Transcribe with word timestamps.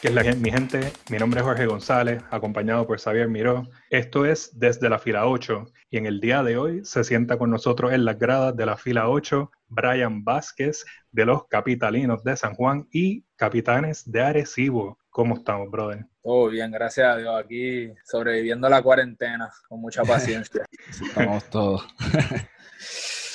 ¿Qué 0.00 0.08
es 0.08 0.14
la 0.14 0.22
mi 0.22 0.50
gente? 0.50 0.80
Mi 1.10 1.18
nombre 1.18 1.40
es 1.40 1.46
Jorge 1.46 1.66
González, 1.66 2.22
acompañado 2.30 2.86
por 2.86 2.98
Xavier 2.98 3.28
Miró. 3.28 3.68
Esto 3.90 4.24
es 4.24 4.58
Desde 4.58 4.88
la 4.88 4.98
Fila 4.98 5.26
8 5.26 5.66
y 5.90 5.98
en 5.98 6.06
el 6.06 6.20
día 6.20 6.42
de 6.42 6.56
hoy 6.56 6.82
se 6.86 7.04
sienta 7.04 7.36
con 7.36 7.50
nosotros 7.50 7.92
en 7.92 8.06
las 8.06 8.18
gradas 8.18 8.56
de 8.56 8.64
la 8.64 8.78
Fila 8.78 9.10
8 9.10 9.50
Brian 9.68 10.24
Vázquez 10.24 10.86
de 11.12 11.26
los 11.26 11.46
Capitalinos 11.48 12.24
de 12.24 12.34
San 12.34 12.54
Juan 12.54 12.88
y 12.90 13.26
Capitanes 13.36 14.10
de 14.10 14.22
Arecibo. 14.22 14.98
¿Cómo 15.10 15.34
estamos, 15.34 15.70
brother? 15.70 16.06
Todo 16.22 16.48
bien, 16.48 16.70
gracias 16.70 17.06
a 17.06 17.16
Dios. 17.18 17.38
Aquí 17.38 17.92
sobreviviendo 18.02 18.70
la 18.70 18.80
cuarentena 18.80 19.50
con 19.68 19.82
mucha 19.82 20.02
paciencia. 20.02 20.64
Estamos 21.02 21.44
todos. 21.50 21.86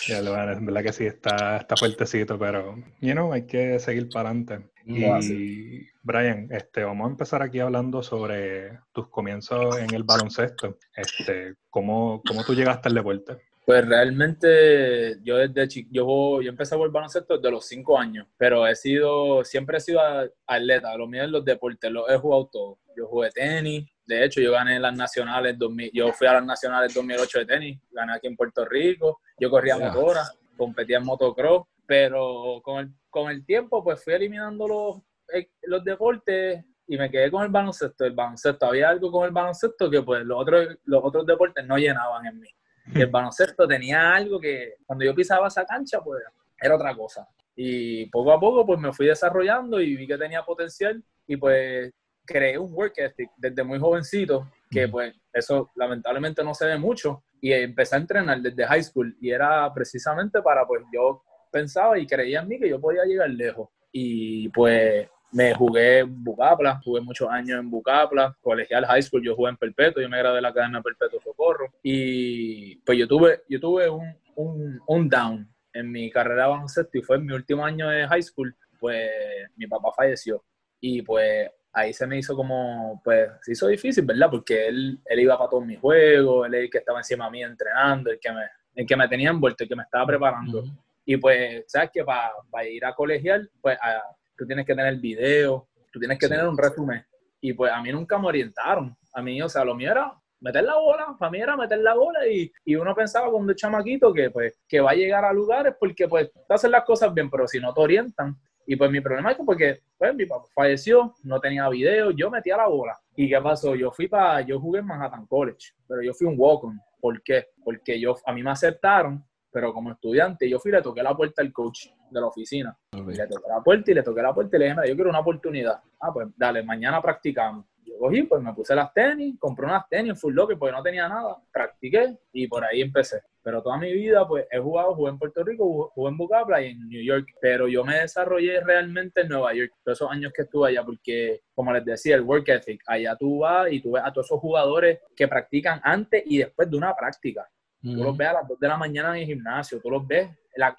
Ya, 0.07 0.21
verdad 0.21 0.83
que 0.83 0.93
sí, 0.93 1.05
está, 1.05 1.57
está 1.57 1.75
fuertecito, 1.75 2.37
pero, 2.37 2.75
you 3.01 3.13
know, 3.13 3.33
hay 3.33 3.45
que 3.47 3.79
seguir 3.79 4.09
para 4.09 4.29
adelante. 4.29 4.69
y, 4.85 5.87
Brian, 6.03 6.47
este, 6.51 6.83
vamos 6.83 7.07
a 7.07 7.11
empezar 7.11 7.41
aquí 7.41 7.59
hablando 7.59 8.03
sobre 8.03 8.79
tus 8.93 9.09
comienzos 9.09 9.77
en 9.79 9.93
el 9.95 10.03
baloncesto. 10.03 10.77
Este, 10.95 11.55
¿cómo, 11.69 12.21
cómo 12.27 12.43
tú 12.43 12.53
llegaste 12.53 12.89
al 12.89 12.95
deporte? 12.95 13.37
Pues 13.65 13.83
realmente 13.87 15.17
yo 15.23 15.37
desde 15.37 15.67
chico, 15.67 15.89
yo, 15.91 16.41
yo 16.43 16.49
empecé 16.51 16.75
a 16.75 16.77
jugar 16.77 16.91
baloncesto 16.91 17.37
desde 17.37 17.49
los 17.49 17.65
cinco 17.65 17.97
años, 17.97 18.27
pero 18.37 18.67
he 18.67 18.75
sido, 18.75 19.43
siempre 19.43 19.77
he 19.77 19.81
sido 19.81 19.99
atleta, 20.45 20.95
lo 20.95 21.07
mío 21.07 21.23
es 21.23 21.31
los 21.31 21.43
deportes, 21.43 21.91
lo 21.91 22.07
he 22.07 22.15
jugado 22.15 22.47
todo. 22.51 22.77
Yo 22.95 23.07
jugué 23.07 23.31
tenis, 23.31 23.89
de 24.05 24.23
hecho 24.23 24.39
yo 24.39 24.51
gané 24.51 24.79
las 24.79 24.95
nacionales, 24.95 25.57
2000, 25.57 25.91
yo 25.91 26.13
fui 26.13 26.27
a 26.27 26.33
las 26.33 26.45
nacionales 26.45 26.93
2008 26.93 27.39
de 27.39 27.45
tenis, 27.45 27.79
gané 27.89 28.13
aquí 28.13 28.27
en 28.27 28.35
Puerto 28.35 28.63
Rico, 28.65 29.19
yo 29.37 29.49
corría 29.49 29.77
motora, 29.77 30.23
competía 30.57 30.97
en 30.97 31.05
motocross, 31.05 31.67
pero 31.85 32.61
con 32.63 32.79
el, 32.79 32.91
con 33.09 33.29
el 33.29 33.45
tiempo 33.45 33.83
pues 33.83 34.03
fui 34.03 34.13
eliminando 34.13 34.67
los, 34.67 34.97
eh, 35.33 35.49
los 35.63 35.83
deportes 35.83 36.63
y 36.87 36.97
me 36.97 37.09
quedé 37.09 37.31
con 37.31 37.43
el 37.43 37.49
baloncesto. 37.49 38.05
El 38.05 38.13
baloncesto, 38.13 38.65
había 38.65 38.89
algo 38.89 39.11
con 39.11 39.25
el 39.25 39.31
baloncesto 39.31 39.89
que 39.89 40.01
pues 40.01 40.25
los 40.25 40.39
otros, 40.39 40.77
los 40.85 41.03
otros 41.03 41.25
deportes 41.25 41.65
no 41.65 41.77
llenaban 41.77 42.25
en 42.25 42.39
mí. 42.39 42.49
Y 42.93 43.01
el 43.01 43.07
baloncesto 43.07 43.67
tenía 43.67 44.13
algo 44.13 44.39
que 44.39 44.75
cuando 44.85 45.05
yo 45.05 45.15
pisaba 45.15 45.47
esa 45.47 45.65
cancha, 45.65 46.01
pues 46.01 46.23
era 46.59 46.75
otra 46.75 46.95
cosa. 46.95 47.27
Y 47.55 48.05
poco 48.07 48.31
a 48.31 48.39
poco, 48.39 48.65
pues 48.65 48.79
me 48.79 48.93
fui 48.93 49.07
desarrollando 49.07 49.79
y 49.79 49.95
vi 49.95 50.05
que 50.05 50.17
tenía 50.17 50.43
potencial 50.43 51.03
y 51.25 51.37
pues 51.37 51.91
creé 52.25 52.57
un 52.57 52.73
work 52.73 52.93
ethic 52.97 53.29
desde 53.37 53.63
muy 53.63 53.79
jovencito, 53.79 54.51
que 54.69 54.87
pues 54.87 55.15
eso 55.31 55.71
lamentablemente 55.75 56.43
no 56.43 56.53
se 56.53 56.65
ve 56.65 56.77
mucho. 56.77 57.23
Y 57.45 57.53
empecé 57.53 57.95
a 57.95 57.99
entrenar 57.99 58.41
desde 58.41 58.65
high 58.65 58.81
school 58.81 59.15
y 59.21 59.29
era 59.29 59.71
precisamente 59.71 60.41
para, 60.41 60.65
pues 60.65 60.81
yo 60.91 61.21
pensaba 61.51 61.99
y 61.99 62.07
creía 62.07 62.39
en 62.39 62.47
mí 62.47 62.57
que 62.57 62.67
yo 62.67 62.81
podía 62.81 63.05
llegar 63.05 63.29
lejos. 63.29 63.69
Y 63.91 64.49
pues 64.49 65.07
me 65.31 65.53
jugué 65.53 65.99
en 65.99 66.23
Bucapla, 66.23 66.81
jugué 66.83 67.01
muchos 67.01 67.29
años 67.29 67.59
en 67.59 67.69
Bucapla, 67.69 68.35
colegial 68.41 68.87
high 68.87 69.03
school, 69.03 69.23
yo 69.23 69.35
jugué 69.35 69.51
en 69.51 69.57
Perpetuo, 69.57 70.01
yo 70.01 70.09
me 70.09 70.17
gradué 70.17 70.37
de 70.37 70.41
la 70.41 70.55
cadena 70.55 70.81
Perpetuo 70.81 71.21
Socorro. 71.21 71.71
Y 71.83 72.77
pues 72.77 72.97
yo 72.97 73.07
tuve, 73.07 73.43
yo 73.47 73.59
tuve 73.59 73.91
un, 73.91 74.17
un, 74.37 74.81
un 74.87 75.07
down 75.07 75.47
en 75.71 75.91
mi 75.91 76.09
carrera 76.09 76.47
baloncesto 76.47 76.97
y 76.97 77.03
fue 77.03 77.17
en 77.17 77.27
mi 77.27 77.33
último 77.33 77.63
año 77.63 77.89
de 77.89 78.07
high 78.07 78.23
school, 78.23 78.55
pues 78.79 79.07
mi 79.55 79.67
papá 79.67 79.89
falleció. 79.95 80.43
Y 80.79 81.03
pues 81.03 81.47
ahí 81.75 81.93
se 81.93 82.07
me 82.07 82.17
hizo 82.17 82.35
como, 82.35 83.01
pues 83.03 83.29
se 83.41 83.51
hizo 83.51 83.67
difícil, 83.67 84.05
¿verdad? 84.05 84.29
Porque 84.31 84.67
él, 84.67 84.97
él 85.05 85.19
iba 85.19 85.37
para 85.37 85.49
todos 85.49 85.65
mis 85.65 85.79
juegos, 85.79 86.47
él 86.47 86.53
es 86.55 86.61
el 86.63 86.69
que 86.69 86.77
estaba 86.77 86.99
encima 86.99 87.25
de 87.25 87.31
mí 87.31 87.43
entrenando, 87.43 88.11
el 88.11 88.19
que 88.19 88.31
me, 88.31 88.43
el 88.75 88.85
que 88.87 88.95
me 88.95 89.07
tenía 89.09 89.29
envuelto, 89.29 89.63
el 89.63 89.69
que 89.69 89.75
me 89.75 89.83
estaba 89.83 90.05
preparando. 90.07 90.63
Y 91.03 91.17
pues, 91.17 91.65
¿sabes 91.67 91.91
que 91.93 92.03
Para, 92.03 92.31
para 92.49 92.67
ir 92.67 92.83
a 92.85 92.93
colegial, 92.93 93.49
pues 93.61 93.77
a, 93.81 94.01
tú 94.37 94.45
tienes 94.47 94.65
que 94.65 94.73
tener 94.73 94.95
video, 94.95 95.67
tú 95.91 95.99
tienes 95.99 96.17
que 96.17 96.29
tener 96.29 96.47
un 96.47 96.57
resumen. 96.57 97.05
Y 97.41 97.53
pues 97.53 97.71
a 97.71 97.81
mí 97.81 97.91
nunca 97.91 98.17
me 98.17 98.27
orientaron. 98.27 98.95
A 99.13 99.21
mí, 99.21 99.41
o 99.41 99.49
sea, 99.49 99.65
lo 99.65 99.75
mío 99.75 99.91
era 99.91 100.13
meter 100.39 100.63
la 100.63 100.75
bola, 100.75 101.15
para 101.19 101.31
mí 101.31 101.39
era 101.39 101.57
meter 101.57 101.79
la 101.79 101.93
bola 101.93 102.25
y, 102.27 102.51
y 102.63 102.75
uno 102.75 102.95
pensaba 102.95 103.29
cuando 103.29 103.51
el 103.51 103.57
chamaquito 103.57 104.13
que 104.13 104.29
pues 104.29 104.59
que 104.67 104.79
va 104.79 104.91
a 104.91 104.95
llegar 104.95 105.25
a 105.25 105.33
lugares 105.33 105.73
porque 105.79 106.07
pues 106.07 106.31
te 106.31 106.53
hacen 106.53 106.71
las 106.71 106.83
cosas 106.83 107.13
bien, 107.13 107.29
pero 107.29 107.47
si 107.47 107.59
no 107.59 107.73
te 107.73 107.81
orientan. 107.81 108.37
Y 108.65 108.75
pues 108.75 108.89
mi 108.89 109.01
problema 109.01 109.31
es 109.31 109.37
que 109.37 109.43
porque 109.43 109.81
pues, 109.97 110.15
mi 110.15 110.25
papá 110.25 110.45
falleció, 110.53 111.13
no 111.23 111.39
tenía 111.39 111.69
video, 111.69 112.11
yo 112.11 112.29
metía 112.29 112.57
la 112.57 112.67
bola. 112.67 112.99
¿Y 113.15 113.29
qué 113.29 113.39
pasó? 113.41 113.75
Yo 113.75 113.91
fui 113.91 114.07
para, 114.07 114.41
yo 114.41 114.59
jugué 114.59 114.79
en 114.79 114.87
Manhattan 114.87 115.25
College, 115.27 115.73
pero 115.87 116.01
yo 116.01 116.13
fui 116.13 116.27
un 116.27 116.35
walk-on. 116.37 116.79
¿Por 116.99 117.21
qué? 117.21 117.47
Porque 117.63 117.99
yo, 117.99 118.15
a 118.25 118.33
mí 118.33 118.41
me 118.41 118.51
aceptaron 118.51 119.23
pero 119.55 119.73
como 119.73 119.89
estudiante 119.89 120.49
yo 120.49 120.59
fui 120.59 120.69
y 120.69 120.73
le 120.73 120.81
toqué 120.81 121.01
la 121.01 121.15
puerta 121.15 121.41
al 121.41 121.53
coach 121.53 121.87
de 122.11 122.19
la 122.19 122.27
oficina. 122.27 122.77
Le 122.91 123.25
toqué 123.25 123.47
la 123.47 123.63
puerta 123.63 123.89
y 123.89 123.93
le 123.93 124.03
toqué 124.03 124.21
la 124.21 124.33
puerta 124.33 124.57
y 124.57 124.59
le 124.59 124.65
dije, 124.65 124.89
yo 124.89 124.95
quiero 124.95 125.09
una 125.09 125.21
oportunidad. 125.21 125.81
Ah, 125.97 126.11
pues 126.11 126.27
dale, 126.35 126.61
mañana 126.61 127.01
practicamos. 127.01 127.65
Yo 127.85 127.97
cogí, 127.97 128.23
pues 128.23 128.41
me 128.41 128.53
puse 128.53 128.75
las 128.75 128.93
tenis, 128.93 129.37
compré 129.39 129.65
unas 129.65 129.87
tenis 129.87 130.19
full 130.19 130.33
locker 130.33 130.59
porque 130.59 130.73
no 130.73 130.83
tenía 130.83 131.07
nada, 131.07 131.37
practiqué 131.53 132.17
y 132.33 132.49
por 132.49 132.65
ahí 132.65 132.81
empecé. 132.81 133.21
Pero 133.45 133.61
toda 133.61 133.77
mi 133.77 133.93
vida, 133.93 134.27
pues 134.27 134.47
he 134.49 134.57
jugado, 134.57 134.95
jugué 134.95 135.11
en 135.11 135.19
Puerto 135.19 135.43
Rico, 135.43 135.91
jugué 135.93 136.09
en 136.09 136.17
Bucapla 136.17 136.63
y 136.63 136.71
en 136.71 136.89
New 136.89 137.03
York, 137.03 137.27
pero 137.39 137.67
yo 137.67 137.85
me 137.85 137.99
desarrollé 137.99 138.59
realmente 138.61 139.21
en 139.21 139.29
Nueva 139.29 139.53
York, 139.53 139.71
todos 139.83 139.99
esos 139.99 140.11
años 140.11 140.33
que 140.35 140.41
estuve 140.41 140.69
allá, 140.69 140.83
porque 140.83 141.41
como 141.53 141.71
les 141.71 141.85
decía, 141.85 142.15
el 142.15 142.23
work 142.23 142.49
ethic, 142.49 142.81
allá 142.87 143.15
tú 143.15 143.41
vas 143.41 143.71
y 143.71 143.81
tú 143.83 143.91
ves 143.91 144.03
a 144.03 144.11
todos 144.11 144.25
esos 144.25 144.39
jugadores 144.39 144.99
que 145.15 145.27
practican 145.27 145.79
antes 145.83 146.23
y 146.25 146.39
después 146.39 146.71
de 146.71 146.75
una 146.75 146.95
práctica. 146.95 147.47
Tú 147.83 148.03
los 148.03 148.17
ves 148.17 148.29
a 148.29 148.33
las 148.33 148.47
2 148.47 148.59
de 148.59 148.67
la 148.67 148.77
mañana 148.77 149.09
en 149.15 149.21
el 149.21 149.27
gimnasio, 149.27 149.79
tú 149.79 149.91
los 149.91 150.07
ves, 150.07 150.27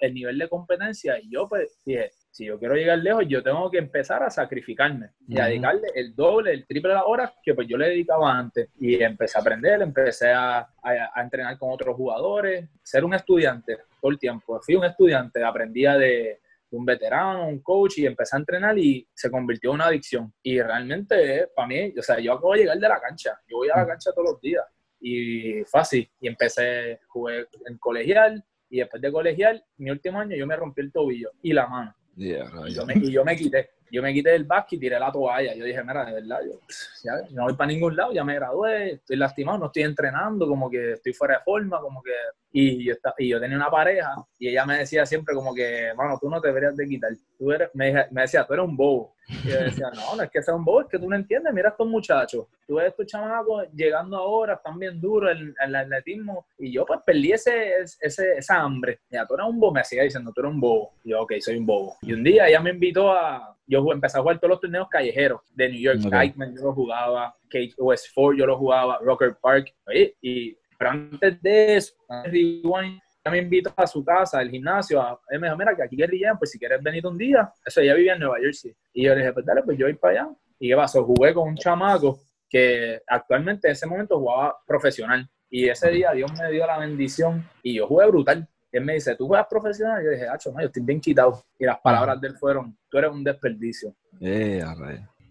el 0.01 0.13
nivel 0.13 0.37
de 0.37 0.49
competencia. 0.49 1.17
Y 1.17 1.31
yo, 1.31 1.47
pues, 1.47 1.79
dije, 1.85 2.11
si 2.37 2.45
yo 2.45 2.59
quiero 2.59 2.75
llegar 2.75 2.99
lejos, 2.99 3.23
yo 3.27 3.41
tengo 3.41 3.71
que 3.71 3.79
empezar 3.79 4.21
a 4.21 4.29
sacrificarme 4.29 5.09
y 5.27 5.39
a 5.39 5.47
dedicarle 5.47 5.87
el 5.95 6.15
doble, 6.15 6.51
el 6.51 6.67
triple 6.67 6.89
de 6.89 6.95
las 6.95 7.03
horas 7.07 7.31
que 7.41 7.55
pues 7.55 7.67
yo 7.67 7.77
le 7.77 7.89
dedicaba 7.89 8.31
antes. 8.37 8.69
Y 8.79 9.01
empecé 9.01 9.39
a 9.39 9.41
aprender, 9.41 9.81
empecé 9.81 10.31
a, 10.31 10.59
a, 10.59 11.21
entrenar 11.21 11.57
con 11.57 11.71
otros 11.71 11.95
jugadores, 11.95 12.69
ser 12.83 13.03
un 13.03 13.15
estudiante 13.15 13.79
todo 13.99 14.11
el 14.11 14.19
tiempo. 14.19 14.59
Fui 14.61 14.75
un 14.75 14.85
estudiante, 14.85 15.43
aprendía 15.43 15.97
de, 15.97 16.39
un 16.69 16.85
veterano, 16.85 17.47
un 17.47 17.59
coach 17.61 17.97
y 17.97 18.05
empecé 18.05 18.35
a 18.35 18.39
entrenar 18.39 18.77
y 18.77 19.07
se 19.15 19.31
convirtió 19.31 19.71
en 19.71 19.75
una 19.75 19.85
adicción. 19.87 20.31
Y 20.43 20.61
realmente, 20.61 21.47
para 21.55 21.67
mí, 21.67 21.91
o 21.97 22.03
sea, 22.03 22.19
yo 22.19 22.33
acabo 22.33 22.53
de 22.53 22.59
llegar 22.59 22.77
de 22.77 22.87
la 22.87 22.99
cancha. 22.99 23.39
Yo 23.47 23.57
voy 23.57 23.69
a 23.69 23.77
la 23.77 23.87
cancha 23.87 24.11
todos 24.11 24.33
los 24.33 24.41
días 24.41 24.63
y 24.99 25.63
fácil. 25.63 26.07
Y 26.19 26.27
empecé, 26.27 26.99
jugué 27.07 27.47
en 27.65 27.79
colegial 27.79 28.45
y 28.69 28.77
después 28.77 29.01
de 29.01 29.11
colegial, 29.11 29.65
mi 29.77 29.89
último 29.89 30.19
año 30.19 30.35
yo 30.35 30.45
me 30.45 30.55
rompí 30.55 30.81
el 30.81 30.91
tobillo 30.91 31.31
y 31.41 31.53
la 31.53 31.65
mano. 31.67 31.95
Y, 32.17 32.73
yo 32.73 32.85
me, 32.85 32.95
y 32.95 33.11
yo 33.11 33.23
me 33.23 33.35
quité 33.35 33.69
yo 33.91 34.01
me 34.01 34.13
quité 34.13 34.31
del 34.31 34.43
básquet 34.43 34.75
y 34.75 34.79
tiré 34.79 34.99
la 34.99 35.11
toalla. 35.11 35.53
Yo 35.55 35.65
dije, 35.65 35.81
mira, 35.83 36.05
de 36.05 36.13
verdad, 36.13 36.39
yo 36.45 36.59
ya, 37.03 37.13
no 37.31 37.43
voy 37.43 37.53
para 37.53 37.71
ningún 37.71 37.95
lado, 37.95 38.11
ya 38.13 38.23
me 38.23 38.35
gradué, 38.35 38.93
estoy 38.93 39.17
lastimado, 39.17 39.57
no 39.57 39.65
estoy 39.67 39.83
entrenando, 39.83 40.47
como 40.47 40.69
que 40.69 40.93
estoy 40.93 41.13
fuera 41.13 41.37
de 41.37 41.43
forma, 41.43 41.79
como 41.79 42.01
que... 42.01 42.11
Y 42.59 42.83
yo, 42.85 42.95
y 43.19 43.29
yo 43.29 43.39
tenía 43.39 43.55
una 43.55 43.69
pareja 43.69 44.15
y 44.39 44.47
ella 44.47 44.65
me 44.65 44.79
decía 44.79 45.05
siempre 45.05 45.35
como 45.35 45.53
que, 45.53 45.91
mano, 45.95 46.17
tú 46.19 46.27
no 46.27 46.41
te 46.41 46.47
deberías 46.47 46.75
de 46.75 46.87
quitar. 46.87 47.11
Tú 47.37 47.51
eres, 47.51 47.69
me, 47.75 47.93
me 48.09 48.21
decía, 48.21 48.47
tú 48.47 48.53
eres 48.55 48.65
un 48.65 48.75
bobo. 48.75 49.13
Y 49.27 49.49
yo 49.49 49.59
decía, 49.59 49.91
no, 49.93 50.15
no 50.15 50.23
es 50.23 50.31
que 50.31 50.41
sea 50.41 50.55
un 50.55 50.65
bobo, 50.65 50.81
es 50.81 50.87
que 50.87 50.97
tú 50.97 51.07
no 51.07 51.15
entiendes. 51.15 51.53
Mira 51.53 51.69
a 51.69 51.71
estos 51.73 51.87
muchachos. 51.87 52.47
Tú 52.65 52.75
ves 52.75 52.85
a 52.85 52.87
estos 52.87 53.05
chamacos 53.05 53.67
llegando 53.75 54.17
ahora, 54.17 54.55
están 54.55 54.79
bien 54.79 54.99
duros 54.99 55.37
en, 55.37 55.53
el 55.63 55.75
atletismo. 55.75 56.47
Y 56.57 56.71
yo, 56.71 56.83
pues, 56.83 56.99
perdí 57.05 57.31
ese, 57.31 57.81
ese, 57.99 58.37
esa 58.37 58.59
hambre. 58.59 59.01
Mira, 59.11 59.27
tú 59.27 59.35
eres 59.35 59.45
un 59.45 59.59
bobo. 59.59 59.73
Me 59.73 59.81
decía 59.81 60.01
diciendo, 60.01 60.31
tú 60.33 60.41
eres 60.41 60.51
un 60.51 60.59
bobo. 60.59 60.93
Y 61.03 61.11
yo, 61.11 61.21
ok, 61.21 61.33
soy 61.39 61.57
un 61.57 61.65
bobo. 61.67 61.95
Y 62.01 62.13
un 62.13 62.23
día 62.23 62.47
ella 62.47 62.59
me 62.59 62.71
invitó 62.71 63.11
a. 63.11 63.55
Yo 63.67 63.85
empecé 63.91 64.17
a 64.17 64.21
jugar 64.21 64.39
todos 64.39 64.49
los 64.49 64.61
torneos 64.61 64.89
callejeros 64.89 65.41
de 65.53 65.69
New 65.69 65.79
York. 65.79 65.99
Okay. 66.07 66.33
yo 66.55 66.63
lo 66.63 66.73
jugaba. 66.73 67.35
Kate 67.49 67.73
West 67.77 68.07
Ford 68.15 68.35
yo 68.35 68.47
lo 68.47 68.57
jugaba. 68.57 68.97
Rocker 69.03 69.35
Park. 69.39 69.75
Y, 70.21 70.57
pero 70.77 70.91
antes 70.91 71.41
de 71.41 71.77
eso, 71.77 71.93
Rewind 72.25 72.99
me 73.29 73.39
invitó 73.39 73.73
a 73.75 73.87
su 73.87 74.03
casa, 74.03 74.39
al 74.39 74.49
gimnasio, 74.49 75.01
a, 75.01 75.19
él 75.29 75.39
me 75.39 75.47
dijo, 75.47 75.57
mira, 75.57 75.75
que 75.75 75.83
aquí 75.83 75.95
guerrillan, 75.95 76.37
pues 76.37 76.51
si 76.51 76.59
quieres 76.59 76.81
venir 76.81 77.05
un 77.05 77.17
día, 77.17 77.51
eso 77.65 77.81
ella 77.81 77.93
vivía 77.93 78.13
en 78.13 78.19
Nueva 78.19 78.37
Jersey. 78.39 78.73
Y 78.93 79.03
yo 79.03 79.13
le 79.13 79.21
dije, 79.21 79.33
pues 79.33 79.45
dale, 79.45 79.63
pues 79.63 79.77
yo 79.77 79.85
voy 79.85 79.95
para 79.95 80.21
allá. 80.21 80.29
Y 80.59 80.69
qué 80.69 80.75
pasó, 80.75 81.03
jugué 81.03 81.33
con 81.33 81.49
un 81.49 81.55
chamaco 81.55 82.19
que 82.49 83.01
actualmente 83.07 83.67
en 83.67 83.73
ese 83.73 83.85
momento 83.85 84.19
jugaba 84.19 84.57
profesional. 84.65 85.29
Y 85.49 85.67
ese 85.67 85.89
día 85.91 86.11
Dios 86.11 86.31
me 86.39 86.51
dio 86.51 86.65
la 86.65 86.77
bendición 86.77 87.47
y 87.61 87.75
yo 87.75 87.87
jugué 87.87 88.07
brutal. 88.07 88.47
Y 88.71 88.77
él 88.77 88.85
me 88.85 88.93
dice, 88.93 89.15
¿tú 89.15 89.27
juegas 89.27 89.47
profesional? 89.49 90.01
Y 90.01 90.05
yo 90.05 90.11
dije, 90.11 90.27
Hacho, 90.27 90.51
no, 90.51 90.59
yo 90.59 90.67
estoy 90.67 90.83
bien 90.83 90.99
quitado. 90.99 91.43
Y 91.57 91.65
las 91.65 91.79
palabras 91.79 92.19
de 92.19 92.27
él 92.27 92.37
fueron, 92.37 92.77
tú 92.89 92.97
eres 92.97 93.11
un 93.11 93.23
desperdicio. 93.23 93.93
Eh, 94.19 94.61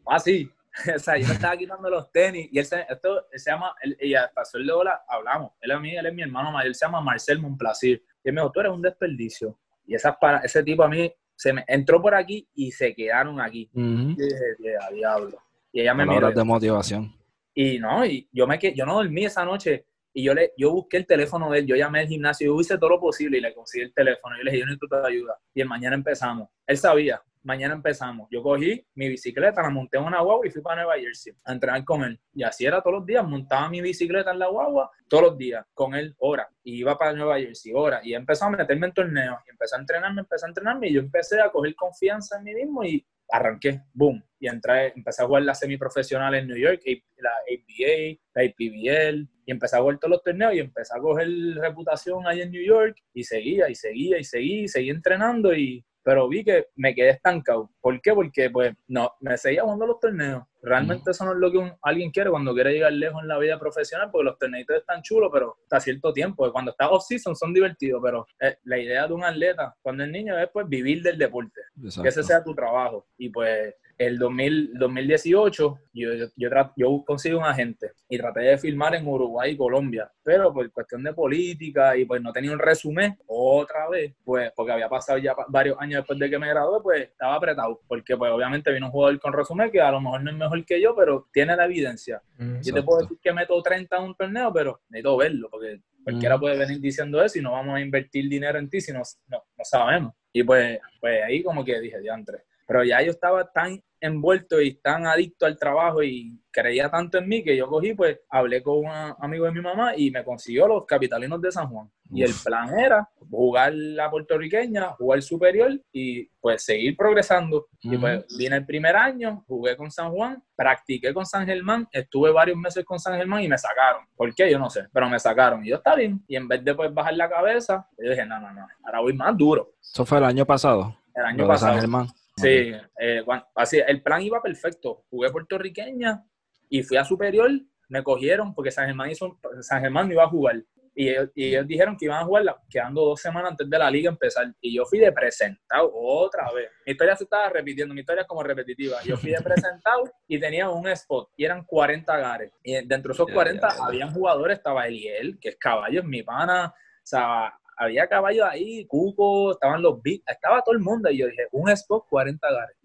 ah, 0.06 0.18
sí. 0.18 0.50
o 0.96 0.98
sea, 0.98 1.16
yo 1.16 1.26
me 1.26 1.34
estaba 1.34 1.56
quitando 1.56 1.88
los 1.88 2.10
tenis 2.12 2.48
y 2.50 2.58
él 2.58 2.64
se, 2.64 2.84
esto 2.88 3.26
se 3.32 3.50
llama, 3.50 3.74
él, 3.82 3.96
y 4.00 4.14
hasta 4.14 4.42
de 4.58 4.72
hola 4.72 5.02
hablamos, 5.08 5.52
él 5.60 5.70
es, 5.70 5.80
mi, 5.80 5.96
él 5.96 6.06
es 6.06 6.14
mi 6.14 6.22
hermano 6.22 6.52
mayor, 6.52 6.68
él 6.68 6.74
se 6.74 6.86
llama 6.86 7.00
Marcel 7.00 7.40
Monplacir. 7.40 8.02
Y 8.22 8.28
él 8.28 8.34
me 8.34 8.40
dijo, 8.40 8.52
tú 8.52 8.60
eres 8.60 8.72
un 8.72 8.82
desperdicio. 8.82 9.58
Y 9.86 9.94
esas 9.94 10.16
para, 10.20 10.38
ese 10.38 10.62
tipo 10.62 10.82
a 10.82 10.88
mí 10.88 11.12
se 11.34 11.52
me 11.52 11.64
entró 11.68 12.00
por 12.00 12.14
aquí 12.14 12.48
y 12.54 12.72
se 12.72 12.94
quedaron 12.94 13.40
aquí. 13.40 13.70
Y 13.72 14.16
dije, 14.16 14.76
a 14.80 14.92
diablo. 14.92 15.38
Y 15.72 15.82
ella 15.82 15.94
me 15.94 16.06
miró. 16.06 16.30
de 16.32 16.44
motivación. 16.44 17.14
Y 17.54 17.78
no, 17.78 18.04
y 18.04 18.28
yo, 18.32 18.46
me, 18.46 18.58
yo 18.74 18.84
no 18.84 18.94
dormí 18.94 19.24
esa 19.24 19.44
noche 19.44 19.86
y 20.12 20.22
yo 20.22 20.34
le 20.34 20.52
yo 20.56 20.72
busqué 20.72 20.96
el 20.96 21.06
teléfono 21.06 21.50
de 21.50 21.58
él, 21.58 21.66
yo 21.66 21.76
llamé 21.76 22.00
al 22.00 22.06
gimnasio, 22.06 22.46
yo 22.46 22.60
hice 22.60 22.78
todo 22.78 22.90
lo 22.90 23.00
posible 23.00 23.36
y 23.36 23.40
le 23.42 23.54
conseguí 23.54 23.84
el 23.84 23.92
teléfono. 23.92 24.36
Yo 24.36 24.44
le 24.44 24.50
dije, 24.50 24.60
yo 24.60 24.66
necesito 24.66 24.88
tu 24.88 25.06
ayuda. 25.06 25.38
Y 25.54 25.60
el 25.60 25.68
mañana 25.68 25.94
empezamos. 25.94 26.48
Él 26.66 26.78
sabía, 26.78 27.22
mañana 27.46 27.74
empezamos. 27.74 28.28
Yo 28.30 28.42
cogí 28.42 28.84
mi 28.94 29.08
bicicleta, 29.08 29.62
la 29.62 29.70
monté 29.70 29.98
en 29.98 30.04
una 30.04 30.20
guagua 30.20 30.46
y 30.46 30.50
fui 30.50 30.60
para 30.60 30.82
Nueva 30.82 30.98
Jersey 30.98 31.32
a 31.44 31.52
entrenar 31.52 31.84
con 31.84 32.02
él. 32.02 32.20
Y 32.34 32.42
así 32.42 32.66
era 32.66 32.82
todos 32.82 32.98
los 32.98 33.06
días, 33.06 33.26
montaba 33.26 33.70
mi 33.70 33.80
bicicleta 33.80 34.32
en 34.32 34.40
la 34.40 34.48
guagua 34.48 34.90
todos 35.08 35.22
los 35.22 35.38
días 35.38 35.64
con 35.72 35.94
él, 35.94 36.14
hora. 36.18 36.48
Y 36.64 36.80
iba 36.80 36.98
para 36.98 37.12
Nueva 37.12 37.38
Jersey, 37.38 37.72
hora. 37.74 38.00
Y 38.02 38.14
empezó 38.14 38.46
a 38.46 38.50
meterme 38.50 38.88
en 38.88 38.92
torneos. 38.92 39.38
Y 39.46 39.50
empecé 39.50 39.76
a 39.76 39.78
entrenarme, 39.78 40.20
empecé 40.22 40.44
a 40.44 40.48
entrenarme 40.48 40.88
y 40.88 40.94
yo 40.94 41.00
empecé 41.00 41.40
a 41.40 41.50
coger 41.50 41.74
confianza 41.76 42.36
en 42.36 42.44
mí 42.44 42.54
mismo 42.54 42.84
y 42.84 43.06
arranqué, 43.30 43.82
boom, 43.92 44.22
y 44.38 44.46
entré, 44.46 44.92
empecé 44.94 45.22
a 45.22 45.26
jugar 45.26 45.42
la 45.42 45.54
semiprofesional 45.54 46.34
en 46.34 46.46
New 46.46 46.56
York, 46.56 46.80
la 47.16 47.30
ABA, 47.30 48.18
la 48.34 48.44
IPBL, 48.44 49.28
y 49.46 49.50
empecé 49.50 49.76
a 49.76 49.80
jugar 49.80 49.98
todos 49.98 50.10
los 50.12 50.22
torneos 50.22 50.54
y 50.54 50.60
empecé 50.60 50.96
a 50.96 51.00
coger 51.00 51.28
reputación 51.56 52.26
ahí 52.26 52.42
en 52.42 52.50
New 52.50 52.64
York 52.64 52.96
y 53.12 53.24
seguía 53.24 53.68
y 53.68 53.74
seguía 53.74 54.18
y 54.18 54.24
seguía 54.24 54.62
y 54.62 54.68
seguía 54.68 54.92
entrenando 54.92 55.54
y 55.54 55.84
pero 56.06 56.28
vi 56.28 56.44
que 56.44 56.68
me 56.76 56.94
quedé 56.94 57.10
estancado. 57.10 57.68
¿Por 57.80 58.00
qué? 58.00 58.14
Porque 58.14 58.48
pues 58.48 58.72
no, 58.86 59.10
me 59.18 59.36
seguía 59.36 59.62
jugando 59.62 59.88
los 59.88 59.98
torneos. 59.98 60.44
Realmente 60.62 61.10
eso 61.10 61.24
no 61.24 61.32
es 61.32 61.38
lo 61.38 61.50
que 61.50 61.72
alguien 61.82 62.12
quiere 62.12 62.30
cuando 62.30 62.54
quiere 62.54 62.74
llegar 62.74 62.92
lejos 62.92 63.22
en 63.22 63.26
la 63.26 63.36
vida 63.38 63.58
profesional, 63.58 64.08
porque 64.12 64.26
los 64.26 64.38
torneos 64.38 64.68
están 64.70 65.02
chulos, 65.02 65.30
pero 65.32 65.56
hasta 65.64 65.80
cierto 65.80 66.12
tiempo. 66.12 66.52
Cuando 66.52 66.70
está 66.70 66.90
off-season 66.90 67.34
son 67.34 67.52
divertidos, 67.52 68.00
pero 68.04 68.24
eh, 68.38 68.56
la 68.62 68.78
idea 68.78 69.08
de 69.08 69.14
un 69.14 69.24
atleta 69.24 69.74
cuando 69.82 70.04
es 70.04 70.10
niño 70.10 70.38
es 70.38 70.48
pues 70.52 70.68
vivir 70.68 71.02
del 71.02 71.18
deporte, 71.18 71.60
que 72.00 72.08
ese 72.08 72.22
sea 72.22 72.44
tu 72.44 72.54
trabajo. 72.54 73.08
Y 73.18 73.28
pues 73.28 73.74
el 73.98 74.18
2000, 74.18 74.74
2018 74.78 75.78
yo, 75.92 76.12
yo, 76.36 76.48
yo, 76.76 77.04
consigo 77.04 77.38
un 77.38 77.44
agente 77.44 77.92
y 78.08 78.18
traté 78.18 78.40
de 78.40 78.58
filmar 78.58 78.94
en 78.94 79.06
Uruguay 79.06 79.52
y 79.52 79.56
Colombia, 79.56 80.10
pero 80.22 80.52
por 80.52 80.70
cuestión 80.70 81.02
de 81.02 81.14
política 81.14 81.96
y 81.96 82.04
pues 82.04 82.20
no 82.20 82.32
tenía 82.32 82.52
un 82.52 82.58
resumen 82.58 83.16
otra 83.26 83.88
vez, 83.88 84.14
pues 84.24 84.52
porque 84.54 84.72
había 84.72 84.88
pasado 84.88 85.18
ya 85.18 85.34
varios 85.48 85.76
años 85.80 86.00
después 86.00 86.18
de 86.18 86.28
que 86.28 86.38
me 86.38 86.48
gradué, 86.48 86.80
pues 86.82 87.02
estaba 87.02 87.34
apretado, 87.34 87.80
porque 87.88 88.16
pues 88.16 88.30
obviamente 88.30 88.72
vino 88.72 88.86
un 88.86 88.92
jugador 88.92 89.18
con 89.18 89.32
resumen 89.32 89.70
que 89.70 89.80
a 89.80 89.90
lo 89.90 90.00
mejor 90.00 90.22
no 90.22 90.30
es 90.30 90.36
mejor 90.36 90.64
que 90.64 90.80
yo, 90.80 90.94
pero 90.94 91.28
tiene 91.32 91.56
la 91.56 91.64
evidencia. 91.64 92.20
Mm, 92.38 92.60
yo 92.60 92.74
te 92.74 92.82
puedo 92.82 93.00
decir 93.00 93.18
que 93.22 93.32
meto 93.32 93.60
30 93.62 93.96
en 93.96 94.02
un 94.02 94.14
torneo, 94.14 94.52
pero 94.52 94.80
necesito 94.90 95.16
verlo, 95.16 95.48
porque 95.50 95.80
cualquiera 96.04 96.36
mm. 96.36 96.40
puede 96.40 96.58
venir 96.58 96.80
diciendo 96.80 97.22
eso 97.22 97.38
y 97.38 97.42
no 97.42 97.52
vamos 97.52 97.76
a 97.76 97.80
invertir 97.80 98.28
dinero 98.28 98.58
en 98.58 98.68
ti 98.68 98.80
si 98.80 98.92
no, 98.92 99.00
no, 99.28 99.42
no 99.56 99.64
sabemos. 99.64 100.12
Y 100.32 100.42
pues, 100.42 100.78
pues 101.00 101.24
ahí 101.24 101.42
como 101.42 101.64
que 101.64 101.80
dije, 101.80 101.98
diantre. 102.00 102.44
Pero 102.66 102.84
ya 102.84 103.02
yo 103.02 103.10
estaba 103.10 103.50
tan 103.50 103.80
envuelto 104.00 104.60
y 104.60 104.74
tan 104.74 105.06
adicto 105.06 105.46
al 105.46 105.58
trabajo 105.58 106.02
y 106.02 106.38
creía 106.50 106.90
tanto 106.90 107.18
en 107.18 107.28
mí 107.28 107.42
que 107.42 107.56
yo 107.56 107.66
cogí, 107.66 107.94
pues 107.94 108.18
hablé 108.30 108.62
con 108.62 108.78
un 108.78 108.90
amigo 109.18 109.44
de 109.44 109.52
mi 109.52 109.60
mamá 109.60 109.94
y 109.96 110.10
me 110.10 110.24
consiguió 110.24 110.66
los 110.66 110.86
capitalinos 110.86 111.40
de 111.40 111.52
San 111.52 111.68
Juan. 111.68 111.90
Y 112.10 112.22
el 112.22 112.32
plan 112.44 112.78
era 112.78 113.08
jugar 113.28 113.74
la 113.74 114.10
puertorriqueña, 114.10 114.90
jugar 114.92 115.20
superior 115.22 115.72
y 115.92 116.26
pues 116.40 116.64
seguir 116.64 116.96
progresando. 116.96 117.66
Y 117.82 117.98
pues 117.98 118.24
vine 118.38 118.56
el 118.56 118.64
primer 118.64 118.96
año, 118.96 119.44
jugué 119.46 119.76
con 119.76 119.90
San 119.90 120.12
Juan, 120.12 120.42
practiqué 120.54 121.12
con 121.12 121.26
San 121.26 121.44
Germán, 121.46 121.88
estuve 121.90 122.30
varios 122.30 122.56
meses 122.56 122.84
con 122.84 122.98
San 122.98 123.16
Germán 123.16 123.42
y 123.42 123.48
me 123.48 123.58
sacaron. 123.58 124.06
¿Por 124.14 124.34
qué? 124.34 124.50
Yo 124.50 124.58
no 124.58 124.70
sé, 124.70 124.84
pero 124.92 125.08
me 125.08 125.18
sacaron. 125.18 125.64
Y 125.64 125.70
yo 125.70 125.76
está 125.76 125.94
bien. 125.94 126.24
Y 126.28 126.36
en 126.36 126.46
vez 126.46 126.64
de 126.64 126.74
pues 126.74 126.94
bajar 126.94 127.14
la 127.14 127.28
cabeza, 127.28 127.88
yo 127.98 128.10
dije, 128.10 128.24
no, 128.24 128.40
no, 128.40 128.52
no, 128.52 128.66
ahora 128.84 129.00
voy 129.00 129.12
más 129.12 129.36
duro. 129.36 129.72
¿Eso 129.82 130.06
fue 130.06 130.18
el 130.18 130.24
año 130.24 130.46
pasado? 130.46 130.96
El 131.14 131.24
año 131.24 131.46
pasado. 131.46 131.72
San 131.72 131.80
Germán. 131.80 132.06
Sí, 132.36 132.72
eh, 133.00 133.24
así, 133.54 133.80
el 133.86 134.02
plan 134.02 134.22
iba 134.22 134.42
perfecto. 134.42 135.04
Jugué 135.08 135.30
puertorriqueña 135.30 136.24
y 136.68 136.82
fui 136.82 136.96
a 136.98 137.04
superior, 137.04 137.50
me 137.88 138.02
cogieron 138.02 138.54
porque 138.54 138.70
San 138.70 138.86
Germán, 138.86 139.10
hizo, 139.10 139.38
San 139.60 139.80
Germán 139.80 140.08
no 140.08 140.14
iba 140.14 140.24
a 140.24 140.28
jugar. 140.28 140.62
Y 140.98 141.10
ellos, 141.10 141.66
dijeron 141.66 141.94
que 141.94 142.06
iban 142.06 142.22
a 142.22 142.24
jugar 142.24 142.56
quedando 142.70 143.02
dos 143.02 143.20
semanas 143.20 143.50
antes 143.50 143.68
de 143.68 143.78
la 143.78 143.90
liga 143.90 144.08
empezar. 144.10 144.50
Y 144.62 144.74
yo 144.74 144.86
fui 144.86 144.98
de 144.98 145.12
presentado 145.12 145.90
otra 145.92 146.50
vez. 146.52 146.70
Mi 146.86 146.92
historia 146.92 147.14
se 147.14 147.24
estaba 147.24 147.50
repitiendo, 147.50 147.94
mi 147.94 148.00
historia 148.00 148.22
es 148.22 148.26
como 148.26 148.42
repetitiva. 148.42 149.02
Yo 149.04 149.16
fui 149.18 149.30
de 149.30 149.40
presentado 149.44 150.04
y 150.26 150.40
tenía 150.40 150.70
un 150.70 150.88
spot 150.88 151.30
y 151.36 151.44
eran 151.44 151.64
40 151.64 152.16
gares. 152.16 152.52
Y 152.62 152.72
dentro 152.86 153.10
de 153.10 153.12
esos 153.12 153.28
40 153.30 153.68
habían 153.82 154.10
jugadores, 154.10 154.56
estaba 154.56 154.86
Eliel, 154.86 155.38
que 155.38 155.50
es 155.50 155.56
caballo, 155.56 156.00
es 156.00 156.06
mi 156.06 156.22
pana. 156.22 156.68
O 156.68 157.06
sea, 157.06 157.52
había 157.76 158.06
caballos 158.06 158.46
ahí, 158.48 158.86
Cuco, 158.86 159.52
estaban 159.52 159.82
los 159.82 160.02
beats, 160.02 160.24
estaba 160.26 160.62
todo 160.62 160.74
el 160.74 160.80
mundo. 160.80 161.10
Y 161.10 161.18
yo 161.18 161.26
dije, 161.26 161.46
un 161.52 161.68
spot, 161.70 162.06
40 162.08 162.48
gares. 162.50 162.76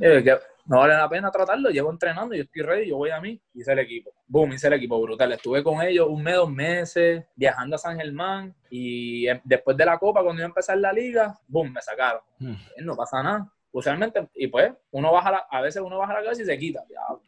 Eh, 0.00 0.38
no 0.66 0.78
vale 0.78 0.94
la 0.94 1.08
pena 1.08 1.30
tratarlo, 1.30 1.70
llevo 1.70 1.90
entrenando, 1.90 2.34
yo 2.34 2.42
estoy 2.42 2.62
ready, 2.62 2.88
yo 2.88 2.96
voy 2.96 3.10
a 3.10 3.20
mí, 3.20 3.40
hice 3.52 3.72
el 3.72 3.80
equipo. 3.80 4.12
Boom, 4.26 4.54
hice 4.54 4.66
el 4.66 4.72
equipo 4.74 5.00
brutal. 5.00 5.32
Estuve 5.32 5.62
con 5.62 5.82
ellos 5.82 6.08
un 6.08 6.22
mes, 6.22 6.36
dos 6.36 6.50
meses, 6.50 7.24
viajando 7.36 7.76
a 7.76 7.78
San 7.78 7.98
Germán. 7.98 8.54
Y 8.70 9.28
em, 9.28 9.40
después 9.44 9.76
de 9.76 9.84
la 9.84 9.98
Copa, 9.98 10.22
cuando 10.22 10.40
iba 10.40 10.46
a 10.46 10.48
empezar 10.48 10.78
la 10.78 10.92
liga, 10.92 11.38
boom, 11.46 11.72
me 11.72 11.80
sacaron. 11.80 12.22
Hmm. 12.38 12.56
No 12.78 12.96
pasa 12.96 13.22
nada 13.22 13.50
usualmente, 13.74 14.28
y 14.34 14.46
pues 14.46 14.72
uno 14.92 15.12
baja 15.12 15.48
a 15.50 15.60
veces 15.60 15.82
uno 15.82 15.98
baja 15.98 16.14
la 16.14 16.22
cabeza 16.22 16.42
y 16.42 16.44
se 16.44 16.56
quita. 16.56 16.84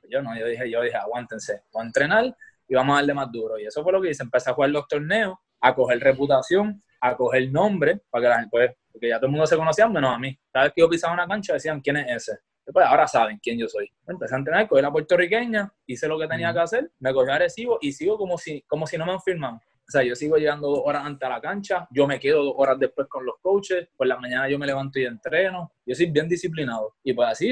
yo 0.08 0.22
no, 0.22 0.38
yo 0.38 0.46
dije, 0.46 0.70
yo 0.70 0.80
dije, 0.80 0.96
aguántense, 0.96 1.64
voy 1.72 1.82
a 1.82 1.86
entrenar 1.86 2.36
y 2.68 2.74
vamos 2.74 2.94
a 2.94 2.96
darle 2.98 3.14
más 3.14 3.32
duro. 3.32 3.58
Y 3.58 3.66
eso 3.66 3.82
fue 3.82 3.92
lo 3.92 4.00
que 4.00 4.10
hice, 4.10 4.22
empecé 4.22 4.50
a 4.50 4.54
jugar 4.54 4.70
los 4.70 4.86
torneos 4.86 5.36
a 5.66 5.74
coger 5.74 5.98
reputación, 6.00 6.82
a 7.00 7.16
coger 7.16 7.50
nombre, 7.50 8.00
para 8.10 8.22
que 8.22 8.28
la 8.28 8.34
gente, 8.36 8.50
pues, 8.50 8.70
porque 8.92 9.08
ya 9.08 9.16
todo 9.16 9.26
el 9.26 9.32
mundo 9.32 9.46
se 9.46 9.56
conocía, 9.56 9.88
menos 9.88 10.14
a 10.14 10.18
mí. 10.18 10.38
Cada 10.52 10.66
vez 10.66 10.72
que 10.74 10.80
yo 10.80 10.88
pisaba 10.88 11.14
una 11.14 11.26
cancha 11.26 11.54
decían, 11.54 11.80
¿quién 11.80 11.96
es 11.98 12.28
ese? 12.28 12.38
Pues 12.72 12.84
ahora 12.84 13.06
saben 13.06 13.38
quién 13.40 13.58
yo 13.58 13.68
soy. 13.68 13.88
Empecé 14.08 14.34
a 14.34 14.38
entrenar, 14.38 14.68
cogí 14.68 14.82
la 14.82 14.90
puertorriqueña, 14.90 15.72
hice 15.86 16.08
lo 16.08 16.18
que 16.18 16.26
tenía 16.26 16.52
que 16.52 16.60
hacer, 16.60 16.90
me 16.98 17.12
cogí 17.12 17.30
a 17.30 17.38
recibo 17.38 17.78
y 17.80 17.92
sigo 17.92 18.16
como 18.16 18.38
si, 18.38 18.62
como 18.62 18.86
si 18.86 18.96
no 18.96 19.06
me 19.06 19.12
han 19.12 19.20
firmado. 19.20 19.60
O 19.88 19.90
sea, 19.90 20.02
yo 20.02 20.16
sigo 20.16 20.36
llegando 20.36 20.68
dos 20.68 20.80
horas 20.84 21.04
antes 21.04 21.24
a 21.24 21.30
la 21.30 21.40
cancha, 21.40 21.86
yo 21.92 22.08
me 22.08 22.18
quedo 22.18 22.42
dos 22.42 22.54
horas 22.56 22.76
después 22.76 23.06
con 23.08 23.24
los 23.24 23.36
coaches, 23.40 23.88
por 23.96 24.08
la 24.08 24.18
mañana 24.18 24.48
yo 24.48 24.58
me 24.58 24.66
levanto 24.66 24.98
y 24.98 25.04
entreno, 25.04 25.70
yo 25.84 25.94
soy 25.94 26.10
bien 26.10 26.28
disciplinado. 26.28 26.96
Y 27.04 27.12
pues 27.12 27.28
así, 27.28 27.50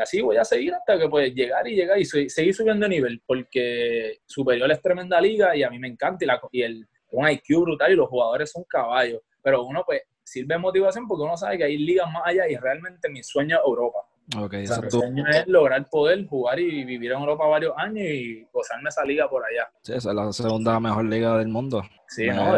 así 0.00 0.20
voy 0.22 0.38
a 0.38 0.44
seguir 0.44 0.72
hasta 0.72 0.98
que 0.98 1.08
puedes 1.10 1.34
llegar 1.34 1.68
y 1.68 1.74
llegar 1.74 1.98
y 1.98 2.06
seguir 2.06 2.54
subiendo 2.54 2.84
de 2.84 2.90
nivel, 2.90 3.22
porque 3.26 4.20
Superior 4.24 4.70
es 4.70 4.80
tremenda 4.80 5.20
liga 5.20 5.54
y 5.54 5.62
a 5.62 5.68
mí 5.68 5.78
me 5.78 5.88
encanta 5.88 6.24
y, 6.24 6.28
la, 6.28 6.40
y 6.52 6.62
el, 6.62 6.88
un 7.10 7.28
IQ 7.28 7.62
brutal 7.62 7.92
y 7.92 7.96
los 7.96 8.08
jugadores 8.08 8.50
son 8.50 8.64
caballos. 8.64 9.20
Pero 9.42 9.64
uno, 9.64 9.82
pues, 9.84 10.02
sirve 10.22 10.54
de 10.54 10.60
motivación 10.60 11.06
porque 11.06 11.24
uno 11.24 11.36
sabe 11.36 11.58
que 11.58 11.64
hay 11.64 11.78
ligas 11.78 12.10
más 12.12 12.22
allá 12.26 12.48
y 12.48 12.56
realmente 12.56 13.08
mi 13.08 13.22
sueño 13.22 13.56
es 13.56 13.62
Europa. 13.64 13.98
Okay, 14.36 14.60
mi 14.60 14.90
sueño 14.90 15.24
es 15.26 15.46
lograr 15.46 15.88
poder 15.88 16.26
jugar 16.26 16.60
y 16.60 16.84
vivir 16.84 17.12
en 17.12 17.18
Europa 17.18 17.46
varios 17.46 17.72
años 17.78 18.04
y 18.04 18.46
gozarme 18.52 18.90
esa 18.90 19.02
liga 19.04 19.28
por 19.28 19.42
allá. 19.42 19.70
Sí, 19.80 19.94
esa 19.94 20.10
es 20.10 20.14
la 20.14 20.32
segunda 20.32 20.78
mejor 20.78 21.06
liga 21.06 21.38
del 21.38 21.48
mundo. 21.48 21.82
Sí, 22.08 22.26
no, 22.28 22.56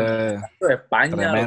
España, 0.69 1.47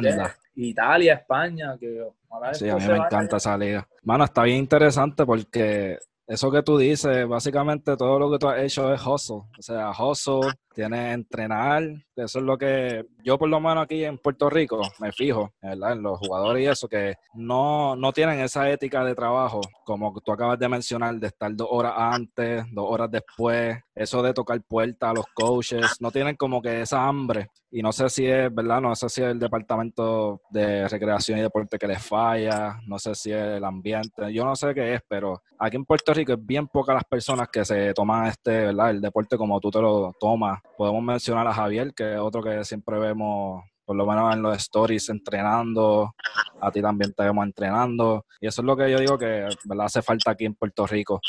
Italia, 0.54 1.14
España, 1.14 1.76
que 1.78 2.06
Sí, 2.52 2.68
a 2.68 2.76
mí 2.76 2.86
me 2.86 2.96
encanta 2.96 3.36
esa 3.36 3.56
liga. 3.56 3.86
Mano, 4.02 4.24
está 4.24 4.42
bien 4.42 4.58
interesante 4.58 5.24
porque 5.24 5.98
eso 6.26 6.50
que 6.50 6.62
tú 6.62 6.78
dices, 6.78 7.28
básicamente 7.28 7.96
todo 7.96 8.18
lo 8.18 8.30
que 8.30 8.38
tú 8.38 8.48
has 8.48 8.62
hecho 8.62 8.92
es 8.92 9.06
hustle. 9.06 9.36
O 9.36 9.62
sea, 9.62 9.90
hustle, 9.90 10.52
tienes 10.74 11.14
entrenar, 11.14 11.82
eso 12.16 12.38
es 12.38 12.44
lo 12.44 12.56
que 12.56 13.04
yo 13.22 13.38
por 13.38 13.48
lo 13.48 13.60
menos 13.60 13.84
aquí 13.84 14.04
en 14.04 14.18
Puerto 14.18 14.48
Rico 14.48 14.80
me 15.00 15.12
fijo, 15.12 15.52
¿verdad? 15.60 15.92
En 15.92 16.02
los 16.02 16.18
jugadores 16.18 16.62
y 16.62 16.66
eso, 16.66 16.88
que 16.88 17.14
no, 17.34 17.94
no 17.96 18.12
tienen 18.12 18.40
esa 18.40 18.70
ética 18.70 19.04
de 19.04 19.14
trabajo, 19.14 19.60
como 19.84 20.18
tú 20.20 20.32
acabas 20.32 20.58
de 20.58 20.68
mencionar, 20.68 21.14
de 21.16 21.26
estar 21.26 21.54
dos 21.54 21.68
horas 21.70 21.92
antes, 21.96 22.64
dos 22.72 22.86
horas 22.88 23.10
después, 23.10 23.78
eso 23.94 24.22
de 24.22 24.34
tocar 24.34 24.60
puertas 24.62 25.10
a 25.10 25.14
los 25.14 25.26
coaches, 25.34 25.96
no 26.00 26.10
tienen 26.10 26.36
como 26.36 26.60
que 26.60 26.82
esa 26.82 27.06
hambre. 27.06 27.48
Y 27.70 27.82
no 27.82 27.92
sé 27.92 28.08
si 28.08 28.26
es, 28.26 28.54
¿verdad? 28.54 28.80
No 28.80 28.94
sé 28.94 29.08
si 29.08 29.20
es 29.22 29.28
el 29.28 29.38
departamento 29.38 30.40
de 30.50 30.86
recreación 30.88 31.38
y 31.38 31.42
deporte 31.42 31.78
que 31.78 31.88
les 31.88 32.04
falla, 32.04 32.78
no 32.86 32.98
sé 32.98 33.14
si 33.14 33.32
es 33.32 33.42
el 33.56 33.64
ambiente, 33.64 34.32
yo 34.32 34.44
no 34.44 34.54
sé 34.54 34.72
qué 34.74 34.94
es, 34.94 35.00
pero 35.08 35.42
aquí 35.58 35.76
en 35.76 35.84
Puerto 35.84 36.14
Rico 36.14 36.32
es 36.34 36.46
bien 36.46 36.68
pocas 36.68 36.94
las 36.94 37.04
personas 37.04 37.48
que 37.48 37.64
se 37.64 37.92
toman 37.92 38.26
este, 38.26 38.66
¿verdad? 38.66 38.90
El 38.90 39.00
deporte 39.00 39.36
como 39.36 39.58
tú 39.60 39.70
te 39.70 39.80
lo 39.80 40.12
tomas 40.20 40.60
Podemos 40.76 41.02
mencionar 41.02 41.46
a 41.46 41.52
Javier, 41.52 41.94
que 41.94 42.14
es 42.14 42.18
otro 42.18 42.42
que 42.42 42.64
siempre 42.64 42.98
vemos, 42.98 43.62
por 43.84 43.96
lo 43.96 44.06
menos 44.06 44.34
en 44.34 44.42
los 44.42 44.56
stories, 44.56 45.08
entrenando. 45.08 46.14
A 46.60 46.70
ti 46.70 46.82
también 46.82 47.12
te 47.12 47.22
vemos 47.22 47.44
entrenando. 47.44 48.26
Y 48.40 48.46
eso 48.48 48.62
es 48.62 48.66
lo 48.66 48.76
que 48.76 48.90
yo 48.90 48.98
digo 48.98 49.16
que 49.16 49.48
¿verdad? 49.64 49.86
hace 49.86 50.02
falta 50.02 50.32
aquí 50.32 50.44
en 50.46 50.54
Puerto 50.54 50.86
Rico. 50.86 51.20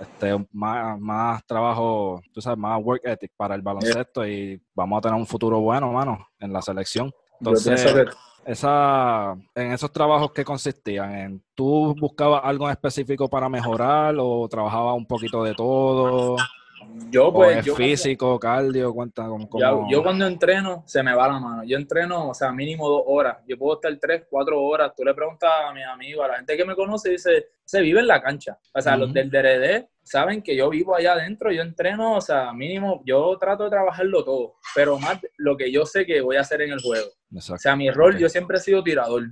Este, 0.00 0.34
más, 0.52 0.98
más 0.98 1.44
trabajo, 1.44 2.22
tú 2.32 2.40
sabes, 2.40 2.58
más 2.58 2.80
work 2.82 3.02
ethic 3.04 3.32
para 3.36 3.54
el 3.54 3.60
baloncesto 3.60 4.26
y 4.26 4.60
vamos 4.74 4.98
a 4.98 5.00
tener 5.02 5.16
un 5.18 5.26
futuro 5.26 5.60
bueno, 5.60 5.92
mano, 5.92 6.26
en 6.38 6.52
la 6.52 6.62
selección. 6.62 7.12
Entonces, 7.38 7.84
esa, 8.44 9.36
en 9.54 9.72
esos 9.72 9.92
trabajos 9.92 10.32
que 10.32 10.44
consistían, 10.44 11.14
en, 11.14 11.44
¿tú 11.54 11.94
buscabas 12.00 12.40
algo 12.44 12.70
específico 12.70 13.28
para 13.28 13.48
mejorar 13.50 14.14
o 14.18 14.48
trabajabas 14.48 14.96
un 14.96 15.06
poquito 15.06 15.44
de 15.44 15.54
todo? 15.54 16.36
Yo, 17.10 17.32
pues. 17.32 17.64
yo 17.64 17.74
físico, 17.74 18.38
cardio, 18.38 18.92
cuenta 18.94 19.26
como. 19.26 19.48
Yo, 19.90 20.02
cuando 20.02 20.26
entreno, 20.26 20.84
se 20.86 21.02
me 21.02 21.14
va 21.14 21.28
la 21.28 21.38
mano. 21.38 21.64
Yo 21.64 21.76
entreno, 21.76 22.28
o 22.30 22.34
sea, 22.34 22.52
mínimo 22.52 22.88
dos 22.88 23.02
horas. 23.06 23.38
Yo 23.48 23.58
puedo 23.58 23.74
estar 23.74 23.96
tres, 24.00 24.24
cuatro 24.28 24.62
horas. 24.62 24.92
Tú 24.96 25.04
le 25.04 25.14
preguntas 25.14 25.50
a 25.66 25.72
mis 25.72 25.84
amigos, 25.84 26.24
a 26.24 26.28
la 26.28 26.36
gente 26.36 26.56
que 26.56 26.64
me 26.64 26.76
conoce, 26.76 27.10
dice, 27.10 27.48
se 27.64 27.80
vive 27.80 28.00
en 28.00 28.06
la 28.06 28.22
cancha. 28.22 28.58
O 28.74 28.80
sea, 28.80 28.96
los 28.96 29.12
del 29.12 29.30
DRD 29.30 29.88
saben 30.02 30.42
que 30.42 30.56
yo 30.56 30.70
vivo 30.70 30.94
allá 30.94 31.12
adentro, 31.12 31.52
yo 31.52 31.62
entreno, 31.62 32.16
o 32.16 32.20
sea, 32.20 32.52
mínimo, 32.52 33.02
yo 33.04 33.36
trato 33.38 33.64
de 33.64 33.70
trabajarlo 33.70 34.24
todo, 34.24 34.54
pero 34.74 34.98
más 34.98 35.20
lo 35.36 35.56
que 35.56 35.70
yo 35.70 35.86
sé 35.86 36.04
que 36.04 36.20
voy 36.20 36.36
a 36.36 36.40
hacer 36.40 36.62
en 36.62 36.72
el 36.72 36.80
juego. 36.80 37.08
O 37.34 37.58
sea, 37.58 37.76
mi 37.76 37.90
rol, 37.90 38.18
yo 38.18 38.28
siempre 38.28 38.58
he 38.58 38.60
sido 38.60 38.82
tirador. 38.82 39.22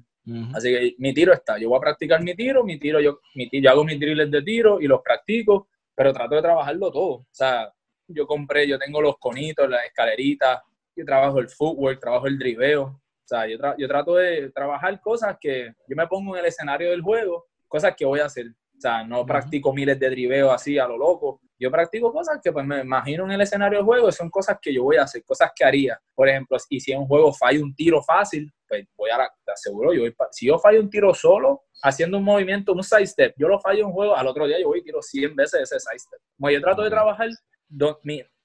Así 0.52 0.70
que 0.70 0.94
mi 0.98 1.14
tiro 1.14 1.32
está. 1.32 1.58
Yo 1.58 1.70
voy 1.70 1.78
a 1.78 1.80
practicar 1.80 2.22
mi 2.22 2.34
tiro, 2.34 2.62
mi 2.62 2.78
tiro, 2.78 3.00
yo, 3.00 3.20
mi 3.34 3.48
yo 3.50 3.70
hago 3.70 3.82
mis 3.82 3.98
drills 3.98 4.30
de 4.30 4.42
tiro 4.42 4.78
y 4.80 4.86
los 4.86 5.00
practico, 5.02 5.68
pero 5.98 6.12
trato 6.12 6.36
de 6.36 6.42
trabajarlo 6.42 6.92
todo. 6.92 7.14
O 7.14 7.26
sea, 7.32 7.74
yo 8.06 8.24
compré, 8.24 8.68
yo 8.68 8.78
tengo 8.78 9.02
los 9.02 9.18
conitos, 9.18 9.68
las 9.68 9.84
escaleritas, 9.84 10.60
yo 10.94 11.04
trabajo 11.04 11.40
el 11.40 11.48
footwork, 11.48 11.98
trabajo 11.98 12.28
el 12.28 12.38
driveo. 12.38 12.84
O 12.84 13.00
sea, 13.24 13.48
yo, 13.48 13.58
yo 13.76 13.88
trato 13.88 14.14
de 14.14 14.48
trabajar 14.52 15.00
cosas 15.00 15.36
que 15.40 15.72
yo 15.88 15.96
me 15.96 16.06
pongo 16.06 16.36
en 16.36 16.40
el 16.40 16.46
escenario 16.46 16.90
del 16.90 17.02
juego, 17.02 17.46
cosas 17.66 17.96
que 17.96 18.04
voy 18.04 18.20
a 18.20 18.26
hacer. 18.26 18.46
O 18.46 18.80
sea, 18.80 19.02
no 19.02 19.26
practico 19.26 19.72
miles 19.72 19.98
de 19.98 20.08
driveos 20.08 20.54
así 20.54 20.78
a 20.78 20.86
lo 20.86 20.96
loco. 20.96 21.40
Yo 21.58 21.68
practico 21.68 22.12
cosas 22.12 22.38
que 22.40 22.52
pues 22.52 22.64
me 22.64 22.82
imagino 22.82 23.24
en 23.24 23.32
el 23.32 23.40
escenario 23.40 23.78
del 23.78 23.84
juego, 23.84 24.12
son 24.12 24.30
cosas 24.30 24.56
que 24.62 24.72
yo 24.72 24.84
voy 24.84 24.98
a 24.98 25.02
hacer, 25.02 25.24
cosas 25.24 25.50
que 25.52 25.64
haría. 25.64 26.00
Por 26.14 26.28
ejemplo, 26.28 26.56
y 26.68 26.78
si 26.78 26.92
en 26.92 27.00
un 27.00 27.08
juego 27.08 27.32
fallo 27.32 27.60
un 27.60 27.74
tiro 27.74 28.00
fácil, 28.04 28.48
pues 28.68 28.86
voy 28.96 29.10
a, 29.10 29.16
te 29.44 29.52
aseguro, 29.52 29.92
yo 29.92 30.02
si 30.30 30.46
yo 30.46 30.58
fallo 30.58 30.80
un 30.80 30.90
tiro 30.90 31.14
solo, 31.14 31.62
haciendo 31.82 32.18
un 32.18 32.24
movimiento, 32.24 32.72
un 32.72 32.82
side 32.82 33.06
step, 33.06 33.34
yo 33.36 33.48
lo 33.48 33.58
fallo 33.60 33.80
en 33.80 33.86
un 33.86 33.92
juego, 33.92 34.16
al 34.16 34.26
otro 34.26 34.46
día 34.46 34.60
yo 34.60 34.68
voy 34.68 34.80
y 34.80 34.82
tiro 34.82 35.00
100 35.00 35.34
veces 35.34 35.62
ese 35.62 35.80
side 35.80 35.98
step. 35.98 36.20
Como 36.36 36.50
yo 36.50 36.60
trato 36.60 36.82
de 36.82 36.90
trabajar, 36.90 37.28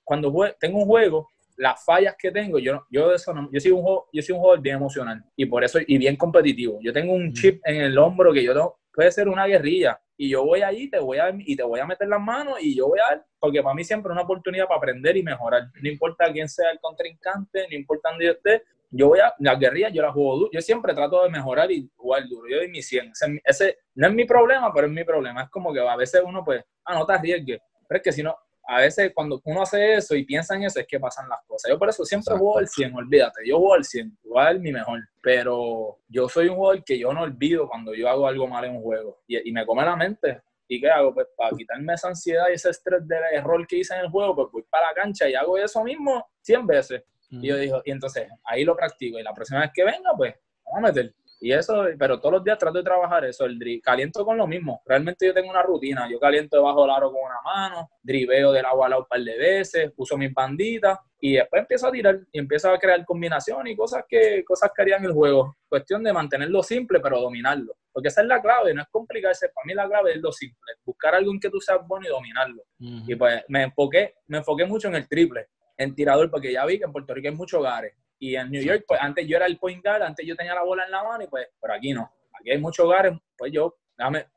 cuando 0.04 0.34
tengo 0.60 0.80
un 0.80 0.86
juego, 0.86 1.28
las 1.58 1.84
fallas 1.86 2.16
que 2.18 2.32
tengo, 2.32 2.60
yo, 2.60 2.86
yo, 2.90 3.14
eso 3.14 3.34
no, 3.34 3.50
yo, 3.52 3.60
soy 3.60 3.72
un 3.72 3.82
juego, 3.82 4.08
yo 4.12 4.22
soy 4.22 4.34
un 4.34 4.42
jugador 4.42 4.62
bien 4.62 4.78
emocional 4.78 5.24
y 5.36 5.46
por 5.46 5.64
eso, 5.64 5.80
y 5.86 5.98
bien 5.98 6.16
competitivo. 6.16 6.80
Yo 6.82 6.92
tengo 6.92 7.14
un 7.14 7.32
chip 7.34 7.62
en 7.66 7.82
el 7.82 7.98
hombro 7.98 8.34
que 8.34 8.44
yo 8.44 8.54
no, 8.54 8.80
puede 8.94 9.12
ser 9.12 9.28
una 9.28 9.46
guerrilla 9.46 10.00
y 10.16 10.30
yo 10.30 10.44
voy 10.46 10.62
ahí 10.62 10.90
te 10.90 11.00
voy 11.00 11.18
a, 11.18 11.34
y 11.38 11.56
te 11.56 11.64
voy 11.64 11.80
a 11.80 11.86
meter 11.86 12.08
las 12.08 12.22
manos 12.22 12.58
y 12.62 12.76
yo 12.76 12.88
voy 12.88 13.00
a 13.00 13.10
dar, 13.16 13.26
porque 13.40 13.62
para 13.62 13.76
mí 13.76 13.84
siempre 13.84 14.10
es 14.10 14.14
una 14.14 14.24
oportunidad 14.24 14.68
para 14.68 14.78
aprender 14.78 15.18
y 15.18 15.24
mejorar. 15.24 15.64
No 15.82 15.90
importa 15.90 16.32
quién 16.32 16.48
sea 16.48 16.72
el 16.72 16.80
contrincante, 16.80 17.68
no 17.70 17.76
importa 17.76 18.10
dónde 18.10 18.26
yo 18.26 18.32
esté, 18.32 18.64
yo 18.96 19.08
voy 19.08 19.20
a, 19.20 19.34
las 19.40 19.60
guerrillas 19.60 19.92
yo 19.92 20.04
las 20.04 20.14
juego 20.14 20.38
duro, 20.38 20.50
yo 20.54 20.62
siempre 20.62 20.94
trato 20.94 21.24
de 21.24 21.30
mejorar 21.30 21.72
y 21.72 21.90
jugar 21.96 22.28
duro, 22.28 22.48
yo 22.48 22.58
doy 22.58 22.70
mi 22.70 22.82
100. 22.82 23.12
Ese, 23.44 23.80
no 23.96 24.08
es 24.08 24.14
mi 24.14 24.26
problema, 24.26 24.72
pero 24.74 24.88
es 24.88 24.94
mi 24.94 25.04
problema. 25.04 25.44
Es 25.44 25.50
como 25.50 25.74
que 25.74 25.80
a 25.80 25.96
veces 25.96 26.22
uno 26.24 26.44
pues, 26.46 26.64
ah, 26.86 26.94
no 26.94 27.06
te 27.06 27.14
arriesgues, 27.14 27.60
pero 27.88 27.98
es 27.98 28.04
que 28.04 28.12
si 28.12 28.22
no, 28.22 28.36
a 28.66 28.80
veces 28.80 29.12
cuando 29.14 29.42
uno 29.44 29.64
hace 29.64 29.96
eso 29.96 30.16
y 30.16 30.24
piensa 30.24 30.56
en 30.56 30.64
eso 30.64 30.80
es 30.80 30.88
que 30.88 31.00
pasan 31.00 31.28
las 31.28 31.40
cosas. 31.46 31.70
Yo 31.70 31.80
por 31.80 31.90
eso 31.90 32.06
siempre 32.06 32.36
juego 32.36 32.60
al 32.60 32.68
100, 32.68 32.96
olvídate, 32.96 33.42
yo 33.46 33.58
juego 33.58 33.74
al 33.74 33.84
100, 33.84 34.18
voy 34.24 34.42
a 34.42 34.46
dar 34.46 34.60
mi 34.60 34.72
mejor. 34.72 35.00
Pero 35.22 36.00
yo 36.08 36.30
soy 36.30 36.48
un 36.48 36.56
jugador 36.56 36.84
que 36.84 37.00
yo 37.00 37.14
no 37.14 37.22
olvido 37.22 37.68
cuando 37.68 37.94
yo 37.94 38.08
hago 38.10 38.28
algo 38.28 38.48
mal 38.48 38.66
en 38.66 38.76
un 38.76 38.82
juego 38.82 39.22
y, 39.28 39.52
me 39.52 39.66
come 39.66 39.84
la 39.84 39.96
mente. 39.96 40.42
¿Y 40.68 40.80
qué 40.80 40.90
hago? 40.90 41.14
Pues 41.14 41.28
para 41.36 41.56
quitarme 41.56 41.94
esa 41.94 42.08
ansiedad 42.08 42.46
y 42.50 42.54
ese 42.54 42.70
estrés 42.70 43.06
del 43.08 43.22
error 43.34 43.66
que 43.68 43.78
hice 43.78 43.96
en 43.96 44.02
el 44.02 44.10
juego, 44.10 44.36
pues 44.36 44.48
voy 44.52 44.64
para 44.70 44.88
la 44.88 44.94
cancha 44.94 45.28
y 45.28 45.36
hago 45.36 45.58
eso 45.58 45.84
mismo 45.84 46.26
100 46.42 46.68
veces. 46.68 47.04
Y 47.42 47.48
yo 47.48 47.58
digo, 47.58 47.82
y 47.84 47.92
entonces 47.92 48.28
ahí 48.44 48.64
lo 48.64 48.76
practico 48.76 49.20
y 49.20 49.24
la 49.24 49.34
próxima 49.34 49.62
vez 49.62 49.72
que 49.74 49.84
venga, 49.84 50.12
pues 50.16 50.36
vamos 50.66 50.78
a 50.78 50.94
meter. 50.94 51.16
Y 51.44 51.52
eso, 51.52 51.88
pero 52.00 52.22
todos 52.22 52.36
los 52.36 52.44
días 52.46 52.58
trato 52.58 52.78
de 52.78 52.86
trabajar 52.86 53.26
eso, 53.26 53.44
el 53.44 53.60
drill. 53.60 53.82
Caliento 53.82 54.24
con 54.24 54.38
lo 54.38 54.48
mismo. 54.48 54.82
Realmente 54.86 55.26
yo 55.26 55.34
tengo 55.34 55.50
una 55.50 55.62
rutina. 55.62 56.10
Yo 56.10 56.18
caliento 56.18 56.56
debajo 56.56 56.84
del 56.84 56.92
aro 56.92 57.12
con 57.12 57.20
una 57.22 57.42
mano, 57.44 57.90
driveo 58.02 58.54
del 58.54 58.66
agua 58.66 58.86
al 58.86 58.92
lado 58.92 59.02
un 59.02 59.08
par 59.10 59.20
de 59.20 59.38
veces, 59.38 59.92
uso 59.98 60.18
mis 60.18 60.34
banditas 60.34 60.98
y 61.20 61.34
después 61.34 61.64
empiezo 61.64 61.88
a 61.88 61.92
tirar 61.92 62.20
y 62.32 62.40
empiezo 62.40 62.72
a 62.72 62.80
crear 62.80 63.04
combinaciones 63.04 63.74
y 63.74 63.76
cosas 63.76 64.06
que, 64.08 64.42
cosas 64.46 64.72
que 64.74 64.84
harían 64.84 65.04
el 65.04 65.12
juego. 65.12 65.58
Cuestión 65.68 66.02
de 66.02 66.14
mantenerlo 66.14 66.64
simple, 66.64 67.02
pero 67.02 67.20
dominarlo. 67.20 67.76
Porque 67.92 68.08
esa 68.08 68.22
es 68.22 68.28
la 68.28 68.42
clave, 68.42 68.74
no 68.74 68.82
es 68.82 68.88
complicarse. 68.90 69.50
Para 69.50 69.66
mí 69.66 69.74
la 69.74 69.86
clave 69.86 70.14
es 70.14 70.22
lo 70.22 70.32
simple. 70.32 70.72
Buscar 70.86 71.14
algo 71.14 71.30
en 71.30 71.42
que 71.42 71.50
tú 71.50 71.60
seas 71.60 71.86
bueno 71.86 72.06
y 72.06 72.10
dominarlo. 72.10 72.64
Y 72.80 73.16
pues 73.16 73.44
me 73.50 73.64
enfoqué, 73.64 74.16
me 74.28 74.38
enfoqué 74.38 74.66
mucho 74.66 74.88
en 74.88 74.96
el 74.96 75.10
triple, 75.10 75.48
en 75.84 75.96
tirador, 75.96 76.30
porque 76.32 76.52
ya 76.52 76.66
vi 76.66 76.78
que 76.78 76.86
en 76.86 76.92
Puerto 76.92 77.14
Rico 77.14 77.28
hay 77.28 77.36
muchos 77.36 77.60
hogares 77.60 77.94
y 78.20 78.36
en 78.36 78.50
New 78.52 78.64
York, 78.64 78.86
pues 78.88 79.00
antes 79.02 79.28
yo 79.28 79.36
era 79.36 79.46
el 79.46 79.58
point 79.58 79.84
guard, 79.84 80.02
antes 80.02 80.26
yo 80.26 80.36
tenía 80.36 80.56
la 80.56 80.64
bola 80.64 80.86
en 80.86 80.92
la 80.92 81.04
mano 81.04 81.24
y 81.24 81.28
pues, 81.28 81.48
pero 81.62 81.74
aquí 81.74 81.94
no. 81.94 82.10
Aquí 82.40 82.52
hay 82.52 82.58
muchos 82.58 82.86
hogares, 82.86 83.14
pues 83.38 83.52
yo 83.52 83.76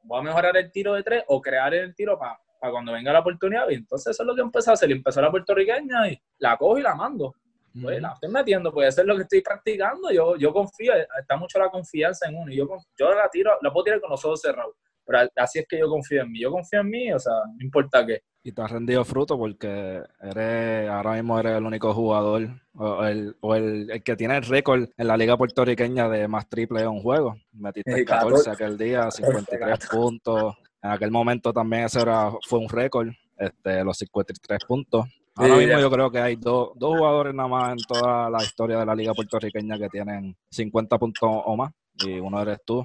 voy 0.03 0.19
a 0.19 0.23
mejorar 0.23 0.57
el 0.57 0.71
tiro 0.73 0.95
de 0.95 1.03
tres 1.03 1.25
o 1.29 1.41
crear 1.41 1.73
el 1.73 1.95
tiro 1.95 2.19
para 2.19 2.39
cuando 2.71 2.93
venga 2.93 3.13
la 3.13 3.21
oportunidad. 3.21 3.69
Y 3.71 3.75
entonces 3.75 4.11
eso 4.11 4.23
es 4.23 4.27
lo 4.27 4.35
que 4.35 4.43
empecé 4.43 4.71
a 4.71 4.75
hacer. 4.75 4.91
Empezó 4.91 5.21
la 5.21 5.31
puertorriqueña 5.31 6.09
y 6.09 6.21
la 6.39 6.57
cojo 6.57 6.79
y 6.79 6.83
la 6.83 6.95
mando. 6.95 7.35
Pues 7.81 8.01
la 8.01 8.13
estoy 8.15 8.31
metiendo, 8.31 8.73
pues 8.73 8.89
eso 8.89 9.03
es 9.03 9.07
lo 9.07 9.17
que 9.17 9.23
estoy 9.23 9.43
practicando. 9.43 10.11
Yo, 10.11 10.37
yo 10.37 10.53
confío, 10.53 10.95
está 10.97 11.37
mucho 11.37 11.59
la 11.59 11.69
confianza 11.69 12.27
en 12.27 12.37
uno. 12.37 12.51
Y 12.51 12.57
yo, 12.57 12.67
yo 12.99 13.15
la 13.15 13.29
tiro, 13.29 13.59
la 13.61 13.71
puedo 13.71 13.85
tirar 13.85 14.01
con 14.01 14.11
los 14.11 14.25
ojos 14.25 14.41
cerrados. 14.41 14.75
Pero 15.07 15.29
así 15.37 15.61
es 15.61 15.67
que 15.69 15.79
yo 15.79 15.89
confío 15.89 16.23
en 16.23 16.33
mí. 16.33 16.41
Yo 16.41 16.51
confío 16.51 16.81
en 16.81 16.91
mí, 16.91 17.13
o 17.13 17.19
sea, 17.19 17.33
no 17.57 17.65
importa 17.65 18.05
qué. 18.05 18.23
Y 18.43 18.53
te 18.53 18.63
has 18.63 18.71
rendido 18.71 19.05
fruto 19.05 19.37
porque 19.39 20.03
eres, 20.21 20.89
ahora 20.89 21.15
mismo 21.15 21.39
eres 21.39 21.57
el 21.57 21.65
único 21.65 21.93
jugador 21.93 22.49
o 22.75 23.05
el, 23.05 23.37
o 23.41 23.55
el, 23.55 24.03
que 24.05 24.17
tiene 24.17 24.37
el 24.37 24.45
récord 24.45 24.89
en 24.97 25.07
la 25.07 25.17
liga 25.17 25.37
puertorriqueña 25.37 26.09
de 26.09 26.29
más 26.29 26.49
triple 26.49 26.81
en 26.83 26.89
un 26.89 27.01
juego. 27.01 27.37
Metiste 27.53 28.05
14 28.05 28.51
aquel 28.51 28.77
día, 28.77 29.11
53 29.11 29.89
puntos. 29.89 30.55
En 30.83 30.91
aquel 30.91 31.11
momento 31.11 31.53
también 31.53 31.85
ese 31.85 32.01
era, 32.01 32.31
fue 32.47 32.61
un 32.61 32.69
récord, 32.69 33.09
este, 33.37 33.83
los 33.83 33.99
53 33.99 34.65
puntos. 34.65 35.07
Ahora 35.35 35.57
mismo 35.57 35.79
yo 35.81 35.91
creo 35.91 36.11
que 36.11 36.19
hay 36.19 36.37
dos, 36.37 36.71
dos 36.77 36.97
jugadores 36.97 37.35
nada 37.35 37.49
más 37.49 37.73
en 37.73 37.79
toda 37.79 38.31
la 38.31 38.43
historia 38.43 38.79
de 38.79 38.87
la 38.87 38.95
liga 38.95 39.13
puertorriqueña 39.13 39.79
que 39.79 39.89
tienen 39.89 40.37
50 40.51 40.99
puntos 40.99 41.29
o 41.29 41.57
más. 41.57 41.73
Y 41.99 42.21
uno 42.21 42.41
eres 42.41 42.59
tú. 42.65 42.85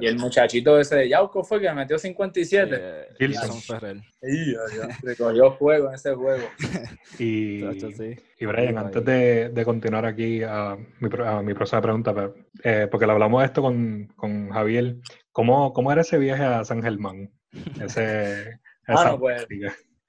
Y 0.00 0.06
el 0.06 0.18
muchachito 0.18 0.78
ese 0.78 0.96
de 0.96 1.08
Yauco 1.08 1.42
fue 1.42 1.60
que 1.60 1.72
metió 1.72 1.98
57. 1.98 2.76
Eh, 2.78 3.08
Gilson 3.18 3.60
Ferrer. 3.60 3.96
Sí, 4.20 4.54
recogió 5.02 5.52
fuego 5.52 5.88
en 5.88 5.94
ese 5.94 6.14
juego. 6.14 6.46
y, 7.18 7.64
y 8.38 8.46
Brian, 8.46 8.78
antes 8.78 9.04
de, 9.04 9.48
de, 9.48 9.64
continuar 9.64 10.04
aquí 10.04 10.42
a 10.42 10.76
mi, 11.00 11.08
a 11.24 11.42
mi 11.42 11.54
próxima 11.54 11.80
pregunta, 11.80 12.32
eh, 12.62 12.88
porque 12.90 13.06
le 13.06 13.12
hablamos 13.12 13.40
de 13.40 13.46
esto 13.46 13.62
con, 13.62 14.06
con 14.16 14.50
Javier, 14.50 14.96
¿cómo, 15.32 15.72
¿cómo, 15.72 15.90
era 15.90 16.02
ese 16.02 16.18
viaje 16.18 16.44
a 16.44 16.64
San 16.64 16.82
Germán? 16.82 17.32
Ese, 17.80 18.60
ah, 18.86 19.16
pues, 19.18 19.46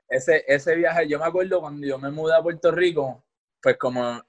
ese, 0.09 0.43
ese 0.47 0.75
viaje, 0.75 1.07
yo 1.07 1.17
me 1.17 1.25
acuerdo 1.25 1.61
cuando 1.61 1.87
yo 1.87 1.97
me 1.97 2.11
mudé 2.11 2.35
a 2.35 2.43
Puerto 2.43 2.71
Rico, 2.71 3.25
pues 3.61 3.77
como 3.77 4.21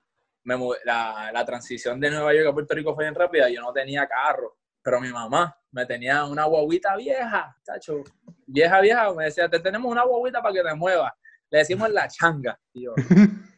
me 0.45 0.57
la, 0.85 1.31
la 1.33 1.45
transición 1.45 2.01
de 2.01 2.11
Nueva 2.11 2.33
York 2.33 2.49
a 2.49 2.55
Puerto 2.55 2.75
Rico 2.75 2.95
fue 2.95 3.05
bien 3.05 3.15
rápida, 3.15 3.51
yo 3.51 3.61
no 3.61 3.73
tenía 3.73 4.07
carro 4.07 4.57
pero 4.83 5.01
mi 5.01 5.11
mamá 5.11 5.57
me 5.71 5.87
tenía 5.87 6.25
una 6.25 6.45
guaguita 6.45 6.97
vieja, 6.97 7.57
tacho, 7.65 8.03
vieja, 8.47 8.81
vieja, 8.81 9.13
me 9.15 9.25
decía, 9.25 9.49
te 9.49 9.61
tenemos 9.61 9.91
una 9.91 10.05
guaguita 10.05 10.43
para 10.43 10.55
que 10.55 10.63
te 10.63 10.75
muevas. 10.75 11.13
Le 11.51 11.59
decimos 11.59 11.91
la 11.91 12.09
changa. 12.09 12.59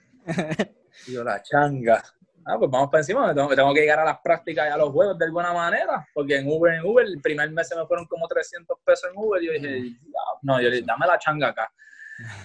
Y 1.07 1.15
yo, 1.15 1.25
la 1.25 1.43
changa. 1.43 2.03
Ah, 2.45 2.59
pues 2.59 2.71
vamos 2.71 2.91
para 2.91 3.01
encima, 3.01 3.33
me 3.33 3.57
tengo, 3.57 3.73
que 3.73 3.81
llegar 3.81 4.01
a 4.01 4.05
las 4.05 4.19
prácticas 4.21 4.69
y 4.69 4.73
a 4.73 4.77
los 4.77 4.91
juegos 4.91 5.17
de 5.17 5.25
alguna 5.25 5.53
manera, 5.53 6.07
porque 6.13 6.37
en 6.37 6.49
Uber, 6.49 6.75
en 6.75 6.85
Uber, 6.85 7.07
el 7.07 7.21
primer 7.21 7.51
mes 7.51 7.69
se 7.69 7.77
me 7.77 7.87
fueron 7.87 8.07
como 8.07 8.29
300 8.29 8.79
pesos 8.85 9.11
en 9.11 9.17
Uber, 9.17 9.43
y 9.43 9.47
yo 9.47 9.53
dije, 9.53 9.97
no, 10.43 10.61
yo 10.61 10.71
dije, 10.71 10.85
dame 10.87 11.07
la 11.07 11.19
changa 11.19 11.49
acá. 11.49 11.73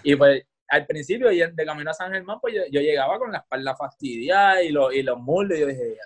Y 0.03 0.15
pues 0.15 0.43
al 0.69 0.85
principio, 0.85 1.29
de 1.29 1.65
camino 1.65 1.91
a 1.91 1.93
San 1.93 2.11
Germán, 2.11 2.39
pues 2.39 2.53
yo, 2.71 2.79
llegaba 2.81 3.17
con 3.17 3.31
la 3.31 3.39
espalda 3.39 3.75
fastidiada 3.75 4.61
y, 4.61 4.69
los, 4.69 4.93
y 4.93 5.01
los 5.01 5.17
muslos, 5.19 5.57
y 5.57 5.61
yo 5.61 5.67
dije, 5.67 5.97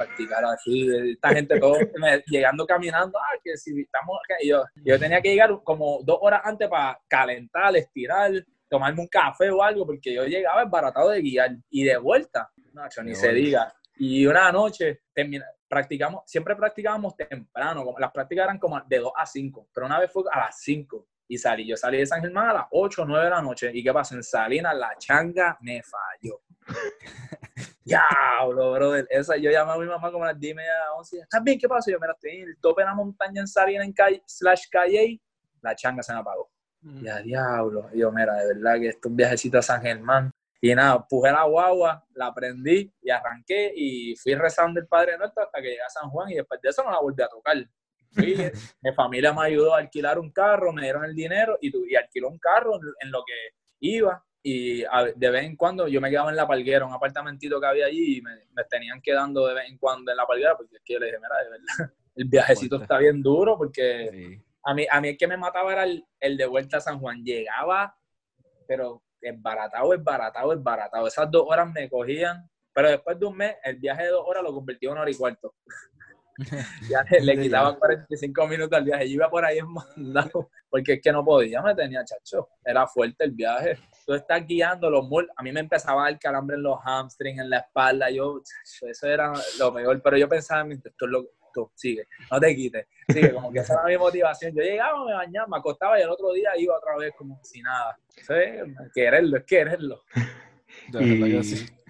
practicar 0.00 0.44
así, 0.44 0.88
esta 1.12 1.30
gente 1.30 1.60
todo 1.60 1.76
llegando 2.26 2.66
caminando, 2.66 3.18
ah, 3.18 3.38
que 3.42 3.56
si 3.56 3.82
estamos 3.82 4.18
yo, 4.42 4.64
yo 4.84 4.98
tenía 4.98 5.20
que 5.20 5.30
llegar 5.30 5.50
como 5.62 6.00
dos 6.02 6.18
horas 6.20 6.40
antes 6.44 6.68
para 6.68 6.98
calentar, 7.08 7.76
estirar, 7.76 8.32
tomarme 8.68 9.02
un 9.02 9.08
café 9.08 9.50
o 9.50 9.62
algo, 9.62 9.84
porque 9.86 10.14
yo 10.14 10.24
llegaba 10.24 10.62
embaratado 10.62 11.10
de 11.10 11.20
guiar 11.20 11.50
y 11.68 11.84
de 11.84 11.96
vuelta, 11.98 12.50
no, 12.72 12.82
ni 13.04 13.14
se 13.14 13.32
diga. 13.32 13.72
Y 13.96 14.26
una 14.26 14.50
noche 14.50 15.02
termina, 15.12 15.44
practicamos, 15.68 16.22
siempre 16.26 16.56
practicábamos 16.56 17.14
temprano, 17.16 17.84
como, 17.84 17.98
las 17.98 18.10
prácticas 18.10 18.44
eran 18.44 18.58
como 18.58 18.80
de 18.80 18.98
2 18.98 19.12
a 19.14 19.26
5, 19.26 19.68
pero 19.74 19.86
una 19.86 20.00
vez 20.00 20.10
fue 20.10 20.24
a 20.32 20.38
las 20.38 20.60
5 20.62 21.06
y 21.28 21.38
salí. 21.38 21.66
Yo 21.66 21.76
salí 21.76 21.98
de 21.98 22.06
San 22.06 22.22
Germán 22.22 22.48
a 22.48 22.54
las 22.54 22.66
8 22.70 23.02
o 23.02 23.04
9 23.04 23.24
de 23.24 23.30
la 23.30 23.42
noche. 23.42 23.70
¿Y 23.72 23.84
qué 23.84 23.92
pasó? 23.92 24.16
En 24.16 24.22
Salinas 24.22 24.76
la 24.76 24.96
changa 24.98 25.58
me 25.60 25.80
falló. 25.82 26.40
Diablo, 27.90 28.72
brother. 28.72 29.06
Esa, 29.10 29.36
yo 29.36 29.50
llamé 29.50 29.72
a 29.72 29.78
mi 29.78 29.86
mamá 29.86 30.12
como 30.12 30.24
a 30.24 30.28
las 30.28 30.38
10 30.38 30.56
a 30.58 30.94
11. 30.98 31.18
¿Estás 31.18 31.42
bien? 31.42 31.58
¿Qué 31.58 31.68
pasó? 31.68 31.90
Yo, 31.90 31.98
mira, 32.00 32.12
estoy 32.12 32.42
en 32.42 32.48
el 32.48 32.58
tope 32.60 32.82
de 32.82 32.86
la 32.86 32.94
montaña 32.94 33.40
en 33.40 33.46
Salinas, 33.46 33.86
en 33.86 33.92
calle, 33.92 34.22
slash 34.26 34.64
calle. 34.70 35.20
La 35.60 35.74
changa 35.74 36.02
se 36.02 36.12
me 36.12 36.20
apagó. 36.20 36.50
Mm. 36.82 37.04
Ya, 37.04 37.20
diablo. 37.20 37.90
Y 37.92 37.98
yo, 37.98 38.12
mira, 38.12 38.34
de 38.34 38.54
verdad 38.54 38.78
que 38.78 38.88
estos 38.88 39.14
viajecitos 39.14 39.58
a 39.58 39.74
San 39.74 39.82
Germán. 39.82 40.30
Y 40.62 40.74
nada, 40.74 41.06
puse 41.08 41.32
la 41.32 41.44
guagua, 41.44 42.04
la 42.14 42.34
prendí 42.34 42.92
y 43.00 43.10
arranqué 43.10 43.72
y 43.74 44.14
fui 44.16 44.34
rezando 44.34 44.78
el 44.78 44.86
Padre 44.86 45.16
Nuestro 45.16 45.42
hasta 45.42 45.58
que 45.58 45.68
llegué 45.68 45.82
a 45.82 45.88
San 45.88 46.10
Juan 46.10 46.30
y 46.30 46.34
después 46.34 46.60
de 46.60 46.68
eso 46.68 46.84
no 46.84 46.90
la 46.90 47.00
volví 47.00 47.22
a 47.22 47.28
tocar. 47.28 47.56
Fui, 48.12 48.36
mi 48.82 48.92
familia 48.92 49.32
me 49.32 49.46
ayudó 49.46 49.74
a 49.74 49.78
alquilar 49.78 50.18
un 50.18 50.30
carro, 50.30 50.70
me 50.70 50.82
dieron 50.82 51.02
el 51.06 51.14
dinero 51.14 51.56
y, 51.62 51.72
y 51.90 51.96
alquiló 51.96 52.28
un 52.28 52.38
carro 52.38 52.78
en 53.00 53.10
lo 53.10 53.24
que 53.24 53.32
iba 53.80 54.22
y 54.42 54.82
de 54.82 55.30
vez 55.30 55.44
en 55.44 55.56
cuando 55.56 55.86
yo 55.86 56.00
me 56.00 56.10
quedaba 56.10 56.30
en 56.30 56.36
la 56.36 56.48
palguera, 56.48 56.86
un 56.86 56.92
apartamentito 56.92 57.60
que 57.60 57.66
había 57.66 57.86
allí 57.86 58.18
y 58.18 58.22
me, 58.22 58.34
me, 58.52 58.64
tenían 58.64 59.00
quedando 59.02 59.46
de 59.46 59.54
vez 59.54 59.68
en 59.68 59.76
cuando 59.76 60.10
en 60.10 60.16
la 60.16 60.26
palguera 60.26 60.56
porque 60.56 60.76
es 60.76 60.82
que 60.84 60.94
yo 60.94 60.98
le 60.98 61.06
dije, 61.06 61.18
mira, 61.18 61.44
de 61.44 61.50
verdad, 61.50 61.94
el 62.16 62.24
viajecito 62.28 62.76
está 62.76 62.98
bien 62.98 63.22
duro 63.22 63.56
porque 63.58 64.40
a, 64.62 64.74
mí, 64.74 64.86
a 64.90 65.00
mí 65.00 65.08
el 65.08 65.16
que 65.16 65.26
me 65.26 65.36
mataba 65.36 65.72
era 65.72 65.84
el, 65.84 66.04
el, 66.18 66.36
de 66.36 66.46
vuelta 66.46 66.78
a 66.78 66.80
San 66.80 66.98
Juan. 66.98 67.22
Llegaba, 67.22 67.96
pero 68.66 69.02
es 69.20 69.40
baratado, 69.40 69.94
es 69.94 70.02
baratado, 70.02 70.52
es 70.52 70.62
baratado. 70.62 71.06
Esas 71.06 71.30
dos 71.30 71.44
horas 71.46 71.70
me 71.72 71.88
cogían, 71.88 72.48
pero 72.72 72.90
después 72.90 73.18
de 73.18 73.26
un 73.26 73.36
mes, 73.36 73.56
el 73.64 73.76
viaje 73.76 74.04
de 74.04 74.10
dos 74.10 74.24
horas 74.26 74.42
lo 74.42 74.54
convertí 74.54 74.86
en 74.86 74.92
una 74.92 75.02
hora 75.02 75.10
y 75.10 75.14
cuarto. 75.14 75.54
ya 76.90 77.04
le, 77.20 77.38
quitaba 77.42 77.78
45 77.78 78.46
minutos 78.46 78.78
al 78.78 78.84
viaje. 78.84 79.08
Yo 79.08 79.14
iba 79.14 79.30
por 79.30 79.44
ahí 79.44 79.58
mandado 79.62 80.50
porque 80.68 80.94
es 80.94 81.02
que 81.02 81.12
no 81.12 81.24
podía, 81.24 81.62
me 81.62 81.74
tenía 81.74 82.04
chacho. 82.04 82.48
Era 82.64 82.86
fuerte 82.86 83.24
el 83.24 83.32
viaje. 83.32 83.78
Tú 84.06 84.14
estás 84.14 84.46
guiando 84.46 84.90
los 84.90 85.08
mulos. 85.08 85.30
A 85.36 85.42
mí 85.42 85.52
me 85.52 85.60
empezaba 85.60 86.08
el 86.08 86.18
calambre 86.18 86.56
en 86.56 86.62
los 86.62 86.78
hamstrings, 86.84 87.40
en 87.40 87.50
la 87.50 87.58
espalda. 87.58 88.10
Yo, 88.10 88.42
eso 88.88 89.06
era 89.06 89.32
lo 89.58 89.74
peor. 89.74 90.00
Pero 90.02 90.16
yo 90.16 90.28
pensaba, 90.28 90.70
esto 90.72 90.88
es 90.88 91.10
lo, 91.10 91.26
tú, 91.52 91.70
sigue, 91.74 92.06
no 92.30 92.40
te 92.40 92.54
quites, 92.54 92.86
sigue, 93.08 93.32
como 93.32 93.52
que 93.52 93.60
esa 93.60 93.74
era 93.74 93.84
mi 93.84 93.96
motivación. 93.96 94.54
Yo 94.54 94.62
llegaba, 94.62 95.04
me 95.04 95.12
bañaba, 95.12 95.48
me 95.48 95.56
acostaba 95.58 95.98
y 95.98 96.02
el 96.02 96.10
otro 96.10 96.32
día 96.32 96.50
iba 96.56 96.76
otra 96.76 96.96
vez 96.96 97.12
como 97.16 97.40
si 97.42 97.60
nada. 97.62 97.98
Eso 98.16 98.34
es 98.34 98.62
quererlo, 98.94 99.38
es 99.38 99.44
quererlo. 99.44 100.02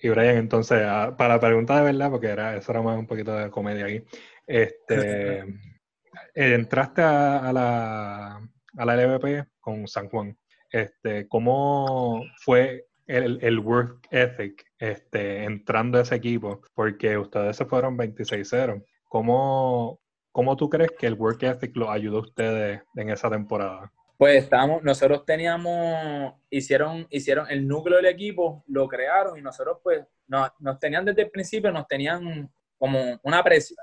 y, 0.00 0.08
Brian, 0.08 0.36
entonces, 0.36 0.82
ah, 0.84 1.14
para 1.16 1.34
la 1.34 1.40
pregunta 1.40 1.76
de 1.76 1.92
verdad, 1.92 2.10
porque 2.10 2.28
era, 2.28 2.56
eso 2.56 2.72
era 2.72 2.82
más 2.82 2.98
un 2.98 3.06
poquito 3.06 3.34
de 3.36 3.50
comedia 3.50 3.86
ahí, 3.86 4.04
este, 4.46 5.44
entraste 6.34 7.02
a, 7.02 7.52
la, 7.52 8.36
a 8.76 8.84
la 8.84 8.96
LVP 8.96 9.46
con 9.60 9.86
San 9.86 10.08
Juan. 10.08 10.36
Este, 10.70 11.28
¿Cómo 11.28 12.22
fue 12.38 12.86
el, 13.06 13.38
el, 13.42 13.58
work 13.60 14.06
ethic 14.10 14.64
este, 14.78 15.44
entrando 15.44 15.98
a 15.98 16.02
ese 16.02 16.16
equipo? 16.16 16.62
Porque 16.74 17.16
ustedes 17.18 17.56
se 17.56 17.64
fueron 17.64 17.96
26-0. 17.96 18.84
¿Cómo, 19.08 20.00
¿Cómo 20.32 20.56
tú 20.56 20.68
crees 20.68 20.90
que 20.98 21.06
el 21.06 21.14
work 21.14 21.42
ethic 21.42 21.76
lo 21.76 21.90
ayudó 21.90 22.18
a 22.18 22.22
ustedes 22.22 22.82
en 22.94 23.10
esa 23.10 23.30
temporada? 23.30 23.92
Pues 24.18 24.44
estamos, 24.44 24.82
nosotros 24.82 25.26
teníamos, 25.26 26.34
hicieron, 26.48 27.06
hicieron 27.10 27.46
el 27.50 27.68
núcleo 27.68 27.96
del 27.96 28.06
equipo, 28.06 28.64
lo 28.66 28.88
crearon 28.88 29.38
y 29.38 29.42
nosotros 29.42 29.78
pues 29.82 30.06
nos, 30.26 30.50
nos 30.58 30.78
tenían 30.78 31.04
desde 31.04 31.22
el 31.22 31.30
principio, 31.30 31.70
nos 31.70 31.86
tenían 31.86 32.50
como 32.78 33.20
una 33.22 33.42
presión, 33.44 33.78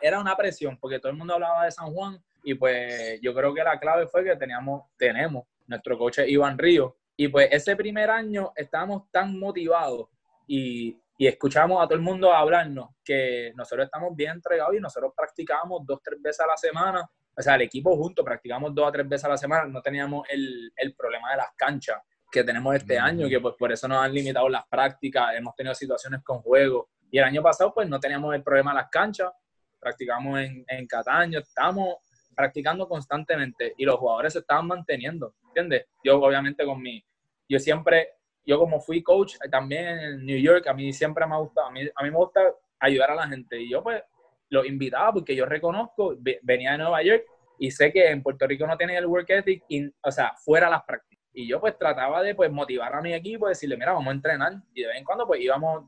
era 0.00 0.20
una 0.20 0.36
presión 0.36 0.76
porque 0.78 0.98
todo 0.98 1.12
el 1.12 1.18
mundo 1.18 1.34
hablaba 1.34 1.64
de 1.64 1.70
San 1.70 1.92
Juan 1.92 2.20
y 2.42 2.54
pues 2.54 3.20
yo 3.20 3.32
creo 3.32 3.54
que 3.54 3.62
la 3.62 3.78
clave 3.78 4.08
fue 4.08 4.24
que 4.24 4.34
teníamos, 4.36 4.84
tenemos 4.96 5.44
nuestro 5.66 5.98
coche 5.98 6.28
Iván 6.28 6.58
Río 6.58 6.96
y 7.16 7.28
pues 7.28 7.48
ese 7.50 7.76
primer 7.76 8.10
año 8.10 8.52
estábamos 8.56 9.10
tan 9.10 9.38
motivados 9.38 10.08
y 10.46 11.00
y 11.18 11.26
escuchamos 11.26 11.82
a 11.82 11.86
todo 11.86 11.94
el 11.94 12.02
mundo 12.02 12.32
hablarnos 12.32 12.90
que 13.02 13.52
nosotros 13.54 13.86
estamos 13.86 14.14
bien 14.14 14.32
entregados 14.32 14.74
y 14.76 14.80
nosotros 14.80 15.12
practicábamos 15.16 15.86
dos, 15.86 16.00
tres 16.02 16.20
veces 16.20 16.40
a 16.40 16.46
la 16.46 16.56
semana. 16.56 17.08
O 17.34 17.42
sea, 17.42 17.54
el 17.54 17.62
equipo 17.62 17.96
junto 17.96 18.22
practicamos 18.22 18.74
dos 18.74 18.88
a 18.88 18.92
tres 18.92 19.08
veces 19.08 19.24
a 19.24 19.28
la 19.28 19.38
semana. 19.38 19.64
No 19.66 19.80
teníamos 19.80 20.26
el, 20.28 20.70
el 20.76 20.94
problema 20.94 21.30
de 21.30 21.38
las 21.38 21.48
canchas 21.56 22.02
que 22.30 22.44
tenemos 22.44 22.74
este 22.74 22.98
año, 22.98 23.28
que 23.28 23.40
pues 23.40 23.54
por 23.58 23.72
eso 23.72 23.88
nos 23.88 24.04
han 24.04 24.12
limitado 24.12 24.48
las 24.48 24.66
prácticas. 24.68 25.34
Hemos 25.34 25.54
tenido 25.54 25.74
situaciones 25.74 26.22
con 26.22 26.42
juegos. 26.42 26.86
Y 27.10 27.18
el 27.18 27.24
año 27.24 27.42
pasado 27.42 27.72
pues 27.72 27.88
no 27.88 27.98
teníamos 27.98 28.34
el 28.34 28.42
problema 28.42 28.72
de 28.72 28.76
las 28.76 28.90
canchas. 28.90 29.32
Practicamos 29.78 30.40
en, 30.40 30.64
en 30.68 30.86
Cataño. 30.86 31.38
Estamos 31.38 31.96
practicando 32.34 32.86
constantemente 32.86 33.72
y 33.78 33.86
los 33.86 33.96
jugadores 33.96 34.34
se 34.34 34.40
estaban 34.40 34.66
manteniendo, 34.66 35.34
¿entiendes? 35.56 35.86
Yo 36.04 36.20
obviamente 36.20 36.64
con 36.64 36.80
mi... 36.80 37.04
Yo 37.48 37.58
siempre 37.58 38.16
yo 38.46 38.58
como 38.58 38.80
fui 38.80 39.02
coach 39.02 39.34
eh, 39.44 39.48
también 39.50 39.86
en 39.86 40.24
New 40.24 40.38
York, 40.38 40.66
a 40.68 40.72
mí 40.72 40.92
siempre 40.92 41.26
me 41.26 41.34
ha 41.34 41.38
gustado, 41.38 41.66
a 41.66 41.70
mí, 41.72 41.80
a 41.94 42.02
mí 42.04 42.10
me 42.10 42.16
gusta 42.16 42.40
ayudar 42.78 43.10
a 43.10 43.16
la 43.16 43.28
gente 43.28 43.60
y 43.60 43.70
yo 43.70 43.82
pues 43.82 44.02
lo 44.48 44.64
invitaba 44.64 45.12
porque 45.12 45.34
yo 45.34 45.44
reconozco, 45.44 46.16
venía 46.42 46.72
de 46.72 46.78
Nueva 46.78 47.02
York 47.02 47.24
y 47.58 47.70
sé 47.72 47.92
que 47.92 48.08
en 48.08 48.22
Puerto 48.22 48.46
Rico 48.46 48.66
no 48.66 48.76
tienen 48.76 48.96
el 48.96 49.06
work 49.06 49.28
ethic, 49.28 49.64
o 50.02 50.12
sea, 50.12 50.34
fuera 50.36 50.70
las 50.70 50.84
prácticas. 50.84 51.24
Y 51.32 51.48
yo 51.48 51.60
pues 51.60 51.76
trataba 51.76 52.22
de 52.22 52.34
pues 52.34 52.50
motivar 52.52 52.94
a 52.94 53.02
mi 53.02 53.12
equipo, 53.12 53.48
decirle, 53.48 53.76
mira, 53.76 53.92
vamos 53.92 54.08
a 54.08 54.12
entrenar. 54.14 54.52
Y 54.72 54.82
de 54.82 54.88
vez 54.88 54.98
en 54.98 55.04
cuando 55.04 55.26
pues 55.26 55.40
íbamos 55.40 55.84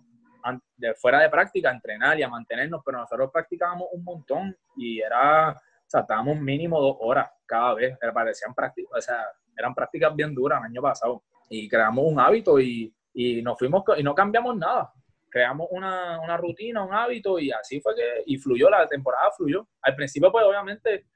de 0.76 0.94
fuera 0.94 1.20
de 1.20 1.28
práctica 1.28 1.70
a 1.70 1.74
entrenar 1.74 2.18
y 2.18 2.22
a 2.22 2.28
mantenernos, 2.28 2.82
pero 2.84 2.98
nosotros 2.98 3.30
practicábamos 3.32 3.88
un 3.92 4.02
montón 4.02 4.56
y 4.76 5.00
era, 5.00 5.50
o 5.50 5.86
sea, 5.86 6.00
estábamos 6.00 6.38
mínimo 6.40 6.80
dos 6.80 6.96
horas 7.00 7.30
cada 7.46 7.74
vez, 7.74 7.96
parecían 8.12 8.54
prácticas, 8.54 8.92
o 8.96 9.00
sea, 9.00 9.24
eran 9.58 9.74
prácticas 9.74 10.14
bien 10.14 10.34
duras 10.34 10.60
el 10.60 10.66
año 10.66 10.80
pasado 10.82 11.24
y 11.50 11.68
creamos 11.68 12.04
un 12.06 12.20
hábito 12.20 12.60
y, 12.60 12.94
y 13.12 13.42
nos 13.42 13.58
fuimos 13.58 13.82
y 13.96 14.02
no 14.02 14.14
cambiamos 14.14 14.56
nada. 14.56 14.92
Creamos 15.30 15.68
una, 15.70 16.20
una, 16.20 16.36
rutina, 16.38 16.82
un 16.82 16.94
hábito 16.94 17.38
y 17.38 17.50
así 17.50 17.80
fue 17.80 17.94
que, 17.94 18.22
y 18.26 18.38
fluyó, 18.38 18.70
la 18.70 18.86
temporada 18.86 19.30
fluyó. 19.36 19.68
Al 19.82 19.94
principio, 19.94 20.32
pues 20.32 20.44
obviamente, 20.46 21.06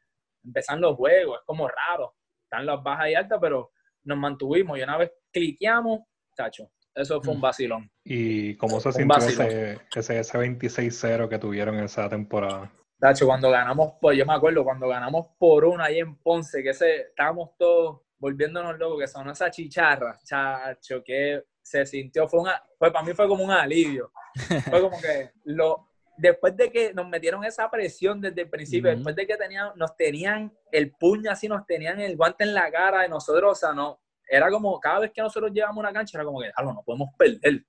empezan 0.45 0.81
los 0.81 0.97
juegos, 0.97 1.39
es 1.39 1.47
como 1.47 1.67
raro, 1.67 2.15
están 2.43 2.67
las 2.67 2.83
bajas 2.83 3.09
y 3.09 3.15
altas, 3.15 3.39
pero 3.41 3.71
nos 4.05 4.19
mantuvimos 4.19 4.79
y 4.79 4.83
una 4.83 4.99
vez 4.99 5.13
cliqueamos, 5.33 6.01
tacho, 6.37 6.71
eso 6.95 7.23
fue 7.23 7.33
un 7.33 7.39
mm. 7.39 7.43
vacilón. 7.43 7.91
¿Y 8.05 8.55
cómo 8.57 8.81
se 8.81 8.93
sintió 8.93 9.17
ese, 9.17 9.81
ese, 9.95 10.19
ese 10.19 10.39
26-0 10.39 11.29
que 11.29 11.39
tuvieron 11.39 11.79
esa 11.79 12.09
temporada? 12.09 12.71
Tacho, 12.99 13.27
cuando 13.27 13.51
ganamos, 13.51 13.95
pues 14.01 14.19
yo 14.19 14.27
me 14.27 14.35
acuerdo, 14.35 14.63
cuando 14.63 14.89
ganamos 14.89 15.29
por 15.39 15.65
una 15.65 15.85
ahí 15.85 16.01
en 16.01 16.17
Ponce, 16.17 16.63
que 16.63 16.71
ese, 16.71 17.01
estábamos 17.01 17.57
todos 17.57 18.02
volviéndonos 18.23 18.79
locos, 18.79 19.01
que 19.01 19.09
son 19.09 19.29
esas 19.29 19.51
chicharras, 19.51 20.23
chacho, 20.23 21.03
que 21.03 21.43
se 21.61 21.85
sintió, 21.85 22.29
fue 22.29 22.41
una, 22.41 22.63
pues 22.79 22.93
para 22.93 23.05
mí 23.05 23.13
fue 23.15 23.27
como 23.27 23.43
un 23.43 23.51
alivio. 23.51 24.13
Fue 24.71 24.81
como 24.81 24.99
que 24.99 25.31
lo, 25.45 25.89
después 26.17 26.57
de 26.57 26.71
que 26.71 26.95
nos 26.95 27.07
metieron 27.07 27.45
esa 27.45 27.71
presión 27.71 28.19
desde 28.19 28.43
el 28.43 28.49
principio, 28.49 28.91
después 28.91 29.15
de 29.15 29.27
que 29.27 29.37
tenían, 29.37 29.73
nos 29.77 29.95
tenían 29.95 30.51
el 30.71 30.93
puño 30.93 31.31
así, 31.31 31.49
nos 31.49 31.67
tenían 31.67 32.01
el 32.01 32.17
guante 32.17 32.45
en 32.45 32.55
la 32.55 32.71
cara 32.71 33.03
de 33.03 33.11
nosotros, 33.11 33.53
o 33.53 33.55
sea, 33.55 33.75
no, 33.75 34.01
era 34.27 34.49
como 34.51 34.81
cada 34.81 35.01
vez 35.01 35.11
que 35.13 35.21
nosotros 35.21 35.53
llevamos 35.53 35.83
una 35.83 35.93
cancha, 35.93 36.17
era 36.17 36.25
como 36.25 36.41
que, 36.41 36.51
no 36.65 36.83
podemos 36.87 37.11
perder, 37.19 37.63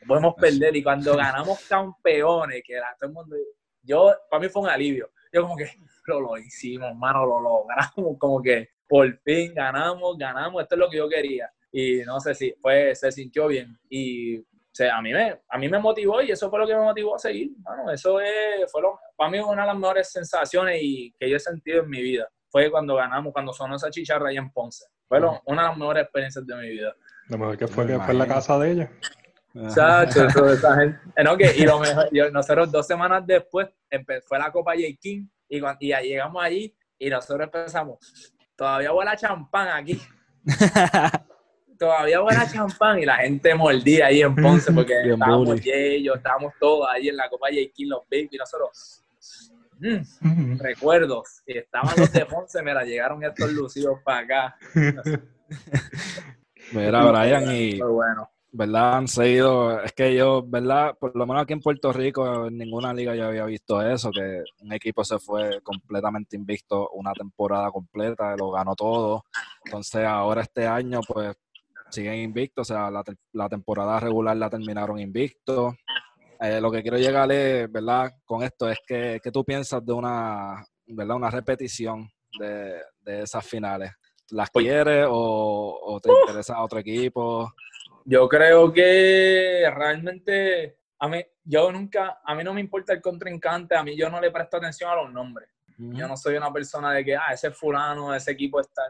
no 0.00 0.06
podemos 0.06 0.34
perder. 0.36 0.74
Y 0.74 0.82
cuando 0.82 1.14
ganamos 1.16 1.60
campeones, 1.68 2.62
que 2.64 2.74
era 2.74 2.96
todo 2.98 3.08
el 3.08 3.14
mundo, 3.14 3.36
yo, 3.82 4.14
para 4.30 4.40
mí 4.40 4.48
fue 4.48 4.62
un 4.62 4.68
alivio. 4.68 5.10
Yo 5.30 5.42
como 5.42 5.54
que, 5.54 5.70
lo, 6.06 6.20
lo 6.20 6.38
hicimos, 6.38 6.88
hermano, 6.88 7.26
lo 7.26 7.40
logramos, 7.40 8.18
como 8.18 8.40
que 8.40 8.75
por 8.88 9.18
fin 9.20 9.54
ganamos, 9.54 10.16
ganamos, 10.18 10.62
esto 10.62 10.74
es 10.74 10.78
lo 10.78 10.90
que 10.90 10.98
yo 10.98 11.08
quería. 11.08 11.50
Y 11.72 12.02
no 12.02 12.20
sé 12.20 12.34
si 12.34 12.54
fue, 12.60 12.94
se 12.94 13.12
sintió 13.12 13.48
bien. 13.48 13.78
Y 13.90 14.38
a, 14.90 15.00
mí 15.00 15.12
me, 15.12 15.40
a 15.48 15.58
mí 15.58 15.68
me 15.68 15.78
motivó 15.78 16.22
y 16.22 16.30
eso 16.30 16.50
fue 16.50 16.58
lo 16.58 16.66
que 16.66 16.74
me 16.74 16.82
motivó 16.82 17.16
a 17.16 17.18
seguir. 17.18 17.50
Bueno, 17.58 17.90
eso 17.90 18.20
es, 18.20 18.70
fue 18.70 18.82
para 19.16 19.30
mí 19.30 19.38
una 19.38 19.62
de 19.62 19.68
las 19.68 19.76
mejores 19.76 20.10
sensaciones 20.10 20.78
y 20.82 21.14
que 21.18 21.28
yo 21.28 21.36
he 21.36 21.40
sentido 21.40 21.82
en 21.82 21.90
mi 21.90 22.02
vida. 22.02 22.28
Fue 22.48 22.70
cuando 22.70 22.94
ganamos, 22.94 23.32
cuando 23.32 23.52
sonó 23.52 23.76
esa 23.76 23.90
chicharra 23.90 24.28
ahí 24.28 24.36
en 24.36 24.50
Ponce. 24.50 24.86
Fue 25.08 25.18
una 25.18 25.62
de 25.62 25.68
las 25.68 25.76
mejores 25.76 26.02
experiencias 26.04 26.46
de 26.46 26.56
mi 26.56 26.68
vida. 26.68 26.94
Lo 27.28 27.38
mejor 27.38 27.58
que 27.58 27.66
fue 27.66 27.86
que 27.86 27.98
fue 27.98 28.12
en 28.12 28.18
la 28.18 28.26
casa 28.26 28.58
de 28.58 28.70
ella. 28.70 28.90
Chacho, 29.74 30.26
esa 30.52 30.76
gente. 30.76 30.98
Eh, 31.16 31.54
y 31.56 31.64
lo 31.64 31.78
mejor, 31.78 32.08
nosotros 32.32 32.70
dos 32.70 32.86
semanas 32.86 33.24
después 33.26 33.68
fue 34.26 34.38
la 34.38 34.50
Copa 34.52 34.72
J. 34.72 34.86
King 35.00 35.26
y, 35.48 35.58
y 35.80 35.88
ya 35.88 36.00
llegamos 36.00 36.42
allí 36.42 36.76
y 36.98 37.10
nosotros 37.10 37.46
empezamos, 37.52 38.34
todavía 38.56 38.92
huele 38.92 39.10
a 39.10 39.16
champán 39.16 39.68
aquí. 39.68 40.00
todavía 41.78 42.22
huele 42.22 42.38
a 42.38 42.50
champán 42.50 42.98
y 42.98 43.04
la 43.04 43.16
gente 43.16 43.54
mordía 43.54 44.06
ahí 44.06 44.22
en 44.22 44.34
Ponce 44.34 44.72
porque 44.72 44.94
estábamos 45.12 45.60
ellos, 45.64 46.16
estábamos 46.16 46.54
todos 46.58 46.88
ahí 46.90 47.08
en 47.08 47.16
la 47.16 47.28
Copa 47.28 47.48
J. 47.48 47.60
King, 47.74 47.88
los 47.88 48.02
Baby, 48.10 48.30
y 48.32 48.36
nosotros. 48.36 49.02
Mm, 49.78 50.58
recuerdos. 50.58 51.42
Y 51.46 51.58
estaban 51.58 51.94
los 51.96 52.10
de 52.12 52.24
Ponce, 52.24 52.62
mira, 52.62 52.82
llegaron 52.82 53.22
estos 53.22 53.52
lucidos 53.52 54.00
para 54.02 54.18
acá. 54.20 54.56
Mira, 56.72 57.04
Brian, 57.12 57.54
y. 57.54 57.78
bueno. 57.80 58.28
¿Verdad? 58.52 58.94
Han 58.96 59.08
seguido, 59.08 59.80
es 59.82 59.92
que 59.92 60.14
yo, 60.14 60.42
¿verdad? 60.46 60.96
Por 60.98 61.14
lo 61.16 61.26
menos 61.26 61.42
aquí 61.42 61.52
en 61.52 61.60
Puerto 61.60 61.92
Rico, 61.92 62.46
en 62.46 62.56
ninguna 62.56 62.94
liga 62.94 63.14
yo 63.14 63.26
había 63.26 63.44
visto 63.44 63.82
eso, 63.82 64.10
que 64.10 64.42
un 64.60 64.72
equipo 64.72 65.04
se 65.04 65.18
fue 65.18 65.60
completamente 65.62 66.36
invicto 66.36 66.88
una 66.90 67.12
temporada 67.12 67.70
completa, 67.70 68.36
lo 68.36 68.50
ganó 68.50 68.74
todo. 68.74 69.24
Entonces 69.64 70.04
ahora 70.06 70.42
este 70.42 70.66
año, 70.66 71.00
pues, 71.06 71.36
siguen 71.90 72.16
invictos, 72.16 72.70
o 72.70 72.74
sea, 72.74 72.90
la, 72.90 73.48
temporada 73.48 74.00
regular 74.00 74.36
la 74.36 74.50
terminaron 74.50 74.98
invicto. 74.98 75.76
Eh, 76.40 76.60
lo 76.60 76.70
que 76.70 76.82
quiero 76.82 76.98
llegar 76.98 77.28
¿verdad? 77.28 78.12
Con 78.24 78.42
esto 78.42 78.68
es 78.68 78.78
que, 78.86 79.20
que 79.22 79.30
tú 79.30 79.44
piensas 79.44 79.84
de 79.84 79.92
una, 79.92 80.64
¿verdad? 80.86 81.16
Una 81.16 81.30
repetición 81.30 82.10
de, 82.38 82.80
de 83.00 83.22
esas 83.22 83.46
finales. 83.46 83.92
¿Las 84.30 84.50
quieres 84.50 85.06
o, 85.08 85.78
o 85.82 86.00
te 86.00 86.10
interesa 86.10 86.62
otro 86.62 86.80
equipo? 86.80 87.52
Yo 88.08 88.28
creo 88.28 88.72
que 88.72 89.68
realmente 89.74 90.78
a 91.00 91.08
mí, 91.08 91.24
yo 91.42 91.72
nunca, 91.72 92.20
a 92.24 92.34
mí 92.36 92.44
no 92.44 92.54
me 92.54 92.60
importa 92.60 92.92
el 92.92 93.02
contrincante, 93.02 93.74
a 93.74 93.82
mí 93.82 93.96
yo 93.96 94.08
no 94.08 94.20
le 94.20 94.30
presto 94.30 94.58
atención 94.58 94.90
a 94.90 94.94
los 94.94 95.12
nombres. 95.12 95.48
Yo 95.76 96.08
no 96.08 96.16
soy 96.16 96.36
una 96.36 96.50
persona 96.50 96.92
de 96.92 97.04
que, 97.04 97.16
ah, 97.16 97.32
ese 97.32 97.50
fulano, 97.50 98.14
ese 98.14 98.30
equipo 98.30 98.60
está. 98.60 98.82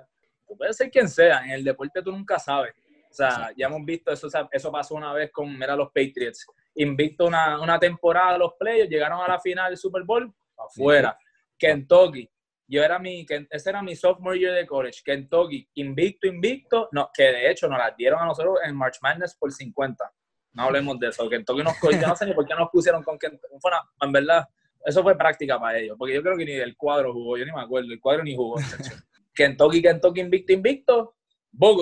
Tú 0.46 0.56
puedes 0.56 0.76
ser 0.76 0.90
quien 0.90 1.08
sea, 1.08 1.44
en 1.44 1.50
el 1.52 1.64
deporte 1.64 2.02
tú 2.02 2.12
nunca 2.12 2.38
sabes. 2.38 2.74
O 3.10 3.14
sea, 3.14 3.50
ya 3.56 3.66
hemos 3.66 3.84
visto 3.84 4.12
eso, 4.12 4.28
eso 4.52 4.70
pasó 4.70 4.94
una 4.94 5.12
vez 5.14 5.32
con, 5.32 5.58
mira, 5.58 5.74
los 5.74 5.88
Patriots. 5.88 6.46
Invicto 6.74 7.26
una, 7.26 7.58
una 7.58 7.78
temporada 7.78 8.36
los 8.36 8.52
players, 8.58 8.90
llegaron 8.90 9.20
a 9.20 9.28
la 9.28 9.40
final 9.40 9.70
del 9.70 9.78
Super 9.78 10.02
Bowl, 10.04 10.30
afuera. 10.58 11.18
Kentucky, 11.58 12.30
yo 12.68 12.82
era 12.82 12.98
mi, 12.98 13.24
ese 13.50 13.70
era 13.70 13.82
mi 13.82 13.94
sophomore 13.94 14.38
year 14.38 14.54
de 14.54 14.66
college, 14.66 15.00
Kentucky, 15.04 15.68
invicto, 15.74 16.26
invicto, 16.26 16.88
no, 16.92 17.10
que 17.14 17.24
de 17.24 17.50
hecho 17.50 17.68
nos 17.68 17.78
las 17.78 17.96
dieron 17.96 18.20
a 18.20 18.26
nosotros 18.26 18.58
en 18.64 18.74
March 18.76 18.98
Madness 19.02 19.36
por 19.36 19.52
50. 19.52 20.12
No 20.52 20.62
hablemos 20.64 20.98
de 20.98 21.08
eso, 21.08 21.28
Kentucky 21.28 21.62
nos 21.62 21.78
cogió, 21.78 22.06
no 22.06 22.16
sé 22.16 22.26
ni 22.26 22.32
por 22.32 22.46
qué 22.46 22.54
nos 22.54 22.70
pusieron 22.70 23.02
con 23.02 23.18
Kentucky, 23.18 23.54
en 24.00 24.12
verdad, 24.12 24.46
eso 24.84 25.02
fue 25.02 25.16
práctica 25.16 25.58
para 25.60 25.78
ellos, 25.78 25.96
porque 25.98 26.14
yo 26.14 26.22
creo 26.22 26.36
que 26.36 26.44
ni 26.44 26.52
el 26.52 26.76
cuadro 26.76 27.12
jugó, 27.12 27.36
yo 27.36 27.44
ni 27.44 27.52
me 27.52 27.60
acuerdo, 27.60 27.92
el 27.92 28.00
cuadro 28.00 28.24
ni 28.24 28.34
jugó. 28.34 28.56
Kentucky, 29.34 29.82
Kentucky 29.82 30.20
invicto, 30.20 30.52
invicto, 30.52 31.16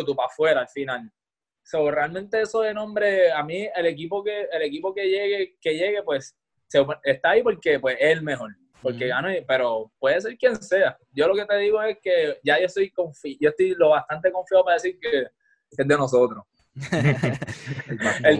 tú 0.05 0.17
para 0.17 0.27
afuera 0.27 0.61
al 0.61 0.69
final. 0.69 1.11
So, 1.63 1.91
realmente 1.91 2.43
eso 2.43 2.61
de 2.61 2.75
nombre, 2.75 3.33
a 3.33 3.43
mí 3.43 3.69
el 3.75 3.87
equipo 3.87 4.23
que, 4.23 4.49
el 4.53 4.63
equipo 4.63 4.95
que 4.95 5.09
llegue, 5.09 5.57
que 5.61 5.75
llegue, 5.75 6.03
pues 6.03 6.37
está 7.03 7.31
ahí 7.31 7.43
porque 7.43 7.79
pues, 7.79 7.97
es 7.99 8.11
el 8.11 8.23
mejor, 8.23 8.51
porque 8.85 9.09
gano, 9.09 9.29
pero 9.49 9.91
puede 9.99 10.21
ser 10.21 10.37
quien 10.37 10.63
sea. 10.63 10.97
Yo 11.11 11.27
lo 11.27 11.35
que 11.35 11.47
te 11.47 11.57
digo 11.57 11.83
es 11.83 11.97
que 12.03 12.39
ya 12.45 12.61
yo 12.61 12.67
estoy, 12.67 12.91
confi 12.91 13.39
yo 13.41 13.49
estoy 13.49 13.75
lo 13.75 13.89
bastante 13.89 14.31
confiado 14.31 14.63
para 14.63 14.75
decir 14.75 14.99
que 15.01 15.23
es 15.71 15.89
de 15.89 15.97
nosotros. 15.97 16.45
el, 18.25 18.37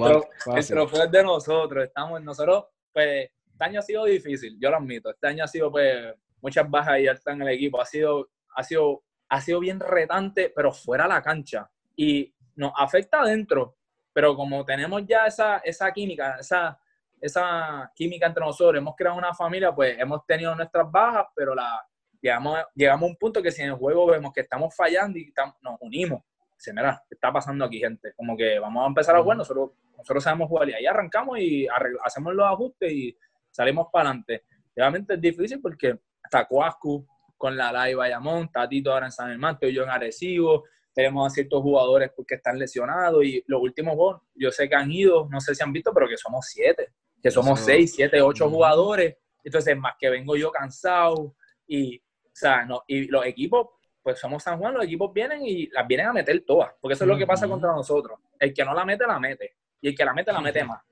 trofeo 0.67 1.05
es 1.05 1.11
de 1.11 1.23
nosotros. 1.23 1.85
Estamos 1.85 2.23
nosotros, 2.23 2.67
pues, 2.93 3.31
este 3.51 3.65
año 3.65 3.81
ha 3.81 3.83
sido 3.83 4.05
difícil, 4.05 4.59
yo 4.61 4.71
lo 4.71 4.77
admito. 4.77 5.11
Este 5.11 5.29
año 5.29 5.45
ha 5.45 5.49
sido, 5.49 5.71
pues, 5.71 6.15
muchas 6.43 6.69
bajas 6.69 7.01
y 7.01 7.09
altas 7.09 7.35
en 7.35 7.41
el 7.41 7.49
equipo. 7.49 7.81
Ha 7.81 7.87
sido, 7.87 8.29
ha 8.55 8.63
sido, 8.63 9.03
ha 9.31 9.41
sido 9.41 9.61
bien 9.61 9.81
retante, 9.81 10.53
pero 10.55 10.73
fuera 10.73 11.09
la 11.09 11.23
cancha. 11.23 11.71
Y 11.97 12.35
nos 12.55 12.73
afecta 12.77 13.23
adentro. 13.23 13.79
Pero 14.13 14.37
como 14.37 14.63
tenemos 14.63 15.07
ya 15.07 15.27
esa, 15.27 15.59
esa 15.59 15.91
química, 15.91 16.37
esa, 16.39 16.79
esa 17.25 17.91
química 17.95 18.27
entre 18.27 18.45
nosotros, 18.45 18.79
hemos 18.79 18.95
creado 18.97 19.17
una 19.17 19.35
familia, 19.35 19.75
pues 19.75 19.99
hemos 19.99 20.25
tenido 20.27 20.55
nuestras 20.55 20.91
bajas, 20.91 21.27
pero 21.35 21.55
la, 21.55 21.83
llegamos, 22.21 22.59
llegamos 22.75 23.03
a 23.03 23.11
un 23.11 23.17
punto 23.17 23.43
que 23.43 23.51
si 23.51 23.63
en 23.63 23.69
el 23.69 23.75
juego 23.75 24.07
vemos 24.07 24.33
que 24.33 24.43
estamos 24.43 24.75
fallando 24.77 25.19
y 25.19 25.33
nos 25.63 25.79
unimos 25.81 26.23
dice, 26.57 26.73
mira, 26.73 27.03
¿qué 27.09 27.15
está 27.15 27.33
pasando 27.33 27.65
aquí, 27.65 27.79
gente? 27.79 28.13
Como 28.17 28.37
que 28.37 28.59
vamos 28.59 28.85
a 28.85 28.89
empezar 28.89 29.17
a 29.17 29.23
jugar, 29.23 29.39
nosotros, 29.39 29.71
nosotros 29.97 30.23
sabemos 30.23 30.49
jugar 30.49 30.69
y 30.71 30.75
ahí 30.75 30.87
arrancamos 30.87 31.39
y 31.39 31.67
hacemos 32.03 32.35
los 32.35 32.47
ajustes 32.47 32.93
y 32.93 33.17
salimos 33.51 33.89
para 33.93 34.11
adelante. 34.11 34.45
Obviamente 34.77 35.15
es 35.15 35.21
difícil 35.21 35.61
porque 35.61 35.99
está 36.23 36.47
Coascu 36.47 37.07
con 37.37 37.57
la 37.57 37.73
Lai 37.73 37.95
Bayamón, 37.95 38.45
está 38.45 38.69
Tito 38.69 38.93
ahora 38.93 39.07
en 39.07 39.13
San 39.13 39.29
Germán, 39.29 39.55
estoy 39.55 39.75
yo 39.75 39.83
en 39.83 39.91
Arecibo, 39.91 40.65
tenemos 40.93 41.27
a 41.27 41.35
ciertos 41.35 41.61
jugadores 41.61 42.13
que 42.27 42.37
están 42.37 42.59
lesionados 42.59 43.25
y 43.25 43.43
los 43.47 43.61
últimos 43.61 43.95
juegos, 43.95 44.23
yo 44.35 44.51
sé 44.51 44.69
que 44.69 44.75
han 44.75 44.91
ido, 44.91 45.29
no 45.31 45.41
sé 45.41 45.55
si 45.55 45.63
han 45.63 45.73
visto, 45.73 45.93
pero 45.93 46.09
que 46.09 46.17
somos 46.17 46.47
siete, 46.47 46.93
que 47.25 47.31
somos 47.31 47.59
seis, 47.61 47.95
siete, 47.95 48.21
ocho 48.21 48.51
jugadores. 48.51 49.17
Entonces, 49.43 49.75
más 49.79 49.95
que 49.99 50.11
vengo 50.11 50.37
yo 50.37 50.53
cansado 50.53 51.35
y, 51.67 51.97
o 51.97 52.31
sea, 52.35 52.67
no, 52.67 52.83
y 52.87 53.07
los 53.07 53.25
equipos 53.25 53.69
pues 54.03 54.21
somos 54.21 54.43
San 54.43 54.59
Juan, 54.59 54.75
los 54.75 54.85
equipos 54.85 55.11
vienen 55.15 55.41
y 55.47 55.67
las 55.69 55.89
vienen 55.89 56.09
a 56.09 56.13
meter 56.13 56.45
todas, 56.47 56.73
porque 56.79 56.93
eso 56.93 57.05
es 57.05 57.09
lo 57.09 57.17
que 57.17 57.27
pasa 57.27 57.49
contra 57.49 57.73
nosotros. 57.73 58.21
El 58.39 58.53
que 58.53 58.63
no 58.63 58.75
la 58.75 58.85
mete, 58.85 59.07
la 59.07 59.19
mete. 59.19 59.57
Y 59.81 59.89
el 59.89 59.95
que 59.95 60.05
la 60.05 60.13
mete, 60.13 60.31
la 60.31 60.43
mete 60.43 60.63
más. 60.63 60.83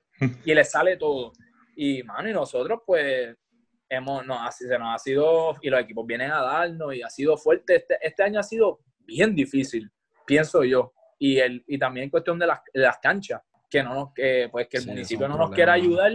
Y 0.43 0.55
le 0.55 0.63
sale 0.63 0.97
todo. 0.97 1.33
Y, 1.75 2.01
mano, 2.01 2.27
y 2.27 2.33
nosotros, 2.33 2.81
pues, 2.83 3.37
hemos, 3.87 4.25
no, 4.25 4.43
así 4.43 4.67
se 4.67 4.79
nos 4.79 4.95
ha 4.95 4.97
sido, 4.97 5.55
y 5.61 5.69
los 5.69 5.81
equipos 5.81 6.07
vienen 6.07 6.31
a 6.31 6.41
darnos, 6.41 6.95
y 6.95 7.03
ha 7.03 7.09
sido 7.11 7.37
fuerte. 7.37 7.75
Este, 7.75 7.99
este 8.01 8.23
año 8.23 8.39
ha 8.39 8.43
sido 8.43 8.79
bien 8.97 9.35
difícil, 9.35 9.91
pienso 10.25 10.63
yo. 10.63 10.93
Y, 11.19 11.37
el, 11.37 11.63
y 11.67 11.77
también 11.77 12.09
cuestión 12.09 12.39
de 12.39 12.47
las, 12.47 12.61
las 12.73 12.97
canchas, 12.97 13.43
que 13.73 13.81
no 13.81 13.95
nos, 13.95 14.13
que, 14.13 14.49
pues, 14.51 14.67
que 14.67 14.77
el 14.77 14.85
municipio 14.85 15.27
no 15.27 15.35
nos 15.35 15.49
quiera 15.49 15.73
ayudar. 15.73 16.11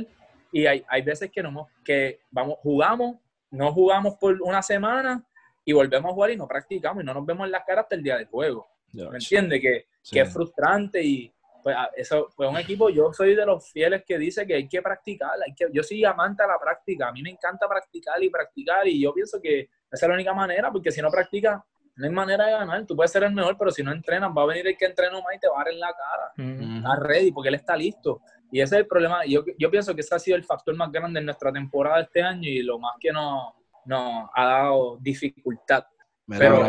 Y 0.52 0.66
hay, 0.66 0.84
hay 0.88 1.02
veces 1.02 1.28
que, 1.28 1.42
no, 1.42 1.66
que 1.84 2.20
vamos, 2.30 2.56
jugamos, 2.62 3.16
no 3.50 3.72
jugamos 3.72 4.14
por 4.14 4.40
una 4.42 4.62
semana 4.62 5.26
y 5.64 5.72
volvemos 5.72 6.08
a 6.08 6.14
jugar 6.14 6.30
y 6.30 6.36
no 6.36 6.46
practicamos 6.46 7.02
y 7.02 7.06
no 7.06 7.12
nos 7.12 7.26
vemos 7.26 7.46
en 7.46 7.50
las 7.50 7.64
caras 7.64 7.82
hasta 7.82 7.96
el 7.96 8.04
día 8.04 8.16
del 8.16 8.26
juego. 8.26 8.68
¿Me 8.92 9.02
entiendes? 9.02 9.60
Que, 9.60 9.86
que, 10.08 10.20
es 10.20 10.32
frustrante 10.32 11.02
y 11.02 11.32
pues 11.64 11.76
eso 11.96 12.28
pues 12.36 12.48
un 12.48 12.58
equipo, 12.58 12.90
yo 12.90 13.12
soy 13.12 13.34
de 13.34 13.44
los 13.44 13.68
fieles 13.72 14.04
que 14.06 14.16
dice 14.16 14.46
que 14.46 14.54
hay 14.54 14.68
que 14.68 14.80
practicar, 14.80 15.32
hay 15.44 15.52
que, 15.52 15.66
yo 15.72 15.82
soy 15.82 16.04
amante 16.04 16.44
a 16.44 16.46
la 16.46 16.60
práctica, 16.60 17.08
a 17.08 17.12
mí 17.12 17.22
me 17.22 17.30
encanta 17.30 17.68
practicar 17.68 18.22
y 18.22 18.30
practicar 18.30 18.86
y 18.86 19.02
yo 19.02 19.12
pienso 19.12 19.40
que 19.42 19.68
esa 19.90 20.06
es 20.06 20.08
la 20.08 20.14
única 20.14 20.32
manera, 20.32 20.70
porque 20.70 20.92
si 20.92 21.02
no 21.02 21.10
practicas, 21.10 21.60
no 21.98 22.06
hay 22.06 22.12
manera 22.12 22.46
de 22.46 22.52
ganar, 22.52 22.86
tú 22.86 22.96
puedes 22.96 23.10
ser 23.10 23.24
el 23.24 23.34
mejor, 23.34 23.56
pero 23.58 23.70
si 23.70 23.82
no 23.82 23.92
entrenas, 23.92 24.30
va 24.36 24.42
a 24.42 24.46
venir 24.46 24.66
el 24.66 24.76
que 24.76 24.86
entrena 24.86 25.12
más 25.14 25.34
y 25.36 25.38
te 25.38 25.48
va 25.48 25.56
a 25.56 25.64
dar 25.64 25.72
en 25.72 25.80
la 25.80 25.92
cara, 25.92 26.78
está 26.78 26.96
ready 26.96 27.32
porque 27.32 27.48
él 27.48 27.56
está 27.56 27.76
listo. 27.76 28.22
Y 28.50 28.60
ese 28.60 28.76
es 28.76 28.80
el 28.80 28.86
problema, 28.86 29.26
yo, 29.26 29.44
yo 29.58 29.70
pienso 29.70 29.94
que 29.94 30.00
ese 30.00 30.14
ha 30.14 30.18
sido 30.18 30.36
el 30.36 30.44
factor 30.44 30.74
más 30.74 30.90
grande 30.90 31.20
en 31.20 31.26
nuestra 31.26 31.52
temporada 31.52 32.00
este 32.00 32.22
año 32.22 32.48
y 32.48 32.62
lo 32.62 32.78
más 32.78 32.94
que 32.98 33.12
nos 33.12 33.52
nos 33.88 34.28
ha 34.34 34.44
dado 34.44 34.98
dificultad. 35.00 35.84
pero, 36.26 36.62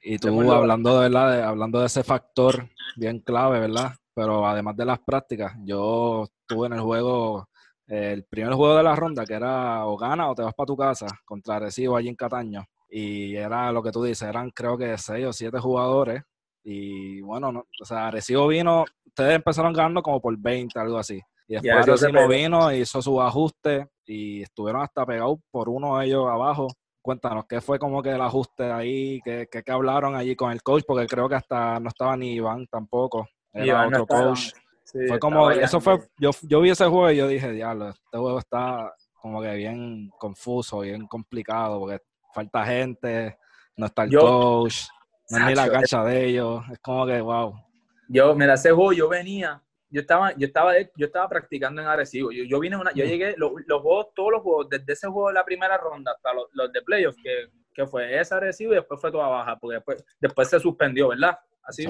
y 0.00 0.18
tú 0.18 0.52
hablando 0.52 1.00
de, 1.00 1.08
verdad, 1.08 1.42
hablando 1.42 1.80
de 1.80 1.86
ese 1.86 2.04
factor 2.04 2.68
bien 2.96 3.18
clave, 3.18 3.58
¿verdad? 3.58 3.92
Pero 4.14 4.46
además 4.46 4.76
de 4.76 4.84
las 4.84 5.00
prácticas, 5.00 5.54
yo 5.64 6.24
estuve 6.24 6.68
en 6.68 6.74
el 6.74 6.80
juego, 6.80 7.48
el 7.88 8.24
primer 8.24 8.54
juego 8.54 8.76
de 8.76 8.84
la 8.84 8.94
ronda, 8.94 9.26
que 9.26 9.34
era 9.34 9.84
o 9.86 9.96
gana 9.96 10.30
o 10.30 10.34
te 10.34 10.42
vas 10.42 10.54
para 10.54 10.66
tu 10.66 10.76
casa, 10.76 11.06
contra 11.24 11.58
Recibo 11.58 11.96
allí 11.96 12.08
en 12.08 12.14
Cataño. 12.14 12.64
Y 12.88 13.36
era 13.36 13.72
lo 13.72 13.82
que 13.82 13.90
tú 13.90 14.02
dices, 14.02 14.28
eran 14.28 14.50
creo 14.50 14.78
que 14.78 14.96
seis 14.98 15.26
o 15.26 15.32
siete 15.32 15.58
jugadores. 15.58 16.22
Y 16.62 17.20
bueno, 17.20 17.52
no, 17.52 17.60
o 17.80 17.84
sea, 17.84 18.10
Recibo 18.10 18.48
vino, 18.48 18.84
ustedes 19.04 19.36
empezaron 19.36 19.72
ganando 19.72 20.02
como 20.02 20.20
por 20.20 20.36
20, 20.36 20.78
algo 20.78 20.98
así. 20.98 21.20
Y 21.48 21.54
después 21.54 21.86
Recibo 21.86 22.28
vino, 22.28 22.72
hizo 22.72 23.00
su 23.00 23.20
ajuste 23.20 23.88
y 24.04 24.42
estuvieron 24.42 24.82
hasta 24.82 25.06
pegados 25.06 25.38
por 25.50 25.68
uno 25.68 25.98
de 25.98 26.06
ellos 26.06 26.26
abajo. 26.28 26.68
Cuéntanos, 27.02 27.44
¿qué 27.48 27.60
fue 27.60 27.78
como 27.78 28.02
que 28.02 28.10
el 28.10 28.20
ajuste 28.20 28.64
ahí? 28.64 29.20
¿Qué, 29.24 29.46
qué, 29.50 29.62
hablaron 29.70 30.16
allí 30.16 30.34
con 30.34 30.50
el 30.50 30.62
coach? 30.62 30.82
Porque 30.84 31.06
creo 31.06 31.28
que 31.28 31.36
hasta 31.36 31.78
no 31.78 31.88
estaba 31.88 32.16
ni 32.16 32.34
Iván 32.34 32.66
tampoco. 32.66 33.28
Era 33.52 33.86
otro 33.86 34.06
coach. 34.06 34.50
fue 35.06 35.18
como, 35.20 35.50
eso 35.50 35.80
fue, 35.80 36.00
yo, 36.18 36.30
yo 36.42 36.60
vi 36.60 36.70
ese 36.70 36.86
juego 36.86 37.10
y 37.12 37.16
yo 37.16 37.28
dije, 37.28 37.52
diablo, 37.52 37.90
este 37.90 38.18
juego 38.18 38.38
está 38.40 38.92
como 39.14 39.40
que 39.40 39.54
bien 39.54 40.10
confuso, 40.18 40.80
bien 40.80 41.06
complicado, 41.06 41.78
porque 41.78 42.00
falta 42.36 42.64
gente, 42.66 43.38
no 43.76 43.86
está 43.86 44.04
el 44.04 44.16
coach, 44.16 44.84
no 45.30 45.38
es 45.38 45.46
ni 45.46 45.54
la 45.54 45.70
cancha 45.70 46.04
de 46.04 46.26
ellos, 46.26 46.62
es 46.70 46.78
como 46.80 47.06
que, 47.06 47.20
wow. 47.20 47.54
Yo, 48.08 48.34
mira, 48.34 48.54
ese 48.54 48.70
juego 48.70 48.92
yo 48.92 49.08
venía 49.08 49.62
yo 49.88 50.00
estaba, 50.00 50.36
yo 50.36 50.46
estaba, 50.46 50.74
yo 50.78 51.06
estaba 51.06 51.28
practicando 51.28 51.80
en 51.80 51.88
Arecibo. 51.88 52.32
Yo, 52.32 52.44
yo 52.44 52.60
vine 52.60 52.76
una, 52.76 52.92
yo 52.92 53.04
llegué, 53.04 53.34
los, 53.36 53.52
juegos, 53.66 54.08
todos 54.14 54.32
los 54.32 54.42
juegos, 54.42 54.68
desde 54.68 54.92
ese 54.92 55.06
juego 55.08 55.28
de 55.28 55.34
la 55.34 55.44
primera 55.44 55.78
ronda 55.78 56.12
hasta 56.12 56.30
los, 56.34 56.72
de 56.72 56.82
playoffs, 56.82 57.18
que, 57.22 57.50
que, 57.72 57.86
fue 57.86 58.18
ese 58.20 58.34
Arecibo 58.34 58.72
y 58.72 58.76
después 58.76 59.00
fue 59.00 59.12
toda 59.12 59.28
baja, 59.28 59.56
porque 59.58 59.76
después, 59.76 60.04
después 60.20 60.50
se 60.50 60.60
suspendió, 60.60 61.08
¿verdad? 61.08 61.38
Así. 61.62 61.86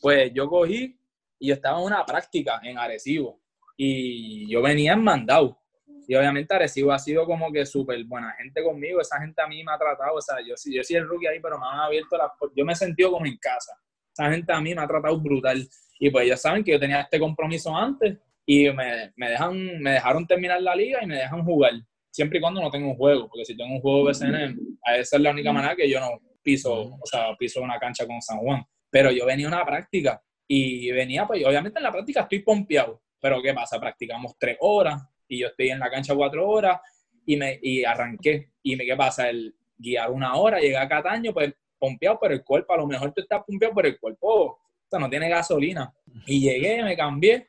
Pues 0.00 0.32
yo 0.34 0.48
cogí 0.48 0.98
y 1.38 1.48
yo 1.48 1.54
estaba 1.54 1.78
en 1.78 1.84
una 1.84 2.04
práctica 2.06 2.60
en 2.62 2.78
Arecibo 2.78 3.40
y 3.76 4.50
yo 4.50 4.62
venía 4.62 4.94
en 4.94 5.04
mandado. 5.04 5.58
Y 6.06 6.14
obviamente 6.14 6.54
Arecibo 6.54 6.92
ha 6.92 6.98
sido 6.98 7.24
como 7.26 7.50
que 7.52 7.64
súper 7.64 8.04
buena 8.04 8.32
gente 8.32 8.62
conmigo, 8.62 9.00
esa 9.00 9.20
gente 9.20 9.40
a 9.42 9.46
mí 9.46 9.62
me 9.64 9.72
ha 9.72 9.78
tratado, 9.78 10.16
o 10.16 10.20
sea, 10.20 10.36
yo, 10.40 10.54
yo 10.54 10.84
soy 10.84 10.96
el 10.96 11.08
rookie 11.08 11.26
ahí, 11.26 11.40
pero 11.40 11.58
me 11.58 11.66
han 11.66 11.80
abierto 11.80 12.16
las 12.16 12.30
yo 12.54 12.64
me 12.64 12.72
he 12.72 12.76
sentido 12.76 13.10
como 13.12 13.26
en 13.26 13.36
casa. 13.38 13.72
Esa 14.12 14.30
gente 14.30 14.52
a 14.52 14.60
mí 14.60 14.74
me 14.74 14.82
ha 14.82 14.86
tratado 14.86 15.18
brutal. 15.20 15.66
Y 15.98 16.10
pues 16.10 16.28
ya 16.28 16.36
saben 16.36 16.62
que 16.62 16.72
yo 16.72 16.80
tenía 16.80 17.00
este 17.00 17.18
compromiso 17.18 17.74
antes 17.74 18.18
y 18.46 18.70
me, 18.70 19.12
me, 19.16 19.30
dejan, 19.30 19.80
me 19.80 19.92
dejaron 19.92 20.26
terminar 20.26 20.60
la 20.60 20.74
liga 20.74 21.00
y 21.02 21.06
me 21.06 21.16
dejan 21.16 21.44
jugar, 21.44 21.72
siempre 22.10 22.38
y 22.38 22.40
cuando 22.40 22.60
no 22.60 22.70
tengo 22.70 22.90
un 22.90 22.96
juego, 22.96 23.28
porque 23.28 23.44
si 23.44 23.56
tengo 23.56 23.74
un 23.74 23.80
juego 23.80 24.04
BCN, 24.04 24.78
esa 24.96 25.16
es 25.16 25.22
la 25.22 25.30
única 25.30 25.52
manera 25.52 25.74
que 25.74 25.90
yo 25.90 25.98
no 25.98 26.20
piso, 26.42 26.72
o 27.00 27.06
sea, 27.06 27.34
piso 27.36 27.60
una 27.60 27.78
cancha 27.78 28.06
con 28.06 28.20
San 28.22 28.38
Juan. 28.38 28.62
Pero 28.90 29.10
yo 29.10 29.26
venía 29.26 29.46
a 29.46 29.48
una 29.48 29.64
práctica 29.64 30.22
y 30.46 30.92
venía, 30.92 31.26
pues 31.26 31.44
obviamente 31.44 31.78
en 31.78 31.82
la 31.82 31.90
práctica 31.90 32.20
estoy 32.20 32.40
pompeado, 32.40 33.02
pero 33.20 33.42
¿qué 33.42 33.52
pasa? 33.52 33.80
Practicamos 33.80 34.36
tres 34.38 34.56
horas 34.60 35.02
y 35.28 35.38
yo 35.38 35.48
estoy 35.48 35.70
en 35.70 35.78
la 35.78 35.90
cancha 35.90 36.14
cuatro 36.14 36.48
horas 36.48 36.80
y, 37.26 37.36
me, 37.36 37.58
y 37.62 37.84
arranqué. 37.84 38.50
¿Y 38.62 38.76
me, 38.76 38.84
qué 38.84 38.96
pasa? 38.96 39.28
El 39.28 39.54
guiar 39.76 40.10
una 40.10 40.34
hora, 40.36 40.60
llegué 40.60 40.76
a 40.76 40.88
Cataño, 40.88 41.32
pues 41.32 41.52
pompeado 41.78 42.18
por 42.18 42.32
el 42.32 42.42
cuerpo, 42.42 42.72
a 42.72 42.78
lo 42.78 42.86
mejor 42.86 43.12
tú 43.12 43.20
estás 43.20 43.42
pompeado 43.44 43.74
por 43.74 43.86
el 43.86 43.98
cuerpo 43.98 44.58
no 44.98 45.10
tiene 45.10 45.28
gasolina. 45.28 45.92
Y 46.26 46.40
llegué, 46.40 46.82
me 46.82 46.96
cambié 46.96 47.48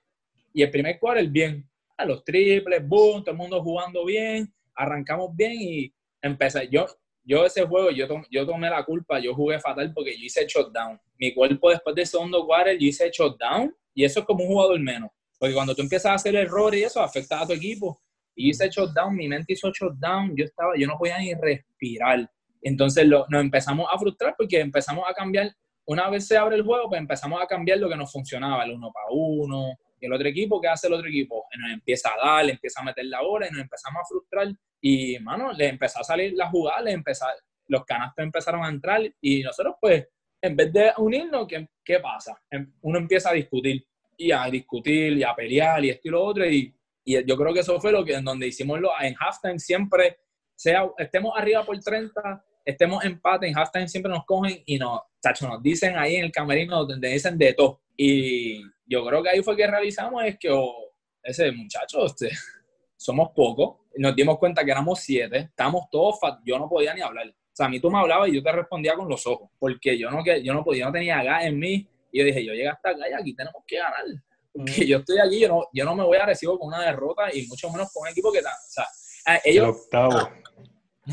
y 0.53 0.61
el 0.63 0.71
primer 0.71 0.99
el 1.17 1.29
bien. 1.29 1.67
A 1.97 2.05
los 2.05 2.23
triples, 2.23 2.85
boom, 2.85 3.23
todo 3.23 3.31
el 3.31 3.37
mundo 3.37 3.63
jugando 3.63 4.05
bien, 4.05 4.53
arrancamos 4.73 5.35
bien 5.35 5.53
y 5.57 5.93
empecé. 6.21 6.67
Yo, 6.69 6.85
yo 7.23 7.45
ese 7.45 7.65
juego, 7.65 7.89
yo, 7.91 8.05
yo 8.29 8.45
tomé 8.45 8.69
la 8.69 8.83
culpa, 8.83 9.19
yo 9.19 9.33
jugué 9.33 9.59
fatal 9.59 9.93
porque 9.93 10.17
yo 10.17 10.25
hice 10.25 10.45
shutdown. 10.45 10.99
Mi 11.17 11.33
cuerpo 11.33 11.69
después 11.69 11.95
del 11.95 12.05
segundo 12.05 12.45
quarter, 12.45 12.77
yo 12.77 12.87
hice 12.87 13.09
shutdown 13.11 13.73
y 13.93 14.03
eso 14.03 14.19
es 14.19 14.25
como 14.25 14.43
un 14.43 14.49
jugador 14.49 14.79
menos. 14.79 15.09
Porque 15.39 15.53
cuando 15.53 15.75
tú 15.75 15.81
empiezas 15.81 16.11
a 16.11 16.15
hacer 16.15 16.35
errores 16.35 16.79
y 16.79 16.83
eso 16.83 17.01
afecta 17.01 17.41
a 17.41 17.47
tu 17.47 17.53
equipo. 17.53 18.01
Y 18.35 18.49
hice 18.49 18.69
shutdown, 18.69 19.15
mi 19.15 19.27
mente 19.27 19.53
hizo 19.53 19.71
shutdown, 19.71 20.35
yo 20.35 20.45
estaba, 20.45 20.73
yo 20.77 20.87
no 20.87 20.97
podía 20.97 21.17
ni 21.17 21.33
respirar. 21.33 22.29
Entonces 22.61 23.07
lo, 23.07 23.25
nos 23.29 23.41
empezamos 23.41 23.87
a 23.91 23.97
frustrar 23.97 24.35
porque 24.37 24.59
empezamos 24.59 25.05
a 25.09 25.13
cambiar 25.13 25.55
una 25.85 26.09
vez 26.09 26.27
se 26.27 26.37
abre 26.37 26.55
el 26.55 26.63
juego, 26.63 26.89
pues 26.89 26.99
empezamos 26.99 27.41
a 27.41 27.45
cambiar 27.45 27.77
lo 27.77 27.87
que 27.87 27.95
nos 27.95 28.11
funcionaba, 28.11 28.63
el 28.63 28.71
uno 28.71 28.91
para 28.91 29.07
uno, 29.11 29.77
y 29.99 30.05
el 30.05 30.13
otro 30.13 30.27
equipo, 30.27 30.59
¿qué 30.59 30.67
hace 30.67 30.87
el 30.87 30.93
otro 30.93 31.07
equipo? 31.07 31.45
Nos 31.57 31.71
empieza 31.71 32.09
a 32.09 32.25
dar, 32.25 32.45
le 32.45 32.53
empieza 32.53 32.81
a 32.81 32.85
meter 32.85 33.05
la 33.05 33.21
bola 33.21 33.47
y 33.47 33.51
nos 33.51 33.61
empezamos 33.61 34.01
a 34.01 34.05
frustrar. 34.05 34.47
Y, 34.81 35.19
mano, 35.19 35.53
le 35.53 35.67
empezó 35.67 35.99
a 35.99 36.03
salir 36.03 36.33
la 36.33 36.49
jugada, 36.49 36.81
le 36.81 36.91
empezó, 36.91 37.25
los 37.67 37.85
canastos 37.85 38.23
empezaron 38.23 38.63
a 38.63 38.69
entrar 38.69 39.01
y 39.21 39.41
nosotros, 39.43 39.75
pues, 39.79 40.07
en 40.41 40.55
vez 40.55 40.73
de 40.73 40.91
unirnos, 40.97 41.47
¿qué, 41.47 41.67
qué 41.83 41.99
pasa? 41.99 42.39
Em, 42.49 42.71
uno 42.81 42.99
empieza 42.99 43.29
a 43.29 43.33
discutir 43.33 43.85
y 44.17 44.31
a 44.31 44.45
discutir 44.45 45.17
y 45.17 45.23
a 45.23 45.35
pelear 45.35 45.83
y 45.83 45.89
esto 45.89 46.07
y 46.07 46.11
lo 46.11 46.23
otro 46.23 46.45
y 46.45 46.73
Y 47.03 47.25
yo 47.25 47.37
creo 47.37 47.53
que 47.53 47.59
eso 47.59 47.79
fue 47.79 47.91
lo 47.91 48.03
que 48.03 48.15
en 48.15 48.25
donde 48.25 48.47
hicimos 48.47 48.79
lo, 48.79 48.89
en 48.99 49.15
halftime 49.19 49.59
siempre, 49.59 50.17
sea 50.55 50.89
estemos 50.97 51.33
arriba 51.37 51.63
por 51.63 51.79
30, 51.79 52.45
estemos 52.65 53.03
empate, 53.05 53.47
en 53.47 53.57
halftime 53.57 53.87
siempre 53.87 54.11
nos 54.11 54.25
cogen 54.25 54.61
y 54.65 54.77
nos, 54.77 55.01
tacho, 55.21 55.47
nos 55.47 55.61
dicen 55.61 55.97
ahí 55.97 56.15
en 56.15 56.25
el 56.25 56.31
camerino 56.31 56.85
donde 56.85 57.09
dicen 57.09 57.37
de 57.37 57.53
todo. 57.53 57.81
Y 57.95 58.61
yo 58.85 59.05
creo 59.05 59.21
que 59.21 59.29
ahí 59.29 59.43
fue 59.43 59.55
que 59.55 59.67
realizamos 59.67 60.23
es 60.25 60.37
que 60.39 60.49
oh, 60.51 60.93
ese 61.21 61.51
muchacho, 61.51 62.05
este, 62.05 62.29
somos 62.97 63.29
pocos, 63.35 63.77
nos 63.97 64.15
dimos 64.15 64.37
cuenta 64.37 64.63
que 64.63 64.71
éramos 64.71 64.99
siete, 64.99 65.37
estamos 65.37 65.85
todos, 65.91 66.19
yo 66.45 66.57
no 66.57 66.67
podía 66.67 66.93
ni 66.93 67.01
hablar. 67.01 67.27
O 67.27 67.55
sea, 67.55 67.67
a 67.67 67.69
mí 67.69 67.79
tú 67.79 67.89
me 67.89 67.99
hablabas 67.99 68.29
y 68.29 68.35
yo 68.35 68.43
te 68.43 68.51
respondía 68.51 68.95
con 68.95 69.07
los 69.07 69.25
ojos, 69.25 69.49
porque 69.57 69.97
yo 69.97 70.11
no, 70.11 70.23
yo 70.25 70.53
no 70.53 70.63
podía, 70.63 70.85
no 70.85 70.91
tenía 70.91 71.23
gas 71.23 71.45
en 71.45 71.57
mí. 71.57 71.87
Y 72.15 72.19
yo 72.19 72.25
dije, 72.25 72.45
yo 72.45 72.53
llegué 72.53 72.69
hasta 72.69 72.91
acá 72.91 73.09
y 73.09 73.13
aquí 73.13 73.35
tenemos 73.35 73.61
que 73.67 73.75
ganar. 73.75 74.05
Porque 74.53 74.87
yo 74.87 74.99
estoy 74.99 75.19
aquí, 75.19 75.41
yo 75.41 75.49
no, 75.49 75.67
yo 75.73 75.83
no 75.83 75.95
me 75.95 76.03
voy 76.05 76.17
a 76.17 76.25
recibir 76.25 76.57
con 76.57 76.69
una 76.69 76.81
derrota 76.81 77.23
y 77.33 77.45
mucho 77.45 77.69
menos 77.69 77.91
con 77.91 78.03
un 78.03 78.07
equipo 78.07 78.31
que 78.31 78.37
está. 78.37 78.51
O 78.51 78.69
sea, 78.69 79.41
ellos. 79.43 79.75
octavo. 79.81 80.29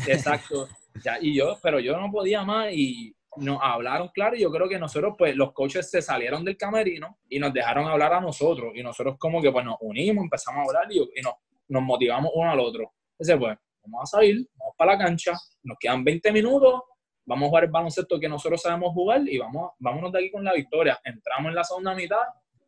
exacto. 0.07 0.69
Ya, 1.03 1.17
y 1.19 1.35
yo, 1.35 1.59
pero 1.61 1.81
yo 1.81 1.97
no 1.97 2.09
podía 2.09 2.43
más 2.43 2.71
y 2.71 3.13
nos 3.35 3.59
hablaron 3.61 4.11
claro 4.13 4.37
y 4.37 4.43
yo 4.43 4.49
creo 4.49 4.69
que 4.69 4.79
nosotros, 4.79 5.15
pues 5.17 5.35
los 5.35 5.51
coaches 5.51 5.91
se 5.91 6.01
salieron 6.01 6.45
del 6.45 6.55
camerino 6.55 7.17
y 7.27 7.37
nos 7.37 7.51
dejaron 7.51 7.85
hablar 7.85 8.13
a 8.13 8.21
nosotros 8.21 8.71
y 8.73 8.81
nosotros 8.81 9.17
como 9.19 9.41
que 9.41 9.51
pues 9.51 9.65
nos 9.65 9.75
unimos, 9.81 10.23
empezamos 10.23 10.59
a 10.59 10.69
hablar 10.69 10.87
y, 10.89 10.99
nos, 11.21 11.33
nos, 11.67 11.83
motivamos 11.83 12.31
uno 12.33 12.49
al 12.49 12.61
otro. 12.61 12.93
Entonces 13.19 13.37
pues, 13.37 13.57
vamos 13.81 14.03
a 14.03 14.05
salir, 14.05 14.47
vamos 14.55 14.75
para 14.77 14.93
la 14.93 15.03
cancha, 15.03 15.33
nos 15.63 15.77
quedan 15.77 16.01
20 16.05 16.31
minutos, 16.31 16.81
vamos 17.25 17.45
a 17.45 17.49
jugar 17.49 17.63
el 17.65 17.71
baloncesto 17.71 18.19
que 18.19 18.29
nosotros 18.29 18.61
sabemos 18.61 18.93
jugar 18.93 19.21
y 19.27 19.37
vamos, 19.37 19.71
vámonos 19.79 20.11
de 20.11 20.19
aquí 20.19 20.31
con 20.31 20.43
la 20.43 20.53
victoria. 20.53 20.99
Entramos 21.03 21.49
en 21.49 21.55
la 21.55 21.63
segunda 21.63 21.95
mitad 21.95 22.17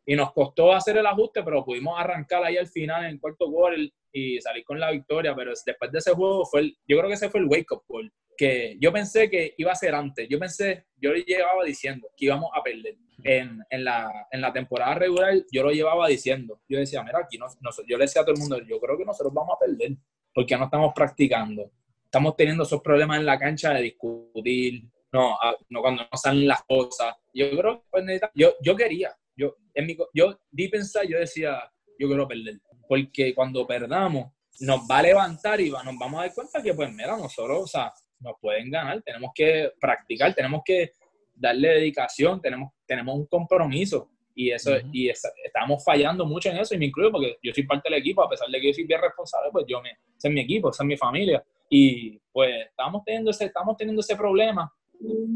y 0.06 0.16
nos 0.16 0.32
costó 0.34 0.74
hacer 0.74 0.98
el 0.98 1.06
ajuste, 1.06 1.44
pero 1.44 1.66
pudimos 1.66 2.00
arrancar 2.00 2.44
ahí 2.44 2.58
al 2.58 2.68
final 2.68 3.06
en 3.06 3.12
el 3.12 3.20
cuarto 3.20 3.50
gol 3.50 3.92
y 4.12 4.40
salir 4.40 4.64
con 4.64 4.80
la 4.80 4.92
victoria, 4.92 5.36
pero 5.36 5.52
después 5.66 5.92
de 5.92 5.98
ese 5.98 6.12
juego 6.12 6.46
fue 6.46 6.62
el, 6.62 6.78
yo 6.88 6.98
creo 6.98 7.08
que 7.08 7.16
ese 7.16 7.30
fue 7.30 7.42
el 7.42 7.48
wake 7.48 7.72
up 7.72 7.84
call, 7.88 8.12
que 8.38 8.78
yo 8.80 8.94
pensé 8.94 9.30
que 9.30 9.54
iba 9.58 9.72
a 9.72 9.76
ser 9.76 9.96
antes, 9.96 10.28
yo 10.30 10.40
pensé, 10.40 10.86
yo 10.98 11.12
le 11.12 11.24
llevaba 11.24 11.64
diciendo 11.64 12.08
que 12.16 12.26
íbamos 12.26 12.52
a 12.54 12.62
perder. 12.62 12.96
En, 13.24 13.60
en, 13.70 13.84
la, 13.84 14.28
en 14.30 14.42
la 14.42 14.54
temporada 14.54 14.94
regular. 14.94 15.34
Yo 15.52 15.64
lo 15.64 15.72
llevaba 15.72 16.08
diciendo, 16.08 16.60
yo 16.68 16.78
decía, 16.78 17.02
mira, 17.02 17.20
aquí 17.20 17.40
no, 17.40 17.48
yo 17.88 17.98
le 17.98 18.04
decía 18.04 18.22
a 18.22 18.26
todo 18.26 18.36
el 18.36 18.42
mundo, 18.42 18.60
yo 18.62 18.80
creo 18.80 18.98
que 18.98 19.06
nosotros 19.06 19.34
vamos 19.34 19.56
a 19.56 19.66
perder, 19.66 19.98
porque 20.32 20.56
no 20.56 20.66
estamos 20.66 20.92
practicando, 20.94 21.72
estamos 22.16 22.38
teniendo 22.38 22.64
esos 22.64 22.82
problemas 22.82 23.20
en 23.20 23.26
la 23.26 23.38
cancha 23.38 23.74
de 23.74 23.82
discutir, 23.82 24.86
no, 25.12 25.38
no 25.70 25.82
cuando 25.82 26.04
no 26.04 26.18
salen 26.18 26.48
las 26.48 26.64
cosas. 26.64 27.14
Yo 27.34 27.50
creo 27.50 27.84
pues, 27.92 28.06
yo, 28.34 28.54
yo 28.62 28.74
quería, 28.74 29.14
yo, 29.36 29.58
en 29.74 29.86
mi, 29.86 29.98
yo 30.14 30.40
di 30.50 30.70
pensar, 30.70 31.06
yo 31.06 31.20
decía, 31.20 31.60
yo 32.00 32.08
quiero 32.08 32.26
perder 32.26 32.62
porque 32.88 33.36
cuando 33.36 33.68
perdamos 33.68 34.32
nos 34.62 34.82
va 34.90 35.00
a 35.00 35.02
levantar 35.02 35.60
y 35.60 35.70
nos 35.70 35.98
vamos 36.00 36.20
a 36.20 36.24
dar 36.24 36.34
cuenta 36.34 36.64
que, 36.64 36.74
pues, 36.74 36.90
mira, 36.94 37.18
nosotros, 37.18 37.64
o 37.64 37.68
sea, 37.68 37.92
nos 38.20 38.36
pueden 38.40 38.72
ganar, 38.72 39.02
tenemos 39.02 39.32
que 39.36 39.72
practicar, 39.78 40.34
tenemos 40.34 40.62
que 40.64 40.94
darle 41.34 41.68
dedicación, 41.68 42.40
tenemos, 42.42 42.72
tenemos 42.86 43.14
un 43.14 43.26
compromiso 43.26 44.10
y 44.36 44.52
eso 44.52 44.72
y 44.92 45.10
estamos 45.10 45.84
fallando 45.84 46.26
mucho 46.26 46.50
en 46.50 46.58
eso 46.58 46.76
y 46.76 46.78
me 46.78 46.86
incluyo 46.86 47.12
porque 47.12 47.38
yo 47.42 47.54
soy 47.54 47.64
parte 47.66 47.90
del 47.90 48.00
equipo, 48.00 48.22
a 48.22 48.30
pesar 48.30 48.50
de 48.50 48.60
que 48.60 48.68
yo 48.68 48.74
soy 48.74 48.84
bien 48.84 49.02
responsable, 49.02 49.50
pues 49.52 49.66
yo 49.68 49.82
me, 49.82 49.92
ese 49.92 50.28
es 50.28 50.34
mi 50.34 50.42
equipo, 50.42 50.70
esa 50.70 50.84
es 50.84 50.88
mi 50.88 50.98
familia 50.98 51.44
y 51.70 52.20
pues 52.32 52.68
estamos 52.70 53.04
teniendo 53.06 53.32
ese, 53.32 53.46
estamos 53.46 53.78
teniendo 53.78 54.02
ese 54.02 54.16
problema 54.16 54.72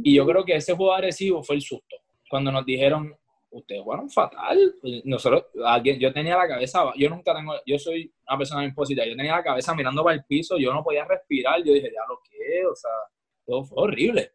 y 0.03 0.15
yo 0.15 0.25
creo 0.25 0.43
que 0.43 0.55
ese 0.55 0.75
juego 0.75 0.93
agresivo 0.93 1.43
fue 1.43 1.55
el 1.55 1.61
susto. 1.61 1.95
Cuando 2.29 2.51
nos 2.51 2.65
dijeron, 2.65 3.15
ustedes 3.51 3.81
jugaron 3.81 4.09
fatal. 4.09 4.75
Nosotros, 5.05 5.45
yo 5.99 6.13
tenía 6.13 6.37
la 6.37 6.47
cabeza, 6.47 6.83
yo 6.95 7.09
nunca 7.09 7.33
tengo, 7.33 7.53
yo 7.65 7.79
soy 7.79 8.11
una 8.27 8.37
persona 8.37 8.63
impositiva, 8.63 9.05
yo 9.05 9.15
tenía 9.15 9.35
la 9.35 9.43
cabeza 9.43 9.73
mirando 9.73 10.03
para 10.03 10.15
el 10.15 10.25
piso, 10.25 10.57
yo 10.57 10.73
no 10.73 10.83
podía 10.83 11.05
respirar, 11.05 11.63
yo 11.63 11.73
dije, 11.73 11.91
ya 11.93 12.01
lo 12.07 12.19
que, 12.29 12.65
o 12.65 12.75
sea, 12.75 12.91
todo 13.45 13.63
fue 13.63 13.83
horrible. 13.83 14.31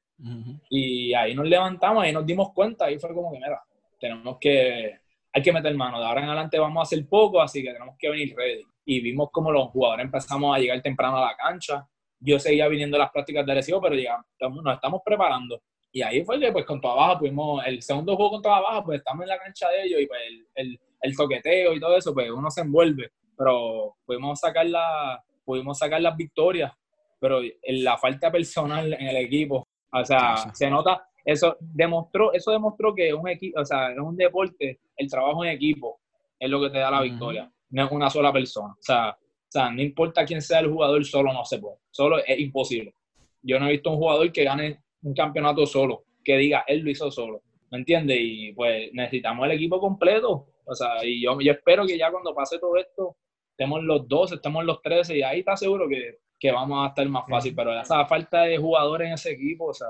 Y 0.71 1.13
ahí 1.15 1.35
nos 1.35 1.47
levantamos, 1.47 2.03
ahí 2.03 2.13
nos 2.13 2.25
dimos 2.25 2.53
cuenta, 2.53 2.87
ahí 2.87 2.99
fue 2.99 3.13
como 3.15 3.33
que, 3.33 3.39
mira, 3.39 3.61
tenemos 4.05 4.37
que, 4.39 4.99
hay 5.33 5.43
que 5.43 5.53
meter 5.53 5.75
mano, 5.75 5.99
de 5.99 6.05
ahora 6.05 6.21
en 6.21 6.29
adelante 6.29 6.59
vamos 6.59 6.81
a 6.81 6.83
hacer 6.83 7.09
poco, 7.09 7.41
así 7.41 7.63
que 7.63 7.73
tenemos 7.73 7.97
que 7.99 8.11
venir 8.11 8.37
ready. 8.37 8.63
Y 8.85 9.01
vimos 9.01 9.31
como 9.33 9.51
los 9.51 9.69
jugadores 9.71 10.05
empezamos 10.05 10.55
a 10.55 10.59
llegar 10.59 10.83
temprano 10.83 11.17
a 11.17 11.31
la 11.31 11.37
cancha, 11.37 11.89
yo 12.21 12.39
seguía 12.39 12.69
viniendo 12.69 12.97
a 12.97 13.01
las 13.01 13.11
prácticas 13.11 13.47
de 13.47 13.55
recibo, 13.55 13.81
pero 13.81 13.97
digamos, 13.97 14.27
nos 14.63 14.75
estamos 14.75 15.01
preparando. 15.03 15.63
Y 15.91 16.03
ahí 16.03 16.23
fue 16.23 16.39
que, 16.39 16.53
pues, 16.53 16.67
con 16.67 16.83
toda 16.83 16.97
baja 16.97 17.19
pudimos, 17.19 17.65
el 17.67 17.81
segundo 17.81 18.15
juego 18.15 18.33
con 18.33 18.43
toda 18.43 18.61
baja, 18.61 18.85
pues, 18.85 18.99
estamos 18.99 19.23
en 19.23 19.29
la 19.29 19.39
cancha 19.39 19.71
de 19.71 19.85
ellos 19.85 20.01
y, 20.03 20.07
pues, 20.07 20.21
el, 20.57 20.79
el, 21.01 21.17
toqueteo 21.17 21.73
y 21.73 21.81
todo 21.81 21.97
eso, 21.97 22.13
pues, 22.13 22.31
uno 22.31 22.51
se 22.51 22.61
envuelve. 22.61 23.11
Pero 23.39 23.97
pudimos 24.05 24.39
sacar, 24.39 24.67
la, 24.67 25.23
pudimos 25.45 25.79
sacar 25.79 26.03
las 26.03 26.17
victorias, 26.17 26.73
pero 27.19 27.41
en 27.41 27.85
la 27.85 27.97
falta 27.97 28.31
personal 28.31 28.93
en 28.93 29.07
el 29.07 29.17
equipo, 29.17 29.67
o 29.91 30.05
sea, 30.05 30.53
se 30.53 30.69
nota, 30.69 31.07
eso 31.25 31.57
demostró, 31.61 32.33
eso 32.33 32.51
demostró 32.51 32.95
que 32.95 33.15
un 33.15 33.29
equipo, 33.29 33.61
o 33.61 33.65
sea, 33.65 33.93
es 33.93 33.99
un 33.99 34.17
deporte, 34.17 34.81
el 34.97 35.11
trabajo 35.11 35.45
en 35.45 35.53
equipo 35.53 36.01
es 36.39 36.51
lo 36.51 36.61
que 36.61 36.71
te 36.71 36.79
da 36.79 36.91
la 36.91 37.03
victoria, 37.03 37.51
no 37.71 37.85
es 37.85 37.91
una 37.91 38.11
sola 38.11 38.33
persona. 38.33 38.75
O 38.75 38.83
sea, 38.83 39.11
o 39.11 39.51
sea, 39.51 39.71
no 39.71 39.83
importa 39.83 40.25
quién 40.25 40.43
sea 40.43 40.61
el 40.61 40.71
jugador, 40.71 41.05
solo 41.05 41.33
no 41.33 41.45
se 41.45 41.59
puede, 41.59 41.77
solo 41.91 42.19
es 42.19 42.39
imposible. 42.39 42.95
Yo 43.43 43.59
no 43.59 43.69
he 43.69 43.73
visto 43.73 43.91
un 43.91 43.99
jugador 43.99 44.31
que 44.33 44.45
gane 44.45 44.83
un 45.03 45.15
campeonato 45.15 45.65
solo, 45.67 46.05
que 46.25 46.37
diga, 46.37 46.65
él 46.67 46.81
lo 46.81 46.91
hizo 46.91 47.11
solo, 47.11 47.43
¿me 47.71 47.79
entiendes? 47.79 48.19
Y 48.21 48.53
pues 48.53 48.91
necesitamos 48.93 49.47
el 49.47 49.53
equipo 49.53 49.79
completo, 49.79 50.49
o 50.65 50.75
sea, 50.75 51.05
y 51.05 51.23
yo, 51.23 51.39
yo 51.41 51.53
espero 51.53 51.87
que 51.87 51.97
ya 51.97 52.11
cuando 52.11 52.35
pase 52.35 52.59
todo 52.59 52.77
esto, 52.77 53.17
estemos 53.51 53.83
los 53.85 54.09
12, 54.09 54.37
estemos 54.37 54.65
los 54.65 54.83
13, 54.83 55.19
y 55.19 55.23
ahí 55.23 55.41
está 55.41 55.57
seguro 55.57 55.89
que, 55.89 56.19
que 56.39 56.51
vamos 56.51 56.85
a 56.85 56.89
estar 56.89 57.09
más 57.09 57.25
fácil, 57.29 57.55
pero 57.55 57.79
esa 57.79 58.05
falta 58.07 58.43
de 58.43 58.59
jugadores 58.59 59.09
en 59.09 59.15
ese 59.15 59.33
equipo, 59.33 59.67
o 59.67 59.75
sea, 59.75 59.89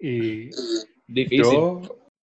y 0.00 0.50
difícil. 1.06 1.58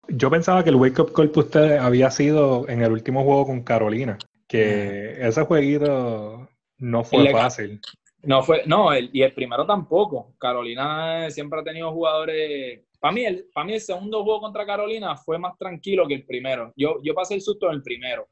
Yo, 0.10 0.30
pensaba 0.30 0.64
que 0.64 0.70
el 0.70 0.76
wake 0.76 1.00
up 1.00 1.14
call 1.14 1.30
para 1.30 1.46
ustedes 1.46 1.82
había 1.82 2.10
sido 2.12 2.68
en 2.70 2.82
el 2.82 2.92
último 2.92 3.24
juego 3.24 3.46
con 3.46 3.64
Carolina, 3.64 4.18
que 4.48 5.18
ese 5.20 5.44
jueguito 5.44 6.50
no 6.80 7.04
fue 7.04 7.30
fácil. 7.32 7.82
No 8.24 8.42
fue, 8.42 8.64
no, 8.66 8.92
el, 8.92 9.10
y 9.14 9.22
el 9.22 9.34
primero 9.34 9.66
tampoco. 9.66 10.34
Carolina 10.40 11.30
siempre 11.30 11.60
ha 11.60 11.64
tenido 11.64 11.92
jugadores. 11.92 12.82
Para 13.00 13.14
mí, 13.14 13.26
el, 13.26 13.46
para 13.54 13.66
mí 13.66 13.74
el 13.74 13.82
segundo 13.82 14.24
juego 14.24 14.42
contra 14.42 14.66
Carolina 14.66 15.16
fue 15.16 15.38
más 15.38 15.58
tranquilo 15.58 16.08
que 16.08 16.16
el 16.16 16.26
primero. 16.26 16.74
Yo, 16.76 16.98
yo 17.04 17.14
pasé 17.14 17.36
el 17.36 17.42
susto 17.42 17.68
en 17.68 17.76
el 17.76 17.84
primero, 17.84 18.28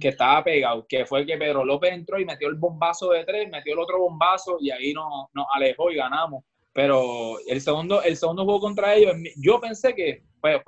que 0.00 0.08
estaba 0.08 0.42
pegado, 0.42 0.84
que 0.88 1.06
fue 1.06 1.24
que 1.24 1.38
Pedro 1.38 1.64
López 1.64 1.92
entró 1.92 2.18
y 2.18 2.24
metió 2.24 2.48
el 2.48 2.56
bombazo 2.56 3.10
de 3.10 3.24
tres, 3.24 3.48
metió 3.48 3.72
el 3.74 3.78
otro 3.78 4.00
bombazo 4.00 4.56
y 4.60 4.70
ahí 4.70 4.92
nos, 4.92 5.26
nos 5.32 5.46
alejó 5.54 5.90
y 5.90 5.96
ganamos. 5.96 6.44
Pero 6.72 7.38
el 7.46 7.60
segundo, 7.60 8.02
el 8.02 8.16
segundo 8.16 8.44
juego 8.44 8.60
contra 8.60 8.94
ellos, 8.94 9.14
yo 9.36 9.60
pensé 9.60 9.94
que 9.94 10.22
fue, 10.40 10.62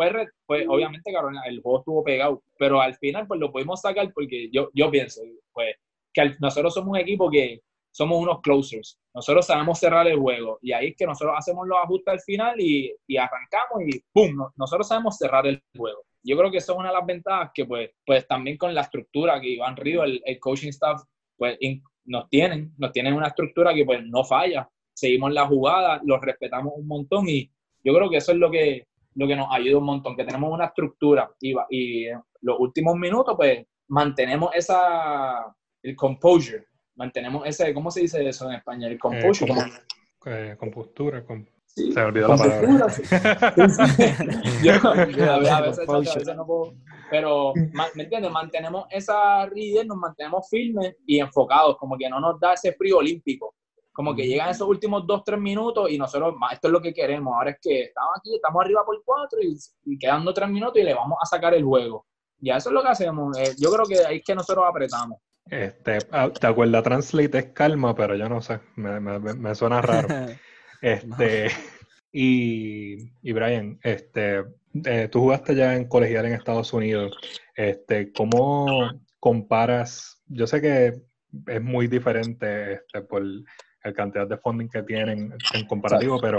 fue, 0.47 0.67
obviamente 0.69 1.13
Carolina, 1.13 1.43
el 1.47 1.63
juego 1.63 1.79
estuvo 1.79 2.05
pegado, 2.05 2.43
pero 2.59 2.81
al 2.81 2.95
final 2.97 3.27
pues 3.27 3.41
lo 3.41 3.53
pudimos 3.53 3.81
sacar 3.81 4.13
porque 4.13 4.51
yo, 4.53 4.69
yo 4.75 4.91
pienso 4.91 5.23
pues, 5.53 5.77
que 6.13 6.35
nosotros 6.41 6.75
somos 6.75 6.91
un 6.91 6.97
equipo 6.99 7.31
que 7.31 7.61
somos 7.93 8.19
unos 8.21 8.41
closers. 8.41 8.99
Nosotros 9.15 9.47
sabemos 9.47 9.79
cerrar 9.79 10.07
el 10.09 10.19
juego 10.19 10.59
y 10.61 10.73
ahí 10.73 10.89
es 10.89 10.97
que 10.97 11.07
nosotros 11.07 11.37
hacemos 11.39 11.69
los 11.69 11.79
ajustes 11.83 12.15
al 12.15 12.21
final 12.21 12.61
y, 12.61 12.93
y 13.07 13.17
arrancamos 13.17 13.83
y 13.87 14.03
¡pum! 14.13 14.49
Nosotros 14.57 14.89
sabemos 14.89 15.17
cerrar 15.17 15.47
el 15.47 15.63
juego. 15.77 16.03
Yo 16.25 16.37
creo 16.37 16.51
que 16.51 16.59
eso 16.59 16.73
es 16.73 16.79
una 16.79 16.89
de 16.89 16.95
las 16.95 17.07
ventajas 17.07 17.51
que 17.55 17.65
pues, 17.65 17.91
pues 18.07 18.27
también 18.27 18.57
con 18.57 18.75
la 18.75 18.83
estructura 18.83 19.41
que 19.41 19.51
Iván 19.51 19.77
Río, 19.77 20.05
el, 20.05 20.23
coaching 20.41 20.69
staff, 20.69 21.03
pues 21.37 21.59
nos 22.05 22.29
tienen, 22.29 22.73
nos 22.79 22.93
tienen 22.93 23.15
una 23.15 23.29
estructura 23.29 23.75
que 23.75 23.85
pues 23.85 24.05
no 24.05 24.25
falla. 24.25 24.69
Seguimos 25.03 25.33
la 25.33 25.49
jugada, 25.49 26.01
los 26.05 26.21
respetamos 26.21 26.75
un 26.77 26.87
montón 26.87 27.29
y 27.29 27.51
yo 27.83 27.93
creo 27.93 28.09
que 28.09 28.19
eso 28.19 28.31
es 28.31 28.39
lo 28.39 28.53
que, 28.53 28.87
lo 29.17 29.27
que 29.27 29.35
nos 29.35 29.49
ayuda 29.51 29.79
un 29.79 29.85
montón, 29.85 30.15
que 30.15 30.23
tenemos 30.23 30.53
una 30.53 30.67
estructura 30.67 31.29
y, 31.41 31.57
y 31.71 32.07
los 32.41 32.61
últimos 32.61 32.95
minutos 32.95 33.35
pues 33.37 33.67
mantenemos 33.89 34.55
esa, 34.55 35.53
el 35.83 35.97
composure, 35.97 36.67
mantenemos 36.95 37.45
ese, 37.45 37.75
¿cómo 37.75 37.91
se 37.91 38.03
dice 38.03 38.29
eso 38.29 38.49
en 38.49 38.55
español? 38.55 38.93
El 38.93 39.01
composure. 39.01 39.53
Eh, 40.25 40.55
compostura, 40.57 41.25
se 41.67 41.91
me 41.91 42.03
olvidó 42.03 42.29
la 42.29 42.37
palabra. 42.37 42.69
a, 45.57 45.61
veces, 45.63 46.37
no 46.37 46.47
puedo, 46.47 46.75
pero, 47.11 47.55
¿me 47.97 48.05
entiendes? 48.05 48.31
Mantenemos 48.31 48.87
esa 48.89 49.47
rigidez, 49.47 49.85
nos 49.85 49.97
mantenemos 49.97 50.49
firmes 50.49 50.95
y 51.05 51.19
enfocados, 51.19 51.77
como 51.77 51.99
que 51.99 52.09
no 52.09 52.21
nos 52.21 52.39
da 52.39 52.53
ese 52.53 52.73
frío 52.75 52.99
olímpico. 52.99 53.57
Como 53.93 54.15
que 54.15 54.27
llegan 54.27 54.49
esos 54.49 54.69
últimos 54.69 55.07
dos, 55.07 55.23
tres 55.25 55.39
minutos 55.39 55.91
y 55.91 55.99
nosotros, 55.99 56.35
esto 56.53 56.69
es 56.69 56.73
lo 56.73 56.81
que 56.81 56.95
queremos. 56.95 57.35
Ahora 57.35 57.51
es 57.51 57.59
que 57.61 57.83
estamos 57.83 58.11
aquí, 58.17 58.35
estamos 58.35 58.65
arriba 58.65 58.85
por 58.85 59.03
cuatro 59.05 59.39
y, 59.41 59.57
y 59.85 59.99
quedando 59.99 60.33
tres 60.33 60.49
minutos 60.49 60.79
y 60.79 60.85
le 60.85 60.95
vamos 60.95 61.19
a 61.21 61.27
sacar 61.27 61.55
el 61.55 61.65
juego. 61.65 62.07
Y 62.41 62.51
eso 62.51 62.71
es 62.71 62.75
lo 62.75 62.83
que 62.83 62.89
hacemos. 62.89 63.39
Eh, 63.39 63.55
yo 63.59 63.71
creo 63.71 63.87
que 63.87 64.05
ahí 64.05 64.17
es 64.17 64.25
que 64.25 64.35
nosotros 64.35 64.65
apretamos. 64.69 65.19
Este, 65.47 65.99
ah, 66.11 66.29
¿Te 66.29 66.47
acuerdas? 66.47 66.83
Translate 66.83 67.39
es 67.39 67.45
calma, 67.53 67.95
pero 67.95 68.17
yo 68.17 68.29
no 68.29 68.41
sé, 68.41 68.61
me, 68.77 68.99
me, 69.01 69.19
me 69.19 69.55
suena 69.55 69.81
raro. 69.81 70.09
Este, 70.83 71.47
y, 72.11 72.97
y, 73.23 73.33
Brian, 73.33 73.79
este, 73.85 74.43
eh, 74.85 75.09
tú 75.09 75.21
jugaste 75.21 75.55
ya 75.55 75.77
en 75.77 75.87
colegial 75.87 76.27
en 76.27 76.33
Estados 76.33 76.73
Unidos. 76.73 77.17
Este, 77.55 78.13
¿Cómo 78.13 78.91
comparas? 79.21 80.21
Yo 80.27 80.49
sé 80.49 80.61
que 80.61 81.01
es 81.47 81.63
muy 81.63 81.87
diferente 81.87 82.73
este, 82.73 83.03
por 83.03 83.23
la 83.85 83.93
cantidad 83.93 84.27
de 84.27 84.39
funding 84.39 84.69
que 84.69 84.83
tienen 84.83 85.35
en 85.55 85.67
comparativo, 85.67 86.21
pero 86.21 86.39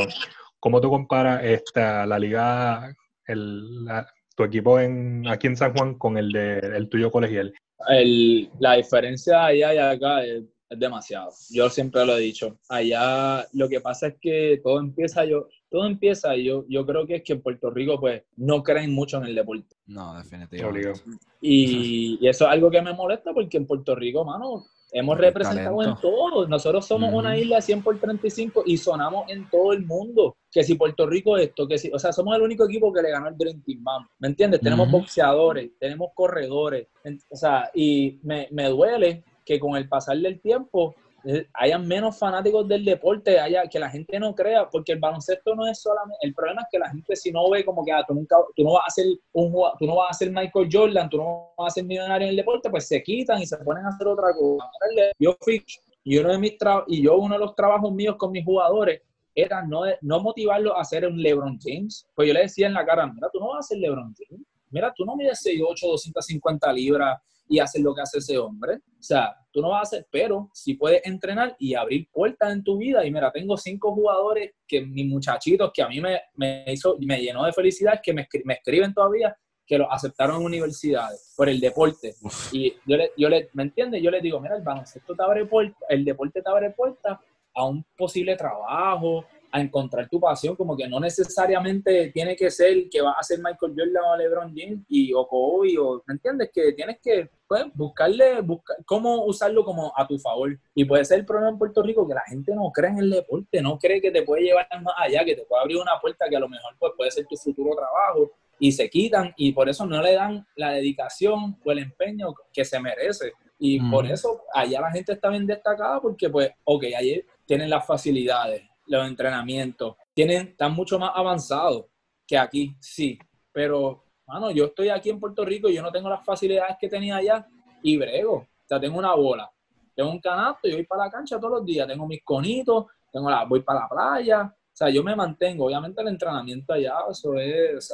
¿cómo 0.60 0.80
tú 0.80 0.90
comparas 0.90 1.44
esta, 1.44 2.06
la 2.06 2.18
liga, 2.20 2.94
el, 3.28 3.88
tu 4.36 4.44
equipo 4.44 4.80
en, 4.80 5.28
aquí 5.28 5.48
en 5.48 5.58
San 5.58 5.74
Juan 5.74 5.98
con 5.98 6.18
el 6.18 6.32
de 6.32 6.60
el 6.60 6.90
tuyo 6.90 7.12
colegial? 7.12 7.54
El, 7.90 8.50
la 8.60 8.74
diferencia 8.74 9.46
allá 9.46 9.74
y 9.74 9.78
acá 9.78 10.24
es, 10.24 10.44
demasiado. 10.70 11.32
Yo 11.50 11.70
siempre 11.70 12.06
lo 12.06 12.18
he 12.18 12.22
dicho. 12.22 12.58
Allá 12.70 13.48
lo 13.54 13.70
que 13.70 13.82
pasa 13.82 14.08
es 14.08 14.16
que 14.20 14.60
todo 14.64 14.80
empieza, 14.80 15.26
yo, 15.26 15.48
todo 15.70 15.86
empieza, 15.86 16.36
yo, 16.36 16.66
yo 16.68 16.86
creo 16.86 17.06
que 17.06 17.16
es 17.16 17.24
que 17.24 17.34
en 17.34 17.42
Puerto 17.42 17.70
Rico 17.70 18.00
pues 18.00 18.24
no 18.38 18.64
creen 18.64 18.94
mucho 18.94 19.18
en 19.18 19.26
el 19.26 19.36
deporte. 19.36 19.76
No, 19.88 20.18
definitivamente. 20.18 21.02
Y, 21.42 22.18
y 22.22 22.28
eso 22.28 22.46
es 22.46 22.52
algo 22.52 22.70
que 22.72 22.82
me 22.82 22.94
molesta 22.94 23.34
porque 23.34 23.58
en 23.58 23.68
Puerto 23.68 23.96
Rico, 23.96 24.24
mano, 24.24 24.66
Hemos 24.94 25.18
representado 25.18 25.82
en 25.82 25.96
todo. 25.96 26.48
Nosotros 26.48 26.86
somos 26.86 27.12
una 27.12 27.36
isla 27.36 27.60
100 27.62 27.82
por 27.82 28.00
35 28.00 28.64
y 28.68 28.78
sonamos 28.78 29.26
en 29.28 29.50
todo 29.50 29.74
el 29.74 29.84
mundo. 29.84 30.38
Que 30.52 30.64
si 30.64 30.76
Puerto 30.76 31.08
Rico 31.08 31.36
esto, 31.36 31.68
que 31.68 31.80
si, 31.80 31.92
o 31.92 31.98
sea, 31.98 32.14
somos 32.14 32.36
el 32.36 32.44
único 32.44 32.66
equipo 32.66 32.94
que 32.94 33.02
le 33.02 33.10
ganó 33.10 33.28
el 33.28 33.36
Dream 33.36 33.64
Team, 33.64 33.84
¿Me 34.20 34.28
entiendes? 34.28 34.62
Tenemos 34.62 34.90
boxeadores, 34.92 35.72
tenemos 35.80 36.12
corredores. 36.14 36.88
O 37.32 37.36
sea, 37.36 37.72
y 37.74 38.20
me, 38.22 38.48
me 38.52 38.70
duele 38.70 39.24
que 39.46 39.60
con 39.60 39.76
el 39.76 39.88
pasar 39.88 40.18
del 40.18 40.40
tiempo 40.40 40.96
eh, 41.26 41.48
hayan 41.54 41.88
menos 41.88 42.20
fanáticos 42.20 42.68
del 42.68 42.84
deporte, 42.84 43.40
haya, 43.40 43.66
que 43.68 43.80
la 43.80 43.90
gente 43.90 44.20
no 44.20 44.36
crea, 44.36 44.70
porque 44.70 44.92
el 44.92 45.00
baloncesto 45.00 45.56
no 45.56 45.66
es 45.66 45.82
solamente, 45.82 46.18
el 46.22 46.34
problema 46.34 46.64
es 46.64 46.68
que 46.70 46.80
la 46.80 46.90
gente 46.90 47.16
si 47.16 47.32
no 47.32 47.50
ve 47.50 47.64
como 47.64 47.86
que 47.86 47.94
ah, 47.94 48.04
tú, 48.06 48.14
nunca, 48.14 48.36
tú 48.56 48.64
no 48.64 48.74
vas 48.74 48.84
a 48.88 48.90
ser 48.90 49.06
un 49.32 49.54
tú 49.80 49.86
no 49.86 49.96
vas 49.96 50.10
a 50.10 50.14
ser 50.14 50.32
Michael 50.32 50.70
Jordan, 50.70 51.10
tú 51.10 51.18
no 51.18 51.54
vas 51.58 51.72
a 51.72 51.76
ser 51.76 51.86
millonario 51.86 52.28
en 52.28 52.32
el 52.32 52.36
deporte, 52.36 52.70
pues 52.70 52.88
se 52.88 53.02
quitan 53.02 53.42
y 53.42 53.46
se 53.46 53.58
ponen 53.58 53.86
a 53.86 53.90
hacer 53.90 54.06
otra 54.06 54.34
cosa. 54.38 54.70
Yo 55.18 55.34
fui, 55.40 55.64
y 56.04 56.18
uno 56.18 56.30
de 56.30 56.38
mis 56.40 56.58
y 56.88 57.04
yo 57.04 57.18
uno 57.18 57.36
de 57.36 57.40
los 57.40 57.56
trabajos 57.56 57.94
míos 57.94 58.16
con 58.18 58.32
mis 58.32 58.44
jugadores 58.44 59.02
era 59.34 59.66
no, 59.66 59.84
no 60.02 60.20
motivarlos 60.20 60.74
a 60.76 60.82
hacer 60.82 61.08
un 61.08 61.22
LeBron 61.22 61.58
James, 61.62 62.06
pues 62.14 62.28
yo 62.28 62.34
le 62.34 62.42
decía 62.42 62.68
en 62.68 62.74
la 62.74 62.86
cara, 62.86 63.08
mira, 63.08 63.30
tú 63.32 63.40
no 63.40 63.50
vas 63.50 63.66
a 63.66 63.70
ser 63.70 63.78
LeBron 63.78 64.14
James, 64.14 64.46
mira, 64.70 64.94
tú 64.94 65.06
no 65.06 65.16
mides 65.16 65.42
6'8", 65.46 65.88
250 65.88 66.74
libras, 66.74 67.22
y 67.48 67.60
hacer 67.60 67.82
lo 67.82 67.94
que 67.94 68.02
hace 68.02 68.20
ese 68.20 68.38
hombre. 68.38 68.76
O 68.76 69.04
sea, 69.04 69.36
tú 69.52 69.62
no 69.62 69.70
vas 69.70 69.80
a 69.80 69.82
hacer, 69.84 70.08
pero 70.12 70.50
si 70.54 70.76
puedes 70.76 71.06
entrenar 71.06 71.56
y 71.60 71.76
abrir 71.76 72.08
puertas 72.12 72.52
en 72.52 72.64
tu 72.64 72.78
vida. 72.78 73.06
Y 73.06 73.12
mira, 73.12 73.32
tengo 73.32 73.58
cinco 73.58 73.94
jugadores 73.94 74.52
que 74.68 74.82
mis 74.82 75.08
muchachitos, 75.08 75.72
que 75.74 75.84
a 75.84 75.90
mí 75.90 76.02
me, 76.02 76.20
me 76.36 76.66
hizo, 76.68 76.98
me 77.00 77.22
llenó 77.22 77.46
de 77.46 77.54
felicidad, 77.54 78.00
que 78.02 78.14
me, 78.14 78.28
me 78.46 78.56
escriben 78.56 78.94
todavía, 78.94 79.36
que 79.66 79.78
lo 79.78 79.92
aceptaron 79.92 80.38
en 80.38 80.46
universidades 80.46 81.34
por 81.38 81.50
el 81.50 81.60
deporte. 81.60 82.16
Y 82.52 82.74
yo 82.86 82.98
le, 82.98 83.12
yo 83.18 83.30
le, 83.30 83.50
¿me 83.54 83.64
entiendes? 83.64 84.02
Yo 84.02 84.12
les 84.12 84.22
digo, 84.22 84.40
mira, 84.40 84.56
el 84.56 84.64
baloncesto 84.64 85.16
te 85.16 85.24
abre 85.24 85.46
puertas, 85.46 85.78
el 85.90 86.04
deporte 86.04 86.42
te 86.42 86.50
abre 86.50 86.72
puertas 86.72 87.18
a 87.56 87.66
un 87.66 87.86
posible 87.96 88.36
trabajo, 88.36 89.26
a 89.54 89.62
encontrar 89.62 90.10
tu 90.10 90.20
pasión, 90.20 90.56
como 90.56 90.76
que 90.76 90.88
no 90.88 91.00
necesariamente 91.00 92.10
tiene 92.12 92.36
que 92.36 92.50
ser 92.50 92.90
que 92.90 93.02
va 93.02 93.12
a 93.12 93.22
ser 93.22 93.38
Michael 93.38 93.76
Jordan 93.78 94.04
o 94.04 94.18
LeBron 94.18 94.54
James 94.56 94.80
y, 94.90 95.14
o 95.14 95.28
Kobe, 95.28 95.78
o, 95.78 96.04
¿me 96.08 96.16
entiendes? 96.16 96.50
Que 96.52 96.74
tienes 96.74 96.98
que 97.00 97.30
pues, 97.48 97.66
buscarle, 97.76 98.42
buscar 98.42 98.78
cómo 98.84 99.26
usarlo 99.26 99.64
como 99.64 99.94
a 99.96 100.08
tu 100.08 100.18
favor. 100.18 100.58
Y 100.74 100.86
puede 100.86 101.06
ser 101.06 101.20
el 101.20 101.26
problema 101.28 101.52
en 101.52 101.60
Puerto 101.60 101.84
Rico 101.84 102.08
que 102.08 102.16
la 102.16 102.24
gente 102.26 102.56
no 102.56 102.72
cree 102.72 102.90
en 102.90 102.98
el 102.98 103.12
deporte, 103.12 103.62
no 103.62 103.78
cree 103.78 104.02
que 104.02 104.10
te 104.10 104.24
puede 104.24 104.42
llevar 104.42 104.68
más 104.82 104.96
allá, 104.98 105.24
que 105.24 105.36
te 105.36 105.46
puede 105.46 105.62
abrir 105.62 105.78
una 105.78 106.00
puerta 106.02 106.26
que 106.28 106.36
a 106.36 106.40
lo 106.40 106.50
mejor 106.50 106.76
pues, 106.80 106.94
puede 106.98 107.12
ser 107.12 107.28
tu 107.28 107.38
futuro 107.38 107.76
trabajo 107.76 108.32
y 108.58 108.72
se 108.72 108.90
quitan 108.90 109.34
y 109.38 109.52
por 109.52 109.70
eso 109.70 109.86
no 109.86 110.02
le 110.02 110.16
dan 110.16 110.48
la 110.56 110.72
dedicación 110.72 111.60
o 111.64 111.72
el 111.72 111.78
empeño 111.78 112.34
que 112.52 112.66
se 112.66 112.80
merece. 112.80 113.34
Y 113.60 113.80
por 113.92 114.08
eso 114.08 114.42
allá 114.52 114.82
la 114.82 114.92
gente 114.92 115.14
está 115.14 115.30
bien 115.30 115.46
destacada 115.46 116.02
porque 116.02 116.28
pues, 116.28 116.50
ok, 116.64 116.86
allí 116.98 117.24
tienen 117.46 117.70
las 117.70 117.86
facilidades, 117.86 118.64
los 118.86 119.08
entrenamientos, 119.08 119.96
tienen, 120.14 120.50
están 120.50 120.74
mucho 120.74 121.00
más 121.00 121.12
avanzados 121.16 121.86
que 122.28 122.38
aquí, 122.38 122.76
sí, 122.80 123.18
pero, 123.52 124.04
mano, 124.28 124.52
yo 124.52 124.66
estoy 124.66 124.90
aquí 124.90 125.10
en 125.10 125.20
Puerto 125.20 125.46
Rico 125.46 125.70
y 125.70 125.76
yo 125.76 125.82
no 125.82 125.92
tengo 125.92 126.10
las 126.10 126.24
facilidades 126.26 126.78
que 126.80 126.90
tenía 126.90 127.18
allá 127.18 127.48
y 127.82 127.98
brego, 127.98 128.34
o 128.36 128.68
sea, 128.68 128.80
tengo 128.80 128.98
una 128.98 129.14
bola, 129.14 129.52
tengo 129.96 130.10
un 130.10 130.20
canasto, 130.20 130.68
yo 130.68 130.76
voy 130.76 130.86
para 130.86 131.06
la 131.06 131.12
cancha 131.12 131.40
todos 131.40 131.60
los 131.60 131.66
días, 131.66 131.88
tengo 131.88 132.08
mis 132.08 132.24
conitos, 132.24 132.86
tengo 133.12 133.30
la, 133.30 133.46
voy 133.46 133.62
para 133.62 133.82
la 133.82 133.90
playa, 133.90 134.44
o 134.44 134.76
sea, 134.76 134.90
yo 134.90 135.04
me 135.04 135.16
mantengo, 135.16 135.66
obviamente 135.66 136.02
el 136.02 136.08
entrenamiento 136.08 136.74
allá, 136.74 136.96
eso 137.10 137.36
es, 137.36 137.94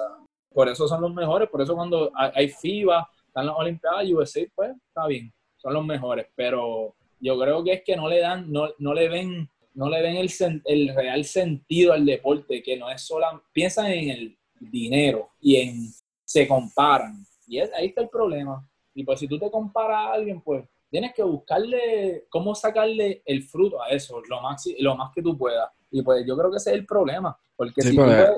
por 0.54 0.70
eso 0.70 0.88
son 0.88 1.02
los 1.02 1.14
mejores, 1.14 1.50
por 1.50 1.62
eso 1.62 1.76
cuando 1.76 2.12
hay 2.16 2.50
FIBA, 2.50 3.10
están 3.28 3.46
las 3.46 3.56
Olimpiadas, 3.56 4.10
USA, 4.10 4.42
pues, 4.56 4.72
está 4.88 5.06
bien, 5.08 5.32
son 5.58 5.74
los 5.74 5.86
mejores, 5.86 6.28
pero 6.36 6.96
yo 7.20 7.38
creo 7.40 7.64
que 7.64 7.74
es 7.74 7.84
que 7.84 7.96
no 7.96 8.08
le 8.08 8.20
dan, 8.20 8.52
no, 8.52 8.70
no 8.80 8.94
le 8.94 9.10
ven 9.10 9.50
no 9.74 9.90
le 9.90 10.02
ven 10.02 10.18
el, 10.18 10.32
el 10.66 10.96
real 10.96 11.24
sentido 11.26 11.94
al 11.94 12.06
deporte, 12.06 12.62
que 12.62 12.78
no 12.78 12.90
es 12.90 13.02
solo, 13.02 13.26
piensan 13.54 13.88
en 13.88 14.10
el 14.10 14.38
dinero 14.60 15.30
y 15.40 15.58
en, 15.58 15.88
se 16.24 16.48
comparan. 16.48 17.26
Y 17.48 17.60
ahí 17.60 17.88
está 17.88 18.02
el 18.02 18.10
problema. 18.10 18.68
Y 18.94 19.04
pues 19.04 19.20
si 19.20 19.28
tú 19.28 19.40
te 19.40 19.50
comparas 19.50 19.98
a 19.98 20.14
alguien, 20.14 20.42
pues 20.42 20.66
tienes 20.90 21.14
que 21.14 21.24
buscarle 21.24 22.26
cómo 22.30 22.56
sacarle 22.56 23.22
el 23.26 23.44
fruto 23.44 23.82
a 23.82 23.90
eso, 23.90 24.22
lo 24.28 24.42
más, 24.42 24.68
lo 24.80 24.96
más 24.96 25.12
que 25.14 25.22
tú 25.22 25.38
puedas. 25.38 25.70
Y 25.92 26.02
pues 26.02 26.26
yo 26.26 26.38
creo 26.38 26.52
que 26.52 26.58
ese 26.58 26.72
es 26.72 26.76
el 26.78 26.86
problema. 26.86 27.38
Porque 27.56 27.82
si 27.82 27.96
pues, 27.96 28.30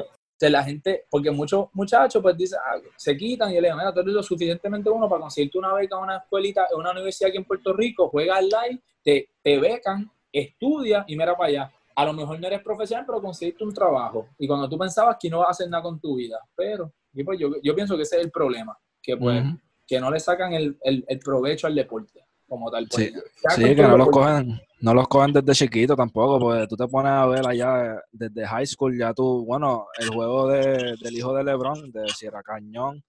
la 0.42 0.64
gente, 0.64 1.06
porque 1.10 1.30
muchos 1.30 1.68
muchachos 1.74 2.22
pues 2.22 2.36
dicen, 2.36 2.60
ah, 2.66 2.78
se 2.96 3.16
quitan 3.16 3.52
y 3.52 3.56
le 3.56 3.68
digo, 3.68 3.78
mira, 3.78 3.94
tú 3.94 4.00
eres 4.00 4.14
lo 4.14 4.24
suficientemente 4.24 4.90
bueno 4.90 5.08
para 5.08 5.22
conseguirte 5.22 5.58
una 5.58 5.74
beca 5.74 5.98
en 5.98 6.04
una 6.04 6.18
escuelita, 6.18 6.68
en 6.72 6.80
una 6.80 6.92
universidad 6.92 7.30
aquí 7.30 7.38
en 7.38 7.46
Puerto 7.46 7.74
Rico, 7.74 8.10
juega 8.10 8.42
live, 8.42 8.80
te, 9.04 9.30
te 9.44 9.60
becan 9.60 10.10
estudia 10.32 11.04
y 11.08 11.16
mira 11.16 11.36
para 11.36 11.50
allá. 11.50 11.72
A 11.96 12.06
lo 12.06 12.14
mejor 12.14 12.40
no 12.40 12.48
eres 12.48 12.62
profesional, 12.62 13.06
pero 13.06 13.22
conseguiste 13.22 13.64
un 13.64 13.74
trabajo. 13.74 14.28
Y 14.38 14.48
cuando 14.48 14.70
tú 14.70 14.78
pensabas 14.78 15.18
que 15.20 15.30
no 15.30 15.40
vas 15.40 15.50
a 15.50 15.52
hacer 15.52 15.70
nada 15.70 15.84
con 15.84 16.00
tu 16.00 16.16
vida. 16.16 16.40
Pero 16.56 16.94
pues, 17.26 17.40
yo, 17.40 17.50
yo 17.62 17.76
pienso 17.76 17.96
que 17.96 18.04
ese 18.04 18.18
es 18.18 18.24
el 18.24 18.32
problema. 18.32 18.78
Que 19.02 19.18
pues, 19.18 19.44
que 19.86 20.00
no 20.00 20.10
le 20.10 20.20
sacan 20.20 20.54
el, 20.54 20.78
el, 20.84 21.20
provecho 21.20 21.68
al 21.68 21.76
deporte 21.76 22.24
como 22.48 22.72
tal. 22.72 22.88
Pues. 22.90 23.14
Sí, 23.56 23.76
que 23.76 23.82
no 23.82 23.98
los, 23.98 24.10
cogen, 24.10 24.60
no 24.80 24.94
los 24.94 25.08
cogen 25.08 25.34
desde 25.34 25.54
chiquito 25.54 25.96
tampoco, 25.96 26.40
pues 26.40 26.68
tú 26.68 26.76
te 26.76 26.88
pones 26.88 27.12
a 27.12 27.26
ver 27.26 27.48
allá 27.48 28.02
desde 28.12 28.46
high 28.46 28.66
school, 28.66 28.98
ya 28.98 29.14
tú, 29.14 29.46
bueno, 29.46 29.88
el 30.00 30.10
juego 30.10 30.48
de, 30.48 30.96
del 31.02 31.18
hijo 31.18 31.34
de 31.34 31.44
Lebron, 31.44 31.92
de 31.92 32.08
Sierra 32.10 32.44
Cañón, 32.44 33.04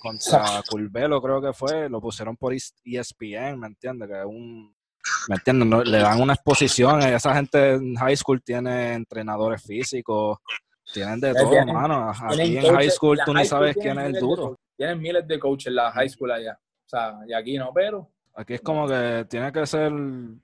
contra 0.00 0.62
Culvelo 0.68 1.20
creo 1.20 1.40
que 1.40 1.52
fue, 1.52 1.88
lo 1.88 2.00
pusieron 2.00 2.36
por 2.36 2.52
ESPN, 2.52 3.58
¿me 3.58 3.66
entiendes? 3.66 4.08
Que 4.08 4.18
es 4.20 4.26
un, 4.26 4.74
¿Me 5.28 5.36
entiendes? 5.36 5.88
le 5.88 5.98
dan 5.98 6.20
una 6.20 6.34
exposición. 6.34 7.02
Esa 7.02 7.34
gente 7.34 7.74
en 7.74 7.94
high 7.96 8.16
school 8.16 8.42
tiene 8.42 8.94
entrenadores 8.94 9.62
físicos, 9.62 10.38
tienen 10.92 11.20
de 11.20 11.34
todo, 11.34 11.52
hermano. 11.52 12.10
Aquí 12.10 12.58
en 12.58 12.74
high 12.74 12.90
school 12.90 13.18
tú 13.24 13.34
ni 13.34 13.44
sabes 13.44 13.76
quién 13.76 13.98
es 13.98 14.06
el 14.06 14.20
duro. 14.20 14.58
tienen 14.76 15.00
miles 15.00 15.26
de 15.26 15.38
coaches 15.38 15.68
en 15.68 15.76
la 15.76 15.90
high 15.92 16.08
school 16.08 16.30
allá. 16.30 16.58
O 16.60 16.88
sea, 16.88 17.18
y 17.26 17.32
aquí 17.32 17.56
no, 17.56 17.70
pero. 17.74 18.10
Aquí 18.36 18.54
es 18.54 18.60
como 18.60 18.88
que 18.88 19.26
tiene 19.30 19.52
que 19.52 19.64
ser 19.64 19.92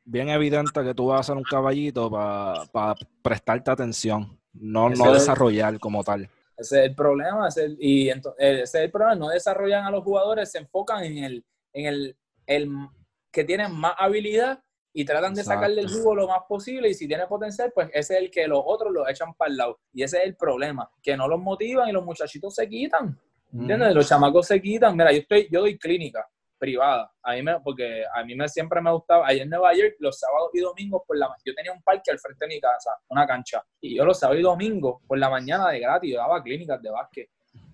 bien 0.05 0.29
evidente 0.29 0.85
que 0.85 0.95
tú 0.95 1.09
vas 1.09 1.21
a 1.21 1.23
ser 1.25 1.37
un 1.37 1.43
caballito 1.43 2.09
para 2.09 2.95
prestarte 3.21 3.71
atención, 3.71 4.39
no, 4.53 4.89
no 4.89 5.13
desarrollar 5.13 5.79
como 5.81 6.05
tal. 6.05 6.29
Ese 6.57 6.81
es 6.81 6.91
el 6.91 6.95
problema, 6.95 7.49
y 7.79 8.09
ese 8.11 8.63
es 8.63 8.75
el 8.75 8.91
problema, 8.91 9.15
no 9.17 9.29
desarrollan 9.31 9.87
a 9.87 9.91
los 9.91 10.05
jugadores, 10.05 10.53
se 10.53 10.59
enfocan 10.59 11.03
en 11.05 11.25
el, 11.25 11.45
en 11.73 11.87
el, 11.87 12.17
el 12.47 12.71
que 13.31 13.45
tienen 13.45 13.73
más 13.73 13.95
habilidad 13.99 14.63
y 14.93 15.05
tratan 15.05 15.35
de 15.35 15.45
sacarle 15.45 15.83
el 15.83 15.89
jugo 15.89 16.15
lo 16.15 16.29
más 16.29 16.41
posible 16.49 16.89
y 16.89 16.95
si 16.95 17.07
tiene 17.07 17.27
potencial, 17.27 17.71
pues 17.73 17.89
ese 17.93 18.15
es 18.15 18.21
el 18.21 18.31
que 18.31 18.49
los 18.49 18.61
otros 18.65 18.93
lo 18.93 19.09
echan 19.09 19.35
para 19.35 19.51
el 19.51 19.57
lado. 19.57 19.81
Y 19.93 20.03
ese 20.03 20.19
es 20.19 20.25
el 20.25 20.37
problema, 20.37 20.91
que 21.03 21.17
no 21.17 21.29
los 21.29 21.41
motivan 21.41 21.89
y 21.89 21.93
los 21.93 22.05
muchachitos 22.05 22.55
se 22.55 22.69
quitan. 22.69 23.19
¿Entiendes? 23.53 23.95
Los 23.95 24.09
chamacos 24.09 24.47
se 24.47 24.61
quitan. 24.61 24.97
Mira, 24.97 25.13
yo 25.13 25.19
estoy, 25.19 25.49
yo 25.51 25.61
doy 25.61 25.79
clínica 25.79 26.29
privada. 26.61 27.11
A 27.23 27.33
mí 27.33 27.43
me, 27.43 27.59
porque 27.61 28.05
a 28.15 28.23
mí 28.23 28.35
me 28.35 28.49
siempre 28.49 28.81
me 28.81 28.93
gustaba, 28.93 29.27
ayer 29.27 29.43
en 29.43 29.51
Nueva 29.51 29.73
York, 29.75 29.95
los 29.99 30.19
sábados 30.19 30.51
y 30.53 30.61
domingos 30.61 31.03
por 31.07 31.17
la 31.17 31.29
yo 31.45 31.55
tenía 31.55 31.73
un 31.73 31.83
parque 31.83 32.11
al 32.11 32.19
frente 32.19 32.45
de 32.45 32.55
mi 32.55 32.61
casa, 32.61 32.91
una 33.09 33.27
cancha, 33.27 33.65
y 33.81 33.97
yo 33.97 34.05
los 34.05 34.19
sábados 34.19 34.41
y 34.41 34.43
domingos 34.43 35.01
por 35.09 35.19
la 35.19 35.31
mañana 35.31 35.71
de 35.71 35.81
gratis, 35.81 36.13
yo 36.13 36.19
daba 36.19 36.43
clínicas 36.43 36.81
de 36.83 36.91
básquet 36.91 37.31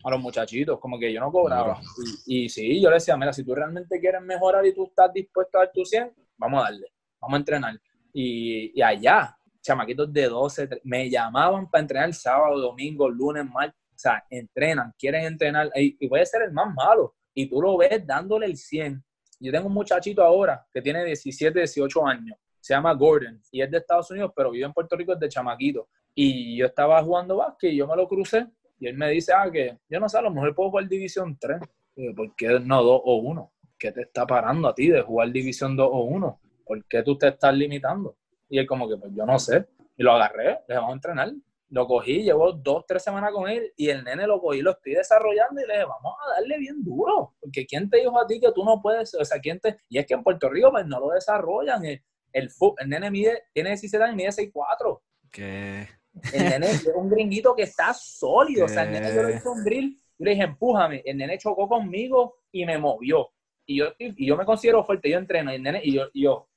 a 0.08 0.10
los 0.12 0.20
muchachitos, 0.20 0.78
como 0.78 0.98
que 0.98 1.12
yo 1.12 1.20
no 1.20 1.32
cobraba. 1.32 1.80
Y, 2.26 2.44
y, 2.44 2.48
sí, 2.48 2.80
yo 2.80 2.88
le 2.90 2.94
decía, 2.96 3.16
mira, 3.16 3.32
si 3.32 3.44
tú 3.44 3.54
realmente 3.54 3.98
quieres 3.98 4.22
mejorar 4.22 4.64
y 4.64 4.72
tú 4.72 4.86
estás 4.86 5.12
dispuesto 5.12 5.58
a 5.58 5.62
dar 5.62 5.72
tu 5.72 5.84
100, 5.84 6.12
vamos 6.36 6.60
a 6.60 6.64
darle, 6.64 6.92
vamos 7.20 7.34
a 7.34 7.38
entrenar. 7.38 7.80
Y, 8.12 8.78
y 8.78 8.82
allá, 8.82 9.36
chamaquitos 9.60 10.12
de 10.12 10.28
12, 10.28 10.68
me 10.84 11.10
llamaban 11.10 11.68
para 11.68 11.82
entrenar 11.82 12.14
sábado, 12.14 12.58
domingo, 12.58 13.08
lunes, 13.08 13.44
martes, 13.46 13.80
o 13.94 13.98
sea, 13.98 14.24
entrenan, 14.30 14.94
quieren 14.98 15.24
entrenar, 15.24 15.70
y, 15.74 15.96
y 15.98 16.08
puede 16.08 16.24
ser 16.24 16.42
el 16.42 16.52
más 16.52 16.72
malo, 16.72 17.14
y 17.34 17.48
tú 17.48 17.60
lo 17.60 17.76
ves 17.76 18.06
dándole 18.06 18.46
el 18.46 18.56
100. 18.56 19.02
Yo 19.40 19.52
tengo 19.52 19.66
un 19.66 19.74
muchachito 19.74 20.22
ahora 20.22 20.66
que 20.72 20.80
tiene 20.80 21.04
17, 21.04 21.58
18 21.58 22.06
años, 22.06 22.38
se 22.60 22.74
llama 22.74 22.92
Gordon, 22.94 23.40
y 23.50 23.60
es 23.60 23.70
de 23.70 23.78
Estados 23.78 24.10
Unidos, 24.10 24.32
pero 24.36 24.50
vive 24.50 24.66
en 24.66 24.72
Puerto 24.72 24.96
Rico 24.96 25.14
desde 25.14 25.28
chamaquito. 25.28 25.88
Y 26.14 26.56
yo 26.56 26.66
estaba 26.66 27.02
jugando 27.02 27.36
básquet 27.36 27.72
y 27.72 27.76
yo 27.76 27.86
me 27.86 27.94
lo 27.94 28.08
crucé 28.08 28.46
y 28.78 28.86
él 28.88 28.96
me 28.96 29.10
dice, 29.10 29.32
ah, 29.32 29.50
que 29.50 29.78
yo 29.88 30.00
no 30.00 30.08
sé, 30.08 30.18
a 30.18 30.22
lo 30.22 30.30
mejor 30.30 30.54
puedo 30.54 30.70
jugar 30.70 30.88
División 30.88 31.36
3. 31.38 31.60
Y 31.96 32.12
¿por 32.12 32.34
qué 32.36 32.60
no 32.60 32.82
2 32.82 33.00
o 33.04 33.16
1? 33.16 33.52
¿Qué 33.78 33.92
te 33.92 34.02
está 34.02 34.26
parando 34.26 34.68
a 34.68 34.74
ti 34.74 34.88
de 34.88 35.02
jugar 35.02 35.30
División 35.30 35.76
2 35.76 35.88
o 35.90 36.00
1? 36.04 36.40
¿por 36.66 36.84
qué 36.86 37.02
tú 37.02 37.16
te 37.16 37.28
estás 37.28 37.54
limitando? 37.54 38.16
Y 38.48 38.58
él 38.58 38.66
como 38.66 38.88
que, 38.88 38.96
pues 38.96 39.12
yo 39.14 39.24
no 39.24 39.38
sé. 39.38 39.66
Y 39.96 40.02
lo 40.02 40.12
agarré, 40.12 40.58
le 40.68 40.74
vamos 40.74 40.90
a 40.90 40.94
entrenar. 40.94 41.32
Lo 41.68 41.86
cogí, 41.86 42.22
llevo 42.22 42.52
dos, 42.52 42.84
tres 42.86 43.02
semanas 43.02 43.32
con 43.32 43.48
él 43.48 43.72
y 43.76 43.88
el 43.88 44.04
nene 44.04 44.26
lo 44.26 44.40
cogí, 44.40 44.60
lo 44.60 44.72
estoy 44.72 44.94
desarrollando 44.94 45.60
y 45.60 45.66
le 45.66 45.74
dije, 45.74 45.86
vamos 45.86 46.14
a 46.24 46.34
darle 46.34 46.58
bien 46.58 46.84
duro. 46.84 47.34
Porque 47.40 47.66
¿quién 47.66 47.88
te 47.88 47.98
dijo 47.98 48.20
a 48.20 48.26
ti 48.26 48.38
que 48.40 48.52
tú 48.52 48.64
no 48.64 48.80
puedes? 48.80 49.14
O 49.14 49.24
sea, 49.24 49.40
¿quién 49.40 49.58
te...? 49.58 49.78
Y 49.88 49.98
es 49.98 50.06
que 50.06 50.14
en 50.14 50.22
Puerto 50.22 50.48
Rico 50.48 50.70
pues 50.70 50.86
no 50.86 51.00
lo 51.00 51.10
desarrollan. 51.10 51.84
El, 51.84 52.02
el, 52.32 52.50
el 52.78 52.88
nene 52.88 53.10
mide, 53.10 53.44
tiene 53.52 53.70
17 53.70 54.04
años 54.04 54.14
y 54.14 54.16
mide 54.16 54.52
6'4". 54.52 55.00
¿Qué? 55.32 55.88
El 56.32 56.44
nene 56.44 56.70
es 56.70 56.90
un 56.94 57.08
gringuito 57.08 57.54
que 57.54 57.62
está 57.62 57.92
sólido. 57.92 58.66
O 58.66 58.68
sea, 58.68 58.84
el 58.84 58.92
nene 58.92 59.14
yo 59.14 59.22
le 59.22 59.36
hice 59.36 59.48
un 59.48 59.64
drill 59.64 59.98
y 60.18 60.24
le 60.24 60.30
dije, 60.30 60.42
empújame. 60.44 61.02
El 61.04 61.16
nene 61.16 61.38
chocó 61.38 61.68
conmigo 61.68 62.38
y 62.50 62.64
me 62.64 62.78
movió. 62.78 63.30
Y 63.66 63.78
yo, 63.78 63.86
y 63.98 64.26
yo 64.26 64.36
me 64.36 64.44
considero 64.44 64.84
fuerte, 64.84 65.10
yo 65.10 65.18
entreno. 65.18 65.52
Y 65.52 65.56
el 65.56 65.62
nene, 65.62 65.80
y 65.82 65.94
yo, 65.94 66.08
y 66.12 66.22
yo, 66.22 66.48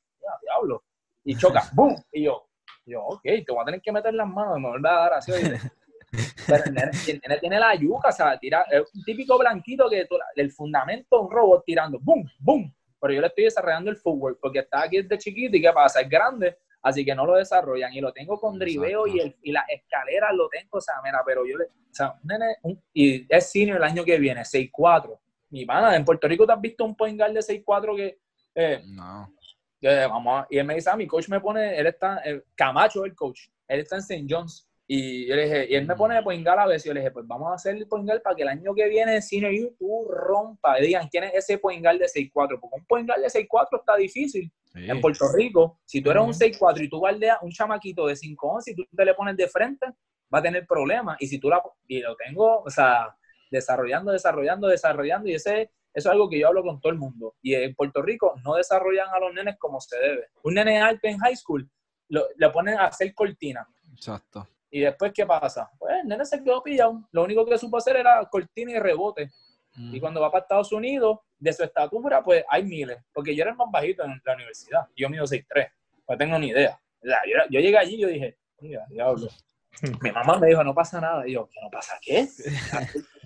diablo. 0.42 0.84
Y 1.24 1.36
choca, 1.36 1.70
¡boom! 1.74 1.96
Y 2.12 2.24
yo, 2.24 2.50
yo, 2.86 3.04
ok, 3.04 3.24
te 3.24 3.46
voy 3.50 3.62
a 3.62 3.66
tener 3.66 3.82
que 3.82 3.92
meter 3.92 4.14
las 4.14 4.28
manos, 4.28 4.60
me 4.60 4.70
vuelve 4.70 4.90
a 4.90 4.94
dar 4.94 5.14
así. 5.14 5.32
Pero 6.48 6.64
el 6.66 6.74
nene, 6.74 6.92
el 7.08 7.22
nene, 7.22 7.40
tiene 7.40 7.60
la 7.60 7.76
yuca, 7.76 8.10
o 8.10 8.12
sea, 8.12 8.38
tira, 8.40 8.66
es 8.72 8.82
un 8.96 9.04
típico 9.04 9.38
blanquito 9.38 9.88
que 9.90 10.08
el 10.36 10.52
fundamento 10.52 11.22
un 11.22 11.32
robot 11.32 11.64
tirando, 11.66 12.00
¡boom! 12.00 12.28
¡boom! 12.40 12.74
Pero 13.00 13.14
yo 13.14 13.22
le 13.22 13.28
estoy 13.28 13.44
desarrollando 13.46 13.92
el 13.92 13.98
footwork 13.98 14.40
porque 14.42 14.60
está 14.60 14.84
aquí 14.84 15.02
desde 15.02 15.18
chiquito 15.18 15.56
y 15.56 15.62
¿qué 15.62 15.72
pasa? 15.72 16.02
Es 16.02 16.10
grande, 16.10 16.58
así 16.82 17.04
que 17.06 17.14
no 17.16 17.26
lo 17.26 17.36
desarrollan. 17.36 17.94
Y 17.94 18.02
lo 18.02 18.12
tengo 18.14 18.40
con 18.40 18.58
driveo 18.60 19.08
y, 19.08 19.20
el, 19.20 19.36
y 19.44 19.52
las 19.52 19.64
escaleras 19.70 20.32
lo 20.34 20.48
tengo, 20.50 20.78
o 20.78 20.82
sea, 20.82 20.96
mira, 21.04 21.22
pero 21.26 21.46
yo 21.46 21.58
le, 21.58 21.66
o 21.66 21.70
sea, 21.94 22.12
un 22.22 22.28
nene, 22.28 22.56
un, 22.64 22.82
y 22.94 23.26
es 23.34 23.52
senior 23.52 23.78
el 23.78 23.84
año 23.84 24.04
que 24.04 24.18
viene, 24.20 24.42
6'4". 24.46 25.20
Mi 25.52 25.66
pana, 25.66 25.96
en 25.96 26.06
Puerto 26.06 26.28
Rico 26.28 26.46
te 26.46 26.54
has 26.54 26.62
visto 26.62 26.86
un 26.86 26.96
point 26.96 27.18
guard 27.18 27.34
de 27.34 27.42
6'4 27.42 27.96
que... 27.96 28.20
Eh, 28.54 28.82
No. 28.86 29.34
eh, 29.82 30.06
vamos 30.08 30.42
a- 30.44 30.48
y 30.50 30.58
él 30.60 30.66
me 30.66 30.76
dice, 30.76 30.90
ah, 30.92 30.96
mi 30.96 31.08
coach 31.08 31.28
me 31.30 31.40
pone, 31.40 31.76
él 31.78 31.88
está, 31.88 32.22
eh, 32.24 32.44
Camacho 32.56 33.04
el 33.06 33.16
coach, 33.16 33.48
él 33.68 33.80
está 33.80 33.96
en 33.96 34.02
St. 34.02 34.26
John's. 34.30 34.69
Y, 34.92 35.28
yo 35.28 35.36
le 35.36 35.44
dije, 35.44 35.68
y 35.70 35.76
él 35.76 35.86
me 35.86 35.96
pone 35.96 36.16
de 36.16 36.24
point 36.24 36.44
guard 36.44 36.62
a 36.62 36.66
veces, 36.66 36.86
yo 36.86 36.96
le 36.96 37.02
dije, 37.02 37.12
pues 37.12 37.28
vamos 37.28 37.52
a 37.52 37.54
hacer 37.54 37.76
el 37.76 37.88
point 37.88 38.08
guard 38.08 38.24
para 38.24 38.36
que 38.36 38.42
el 38.42 38.48
año 38.48 38.74
que 38.74 38.90
viene 38.90 39.20
en 39.20 39.66
U 39.66 39.76
tú 39.78 40.08
rompa, 40.10 40.80
y 40.80 40.88
digan, 40.88 41.08
¿quién 41.10 41.26
es 41.26 41.36
ese 41.36 41.60
point 41.60 41.84
guard 41.84 42.00
de 42.00 42.08
6'4? 42.08 42.32
Porque 42.60 42.76
un 42.76 42.86
point 42.86 43.08
guard 43.08 43.22
de 43.22 43.28
6'4 43.28 43.80
está 43.80 43.96
difícil. 43.98 44.52
Sí. 44.74 44.90
En 44.90 45.00
Puerto 45.00 45.32
Rico, 45.32 45.80
si 45.86 46.02
tú 46.02 46.10
eres 46.10 46.24
un 46.24 46.30
Ujú. 46.30 46.40
6'4 46.40 46.84
y 46.84 46.90
tú 46.90 46.98
guardeas 46.98 47.38
un 47.44 47.52
chamaquito 47.52 48.08
de 48.08 48.16
5'11 48.16 48.64
y 48.72 48.76
tú 48.76 48.84
te 48.96 49.06
le 49.06 49.14
pones 49.14 49.38
de 49.38 49.48
frente, 49.48 49.86
va 50.34 50.40
a 50.40 50.42
tener 50.42 50.66
problemas. 50.66 51.18
Y 51.20 51.28
si 51.28 51.40
tú 51.40 51.50
la, 51.50 51.62
y 51.88 52.00
lo 52.00 52.16
tengo, 52.16 52.64
o 52.64 52.70
sea, 52.72 53.16
desarrollando, 53.52 54.12
desarrollando, 54.12 54.68
desarrollando, 54.68 55.30
y 55.30 55.36
ese 55.36 55.70
eso 55.94 56.10
es 56.10 56.14
algo 56.14 56.30
que 56.30 56.40
yo 56.40 56.48
hablo 56.48 56.64
con 56.64 56.80
todo 56.80 56.92
el 56.92 56.98
mundo. 56.98 57.36
Y 57.42 57.54
en 57.54 57.76
Puerto 57.76 58.02
Rico 58.02 58.34
no 58.44 58.56
desarrollan 58.56 59.10
a 59.10 59.20
los 59.20 59.34
nenes 59.34 59.58
como 59.60 59.80
se 59.82 59.98
debe. 60.00 60.28
Un 60.44 60.56
nene 60.56 60.80
alto 60.80 61.08
en 61.08 61.18
high 61.20 61.36
school, 61.36 61.70
lo, 62.10 62.26
le 62.38 62.50
ponen 62.50 62.76
a 62.76 62.86
hacer 62.86 63.14
cortina. 63.14 63.68
Exacto. 63.92 64.48
Y 64.72 64.82
después, 64.82 65.12
¿qué 65.14 65.26
pasa? 65.26 65.70
Pues 65.78 65.96
el 66.02 66.08
nene 66.08 66.26
se 66.26 66.44
quedó 66.44 66.62
pillado. 66.62 67.02
Lo 67.12 67.24
único 67.24 67.46
que 67.46 67.58
supo 67.58 67.78
hacer 67.78 67.98
era 67.98 68.24
cortina 68.30 68.72
y 68.72 68.80
rebote. 68.80 69.32
Mm. 69.76 69.96
Y 69.96 70.00
cuando 70.00 70.22
va 70.22 70.32
para 70.32 70.44
Estados 70.44 70.72
Unidos, 70.72 71.20
de 71.40 71.54
su 71.54 71.64
estatura, 71.64 72.24
pues 72.24 72.44
hay 72.50 72.64
miles. 72.64 72.98
Porque 73.14 73.36
yo 73.36 73.42
era 73.42 73.52
el 73.52 73.58
más 73.58 73.72
bajito 73.72 74.04
en 74.04 74.22
la 74.24 74.34
universidad. 74.34 74.88
Yo 74.96 75.10
mido 75.10 75.26
6'3". 75.26 75.72
No 76.08 76.18
tengo 76.18 76.38
ni 76.38 76.50
idea. 76.50 76.80
O 77.02 77.08
sea, 77.08 77.20
yo, 77.26 77.38
yo 77.50 77.60
llegué 77.60 77.78
allí 77.78 77.96
y 77.96 78.02
yo 78.02 78.08
dije, 78.08 78.38
mira, 78.60 78.86
diablo. 78.90 79.28
Mi 80.02 80.12
mamá 80.12 80.38
me 80.38 80.48
dijo, 80.48 80.64
no 80.64 80.74
pasa 80.74 81.00
nada. 81.00 81.28
Y 81.28 81.34
yo, 81.34 81.48
¿qué 81.48 81.60
no 81.62 81.70
pasa 81.70 81.98
qué? 82.02 82.28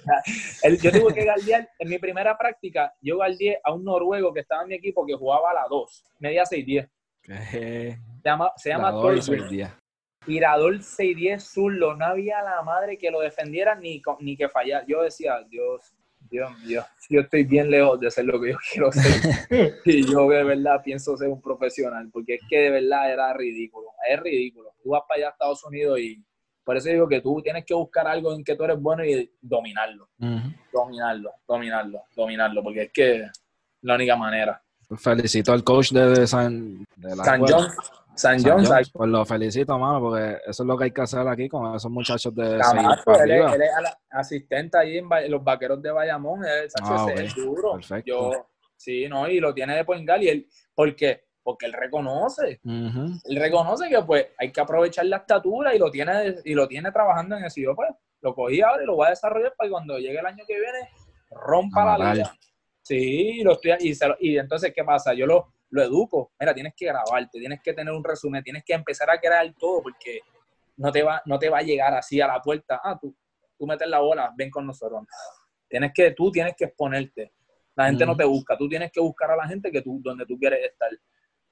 Yo 0.82 0.92
tuve 0.92 1.14
que 1.14 1.24
guardiar, 1.24 1.70
en 1.80 1.90
mi 1.90 1.98
primera 1.98 2.38
práctica, 2.38 2.94
yo 3.02 3.16
guardié 3.16 3.60
a 3.64 3.74
un 3.74 3.84
noruego 3.84 4.34
que 4.34 4.42
estaba 4.42 4.64
en 4.64 4.70
mi 4.70 4.76
equipo 4.76 5.06
que 5.06 5.14
jugaba 5.14 5.52
a 5.52 5.54
la 5.54 5.66
2, 5.70 6.04
media 6.20 6.44
6'10. 6.44 6.90
¿Qué? 7.22 7.98
Se 8.22 8.30
llama, 8.30 8.52
se 8.58 8.70
llama 8.70 8.92
La 8.92 9.83
tirador 10.26 10.76
6'10 10.76 11.40
zurdo, 11.40 11.96
no 11.96 12.06
había 12.06 12.42
la 12.42 12.62
madre 12.64 12.98
que 12.98 13.12
lo 13.12 13.20
defendiera 13.22 13.76
ni, 13.76 14.02
que 14.36 14.50
fallara. 14.50 14.86
Yo 14.88 15.04
decía, 15.04 15.44
Dios, 15.50 15.94
Dios 16.30 16.52
mío, 16.60 16.84
yo 17.10 17.22
estoy 17.22 17.44
bien 17.44 17.70
lejos 17.70 18.00
de 18.00 18.12
ser 18.12 18.26
lo 18.26 18.40
que 18.42 18.52
yo 18.52 18.58
quiero 18.72 18.92
ser. 18.92 19.76
y 19.86 20.06
yo 20.06 20.28
de 20.30 20.44
verdad 20.44 20.82
pienso 20.84 21.16
ser 21.18 21.30
un 21.30 21.42
profesional, 21.42 22.10
porque 22.12 22.36
es 22.36 22.42
que 22.50 22.58
de 22.58 22.70
verdad 22.72 23.12
era 23.12 23.34
ridículo, 23.34 23.90
es 24.10 24.20
ridículo. 24.20 24.74
Tú 24.82 24.90
vas 24.90 25.04
para 25.08 25.20
allá 25.20 25.28
a 25.28 25.32
Estados 25.32 25.64
Unidos 25.66 26.00
y 26.00 26.24
por 26.64 26.78
eso 26.78 26.90
digo 26.90 27.08
que 27.08 27.22
tú 27.22 27.42
tienes 27.42 27.66
que 27.66 27.74
buscar 27.74 28.08
algo 28.08 28.34
en 28.34 28.44
que 28.44 28.56
tú 28.56 28.64
eres 28.64 28.80
bueno 28.80 29.04
y 29.04 29.30
dominarlo, 29.42 30.10
dominarlo, 30.72 31.32
dominarlo, 31.46 32.04
dominarlo, 32.16 32.64
porque 32.64 32.84
es 32.84 32.92
que 32.92 33.28
la 33.82 33.96
única 33.96 34.16
manera. 34.16 34.62
Felicito 34.98 35.52
al 35.52 35.64
coach 35.64 35.92
de 35.92 36.26
San, 36.26 36.86
de 36.96 37.16
la 37.16 37.24
San. 37.24 37.42
John, 37.42 37.68
San 38.16 38.40
San 38.40 38.52
John, 38.58 38.66
John's, 38.66 38.92
Pues 38.92 39.10
lo 39.10 39.26
felicito, 39.26 39.78
mano, 39.80 40.00
porque 40.00 40.38
eso 40.48 40.64
es 40.64 40.68
lo 40.68 40.78
que 40.78 40.84
hay 40.86 40.92
que 40.92 41.02
hacer 41.02 41.28
aquí 41.28 41.50
con 41.50 41.76
esos 41.76 41.90
muchachos 41.92 42.34
de 42.36 42.60
Camacho, 42.60 43.24
él, 43.24 43.32
es, 43.32 43.54
él 43.54 43.62
es 43.64 43.72
asistente 44.12 44.78
ahí 44.78 44.98
en 45.00 45.32
los 45.32 45.44
vaqueros 45.44 45.82
de 45.82 45.92
Bayamón. 45.92 46.46
Él, 46.46 46.70
Ah, 46.82 47.08
es 47.16 47.36
duro. 47.36 47.74
Perfecto. 47.74 48.04
Yo, 48.06 48.46
sí, 48.76 49.08
no, 49.10 49.28
y 49.28 49.40
lo 49.40 49.54
tiene 49.54 49.76
de 49.76 49.84
point 49.86 50.08
guard, 50.08 50.22
y 50.22 50.28
él, 50.30 50.48
¿por 50.76 50.96
qué? 50.96 51.24
Porque 51.42 51.66
él 51.66 51.74
reconoce. 51.74 52.62
Él 52.64 53.36
reconoce 53.36 53.90
que 53.90 54.02
pues 54.04 54.28
hay 54.38 54.52
que 54.52 54.62
aprovechar 54.62 55.06
la 55.08 55.18
estatura 55.18 55.74
y 55.76 55.80
lo 55.80 55.90
tiene, 55.90 56.36
y 56.46 56.54
lo 56.54 56.68
tiene 56.68 56.92
trabajando 56.92 57.36
en 57.36 57.46
eso. 57.46 57.60
Y 57.60 57.64
yo, 57.64 57.76
pues, 57.76 57.90
lo 58.22 58.34
cogí 58.36 58.62
ahora 58.62 58.84
y 58.84 58.86
lo 58.86 58.96
voy 58.96 59.08
a 59.08 59.10
desarrollar 59.10 59.54
para 59.58 59.68
que 59.68 59.72
cuando 59.72 59.98
llegue 59.98 60.20
el 60.20 60.26
año 60.26 60.44
que 60.48 60.54
viene 60.60 60.90
rompa 61.32 61.84
la 61.98 62.14
liga. 62.14 62.34
Sí, 62.82 63.42
lo 63.44 63.54
estoy, 63.54 63.74
y, 63.80 63.96
se 63.96 64.08
lo- 64.08 64.18
y 64.20 64.38
entonces, 64.38 64.72
¿qué 64.74 64.84
pasa? 64.84 65.14
Yo 65.14 65.26
lo, 65.26 65.48
lo 65.74 65.82
educo. 65.82 66.32
Mira, 66.40 66.54
tienes 66.54 66.74
que 66.76 66.86
grabarte, 66.86 67.40
tienes 67.40 67.60
que 67.62 67.74
tener 67.74 67.92
un 67.92 68.04
resumen, 68.04 68.44
tienes 68.44 68.64
que 68.64 68.74
empezar 68.74 69.10
a 69.10 69.20
crear 69.20 69.52
todo 69.58 69.82
porque 69.82 70.20
no 70.78 70.92
te 70.92 71.02
va, 71.02 71.20
no 71.26 71.40
te 71.40 71.50
va 71.50 71.58
a 71.58 71.62
llegar 71.64 71.94
así 71.96 72.22
a 72.22 72.28
la 72.28 72.40
puerta. 72.40 72.80
Ah, 72.84 72.98
tú, 73.02 73.16
tú 73.58 73.66
metes 73.66 73.88
la 73.88 74.00
bola, 74.00 74.32
ven 74.38 74.52
con 74.52 74.68
nosotros. 74.68 75.04
Tienes 75.68 75.92
que, 75.92 76.12
tú 76.12 76.32
tienes 76.32 76.54
que 76.56 76.66
exponerte. 76.66 77.34
La 77.76 77.88
gente 77.88 78.06
no 78.06 78.12
Ujú. 78.12 78.20
te 78.20 78.26
busca, 78.26 78.56
tú 78.56 78.70
tienes 78.70 78.92
que 78.92 79.00
buscar 79.00 79.32
a 79.32 79.36
la 79.36 79.48
gente 79.48 79.72
que 79.72 79.82
tú, 79.82 80.00
donde 80.04 80.28
tú 80.28 80.38
quieres 80.38 80.64
estar. 80.64 80.92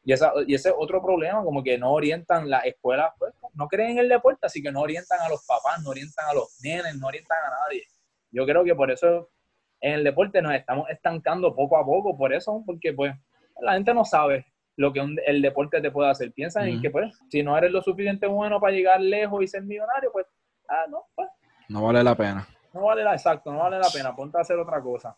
Y, 0.03 0.13
esa, 0.13 0.31
y 0.45 0.53
ese 0.53 0.69
es 0.69 0.75
otro 0.77 1.01
problema, 1.01 1.43
como 1.43 1.63
que 1.63 1.79
no 1.79 1.91
orientan 1.91 2.47
las 2.47 2.65
escuelas, 2.65 3.11
pues, 3.17 3.33
no 3.55 3.67
creen 3.67 3.91
en 3.91 3.97
el 3.99 4.09
deporte, 4.09 4.45
así 4.45 4.61
que 4.61 4.71
no 4.71 4.81
orientan 4.81 5.19
a 5.19 5.29
los 5.29 5.43
papás, 5.47 5.81
no 5.81 5.89
orientan 5.89 6.27
a 6.27 6.33
los 6.33 6.59
nenes, 6.61 6.95
no 6.95 7.07
orientan 7.07 7.39
a 7.39 7.49
nadie. 7.49 7.85
Yo 8.29 8.45
creo 8.45 8.63
que 8.63 8.75
por 8.75 8.91
eso 8.91 9.31
en 9.79 9.93
el 9.93 10.03
deporte 10.03 10.43
nos 10.43 10.53
estamos 10.53 10.87
estancando 10.91 11.55
poco 11.55 11.75
a 11.75 11.83
poco, 11.83 12.15
por 12.15 12.33
eso, 12.33 12.63
porque 12.67 12.93
pues 12.93 13.15
la 13.61 13.73
gente 13.73 13.93
no 13.93 14.05
sabe 14.05 14.45
lo 14.77 14.91
que 14.93 14.99
un- 15.01 15.19
el 15.25 15.41
deporte 15.41 15.81
te 15.81 15.91
puede 15.91 16.09
hacer. 16.09 16.31
Piensan 16.31 16.67
en 16.67 16.81
que 16.81 16.89
pues 16.89 17.13
si 17.29 17.43
no 17.43 17.57
eres 17.57 17.71
lo 17.71 17.81
suficiente 17.81 18.25
bueno 18.27 18.59
para 18.59 18.73
llegar 18.73 18.99
lejos 19.01 19.43
y 19.43 19.47
ser 19.47 19.63
millonario, 19.63 20.11
pues, 20.11 20.25
ah, 20.69 20.85
no, 20.89 21.03
pues 21.15 21.27
No 21.69 21.83
vale 21.83 22.03
la 22.03 22.15
pena. 22.15 22.47
no 22.73 22.81
vale 22.83 23.03
la, 23.03 23.13
exacto, 23.13 23.51
no 23.51 23.59
vale 23.59 23.77
la 23.79 23.89
pena, 23.93 24.15
ponte 24.15 24.37
a 24.37 24.41
hacer 24.41 24.57
otra 24.57 24.81
cosa. 24.81 25.15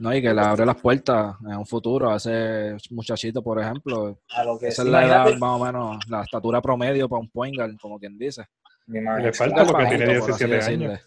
No, 0.00 0.14
y 0.14 0.22
que 0.22 0.32
le 0.32 0.40
abre 0.40 0.64
las 0.64 0.80
puertas 0.80 1.34
en 1.40 1.56
un 1.56 1.66
futuro 1.66 2.10
a 2.10 2.16
ese 2.16 2.76
muchachito, 2.90 3.42
por 3.42 3.60
ejemplo. 3.60 4.16
A 4.30 4.44
lo 4.44 4.56
que 4.58 4.68
Esa 4.68 4.82
es 4.82 4.88
la 4.88 5.04
edad, 5.04 5.36
más 5.38 5.60
o 5.60 5.64
menos, 5.64 6.08
la 6.08 6.22
estatura 6.22 6.60
promedio 6.62 7.08
para 7.08 7.20
un 7.20 7.28
point 7.30 7.56
guard, 7.56 7.76
como 7.80 7.98
quien 7.98 8.16
dice. 8.16 8.44
Le 8.86 9.32
falta 9.32 9.64
porque 9.66 9.86
tiene 9.86 10.20
por 10.20 10.30
así 10.30 10.44
17 10.44 10.54
decirle. 10.54 11.00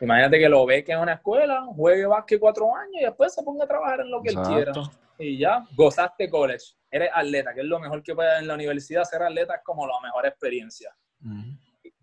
Imagínate 0.00 0.38
que 0.38 0.48
lo 0.48 0.66
ve 0.66 0.84
que 0.84 0.92
en 0.92 1.00
una 1.00 1.14
escuela, 1.14 1.64
juegue 1.74 2.06
básquet 2.06 2.38
cuatro 2.38 2.74
años 2.74 2.96
y 3.00 3.04
después 3.04 3.34
se 3.34 3.42
ponga 3.42 3.64
a 3.64 3.68
trabajar 3.68 4.00
en 4.00 4.10
lo 4.10 4.20
que 4.20 4.30
él 4.30 4.36
quiera. 4.46 4.72
Y 5.18 5.38
ya, 5.38 5.64
gozaste 5.74 6.28
college. 6.28 6.74
Eres 6.90 7.10
atleta, 7.14 7.54
que 7.54 7.60
es 7.60 7.66
lo 7.66 7.78
mejor 7.78 8.02
que 8.02 8.14
puede 8.14 8.38
en 8.38 8.46
la 8.46 8.54
universidad. 8.54 9.04
Ser 9.04 9.22
atleta 9.22 9.54
es 9.54 9.62
como 9.64 9.86
la 9.86 9.94
mejor 10.02 10.26
experiencia. 10.26 10.94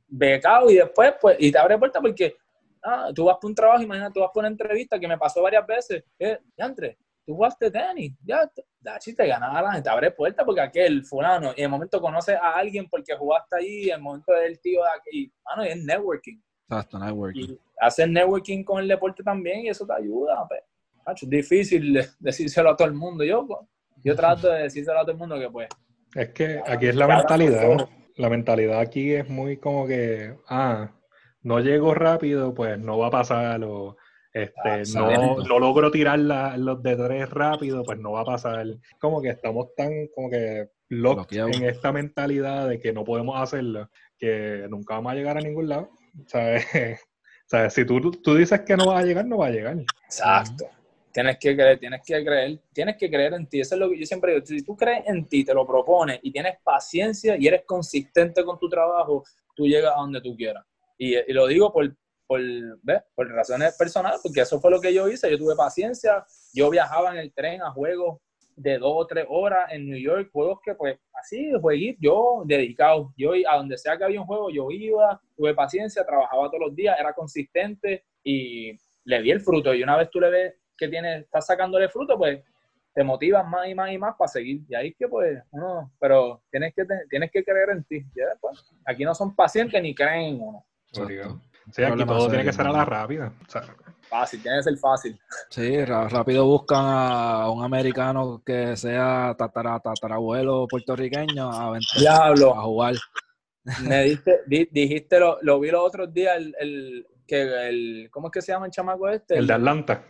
Becado 0.08 0.70
y 0.70 0.76
después, 0.76 1.14
pues, 1.22 1.38
y 1.40 1.52
te 1.52 1.58
abre 1.60 1.78
puertas 1.78 2.02
porque 2.02 2.36
ah, 2.84 3.12
tú 3.14 3.26
vas 3.26 3.38
por 3.40 3.50
un 3.50 3.56
trabajo, 3.56 3.82
imagínate, 3.82 4.14
tú 4.14 4.20
vas 4.22 4.32
por 4.34 4.42
una 4.42 4.50
entrevista 4.50 5.00
que 5.00 5.08
me 5.08 5.18
pasó 5.18 5.42
varias 5.42 5.66
veces. 5.66 6.04
Eh, 6.20 6.40
Yantre, 6.58 6.98
tú 7.26 7.36
jugaste 7.36 7.72
tenis, 7.72 8.14
ya, 8.24 8.50
Dachi, 8.80 9.16
te 9.16 9.28
ganaba 9.28 9.62
la 9.62 9.72
gente, 9.72 9.84
te 9.84 9.90
abre 9.90 10.12
puertas 10.12 10.46
porque 10.46 10.62
aquel 10.62 11.06
fulano, 11.06 11.52
y 11.56 11.62
en 11.62 11.66
el 11.66 11.70
momento 11.70 12.02
conoces 12.02 12.36
a 12.36 12.52
alguien 12.56 12.88
porque 12.90 13.16
jugaste 13.16 13.56
ahí, 13.56 13.90
en 13.90 13.96
el 13.96 14.02
momento 14.02 14.34
del 14.34 14.60
tío 14.60 14.82
de 14.84 14.90
aquí, 14.96 15.34
mano, 15.46 15.66
y 15.66 15.70
es 15.70 15.84
networking. 15.84 16.40
Exacto, 16.76 17.00
networking. 17.00 17.42
y 17.52 17.60
hacer 17.80 18.10
networking 18.10 18.64
con 18.64 18.82
el 18.82 18.88
deporte 18.88 19.24
también 19.24 19.62
y 19.66 19.70
eso 19.70 19.86
te 19.86 19.94
ayuda. 19.94 20.46
pues. 20.48 20.62
Es 21.22 21.30
difícil 21.30 21.94
de- 21.94 22.08
decírselo 22.20 22.70
a 22.72 22.76
todo 22.78 22.88
el 22.88 22.94
mundo. 22.94 23.24
Yo, 23.24 23.46
pues, 23.46 23.60
yo 24.04 24.16
trato 24.16 24.50
de 24.50 24.64
decírselo 24.64 25.00
a 25.00 25.02
todo 25.02 25.12
el 25.12 25.18
mundo 25.18 25.38
que 25.40 25.50
pues. 25.50 25.68
Es 26.16 26.30
que 26.30 26.62
aquí 26.66 26.88
es 26.88 26.96
la 26.96 27.08
mentalidad. 27.08 27.88
La 28.16 28.30
mentalidad 28.30 28.80
aquí 28.80 29.14
es 29.14 29.28
muy 29.28 29.58
como 29.58 29.88
que, 29.88 30.36
ah, 30.48 30.92
no 31.42 31.60
llego 31.60 31.94
rápido, 31.96 32.54
pues 32.54 32.78
no 32.80 32.98
va 33.00 33.08
a 33.08 33.12
pasar. 33.12 33.64
O, 33.64 33.98
este, 34.32 34.84
no, 35.00 35.38
no 35.48 35.60
logro 35.60 35.90
tirar 35.92 36.20
la- 36.20 36.56
los 36.58 36.82
de 36.84 36.96
tres 36.96 37.30
rápido, 37.32 37.84
pues 37.84 37.98
no 38.00 38.12
va 38.12 38.22
a 38.22 38.26
pasar. 38.26 38.66
Como 39.00 39.22
que 39.22 39.30
estamos 39.30 39.74
tan 39.76 39.92
como 40.16 40.30
que 40.30 40.70
locked 40.90 41.38
en 41.56 41.64
esta 41.66 41.92
mentalidad 41.92 42.70
de 42.70 42.80
que 42.80 42.94
no 42.94 43.04
podemos 43.04 43.42
hacerlo, 43.42 43.90
que 44.18 44.66
nunca 44.70 44.94
vamos 44.96 45.12
a 45.14 45.16
llegar 45.16 45.38
a 45.38 45.42
ningún 45.42 45.68
lado. 45.70 45.90
¿Sabes? 46.28 46.66
¿Sabes? 47.46 47.74
Si 47.74 47.86
tú, 47.86 48.12
tú 48.12 48.36
dices 48.36 48.62
que 48.62 48.76
no 48.76 48.88
vas 48.88 49.04
a 49.04 49.06
llegar, 49.06 49.26
no 49.26 49.38
va 49.40 49.48
a 49.48 49.52
llegar. 49.52 49.78
Exacto. 50.06 50.66
Tienes 51.12 51.38
que 51.38 51.56
creer, 51.56 51.80
tienes 51.80 52.02
que 52.04 52.26
creer, 52.26 52.60
tienes 52.74 52.98
que 52.98 53.10
creer 53.10 53.34
en 53.34 53.48
ti. 53.48 53.60
Eso 53.60 53.76
es 53.76 53.80
lo 53.80 53.90
que 53.90 54.00
yo 54.00 54.06
siempre 54.06 54.34
digo. 54.34 54.46
Si 54.46 54.64
tú 54.64 54.76
crees 54.76 55.04
en 55.06 55.28
ti, 55.28 55.46
te 55.46 55.54
lo 55.54 55.68
propones 55.68 56.20
y 56.24 56.32
tienes 56.32 56.58
paciencia 56.64 57.38
y 57.38 57.48
eres 57.48 57.64
consistente 57.68 58.44
con 58.44 58.58
tu 58.58 58.68
trabajo, 58.68 59.24
tú 59.56 59.68
llegas 59.68 59.94
a 59.96 60.00
donde 60.00 60.22
tú 60.22 60.36
quieras. 60.36 60.66
Y, 60.98 61.16
y 61.16 61.34
lo 61.34 61.46
digo 61.46 61.72
por, 61.72 61.96
por, 62.26 62.42
¿ves? 62.82 63.02
por 63.14 63.30
razones 63.30 63.76
personales, 63.78 64.22
porque 64.24 64.42
eso 64.42 64.60
fue 64.60 64.72
lo 64.72 64.82
que 64.82 64.92
yo 64.92 65.08
hice. 65.08 65.30
Yo 65.30 65.38
tuve 65.38 65.56
paciencia. 65.56 66.26
Yo 66.52 66.72
viajaba 66.72 67.12
en 67.12 67.18
el 67.18 67.32
tren 67.32 67.62
a 67.62 67.70
juegos 67.70 68.20
de 68.56 68.78
dos 68.78 68.94
o 68.96 69.08
tres 69.08 69.26
horas 69.30 69.72
en 69.72 69.90
New 69.90 70.00
York, 70.00 70.30
juegos 70.32 70.60
que 70.64 70.76
pues 70.76 71.00
así, 71.14 71.52
jueguitos, 71.60 72.02
yo 72.02 72.44
dedicado, 72.46 73.14
yo 73.18 73.32
a 73.48 73.58
donde 73.58 73.78
sea 73.78 73.98
que 73.98 74.04
había 74.04 74.22
un 74.22 74.28
juego, 74.28 74.50
yo 74.50 74.70
iba, 74.70 75.20
tuve 75.36 75.54
paciencia, 75.54 76.06
trabajaba 76.06 76.48
todos 76.48 76.68
los 76.68 76.76
días, 76.76 76.98
era 77.00 77.14
consistente 77.14 78.04
y 78.24 78.78
le 79.06 79.22
di 79.22 79.32
el 79.32 79.42
fruto. 79.42 79.74
Y 79.74 79.84
una 79.84 79.98
vez 79.98 80.10
tú 80.10 80.20
le 80.20 80.30
ves 80.30 80.54
que 80.78 80.88
tiene, 80.88 81.20
estás 81.20 81.46
sacándole 81.46 81.90
fruto, 81.90 82.18
pues 82.18 82.44
te 82.94 83.04
motivas 83.04 83.48
más 83.48 83.68
y 83.68 83.76
más 83.76 83.92
y 83.92 83.98
más 83.98 84.16
para 84.18 84.28
seguir. 84.28 84.62
Y 84.70 84.76
ahí 84.76 84.94
que 84.94 85.08
pues, 85.08 85.42
uno, 85.52 85.92
pero 86.00 86.44
tienes 86.52 86.74
que, 86.76 86.86
tienes 87.10 87.32
que 87.32 87.44
creer 87.44 87.70
en 87.72 87.84
ti. 87.84 88.06
¿ya? 88.16 88.26
Pues, 88.40 88.64
aquí 88.86 89.04
no 89.04 89.16
son 89.16 89.36
pacientes 89.36 89.82
ni 89.82 89.96
creen 89.96 90.36
en 90.36 90.42
uno. 90.42 90.66
Sí, 91.72 91.82
aquí 91.84 92.06
todo 92.06 92.28
tiene 92.28 92.44
que 92.44 92.54
ser 92.54 92.68
a 92.68 92.72
la 92.72 92.86
rápida. 92.86 93.34
Fácil, 94.14 94.42
tiene 94.42 94.58
que 94.58 94.64
ser 94.64 94.78
fácil. 94.78 95.20
Sí, 95.50 95.84
rápido 95.86 96.46
buscan 96.46 96.86
a 96.86 97.50
un 97.50 97.64
americano 97.64 98.42
que 98.46 98.78
sea 98.78 99.36
tatara, 99.38 99.80
tatarabuelo 99.80 100.68
puertorriqueño 100.68 101.50
a, 101.52 101.78
Diablo. 101.98 102.56
a 102.56 102.62
jugar. 102.62 102.96
Me 103.84 104.04
diste, 104.04 104.42
dijiste, 104.46 105.20
lo, 105.20 105.40
lo 105.42 105.60
vi 105.60 105.72
los 105.72 105.82
otros 105.82 106.14
días, 106.14 106.38
el, 106.38 106.54
el, 106.60 107.08
que 107.26 107.70
el, 107.70 108.10
¿cómo 108.12 108.28
es 108.28 108.34
que 108.34 108.42
se 108.42 108.52
llama 108.52 108.68
el 108.68 108.72
chamaco 108.72 109.10
este? 109.10 109.38
El 109.38 109.48
de 109.48 109.54
Atlanta. 109.54 110.04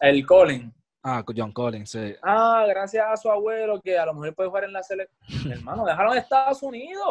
El 0.00 0.24
Colin. 0.26 0.72
Ah, 1.02 1.24
John 1.34 1.52
Collins, 1.52 1.90
sí. 1.90 2.14
Ah, 2.22 2.66
gracias 2.68 3.06
a 3.08 3.16
su 3.16 3.30
abuelo 3.30 3.80
que 3.80 3.98
a 3.98 4.04
lo 4.04 4.12
mejor 4.12 4.34
puede 4.34 4.48
jugar 4.50 4.64
en 4.64 4.72
la 4.72 4.82
selección. 4.82 5.18
Hermano, 5.52 5.86
déjalo 5.86 6.12
en 6.12 6.18
Estados 6.18 6.62
Unidos. 6.62 7.02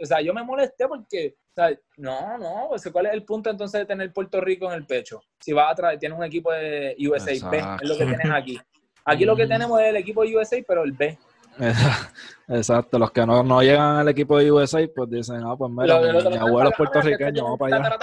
O 0.00 0.06
sea, 0.06 0.20
yo 0.20 0.32
me 0.32 0.44
molesté 0.44 0.86
porque, 0.86 1.34
o 1.50 1.54
sea, 1.54 1.76
no, 1.96 2.38
no, 2.38 2.70
¿cuál 2.92 3.06
es 3.06 3.12
el 3.12 3.24
punto 3.24 3.50
entonces 3.50 3.80
de 3.80 3.86
tener 3.86 4.12
Puerto 4.12 4.40
Rico 4.40 4.66
en 4.66 4.74
el 4.74 4.86
pecho? 4.86 5.20
Si 5.40 5.52
vas 5.52 5.72
a 5.72 5.74
traer, 5.74 5.98
tienes 5.98 6.16
un 6.16 6.24
equipo 6.24 6.52
de 6.52 6.96
USA 7.08 7.32
B, 7.50 7.58
es 7.82 7.88
lo 7.88 7.98
que 7.98 8.06
tienes 8.06 8.30
aquí. 8.30 8.58
Aquí 9.06 9.26
lo 9.26 9.36
que 9.36 9.46
tenemos 9.46 9.78
es 9.82 9.88
el 9.88 9.96
equipo 9.96 10.22
de 10.22 10.34
USA, 10.34 10.56
pero 10.66 10.82
el 10.82 10.92
B. 10.92 11.18
Exacto, 12.48 12.98
los 12.98 13.10
que 13.10 13.26
no, 13.26 13.42
no 13.42 13.60
llegan 13.60 13.98
al 13.98 14.08
equipo 14.08 14.38
de 14.38 14.50
USA, 14.50 14.80
pues 14.94 15.10
dicen, 15.10 15.42
ah, 15.44 15.54
pues 15.56 15.70
mira, 15.70 16.00
mi, 16.00 16.36
abuelo 16.36 16.70
es 16.70 16.76
puertorriqueño, 16.76 17.44
vamos 17.44 17.58
para 17.58 17.76
allá. 17.76 17.98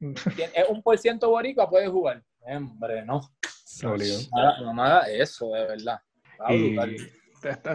Es 0.00 0.68
un 0.68 0.82
por 0.82 0.98
ciento 0.98 1.30
boricua, 1.30 1.68
puede 1.68 1.88
jugar. 1.88 2.22
Hombre, 2.40 3.04
no. 3.04 3.20
No, 3.82 4.72
no 4.74 4.82
haga 4.82 5.10
eso, 5.10 5.52
de 5.52 5.66
verdad. 5.66 6.00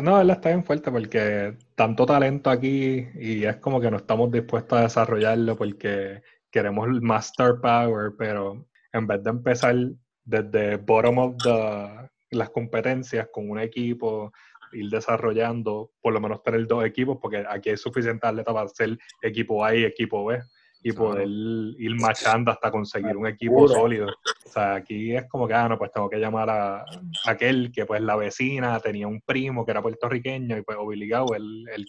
no, 0.02 0.22
él 0.22 0.30
está 0.30 0.50
bien 0.50 0.64
fuerte 0.64 0.92
porque 0.92 1.58
tanto 1.76 2.06
talento 2.06 2.50
aquí 2.50 3.08
y 3.16 3.44
es 3.44 3.58
como 3.58 3.80
que 3.80 3.92
no 3.92 3.98
estamos 3.98 4.32
dispuestos 4.32 4.80
a 4.80 4.84
desarrollarlo 4.84 5.56
porque 5.56 6.22
queremos 6.50 6.88
más 7.02 7.28
star 7.28 7.60
power, 7.62 8.14
pero 8.18 8.66
en 8.94 9.08
vez 9.08 9.24
de 9.24 9.30
empezar 9.30 9.76
desde 10.24 10.78
bottom 10.78 11.18
of 11.18 11.36
the, 11.44 12.10
las 12.32 12.50
competencias 12.50 13.28
con 13.32 13.50
un 13.50 13.60
equipo, 13.60 14.32
ir 14.74 14.90
desarrollando, 14.90 15.92
por 16.02 16.14
lo 16.14 16.22
menos 16.22 16.42
tener 16.44 16.66
dos 16.68 16.86
equipos, 16.86 17.18
porque 17.22 17.46
aquí 17.48 17.70
hay 17.70 17.78
suficiente 17.78 18.26
atleta 18.26 18.54
para 18.54 18.68
ser 18.70 18.98
equipo 19.22 19.64
A 19.64 19.76
y 19.76 19.84
equipo 19.84 20.26
B 20.26 20.42
y 20.84 20.92
poder 20.94 21.28
ir 21.28 21.96
marchando 22.00 22.52
hasta 22.52 22.72
conseguir 22.72 23.16
un 23.16 23.28
equipo 23.28 23.68
sólido. 23.68 24.08
O 24.08 24.50
sea, 24.50 24.76
aquí 24.76 25.16
es 25.16 25.28
como 25.28 25.48
que, 25.48 25.54
ah, 25.54 25.70
no, 25.70 25.78
pues 25.78 25.92
tengo 25.92 26.10
que 26.10 26.18
llamar 26.18 26.50
a, 26.50 26.86
aquel 27.26 27.72
que 27.72 27.86
pues 27.86 28.02
la 28.02 28.16
vecina 28.16 28.80
tenía 28.80 29.08
un 29.08 29.22
primo 29.22 29.64
que 29.64 29.72
era 29.72 29.82
puertorriqueño 29.82 30.58
y 30.58 30.62
pues 30.64 30.78
obligado 30.80 31.36
el, 31.36 31.68
el 31.70 31.86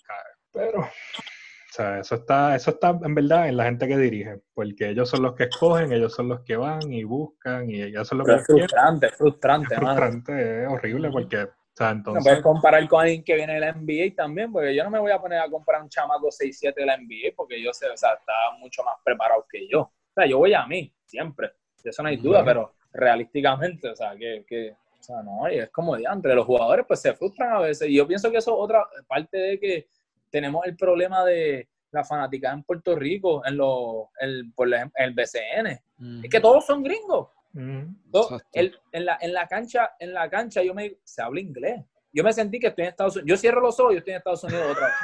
Pero, 0.53 0.81
o 0.81 1.75
sea, 1.75 2.01
eso 2.01 2.17
está, 2.17 2.55
eso 2.55 2.73
está 2.73 2.99
en 3.03 3.15
verdad 3.15 3.49
en 3.49 3.57
la 3.57 3.65
gente 3.65 3.89
que 3.89 3.97
dirige, 3.97 4.41
porque 4.53 4.91
ellos 4.91 5.09
son 5.09 5.23
los 5.23 5.35
que 5.35 5.45
escogen, 5.45 5.91
ellos 5.93 6.15
son 6.15 6.29
los 6.29 6.43
que 6.43 6.57
van 6.57 6.93
y 6.93 7.05
buscan 7.05 7.71
y 7.71 7.83
ellos 7.83 8.07
son 8.07 8.19
los 8.19 8.27
que 8.27 8.35
es 8.35 8.47
frustrante, 8.47 9.07
es 9.07 9.17
frustrante, 9.17 9.75
es 9.75 9.81
frustrante, 9.81 10.63
es 10.65 10.69
horrible 10.69 11.11
porque 11.11 11.49
o 11.73 11.77
sea, 11.77 11.91
entonces... 11.91 12.23
No 12.23 12.29
puedes 12.29 12.43
comparar 12.43 12.87
con 12.87 13.01
alguien 13.01 13.25
que 13.25 13.35
viene 13.35 13.55
de 13.55 13.61
la 13.61 13.73
NBA 13.73 14.15
también, 14.15 14.53
porque 14.53 14.75
yo 14.75 14.85
no 14.85 14.91
me 14.91 14.99
voy 14.99 15.11
a 15.11 15.21
poner 15.21 15.39
a 15.39 15.49
comprar 15.49 15.83
un 15.83 15.89
chamaco 15.89 16.29
6-7 16.29 16.75
de 16.75 16.87
la 16.87 16.99
NBA, 16.99 17.35
porque 17.35 17.63
yo 17.63 17.73
sé, 17.73 17.89
o 17.89 17.97
sea, 17.97 18.13
está 18.13 18.33
mucho 18.59 18.83
más 18.85 18.97
preparado 19.03 19.47
que 19.51 19.67
yo. 19.67 19.81
O 19.81 20.13
sea, 20.15 20.27
yo 20.27 20.39
voy 20.39 20.53
a 20.53 20.67
mí, 20.67 20.93
siempre. 21.07 21.53
De 21.83 21.91
eso 21.91 22.03
no 22.03 22.11
hay 22.11 22.19
duda, 22.19 22.45
pero 22.45 22.75
realísticamente, 22.93 23.89
o 23.89 23.97
sea, 23.97 24.15
que, 24.17 24.45
que 24.47 24.77
o 25.01 25.03
sea, 25.03 25.23
no, 25.23 25.51
y 25.51 25.59
es 25.59 25.71
como 25.71 25.97
de 25.97 26.05
entre 26.05 26.35
los 26.35 26.47
jugadores 26.47 26.85
pues 26.87 27.01
se 27.01 27.15
frustran 27.15 27.57
a 27.57 27.61
veces. 27.61 27.89
Y 27.89 27.97
yo 27.97 28.07
pienso 28.07 28.31
que 28.31 28.37
eso 28.37 28.53
es 28.53 28.57
otra 28.61 28.87
parte 29.09 29.37
de 29.37 29.59
que 29.59 29.89
tenemos 30.31 30.65
el 30.67 30.77
problema 30.77 31.25
de 31.25 31.69
la 31.91 32.05
fanática 32.05 32.53
en 32.53 32.63
Puerto 32.63 32.95
Rico, 32.95 33.45
en, 33.45 33.57
lo, 33.57 34.11
el, 34.21 34.53
por 34.55 34.73
ejemplo, 34.73 34.95
el 34.99 35.13
BCN. 35.13 36.23
Es 36.23 36.31
que 36.31 36.41
todos 36.41 36.65
son 36.65 36.83
gringos 36.83 37.29
en, 37.55 39.05
la, 39.05 39.19
en, 39.21 39.33
la 39.33 39.47
cancha, 39.47 39.93
en 39.99 40.13
la 40.13 40.29
cancha 40.31 40.63
yo 40.63 40.75
me 40.75 40.99
se 41.05 41.23
habla 41.23 41.41
inglés. 41.41 41.85
Yo 42.13 42.23
me 42.23 42.33
sentí 42.33 42.59
que 42.59 42.69
estoy 42.69 42.85
en 42.85 42.91
Estados 42.91 43.17
Unidos. 43.17 43.29
Yo 43.29 43.37
cierro 43.41 43.61
los 43.61 43.79
ojos 43.81 43.95
y 43.95 43.97
estoy 43.99 44.13
en 44.13 44.19
Estados 44.19 44.45
Unidos 44.45 44.71
otra 44.71 44.87
vez. 44.87 44.97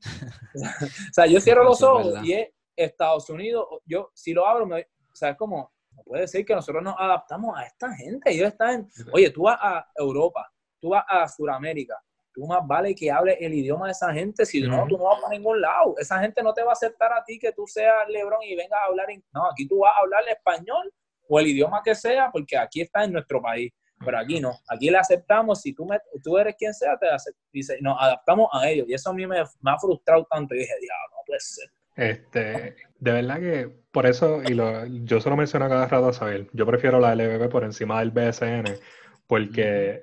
o 1.10 1.12
sea, 1.12 1.26
yo 1.26 1.40
cierro 1.40 1.64
los 1.64 1.82
ojos 1.82 2.14
y 2.22 2.32
es 2.32 2.48
Estados 2.76 3.28
Unidos. 3.30 3.66
Yo, 3.84 4.10
si 4.14 4.32
lo 4.32 4.46
abro, 4.46 4.66
me, 4.66 4.82
o 4.82 5.16
sea, 5.16 5.30
es 5.30 5.36
como, 5.36 5.72
no 5.92 6.02
puede 6.04 6.28
ser 6.28 6.44
que 6.44 6.54
nosotros 6.54 6.82
nos 6.82 6.94
adaptamos 6.98 7.56
a 7.58 7.64
esta 7.64 7.92
gente. 7.94 8.30
Ellos 8.30 8.48
están, 8.48 8.88
oye, 9.12 9.30
tú 9.30 9.42
vas 9.42 9.58
a 9.60 9.86
Europa, 9.96 10.48
tú 10.80 10.90
vas 10.90 11.04
a 11.08 11.26
Sudamérica, 11.28 12.00
tú 12.32 12.46
más 12.46 12.66
vale 12.66 12.94
que 12.94 13.10
hables 13.10 13.36
el 13.40 13.54
idioma 13.54 13.86
de 13.86 13.92
esa 13.92 14.12
gente, 14.12 14.44
si 14.44 14.60
no, 14.60 14.86
tú 14.88 14.98
no 14.98 15.04
vas 15.04 15.20
para 15.20 15.34
ningún 15.34 15.60
lado. 15.60 15.94
Esa 15.98 16.18
gente 16.20 16.42
no 16.42 16.52
te 16.52 16.62
va 16.62 16.70
a 16.70 16.72
aceptar 16.72 17.12
a 17.12 17.24
ti 17.24 17.38
que 17.38 17.52
tú 17.52 17.66
seas 17.66 18.08
Lebron 18.08 18.42
y 18.42 18.56
vengas 18.56 18.78
a 18.80 18.86
hablar, 18.86 19.06
no, 19.32 19.50
aquí 19.50 19.66
tú 19.66 19.78
vas 19.78 19.94
a 19.96 20.02
hablar 20.02 20.28
español 20.28 20.92
o 21.28 21.40
el 21.40 21.48
idioma 21.48 21.82
que 21.84 21.94
sea, 21.94 22.30
porque 22.32 22.56
aquí 22.56 22.80
está 22.80 23.04
en 23.04 23.12
nuestro 23.12 23.40
país. 23.40 23.72
Pero 24.04 24.18
aquí 24.18 24.40
no, 24.40 24.52
aquí 24.68 24.90
le 24.90 24.98
aceptamos, 24.98 25.60
si 25.60 25.72
tú, 25.72 25.86
me, 25.86 25.98
tú 26.22 26.36
eres 26.36 26.56
quien 26.58 26.74
sea, 26.74 26.98
te 26.98 27.06
dice, 27.52 27.78
nos 27.80 27.96
adaptamos 28.00 28.48
a 28.52 28.68
ellos. 28.68 28.86
Y 28.88 28.94
eso 28.94 29.10
a 29.10 29.14
mí 29.14 29.26
me, 29.26 29.40
ha 29.40 29.78
frustrado 29.78 30.26
tanto. 30.30 30.54
Y 30.54 30.58
dije, 30.58 30.72
diablo, 30.80 31.16
no 31.16 31.22
puede 31.26 31.40
ser. 31.40 31.70
Este, 31.96 32.76
de 32.98 33.12
verdad 33.12 33.38
que 33.38 33.84
por 33.92 34.06
eso, 34.06 34.42
y 34.42 34.54
lo, 34.54 34.84
yo 34.86 35.20
solo 35.20 35.36
menciono 35.36 35.68
cada 35.68 35.86
rato 35.86 36.08
a 36.08 36.12
saber, 36.12 36.48
yo 36.52 36.66
prefiero 36.66 36.98
la 36.98 37.14
LBB 37.14 37.48
por 37.48 37.62
encima 37.62 38.00
del 38.00 38.10
BSN, 38.10 38.80
porque 39.26 40.02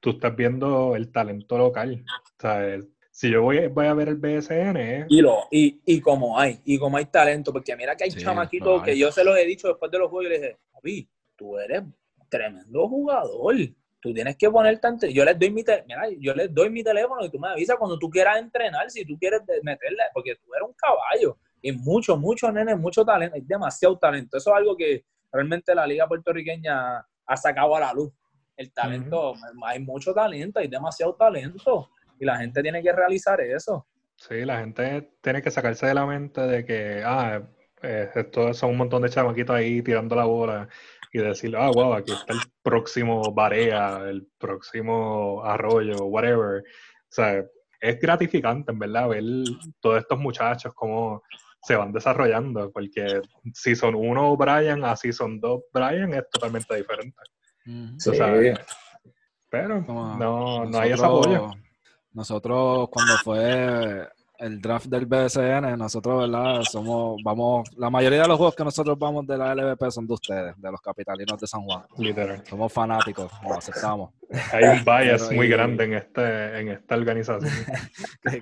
tú 0.00 0.10
estás 0.10 0.36
viendo 0.36 0.94
el 0.94 1.10
talento 1.10 1.58
local. 1.58 2.04
Sea, 2.38 2.78
si 3.12 3.30
yo 3.30 3.42
voy, 3.42 3.68
voy 3.68 3.86
a 3.86 3.94
ver 3.94 4.08
el 4.08 4.16
BSN. 4.16 4.76
¿eh? 4.78 5.06
Y, 5.08 5.20
lo, 5.20 5.46
y, 5.50 5.82
y 5.84 6.00
como 6.00 6.38
hay, 6.38 6.60
y 6.64 6.78
como 6.78 6.96
hay 6.96 7.04
talento, 7.04 7.52
porque 7.52 7.76
mira 7.76 7.94
que 7.94 8.04
hay 8.04 8.10
chamaquitos 8.10 8.82
que 8.82 8.96
yo 8.96 9.12
se 9.12 9.22
los 9.22 9.36
he 9.36 9.44
dicho 9.44 9.68
después 9.68 9.92
de 9.92 9.98
los 9.98 10.08
juegos 10.08 10.26
y 10.26 10.28
les 10.30 10.40
dije, 10.40 10.58
Javi, 10.72 11.08
tú 11.36 11.58
eres 11.58 11.82
tremendo 12.30 12.88
jugador. 12.88 13.54
Tú 14.00 14.14
tienes 14.14 14.36
que 14.36 14.50
ponerte 14.50 14.86
ante. 14.86 15.12
Yo 15.12 15.24
les 15.26 15.38
doy 15.38 15.50
mi 15.50 15.62
mira, 15.62 16.08
yo 16.18 16.34
les 16.34 16.52
doy 16.52 16.70
mi 16.70 16.82
teléfono 16.82 17.24
y 17.24 17.30
tú 17.30 17.38
me 17.38 17.48
avisas 17.48 17.76
cuando 17.76 17.98
tú 17.98 18.08
quieras 18.08 18.38
entrenar, 18.38 18.90
si 18.90 19.04
tú 19.04 19.16
quieres 19.18 19.42
meterle, 19.62 20.02
porque 20.14 20.34
tú 20.36 20.52
eres 20.54 20.66
un 20.66 20.74
caballo. 20.74 21.36
Y 21.60 21.70
mucho, 21.70 22.16
mucho, 22.16 22.50
nene, 22.50 22.74
mucho 22.74 23.04
talento, 23.04 23.36
hay 23.36 23.42
demasiado 23.42 23.96
talento. 23.98 24.38
Eso 24.38 24.50
es 24.50 24.56
algo 24.56 24.74
que 24.74 25.04
realmente 25.30 25.74
la 25.74 25.86
liga 25.86 26.08
puertorriqueña 26.08 27.06
ha 27.26 27.36
sacado 27.36 27.76
a 27.76 27.80
la 27.80 27.92
luz. 27.92 28.10
El 28.56 28.72
talento, 28.72 29.34
hay 29.66 29.80
mucho 29.80 30.14
talento, 30.14 30.58
hay 30.58 30.68
demasiado 30.68 31.14
talento 31.14 31.90
y 32.22 32.24
la 32.24 32.38
gente 32.38 32.62
tiene 32.62 32.80
que 32.80 32.92
realizar 32.92 33.40
eso. 33.40 33.84
Sí, 34.14 34.44
la 34.44 34.60
gente 34.60 35.16
tiene 35.20 35.42
que 35.42 35.50
sacarse 35.50 35.86
de 35.86 35.94
la 35.94 36.06
mente 36.06 36.40
de 36.40 36.64
que, 36.64 37.02
ah, 37.04 37.42
eh, 37.82 38.10
esto 38.14 38.54
son 38.54 38.70
un 38.70 38.76
montón 38.76 39.02
de 39.02 39.10
chamaquitos 39.10 39.56
ahí 39.56 39.82
tirando 39.82 40.14
la 40.14 40.24
bola 40.24 40.68
y 41.12 41.18
decir, 41.18 41.56
ah, 41.56 41.72
wow, 41.74 41.94
aquí 41.94 42.12
está 42.12 42.32
el 42.32 42.38
próximo 42.62 43.22
Barea, 43.34 44.04
el 44.08 44.28
próximo 44.38 45.42
Arroyo, 45.44 45.96
whatever. 46.04 46.60
O 46.60 46.64
sea, 47.08 47.44
es 47.80 47.98
gratificante, 47.98 48.70
en 48.70 48.78
verdad, 48.78 49.08
ver 49.08 49.24
todos 49.80 49.98
estos 49.98 50.20
muchachos 50.20 50.72
cómo 50.74 51.24
se 51.60 51.74
van 51.74 51.92
desarrollando, 51.92 52.70
porque 52.70 53.20
si 53.52 53.74
son 53.74 53.96
uno 53.96 54.36
Brian, 54.36 54.84
así 54.84 55.12
son 55.12 55.40
dos 55.40 55.62
Brian, 55.74 56.14
es 56.14 56.30
totalmente 56.30 56.76
diferente. 56.76 57.20
Sí. 57.98 58.12
Pero 59.50 59.80
no, 59.80 60.64
no 60.66 60.78
hay 60.78 60.92
ese 60.92 61.04
apoyo. 61.04 61.50
Nosotros 62.14 62.88
cuando 62.90 63.16
fue 63.24 64.08
el 64.42 64.60
draft 64.60 64.86
del 64.86 65.06
BSN, 65.06 65.78
nosotros, 65.78 66.22
¿verdad? 66.22 66.62
Somos, 66.62 67.22
vamos, 67.22 67.68
la 67.76 67.90
mayoría 67.90 68.22
de 68.22 68.28
los 68.28 68.36
juegos 68.36 68.56
que 68.56 68.64
nosotros 68.64 68.98
vamos 68.98 69.24
de 69.24 69.38
la 69.38 69.54
LVP 69.54 69.88
son 69.92 70.04
de 70.04 70.14
ustedes, 70.14 70.60
de 70.60 70.70
los 70.70 70.80
capitalinos 70.80 71.40
de 71.40 71.46
San 71.46 71.62
Juan. 71.62 71.84
Literal. 71.96 72.42
Somos 72.48 72.72
fanáticos, 72.72 73.30
lo 73.44 73.54
aceptamos. 73.54 74.10
Hay 74.52 74.64
un 74.64 74.84
bias 74.84 75.30
muy 75.30 75.46
grande 75.46 75.84
en, 75.84 75.94
este, 75.94 76.58
en 76.58 76.68
esta 76.70 76.96
organización. 76.96 77.52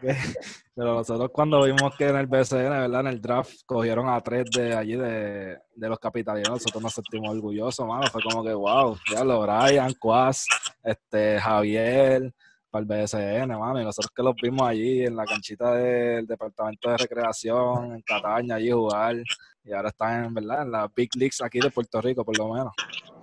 Pero 0.75 0.95
nosotros 0.95 1.31
cuando 1.35 1.63
vimos 1.65 1.95
que 1.99 2.09
en 2.09 2.17
el 2.17 2.29
BSN, 2.29 2.71
¿verdad? 2.71 3.01
En 3.01 3.07
el 3.09 3.21
draft 3.21 3.61
cogieron 3.67 4.09
a 4.09 4.23
tres 4.23 4.47
de 4.57 4.75
allí 4.75 4.97
de, 4.97 5.59
de 5.75 5.89
los 5.89 5.99
capitalinos, 5.99 6.49
nosotros 6.49 6.83
nos 6.83 6.95
sentimos 6.95 7.29
orgullosos, 7.29 7.87
mano. 7.87 8.07
Fue 8.11 8.23
como 8.23 8.43
que, 8.43 8.55
wow, 8.55 8.97
ya 9.13 9.23
lo 9.23 9.43
Brian, 9.43 9.93
Quas, 10.01 10.47
este, 10.83 11.39
Javier, 11.39 12.33
para 12.71 12.83
el 12.83 12.87
BSN. 12.87 13.51
Y 13.51 13.85
nosotros 13.85 14.13
que 14.15 14.23
los 14.23 14.35
vimos 14.37 14.69
allí 14.69 15.05
en 15.05 15.17
la 15.17 15.25
canchita 15.25 15.75
del 15.75 16.27
departamento 16.27 16.91
de 16.91 16.97
recreación, 16.97 17.95
en 17.95 18.03
Cataña, 18.03 18.57
allí 18.57 18.71
jugar. 18.71 19.17
Y 19.65 19.73
ahora 19.73 19.89
están, 19.89 20.25
en 20.25 20.35
verdad, 20.35 20.63
en 20.63 20.73
las 20.73 20.95
big 20.95 21.11
leagues 21.17 21.43
aquí 21.43 21.61
de 21.61 21.71
Puerto 21.71 22.01
Rico, 22.01 22.25
por 22.25 22.39
lo 22.39 22.53
menos. 22.53 22.73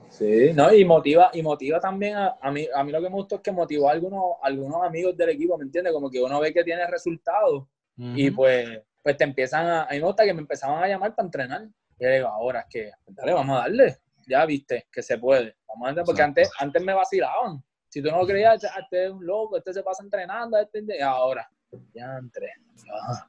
Sí, 0.09 0.51
no, 0.53 0.73
y 0.73 0.83
motiva, 0.83 1.29
y 1.33 1.43
motiva 1.43 1.79
también 1.79 2.15
a, 2.15 2.37
a, 2.41 2.51
mí, 2.51 2.67
a 2.73 2.83
mí 2.83 2.91
lo 2.91 3.01
que 3.01 3.09
me 3.09 3.15
gustó 3.15 3.35
es 3.35 3.41
que 3.41 3.51
motivó 3.51 3.87
a 3.87 3.91
algunos, 3.91 4.23
algunos 4.41 4.83
amigos 4.83 5.15
del 5.15 5.29
equipo, 5.29 5.57
¿me 5.57 5.65
entiendes? 5.65 5.93
Como 5.93 6.09
que 6.09 6.21
uno 6.21 6.39
ve 6.39 6.51
que 6.51 6.63
tiene 6.63 6.87
resultados 6.87 7.65
y 7.97 8.29
pues, 8.31 8.81
pues 9.01 9.17
te 9.17 9.23
empiezan 9.23 9.65
a, 9.65 9.83
a 9.83 9.91
mí 9.91 9.99
me 9.99 10.05
gusta 10.05 10.23
que 10.23 10.33
me 10.33 10.41
empezaban 10.41 10.83
a 10.83 10.87
llamar 10.87 11.15
para 11.15 11.25
entrenar. 11.25 11.67
Y 11.99 12.03
yo 12.03 12.09
digo, 12.11 12.27
ahora 12.27 12.61
es 12.61 12.65
que, 12.69 12.91
dale, 13.07 13.33
vamos 13.33 13.57
a 13.57 13.61
darle, 13.61 13.97
ya 14.27 14.45
viste 14.45 14.87
que 14.91 15.01
se 15.01 15.17
puede. 15.17 15.55
Vamos 15.67 15.85
a 15.85 15.89
darle, 15.89 16.03
porque 16.03 16.21
antes, 16.21 16.51
antes 16.59 16.83
me 16.83 16.93
vacilaban. 16.93 17.63
Si 17.97 18.03
tú 18.03 18.11
no 18.11 18.19
lo 18.19 18.27
creías, 18.27 18.63
este 18.63 19.05
es 19.05 19.11
un 19.11 19.25
loco, 19.25 19.57
este 19.57 19.73
se 19.73 19.81
pasa 19.81 20.03
entrenando, 20.03 20.55
este, 20.59 20.85
y 20.87 21.01
ahora, 21.01 21.49
ya 21.95 22.19
entré. 22.19 22.51
Ah. 22.93 23.27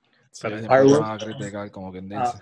a 1.15 1.17
criticar, 1.17 1.71
como 1.71 1.91
quien 1.91 2.07
dice. 2.07 2.21
Ah, 2.23 2.39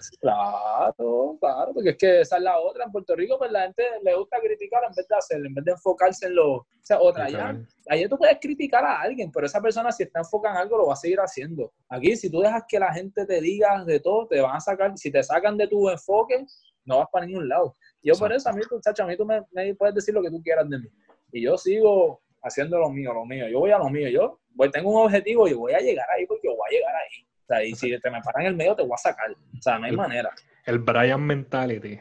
claro, 0.99 1.37
claro, 1.39 1.73
porque 1.73 1.91
es 1.91 1.97
que 1.97 2.21
esa 2.23 2.39
es 2.39 2.43
la 2.43 2.59
otra. 2.59 2.83
En 2.83 2.91
Puerto 2.91 3.15
Rico, 3.15 3.39
pues 3.39 3.53
la 3.53 3.63
gente 3.63 3.85
le 4.03 4.17
gusta 4.17 4.39
criticar 4.43 4.83
en 4.89 4.93
vez 4.97 5.07
de 5.07 5.15
hacerlo, 5.15 5.47
en 5.47 5.55
vez 5.55 5.65
de 5.67 5.71
enfocarse 5.71 6.27
en 6.27 6.35
lo. 6.35 6.55
O 6.55 6.67
sea, 6.83 7.01
otra, 7.01 7.27
allá, 7.27 7.57
allá 7.89 8.09
tú 8.09 8.19
puedes 8.19 8.39
criticar 8.41 8.85
a 8.85 9.03
alguien, 9.03 9.31
pero 9.31 9.47
esa 9.47 9.61
persona, 9.61 9.93
si 9.93 10.03
está 10.03 10.19
enfocada 10.19 10.57
en 10.57 10.63
algo, 10.63 10.79
lo 10.79 10.87
va 10.89 10.95
a 10.95 10.97
seguir 10.97 11.21
haciendo. 11.21 11.73
Aquí, 11.89 12.17
si 12.17 12.29
tú 12.29 12.41
dejas 12.41 12.65
que 12.67 12.81
la 12.81 12.93
gente 12.93 13.25
te 13.25 13.41
diga 13.41 13.85
de 13.85 14.01
todo, 14.01 14.27
te 14.27 14.41
van 14.41 14.57
a 14.57 14.61
sacar. 14.61 14.99
Si 14.99 15.13
te 15.13 15.23
sacan 15.23 15.57
de 15.57 15.69
tu 15.69 15.89
enfoque, 15.89 16.45
no 16.85 16.99
vas 16.99 17.09
para 17.13 17.25
ningún 17.25 17.49
lado. 17.49 17.77
Yo, 18.03 18.15
por 18.17 18.33
eso, 18.33 18.49
a 18.49 18.53
mí, 18.53 18.63
muchacho, 18.69 19.05
a 19.05 19.07
mí 19.07 19.17
tú 19.17 19.25
me, 19.25 19.43
me 19.53 19.77
puedes 19.77 19.95
decir 19.95 20.13
lo 20.13 20.23
que 20.23 20.31
tú 20.31 20.43
quieras 20.43 20.69
de 20.69 20.81
mí 20.81 20.89
y 21.37 21.43
yo 21.43 21.59
sigo 21.59 22.23
haciendo 22.43 22.79
lo 22.79 22.89
mío, 22.89 23.13
lo 23.13 23.27
mío. 23.27 23.47
Yo 23.49 23.61
voy 23.61 23.71
a 23.71 23.79
lo 23.79 23.91
mío. 23.91 24.09
Yo 24.09 24.41
voy, 24.55 24.71
tengo 24.71 24.91
un 24.91 25.05
objetivo 25.05 25.47
y 25.47 25.53
voy 25.53 25.75
a 25.75 25.81
llegar 25.81 26.07
ahí 26.17 26.25
porque 26.25 26.49
yo 26.49 26.57
voy 26.57 26.67
a 26.71 26.73
llegar 26.73 26.95
ahí. 26.95 27.27
O 27.29 27.47
sea, 27.47 27.63
y 27.63 27.75
si 27.75 28.01
te 28.01 28.11
me 28.11 28.23
paran 28.23 28.43
en 28.43 28.49
el 28.49 28.57
medio, 28.57 28.75
te 28.75 28.83
voy 28.83 28.95
a 28.95 28.97
sacar. 28.97 29.31
O 29.31 29.63
sea, 29.63 29.79
no 29.79 29.85
hay 29.85 29.93
manera. 29.93 30.31
El 30.65 30.79
Brian 30.79 31.23
Mentality. 31.23 31.99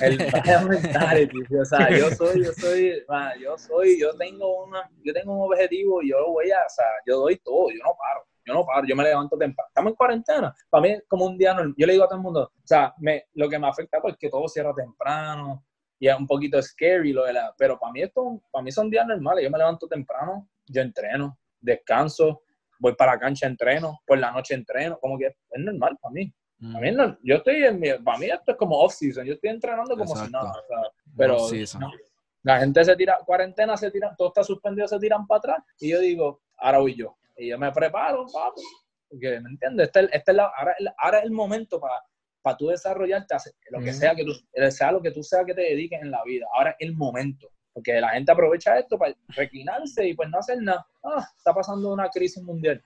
El 0.00 0.16
Brian 0.32 0.66
Mentality. 0.66 1.56
O 1.56 1.64
sea, 1.66 1.90
yo 1.90 2.10
soy, 2.10 2.42
yo 2.42 2.52
soy, 2.54 3.04
yo 3.38 3.58
soy, 3.58 4.00
yo 4.00 4.16
tengo 4.16 4.64
una, 4.64 4.90
yo 5.04 5.12
tengo 5.12 5.34
un 5.34 5.52
objetivo 5.52 6.02
y 6.02 6.08
yo 6.08 6.20
lo 6.20 6.30
voy 6.30 6.50
a, 6.50 6.60
o 6.64 6.70
sea, 6.70 6.86
yo 7.06 7.18
doy 7.18 7.36
todo, 7.36 7.68
yo 7.70 7.82
no 7.84 7.90
paro. 7.98 8.24
Yo 8.46 8.54
no 8.54 8.64
paro, 8.64 8.86
yo 8.86 8.96
me 8.96 9.04
levanto 9.04 9.36
temprano. 9.36 9.68
Estamos 9.68 9.90
en 9.90 9.96
cuarentena. 9.96 10.54
Para 10.70 10.82
mí, 10.82 10.98
como 11.06 11.26
un 11.26 11.36
día 11.36 11.52
normal. 11.52 11.74
Yo 11.76 11.86
le 11.86 11.92
digo 11.92 12.04
a 12.06 12.08
todo 12.08 12.16
el 12.16 12.22
mundo, 12.22 12.44
o 12.44 12.66
sea, 12.66 12.94
me, 12.98 13.26
lo 13.34 13.46
que 13.46 13.58
me 13.58 13.68
afecta 13.68 14.00
pues, 14.00 14.14
es 14.14 14.18
que 14.18 14.30
todo 14.30 14.48
cierra 14.48 14.72
temprano, 14.74 15.66
y 16.00 16.08
es 16.08 16.16
un 16.16 16.26
poquito 16.26 16.60
scary 16.60 17.12
lo 17.12 17.24
de 17.24 17.34
la, 17.34 17.54
pero 17.56 17.78
para 17.78 17.92
mí 17.92 18.02
esto, 18.02 18.42
para 18.50 18.62
mí 18.62 18.72
son 18.72 18.88
días 18.88 19.06
normales, 19.06 19.44
yo 19.44 19.50
me 19.50 19.58
levanto 19.58 19.86
temprano, 19.86 20.48
yo 20.66 20.80
entreno, 20.80 21.38
descanso, 21.60 22.42
voy 22.78 22.94
para 22.94 23.12
la 23.12 23.20
cancha, 23.20 23.46
entreno, 23.46 24.00
por 24.06 24.18
la 24.18 24.32
noche 24.32 24.54
entreno, 24.54 24.98
como 24.98 25.18
que 25.18 25.26
es 25.26 25.60
normal 25.60 25.98
para 26.00 26.12
mí. 26.12 26.32
A 26.74 26.78
mí 26.78 26.90
no, 26.90 27.16
yo 27.22 27.36
estoy 27.36 27.64
en 27.64 27.78
mi, 27.78 27.92
para 28.04 28.18
mí 28.18 28.26
esto 28.26 28.52
es 28.52 28.56
como 28.56 28.78
off 28.78 28.94
season, 28.94 29.26
yo 29.26 29.34
estoy 29.34 29.50
entrenando 29.50 29.96
como 29.96 30.16
si 30.16 30.30
nada, 30.30 30.50
o 30.50 30.66
sea, 30.66 30.78
pero 31.16 31.36
no, 31.78 31.92
la 32.42 32.60
gente 32.60 32.82
se 32.82 32.96
tira, 32.96 33.18
cuarentena 33.24 33.76
se 33.76 33.90
tira, 33.90 34.14
todo 34.16 34.28
está 34.28 34.42
suspendido, 34.42 34.88
se 34.88 34.98
tiran 34.98 35.26
para 35.26 35.38
atrás 35.38 35.58
y 35.78 35.90
yo 35.90 36.00
digo, 36.00 36.40
ahora 36.56 36.78
voy 36.78 36.96
yo. 36.96 37.16
Y 37.36 37.48
yo 37.48 37.58
me 37.58 37.72
preparo, 37.72 38.26
papi, 38.32 38.62
porque, 39.08 39.40
¿me 39.40 39.50
entiendes? 39.50 39.86
Este, 39.86 40.04
este 40.16 40.30
es 40.30 40.36
la, 40.36 40.50
ahora, 40.56 40.74
ahora 40.98 41.18
es 41.18 41.24
el 41.24 41.30
momento 41.30 41.78
para 41.78 42.02
para 42.42 42.56
tú 42.56 42.68
desarrollarte, 42.68 43.34
lo 43.70 43.80
que 43.80 43.92
sea 43.92 44.14
que 44.14 44.24
tú, 44.24 44.32
sea 44.70 44.92
lo 44.92 45.02
que 45.02 45.10
tú 45.10 45.22
sea 45.22 45.44
que 45.44 45.54
te 45.54 45.62
dediques 45.62 46.00
en 46.00 46.10
la 46.10 46.22
vida. 46.24 46.46
Ahora 46.54 46.70
es 46.70 46.76
el 46.80 46.94
momento, 46.94 47.48
porque 47.72 48.00
la 48.00 48.10
gente 48.10 48.32
aprovecha 48.32 48.78
esto 48.78 48.98
para 48.98 49.14
reclinarse 49.28 50.08
y 50.08 50.14
pues 50.14 50.28
no 50.30 50.38
hacer 50.38 50.60
nada. 50.62 50.86
Ah, 51.04 51.26
está 51.36 51.52
pasando 51.52 51.92
una 51.92 52.08
crisis 52.08 52.42
mundial. 52.42 52.82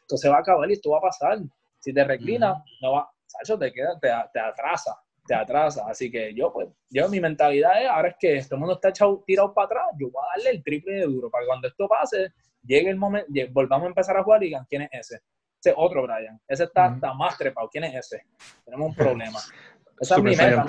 esto 0.00 0.16
se 0.16 0.28
va 0.28 0.36
a 0.36 0.40
acabar 0.40 0.68
y 0.70 0.74
esto 0.74 0.90
va 0.90 0.98
a 0.98 1.02
pasar. 1.02 1.38
Si 1.78 1.92
te 1.92 2.04
reclinas, 2.04 2.58
no 2.80 2.92
va, 2.92 3.10
Sacho, 3.26 3.58
te 3.58 3.72
queda, 3.72 3.98
te, 3.98 4.08
te, 4.32 4.40
atrasa, 4.40 4.96
te 5.26 5.34
atrasa. 5.34 5.84
Así 5.88 6.10
que 6.10 6.34
yo, 6.34 6.52
pues, 6.52 6.68
yo 6.90 7.08
mi 7.08 7.18
mentalidad 7.18 7.82
es, 7.82 7.88
ahora 7.88 8.08
es 8.08 8.16
que 8.18 8.36
este 8.36 8.56
mundo 8.56 8.74
está 8.74 8.90
echado, 8.90 9.22
tirado 9.26 9.54
para 9.54 9.66
atrás, 9.66 9.86
yo 9.98 10.10
voy 10.10 10.22
a 10.22 10.36
darle 10.36 10.50
el 10.58 10.62
triple 10.62 10.94
de 10.94 11.04
duro 11.04 11.30
para 11.30 11.42
que 11.42 11.48
cuando 11.48 11.68
esto 11.68 11.88
pase, 11.88 12.32
llegue 12.62 12.90
el 12.90 12.96
momento, 12.96 13.28
volvamos 13.50 13.86
a 13.86 13.88
empezar 13.88 14.16
a 14.16 14.22
jugar 14.22 14.42
y 14.42 14.46
digan, 14.46 14.66
¿quién 14.68 14.82
es 14.82 14.90
ese? 14.92 15.20
Ese 15.64 15.72
otro 15.76 16.02
Brian. 16.02 16.40
Ese 16.48 16.64
está, 16.64 16.90
más 17.14 17.38
trepado. 17.38 17.68
¿Quién 17.70 17.84
es 17.84 17.94
ese? 17.94 18.24
Tenemos 18.64 18.88
un 18.88 18.94
problema. 18.96 19.38
Esa 20.00 20.16
es 20.16 20.22
mi 20.22 20.34
meta. 20.34 20.64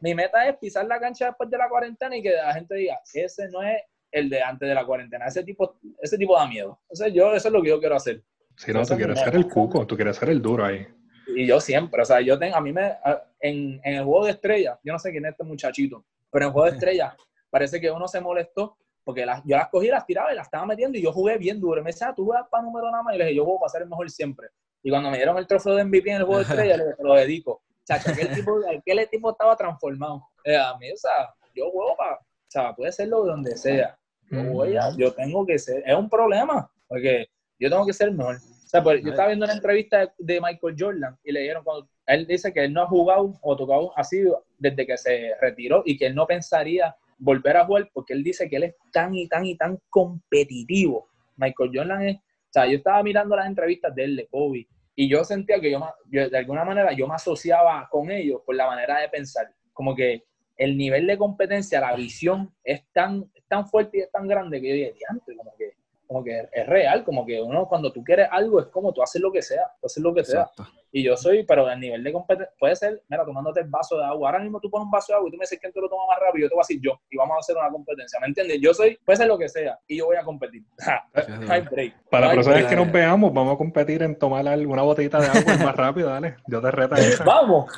Mi 0.00 0.14
meta, 0.14 0.46
es 0.46 0.58
pisar, 0.58 0.84
la 0.84 1.00
cancha 1.00 1.26
después 1.26 1.48
de 1.48 1.56
la 1.56 1.66
cuarentena 1.66 2.14
y 2.14 2.22
que 2.22 2.32
la 2.32 2.52
gente 2.52 2.74
diga, 2.74 3.00
ese 3.14 3.48
no 3.48 3.62
es 3.62 3.80
el 4.12 4.28
de 4.28 4.42
antes 4.42 4.68
de 4.68 4.74
la 4.74 4.84
cuarentena. 4.84 5.24
Ese 5.24 5.42
tipo, 5.42 5.78
ese 6.02 6.18
tipo 6.18 6.36
da 6.36 6.46
miedo. 6.46 6.78
Entonces, 6.82 7.14
yo, 7.14 7.32
eso 7.32 7.48
es 7.48 7.54
lo 7.54 7.62
que 7.62 7.70
yo 7.70 7.80
quiero 7.80 7.96
hacer. 7.96 8.22
Si 8.54 8.70
no, 8.70 8.84
tú 8.84 8.96
quieres 8.96 9.18
ser 9.18 9.34
el 9.34 9.48
cuco, 9.48 9.86
tú 9.86 9.96
quieres 9.96 10.16
ser 10.16 10.28
el 10.28 10.42
duro 10.42 10.66
ahí. 10.66 10.86
Y 11.34 11.46
yo 11.46 11.58
siempre, 11.58 12.02
o 12.02 12.04
sea, 12.04 12.20
yo 12.20 12.38
tengo, 12.38 12.56
a 12.56 12.60
mí 12.60 12.70
me, 12.70 12.98
en, 13.40 13.80
en 13.82 13.94
el 13.94 14.04
juego 14.04 14.26
de 14.26 14.32
estrella, 14.32 14.78
yo 14.84 14.92
no 14.92 14.98
sé 14.98 15.10
quién 15.10 15.24
es 15.24 15.30
este 15.30 15.44
muchachito, 15.44 16.04
pero 16.30 16.44
en 16.44 16.48
el 16.48 16.52
juego 16.52 16.70
de 16.70 16.72
estrella 16.76 17.16
parece 17.48 17.80
que 17.80 17.90
uno 17.90 18.06
se 18.08 18.20
molestó 18.20 18.76
porque 19.08 19.24
las, 19.24 19.42
yo 19.42 19.56
las 19.56 19.70
cogí, 19.70 19.88
las 19.88 20.04
tiraba 20.04 20.30
y 20.34 20.36
las 20.36 20.48
estaba 20.48 20.66
metiendo 20.66 20.98
y 20.98 21.02
yo 21.02 21.14
jugué 21.14 21.38
bien 21.38 21.58
duro. 21.58 21.82
me 21.82 21.92
decía, 21.92 22.08
ah, 22.08 22.14
tú 22.14 22.26
juegas 22.26 22.46
para 22.50 22.62
número 22.62 22.90
nada 22.90 23.02
más. 23.02 23.14
Y 23.14 23.16
le 23.16 23.24
dije, 23.24 23.36
yo 23.36 23.44
juego 23.44 23.60
para 23.60 23.70
ser 23.70 23.80
el 23.80 23.88
mejor 23.88 24.10
siempre. 24.10 24.48
Y 24.82 24.90
cuando 24.90 25.10
me 25.10 25.16
dieron 25.16 25.38
el 25.38 25.46
trofeo 25.46 25.76
de 25.76 25.84
MVP 25.84 26.10
en 26.10 26.16
el 26.16 26.24
juego 26.24 26.40
de 26.40 26.42
estrella, 26.42 26.76
le 26.76 26.84
dije, 26.84 26.96
te 26.98 27.02
lo 27.04 27.14
dedico. 27.14 27.62
Chacho, 27.86 28.10
aquel 28.10 28.34
tipo, 28.34 28.60
aquel 28.78 29.08
tipo 29.08 29.30
estaba 29.30 29.56
transformado. 29.56 30.28
Eh, 30.44 30.54
a 30.54 30.76
mí, 30.76 30.92
o 30.92 30.96
sea, 30.98 31.34
yo 31.54 31.70
juego 31.70 31.96
para, 31.96 32.16
o 32.16 32.20
sea, 32.48 32.74
puede 32.74 32.92
serlo 32.92 33.24
donde 33.24 33.56
sea. 33.56 33.98
Yo, 34.30 34.44
voy 34.44 34.76
a, 34.76 34.94
yo 34.94 35.10
tengo 35.14 35.46
que 35.46 35.58
ser, 35.58 35.82
es 35.86 35.96
un 35.96 36.10
problema, 36.10 36.70
porque 36.86 37.28
yo 37.58 37.70
tengo 37.70 37.86
que 37.86 37.94
ser 37.94 38.12
mejor. 38.12 38.36
O 38.36 38.68
sea, 38.68 38.82
pues, 38.82 39.02
yo 39.02 39.08
estaba 39.08 39.28
viendo 39.28 39.46
una 39.46 39.54
entrevista 39.54 40.12
de, 40.18 40.38
Michael 40.38 40.76
Jordan 40.78 41.18
y 41.24 41.32
le 41.32 41.40
dieron 41.40 41.64
cuando 41.64 41.88
él 42.04 42.26
dice 42.26 42.52
que 42.52 42.64
él 42.64 42.74
no 42.74 42.82
ha 42.82 42.86
jugado 42.86 43.32
o 43.40 43.56
tocado 43.56 43.90
así 43.96 44.22
desde 44.58 44.86
que 44.86 44.98
se 44.98 45.32
retiró 45.40 45.82
y 45.86 45.96
que 45.96 46.08
él 46.08 46.14
no 46.14 46.26
pensaría 46.26 46.94
volver 47.18 47.56
a 47.56 47.66
jugar 47.66 47.90
porque 47.92 48.14
él 48.14 48.22
dice 48.22 48.48
que 48.48 48.56
él 48.56 48.64
es 48.64 48.74
tan 48.92 49.14
y 49.14 49.28
tan 49.28 49.44
y 49.44 49.56
tan 49.56 49.78
competitivo. 49.90 51.08
Michael 51.36 51.70
Jordan 51.74 52.02
es, 52.02 52.16
o 52.16 52.52
sea, 52.52 52.66
yo 52.66 52.78
estaba 52.78 53.02
mirando 53.02 53.36
las 53.36 53.46
entrevistas 53.46 53.94
de 53.94 54.04
él, 54.04 54.16
de 54.16 54.26
Kobe, 54.26 54.66
y 54.94 55.08
yo 55.08 55.22
sentía 55.22 55.60
que 55.60 55.70
yo, 55.70 55.80
de 56.10 56.38
alguna 56.38 56.64
manera 56.64 56.92
yo 56.92 57.06
me 57.06 57.14
asociaba 57.14 57.88
con 57.90 58.10
ellos 58.10 58.40
por 58.44 58.56
la 58.56 58.66
manera 58.66 58.98
de 59.00 59.08
pensar, 59.08 59.48
como 59.72 59.94
que 59.94 60.24
el 60.56 60.76
nivel 60.76 61.06
de 61.06 61.16
competencia, 61.16 61.80
la 61.80 61.94
visión 61.94 62.52
es 62.64 62.82
tan, 62.92 63.30
tan 63.46 63.68
fuerte 63.68 63.98
y 63.98 64.00
es 64.00 64.10
tan 64.10 64.26
grande 64.26 64.60
que 64.60 64.68
yo 64.68 64.74
dije, 64.74 65.04
antes, 65.08 65.36
como 65.36 65.54
que, 65.56 65.74
como 66.08 66.24
que 66.24 66.48
es 66.50 66.66
real, 66.66 67.04
como 67.04 67.24
que 67.26 67.40
uno 67.40 67.68
cuando 67.68 67.92
tú 67.92 68.02
quieres 68.02 68.28
algo 68.30 68.60
es 68.60 68.66
como 68.68 68.94
tú 68.94 69.02
haces 69.02 69.20
lo 69.20 69.30
que 69.30 69.42
sea, 69.42 69.70
tú 69.78 69.86
haces 69.86 70.02
lo 70.02 70.14
que 70.14 70.24
sea. 70.24 70.50
Y 70.90 71.04
yo 71.04 71.18
soy, 71.18 71.44
pero 71.44 71.66
a 71.66 71.76
nivel 71.76 72.02
de 72.02 72.12
competencia, 72.14 72.54
puede 72.58 72.74
ser, 72.74 73.02
mira, 73.10 73.26
tomándote 73.26 73.60
el 73.60 73.68
vaso 73.68 73.98
de 73.98 74.06
agua. 74.06 74.30
Ahora 74.30 74.42
mismo 74.42 74.58
tú 74.58 74.70
pones 74.70 74.86
un 74.86 74.90
vaso 74.90 75.12
de 75.12 75.16
agua 75.18 75.28
y 75.28 75.32
tú 75.32 75.36
me 75.36 75.42
dices 75.42 75.58
quién 75.60 75.70
te 75.70 75.80
lo 75.82 75.88
toma 75.90 76.04
más 76.08 76.18
rápido, 76.18 76.46
yo 76.46 76.48
te 76.48 76.54
voy 76.54 76.62
a 76.62 76.66
decir 76.66 76.80
yo. 76.82 76.98
Y 77.10 77.18
vamos 77.18 77.36
a 77.36 77.40
hacer 77.40 77.56
una 77.58 77.70
competencia, 77.70 78.18
¿me 78.20 78.28
entiendes? 78.28 78.58
Yo 78.62 78.72
soy, 78.72 78.98
puede 79.04 79.18
ser 79.18 79.28
lo 79.28 79.36
que 79.36 79.50
sea, 79.50 79.78
y 79.86 79.98
yo 79.98 80.06
voy 80.06 80.16
a 80.16 80.24
competir. 80.24 80.62
Para 82.10 82.28
las 82.28 82.36
personas 82.36 82.64
que 82.64 82.76
nos 82.76 82.90
veamos, 82.90 83.34
vamos 83.34 83.54
a 83.54 83.58
competir 83.58 84.02
en 84.02 84.18
tomar 84.18 84.46
una 84.46 84.82
botellita 84.82 85.20
de 85.20 85.26
agua 85.26 85.56
más 85.58 85.76
rápido, 85.76 86.08
dale. 86.08 86.36
Yo 86.46 86.62
te 86.62 86.70
reto 86.70 86.94
a 86.94 86.98
eso. 87.00 87.22
Vamos. 87.22 87.70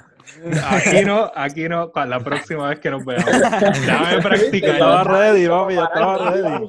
Aquí 0.68 1.04
no, 1.04 1.30
aquí 1.34 1.68
no, 1.68 1.90
para 1.90 2.06
la 2.06 2.20
próxima 2.20 2.68
vez 2.68 2.80
que 2.80 2.90
nos 2.90 3.04
veamos. 3.04 3.26
Déjame 3.60 4.22
practicar. 4.22 4.70
Estaba 4.70 5.04
ready, 5.04 5.48
papi, 5.48 5.74
ya 5.74 5.84
estaba 5.84 6.30
ready. 6.30 6.66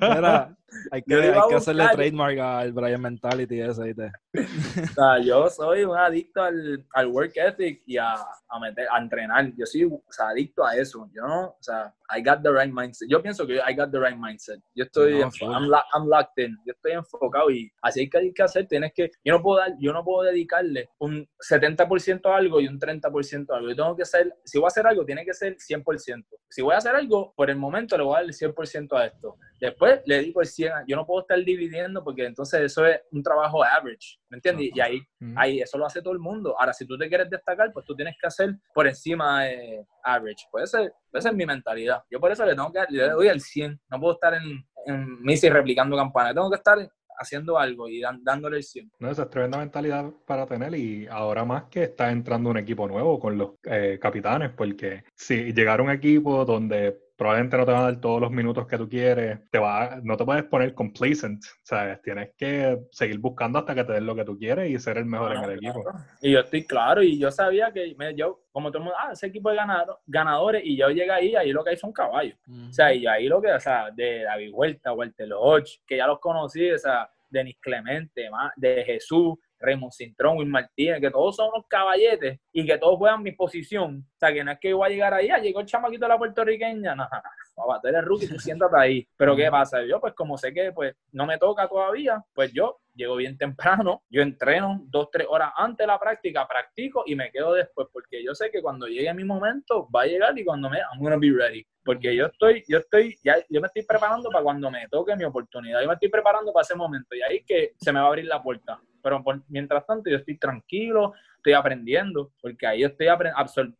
Mira, 0.14 0.56
hay 0.90 1.02
que, 1.02 1.14
hay 1.14 1.40
que 1.48 1.54
hacerle 1.54 1.88
trademark 1.92 2.38
al 2.38 2.72
Brian 2.72 3.00
Mentality 3.00 3.60
ese, 3.60 3.82
¿viste? 3.84 4.12
O 4.34 4.94
sea, 4.94 5.18
yo 5.20 5.48
soy 5.48 5.84
un 5.84 5.96
adicto 5.96 6.42
al, 6.42 6.84
al 6.92 7.06
work 7.06 7.32
ethic 7.36 7.82
y 7.86 7.96
a, 7.96 8.14
a, 8.14 8.60
meter, 8.60 8.86
a 8.90 8.98
entrenar. 8.98 9.52
Yo 9.56 9.64
soy 9.64 9.84
o 9.84 10.02
sea, 10.10 10.28
adicto 10.28 10.64
a 10.64 10.76
eso. 10.76 11.08
Yo 11.14 11.22
no, 11.22 11.46
o 11.48 11.58
sea, 11.60 11.94
I 12.14 12.22
got 12.22 12.42
the 12.42 12.50
right 12.50 12.72
mindset. 12.72 13.08
Yo 13.08 13.22
pienso 13.22 13.46
que 13.46 13.56
I 13.56 13.74
got 13.74 13.90
the 13.90 13.98
right 13.98 14.16
mindset. 14.16 14.60
Yo 14.74 14.84
estoy, 14.84 15.20
no, 15.20 15.30
I'm, 15.52 15.70
I'm, 15.94 16.08
locked 16.08 16.38
in. 16.42 16.56
Yo 16.66 16.72
estoy 16.72 16.92
enfocado 16.92 17.50
y 17.50 17.70
así 17.82 18.00
hay 18.00 18.10
que, 18.10 18.18
hay 18.18 18.32
que 18.32 18.42
hacer. 18.42 18.66
Tienes 18.66 18.92
que, 18.94 19.10
yo 19.24 19.34
no 19.34 19.42
puedo 19.42 19.58
dar, 19.58 19.74
yo 19.78 19.92
no 19.92 20.04
puedo 20.04 20.22
dedicarle 20.22 20.90
un 20.98 21.28
70% 21.38 22.26
a 22.26 22.36
algo 22.36 22.60
y 22.60 22.68
un 22.68 22.78
30% 22.78 23.50
a 23.50 23.56
algo. 23.56 23.68
Yo 23.68 23.76
tengo 23.76 23.96
que 23.96 24.04
ser, 24.04 24.34
si 24.44 24.58
voy 24.58 24.66
a 24.66 24.68
hacer 24.68 24.86
algo, 24.86 25.04
tiene 25.04 25.24
que 25.24 25.34
ser 25.34 25.56
100%. 25.56 26.24
Si 26.48 26.62
voy 26.62 26.74
a 26.74 26.78
hacer 26.78 26.94
algo, 26.94 27.34
por 27.34 27.50
el 27.50 27.56
momento 27.56 27.96
le 27.96 28.04
voy 28.04 28.14
a 28.14 28.20
dar 28.20 28.24
el 28.24 28.32
100% 28.32 28.98
a 28.98 29.06
esto. 29.06 29.36
Después 29.60 30.00
le 30.06 30.20
digo 30.20 30.40
el 30.40 30.46
100. 30.46 30.72
Yo 30.86 30.96
no 30.96 31.06
puedo 31.06 31.22
estar 31.22 31.38
dividiendo 31.44 32.02
porque 32.02 32.24
entonces 32.24 32.60
eso 32.62 32.86
es 32.86 33.00
un 33.10 33.22
trabajo 33.22 33.62
average. 33.62 34.18
¿Me 34.30 34.36
entiendes? 34.36 34.70
Y 34.74 34.80
ahí, 34.80 35.00
ahí 35.36 35.60
eso 35.60 35.78
lo 35.78 35.86
hace 35.86 36.02
todo 36.02 36.12
el 36.12 36.18
mundo. 36.18 36.54
Ahora, 36.58 36.72
si 36.72 36.86
tú 36.86 36.98
te 36.98 37.08
quieres 37.08 37.30
destacar, 37.30 37.72
pues 37.72 37.86
tú 37.86 37.94
tienes 37.94 38.16
que 38.20 38.26
hacer 38.26 38.54
por 38.74 38.86
encima 38.86 39.44
de 39.44 39.86
average. 40.02 40.46
Pues 40.50 40.64
esa, 40.64 40.82
esa 41.12 41.28
es 41.30 41.34
mi 41.34 41.46
mentalidad. 41.46 42.02
Yo 42.10 42.20
por 42.20 42.30
eso 42.30 42.44
le 42.44 42.54
tengo 42.54 42.72
que 42.72 42.80
le 42.90 43.08
doy 43.08 43.28
el 43.28 43.40
100. 43.40 43.80
No 43.90 44.00
puedo 44.00 44.14
estar 44.14 44.34
en, 44.34 44.64
en 44.86 45.22
Missy 45.22 45.48
replicando 45.48 45.96
campanas. 45.96 46.34
Tengo 46.34 46.50
que 46.50 46.56
estar 46.56 46.78
haciendo 47.18 47.58
algo 47.58 47.88
y 47.88 48.00
dándole 48.00 48.58
el 48.58 48.62
100. 48.62 48.92
No, 49.00 49.10
esa 49.10 49.22
es 49.22 49.30
tremenda 49.30 49.58
mentalidad 49.58 50.10
para 50.26 50.46
tener 50.46 50.74
y 50.74 51.06
ahora 51.08 51.44
más 51.44 51.64
que 51.64 51.84
está 51.84 52.10
entrando 52.10 52.50
un 52.50 52.58
equipo 52.58 52.86
nuevo 52.86 53.18
con 53.18 53.36
los 53.36 53.50
eh, 53.64 53.98
capitanes, 54.00 54.50
porque 54.50 55.04
si 55.14 55.52
llegara 55.52 55.82
un 55.82 55.90
equipo 55.90 56.44
donde 56.44 57.07
probablemente 57.18 57.56
no 57.56 57.66
te 57.66 57.72
van 57.72 57.80
a 57.80 57.84
dar 57.86 58.00
todos 58.00 58.20
los 58.20 58.30
minutos 58.30 58.64
que 58.68 58.78
tú 58.78 58.88
quieres, 58.88 59.40
te 59.50 59.58
va, 59.58 59.98
no 60.04 60.16
te 60.16 60.24
puedes 60.24 60.44
poner 60.44 60.72
complacent, 60.72 61.42
¿sabes? 61.64 62.00
Tienes 62.00 62.30
que 62.36 62.78
seguir 62.92 63.18
buscando 63.18 63.58
hasta 63.58 63.74
que 63.74 63.82
te 63.82 63.94
den 63.94 64.06
lo 64.06 64.14
que 64.14 64.24
tú 64.24 64.38
quieres 64.38 64.70
y 64.70 64.78
ser 64.78 64.98
el 64.98 65.04
mejor 65.04 65.32
en 65.32 65.42
el 65.42 65.50
equipo. 65.58 65.82
Y 66.22 66.30
yo 66.30 66.40
estoy 66.40 66.64
claro, 66.64 67.02
y 67.02 67.18
yo 67.18 67.32
sabía 67.32 67.72
que 67.72 67.96
yo, 68.14 68.44
como 68.52 68.70
todo 68.70 68.78
el 68.78 68.84
mundo, 68.84 68.96
ah, 69.00 69.10
ese 69.12 69.26
equipo 69.26 69.50
de 69.50 69.58
ganadores, 70.06 70.62
y 70.64 70.76
yo 70.76 70.90
llegué 70.90 71.10
ahí, 71.10 71.34
ahí 71.34 71.50
lo 71.50 71.64
que 71.64 71.70
hay 71.70 71.76
son 71.76 71.92
caballos. 71.92 72.38
O 72.68 72.72
sea, 72.72 72.94
y 72.94 73.04
ahí 73.04 73.26
lo 73.26 73.42
que, 73.42 73.50
o 73.50 73.60
sea, 73.60 73.90
de 73.90 74.22
David 74.22 74.52
Huerta, 74.52 74.92
Walter 74.92 75.26
Lodge, 75.26 75.80
que 75.84 75.96
ya 75.96 76.06
los 76.06 76.20
conocí, 76.20 76.70
o 76.70 76.78
sea, 76.78 77.10
Denis 77.28 77.56
Clemente, 77.60 78.30
de 78.54 78.84
Jesús, 78.84 79.34
Raymond 79.58 79.92
Cintrón, 79.92 80.38
Will 80.38 80.48
Martínez, 80.48 81.00
que 81.00 81.10
todos 81.10 81.36
son 81.36 81.48
unos 81.48 81.66
caballetes 81.66 82.40
y 82.52 82.66
que 82.66 82.78
todos 82.78 82.96
juegan 82.98 83.22
mi 83.22 83.32
posición. 83.32 84.04
O 84.06 84.18
sea, 84.18 84.32
que 84.32 84.44
no 84.44 84.52
es 84.52 84.58
que 84.58 84.70
yo 84.70 84.78
voy 84.78 84.86
a 84.86 84.90
llegar 84.90 85.14
ahí, 85.14 85.30
ah, 85.30 85.38
llegó 85.38 85.60
el 85.60 85.66
chamaquito 85.66 86.04
de 86.04 86.08
la 86.08 86.18
puertorriqueña, 86.18 86.94
no, 86.94 87.04
no, 87.04 87.66
no, 87.66 87.80
tú 87.80 87.88
eres 87.88 88.04
rookie, 88.04 88.28
tú 88.28 88.38
siéntate 88.38 88.76
ahí. 88.78 89.08
Pero 89.16 89.36
¿qué 89.36 89.50
pasa? 89.50 89.82
Yo, 89.84 90.00
pues 90.00 90.14
como 90.14 90.36
sé 90.36 90.52
que 90.52 90.72
pues 90.72 90.94
no 91.12 91.26
me 91.26 91.38
toca 91.38 91.68
todavía, 91.68 92.22
pues 92.34 92.52
yo 92.52 92.78
llego 92.98 93.16
bien 93.16 93.38
temprano, 93.38 94.02
yo 94.10 94.22
entreno 94.22 94.82
dos, 94.86 95.08
tres 95.12 95.26
horas 95.30 95.52
antes 95.56 95.84
de 95.84 95.86
la 95.86 95.98
práctica, 95.98 96.46
practico 96.46 97.04
y 97.06 97.14
me 97.14 97.30
quedo 97.30 97.54
después, 97.54 97.86
porque 97.92 98.22
yo 98.24 98.34
sé 98.34 98.50
que 98.50 98.60
cuando 98.60 98.86
llegue 98.86 99.14
mi 99.14 99.24
momento 99.24 99.88
va 99.94 100.02
a 100.02 100.06
llegar 100.06 100.36
y 100.36 100.44
cuando 100.44 100.68
me, 100.68 100.78
I'm 100.78 101.00
gonna 101.00 101.16
be 101.16 101.30
ready. 101.30 101.64
Porque 101.84 102.14
yo 102.14 102.26
estoy, 102.26 102.64
yo 102.68 102.78
estoy, 102.78 103.16
ya, 103.22 103.36
yo 103.48 103.60
me 103.60 103.68
estoy 103.68 103.82
preparando 103.82 104.28
para 104.30 104.42
cuando 104.42 104.70
me 104.70 104.88
toque 104.88 105.16
mi 105.16 105.24
oportunidad, 105.24 105.80
yo 105.80 105.86
me 105.86 105.94
estoy 105.94 106.08
preparando 106.10 106.52
para 106.52 106.62
ese 106.62 106.74
momento 106.74 107.14
y 107.14 107.22
ahí 107.22 107.44
que 107.44 107.72
se 107.80 107.92
me 107.92 108.00
va 108.00 108.06
a 108.06 108.08
abrir 108.08 108.26
la 108.26 108.42
puerta. 108.42 108.80
Pero 109.08 109.24
mientras 109.48 109.86
tanto 109.86 110.10
yo 110.10 110.16
estoy 110.16 110.38
tranquilo, 110.38 111.14
estoy 111.38 111.54
aprendiendo, 111.54 112.32
porque 112.42 112.66
ahí 112.66 112.82
estoy 112.82 113.06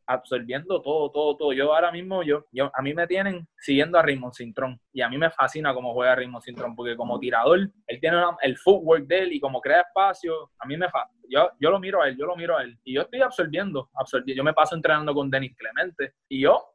absorbiendo 0.07 0.81
todo, 0.81 1.11
todo, 1.11 1.37
todo. 1.37 1.53
Yo 1.53 1.74
ahora 1.74 1.93
mismo, 1.93 2.22
yo, 2.22 2.47
yo, 2.51 2.70
a 2.72 2.81
mí 2.81 2.95
me 2.95 3.07
tienen 3.07 3.47
siguiendo 3.59 3.99
a 3.99 4.03
Raymond 4.03 4.33
Cintrón 4.33 4.81
y 4.93 5.03
a 5.03 5.09
mí 5.09 5.18
me 5.18 5.31
fascina 5.31 5.74
cómo 5.74 5.93
juega 5.93 6.14
Raymond 6.14 6.43
Cintrón, 6.43 6.74
porque 6.74 6.97
como 6.97 7.18
tirador, 7.18 7.59
él 7.59 8.01
tiene 8.01 8.16
el 8.43 8.57
footwork 8.57 9.07
de 9.07 9.18
él 9.18 9.33
y 9.33 9.41
como 9.41 9.61
crea 9.61 9.83
espacio, 9.83 10.51
a 10.59 10.66
mí 10.66 10.76
me 10.76 10.87
yo, 11.29 11.51
yo 11.61 11.70
lo 11.70 11.79
miro 11.79 12.01
a 12.01 12.09
él, 12.09 12.16
yo 12.16 12.24
lo 12.24 12.37
miro 12.37 12.57
a 12.57 12.62
él 12.62 12.79
y 12.85 12.95
yo 12.95 13.03
estoy 13.03 13.20
absorbiendo, 13.20 13.91
absorbiendo. 13.95 14.39
yo 14.39 14.45
me 14.45 14.55
paso 14.55 14.74
entrenando 14.74 15.12
con 15.12 15.31
Denis 15.31 15.55
Clemente 15.57 16.14
y 16.29 16.41
yo 16.41 16.72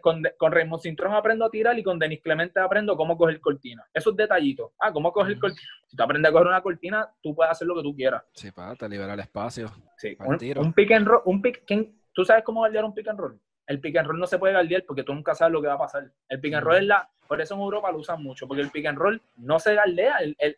con, 0.00 0.22
con 0.36 0.52
Raymond 0.52 0.82
Cintrón 0.82 1.14
aprendo 1.14 1.44
a 1.44 1.50
tirar 1.50 1.78
y 1.78 1.82
con 1.82 1.98
Denis 1.98 2.20
Clemente 2.22 2.60
aprendo 2.60 2.96
cómo 2.96 3.16
coger 3.16 3.40
cortina. 3.40 3.84
Esos 3.92 4.16
detallitos. 4.16 4.72
Ah, 4.78 4.92
cómo 4.92 5.12
coger 5.12 5.38
cortina. 5.38 5.68
Si 5.86 5.96
tú 5.96 6.02
aprendes 6.02 6.30
a 6.30 6.32
coger 6.32 6.48
una 6.48 6.62
cortina, 6.62 7.08
tú 7.22 7.34
puedes 7.34 7.52
hacer 7.52 7.66
lo 7.66 7.76
que 7.76 7.82
tú 7.82 7.94
quieras. 7.94 8.22
Sí, 8.34 8.50
para, 8.50 8.74
te 8.74 8.88
libera 8.88 9.14
el 9.14 9.20
espacio. 9.20 9.70
Sí, 9.96 10.16
un, 10.20 10.38
un, 10.58 10.72
pick 10.72 10.92
and 10.92 11.06
roll. 11.06 11.22
Un 11.24 11.42
pick, 11.42 11.64
¿Tú 12.12 12.24
sabes 12.24 12.42
cómo 12.44 12.60
guardiar 12.60 12.84
un 12.84 12.94
pick 12.94 13.08
and 13.08 13.18
roll? 13.18 13.40
El 13.66 13.80
pick 13.80 13.96
and 13.96 14.08
roll 14.08 14.18
no 14.18 14.26
se 14.26 14.38
puede 14.38 14.54
guardiar 14.54 14.84
porque 14.84 15.04
tú 15.04 15.14
nunca 15.14 15.34
sabes 15.34 15.52
lo 15.52 15.62
que 15.62 15.68
va 15.68 15.74
a 15.74 15.78
pasar. 15.78 16.10
El 16.28 16.40
pick 16.40 16.54
and 16.54 16.64
roll 16.64 16.76
es 16.76 16.84
la. 16.84 17.08
Por 17.28 17.40
eso 17.40 17.54
en 17.54 17.60
Europa 17.60 17.92
lo 17.92 17.98
usan 17.98 18.20
mucho, 18.20 18.48
porque 18.48 18.62
el 18.62 18.70
pick 18.70 18.86
and 18.86 18.98
roll 18.98 19.22
no 19.36 19.60
se 19.60 19.76
galdea, 19.76 20.16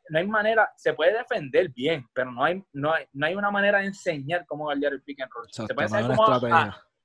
no 0.09 0.19
hay 0.19 0.27
manera, 0.27 0.73
se 0.75 0.95
puede 0.95 1.13
defender 1.13 1.69
bien, 1.69 2.07
pero 2.15 2.33
no 2.33 2.43
hay, 2.43 2.65
no 2.73 2.95
hay, 2.95 3.05
no 3.13 3.27
hay 3.27 3.35
una 3.35 3.51
manera 3.51 3.81
de 3.81 3.89
enseñar 3.89 4.47
cómo 4.47 4.65
guardiar 4.65 4.95
el 4.95 5.03
pick 5.03 5.21
and 5.21 5.31
roll. 5.31 5.47
se 5.51 5.75
puede 5.75 5.89
saber 5.89 6.17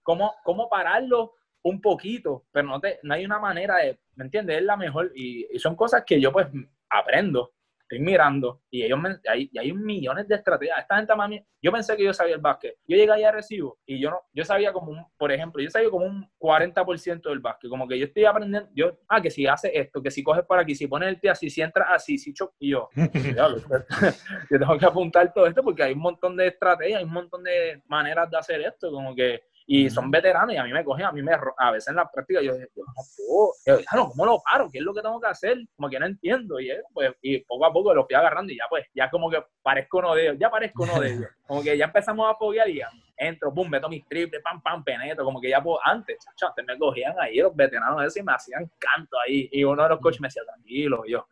cómo, 0.03 0.33
cómo, 0.45 0.69
pararlo 0.69 1.33
un 1.63 1.81
poquito, 1.81 2.45
pero 2.51 2.67
no, 2.67 2.79
te, 2.79 2.99
no 3.03 3.13
hay 3.13 3.25
una 3.25 3.39
manera 3.39 3.77
de, 3.77 3.99
¿me 4.15 4.25
entiendes? 4.25 4.57
Es 4.57 4.63
la 4.63 4.77
mejor 4.77 5.11
y, 5.15 5.47
son 5.59 5.75
cosas 5.75 6.03
que 6.05 6.19
yo 6.19 6.31
pues 6.31 6.47
aprendo, 6.89 7.53
estoy 7.81 7.99
mirando 7.99 8.61
y 8.69 8.83
ellos 8.83 8.99
me, 8.99 9.17
hay, 9.29 9.49
hay 9.57 9.71
millones 9.73 10.27
de 10.27 10.35
estrategias. 10.35 10.79
Esta 10.79 10.97
gente 10.97 11.15
mami, 11.15 11.41
yo 11.61 11.71
pensé 11.71 11.95
que 11.95 12.03
yo 12.03 12.13
sabía 12.13 12.35
el 12.35 12.41
básquet. 12.41 12.75
Yo 12.85 12.97
llegué 12.97 13.11
ahí 13.11 13.23
a 13.23 13.31
recibo 13.31 13.79
y 13.85 13.99
yo 13.99 14.09
no, 14.09 14.21
yo 14.33 14.43
sabía 14.43 14.73
como 14.73 14.91
un, 14.91 15.05
por 15.17 15.31
ejemplo, 15.31 15.63
yo 15.63 15.69
sabía 15.69 15.89
como 15.89 16.05
un 16.05 16.29
40% 16.37 17.29
del 17.29 17.39
básquet, 17.39 17.69
como 17.69 17.87
que 17.87 17.97
yo 17.97 18.05
estoy 18.05 18.25
aprendiendo, 18.25 18.69
yo, 18.73 18.97
ah, 19.07 19.21
que 19.21 19.31
si 19.31 19.47
hace 19.47 19.71
esto, 19.77 20.01
que 20.01 20.11
si 20.11 20.21
coges 20.21 20.43
por 20.43 20.59
aquí, 20.59 20.75
si 20.75 20.87
pones 20.87 21.09
el 21.09 21.19
pie 21.19 21.31
así, 21.31 21.49
si 21.49 21.61
entra 21.61 21.93
así, 21.93 22.17
si 22.17 22.33
choc, 22.33 22.53
y 22.59 22.71
yo, 22.71 22.89
yo 22.95 24.59
tengo 24.59 24.77
que 24.77 24.85
apuntar 24.85 25.33
todo 25.33 25.47
esto 25.47 25.63
porque 25.63 25.83
hay 25.83 25.93
un 25.93 25.99
montón 25.99 26.35
de 26.35 26.47
estrategias, 26.47 26.99
hay 26.99 27.05
un 27.05 27.13
montón 27.13 27.43
de 27.43 27.81
maneras 27.87 28.29
de 28.29 28.37
hacer 28.37 28.61
esto, 28.61 28.91
como 28.91 29.15
que 29.15 29.43
y 29.69 29.89
son 29.89 30.09
veteranos 30.09 30.55
y 30.55 30.57
a 30.57 30.63
mí 30.63 30.71
me 30.71 30.81
cogen, 30.81 31.05
a 31.05 31.11
mí 31.11 31.21
me, 31.21 31.33
a 31.57 31.71
veces 31.71 31.89
en 31.89 31.97
la 31.97 32.09
práctica 32.09 32.41
yo, 32.41 32.57
yo 32.57 32.83
no 32.85 32.93
puedo, 33.17 33.51
yo, 33.65 34.07
¿cómo 34.07 34.25
lo 34.25 34.41
paro? 34.41 34.69
¿Qué 34.71 34.77
es 34.77 34.83
lo 34.83 34.93
que 34.93 35.01
tengo 35.01 35.19
que 35.19 35.27
hacer? 35.27 35.57
Como 35.75 35.89
que 35.89 35.99
no 35.99 36.05
entiendo 36.05 36.57
y, 36.57 36.71
pues, 36.93 37.11
y 37.21 37.39
poco 37.39 37.65
a 37.65 37.73
poco 37.73 37.93
lo 37.93 38.05
fui 38.05 38.15
agarrando 38.15 38.53
y 38.53 38.57
ya 38.57 38.63
pues, 38.69 38.85
ya 38.95 39.09
como 39.09 39.29
que 39.29 39.43
parezco 39.61 39.97
uno 39.97 40.15
de 40.15 40.23
ellos, 40.23 40.37
ya 40.39 40.49
parezco 40.49 40.83
uno 40.83 41.01
de 41.01 41.13
ellos, 41.13 41.29
como 41.45 41.61
que 41.61 41.77
ya 41.77 41.83
empezamos 41.83 42.31
a 42.31 42.35
foguear 42.35 42.69
y 42.69 42.77
ya, 42.77 42.89
entro, 43.17 43.53
pum, 43.53 43.69
meto 43.69 43.89
mis 43.89 44.07
triples, 44.07 44.41
pam, 44.41 44.61
pam, 44.61 44.85
penetro, 44.85 45.25
como 45.25 45.41
que 45.41 45.49
ya 45.49 45.61
pues, 45.61 45.79
antes, 45.83 46.17
chacho, 46.23 46.47
antes 46.47 46.65
me 46.65 46.77
cogían 46.77 47.15
ahí 47.19 47.39
los 47.39 47.53
veteranos 47.53 48.01
esos 48.03 48.17
y 48.17 48.23
me 48.23 48.31
hacían 48.31 48.71
canto 48.79 49.19
ahí 49.19 49.49
y 49.51 49.65
uno 49.65 49.83
de 49.83 49.89
los 49.89 49.99
coaches 49.99 50.21
me 50.21 50.29
decía, 50.29 50.43
tranquilo, 50.45 51.03
y 51.05 51.11
yo 51.11 51.27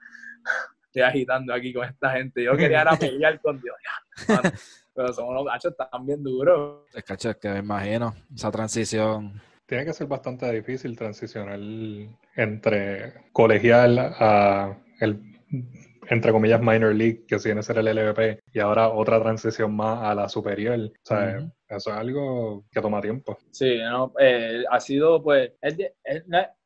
estoy 0.83 1.03
agitando 1.03 1.53
aquí 1.53 1.71
con 1.71 1.85
esta 1.85 2.11
gente, 2.11 2.43
yo 2.43 2.57
quería 2.57 2.81
ir 2.81 2.87
a 2.89 2.95
pelear 2.99 3.39
con 3.39 3.61
Dios, 3.61 3.77
ya, 3.81 4.51
pero 4.95 5.13
son 5.13 5.27
unos 5.27 5.45
gachos 5.45 5.75
bien 6.01 6.23
duros. 6.23 6.85
Es 6.93 7.03
cacho, 7.03 7.29
es 7.29 7.35
que 7.37 7.49
me 7.49 7.59
imagino 7.59 8.15
esa 8.33 8.49
transición. 8.49 9.41
Tiene 9.65 9.85
que 9.85 9.93
ser 9.93 10.07
bastante 10.07 10.51
difícil 10.51 10.95
transicionar 10.95 11.59
entre 12.35 13.25
colegial 13.33 13.99
a 13.99 14.77
el 14.99 15.19
entre 16.09 16.31
comillas 16.31 16.61
minor 16.61 16.93
league 16.93 17.25
que 17.27 17.37
viene 17.43 17.61
a 17.61 17.63
ser 17.63 17.79
el 17.79 17.87
LVP 17.87 18.39
y 18.53 18.59
ahora 18.59 18.89
otra 18.89 19.19
transición 19.19 19.75
más 19.75 20.03
a 20.03 20.15
la 20.15 20.29
superior. 20.29 20.79
O 20.79 20.91
sea, 21.03 21.37
eso 21.67 21.89
es 21.89 21.97
algo 21.97 22.65
que 22.71 22.81
toma 22.81 23.01
tiempo. 23.01 23.37
Sí, 23.51 23.79
no, 23.79 24.13
eh, 24.19 24.63
ha 24.69 24.79
sido 24.79 25.23
pues 25.23 25.53
es, 25.61 25.77
es, 26.03 26.23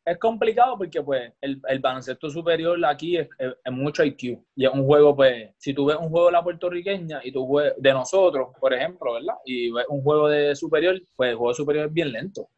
es 0.10 0.18
complicado 0.18 0.78
porque 0.78 1.02
pues 1.02 1.32
el, 1.42 1.62
el 1.68 1.80
baloncesto 1.80 2.30
superior 2.30 2.84
aquí 2.86 3.18
es, 3.18 3.28
es, 3.38 3.72
mucho 3.72 4.04
IQ 4.04 4.40
y 4.56 4.66
es 4.66 4.74
un 4.74 4.86
juego 4.86 5.16
pues 5.16 5.52
si 5.58 5.74
tú 5.74 5.86
ves 5.86 5.98
un 6.00 6.10
juego 6.10 6.28
de 6.28 6.32
la 6.34 6.44
puertorriqueña 6.44 7.22
y 7.24 7.32
tú 7.32 7.56
ves 7.56 7.74
de 7.78 7.94
nosotros 7.94 8.50
por 8.60 8.74
ejemplo 8.74 9.14
verdad 9.14 9.36
y 9.46 9.72
ves 9.72 9.86
un 9.90 10.02
juego 10.02 10.28
de 10.30 10.56
superior 10.56 11.00
pues 11.16 11.32
el 11.32 11.36
juego 11.36 11.54
superior 11.54 11.88
es 11.88 11.94
bien 11.94 12.12
lento. 12.12 12.50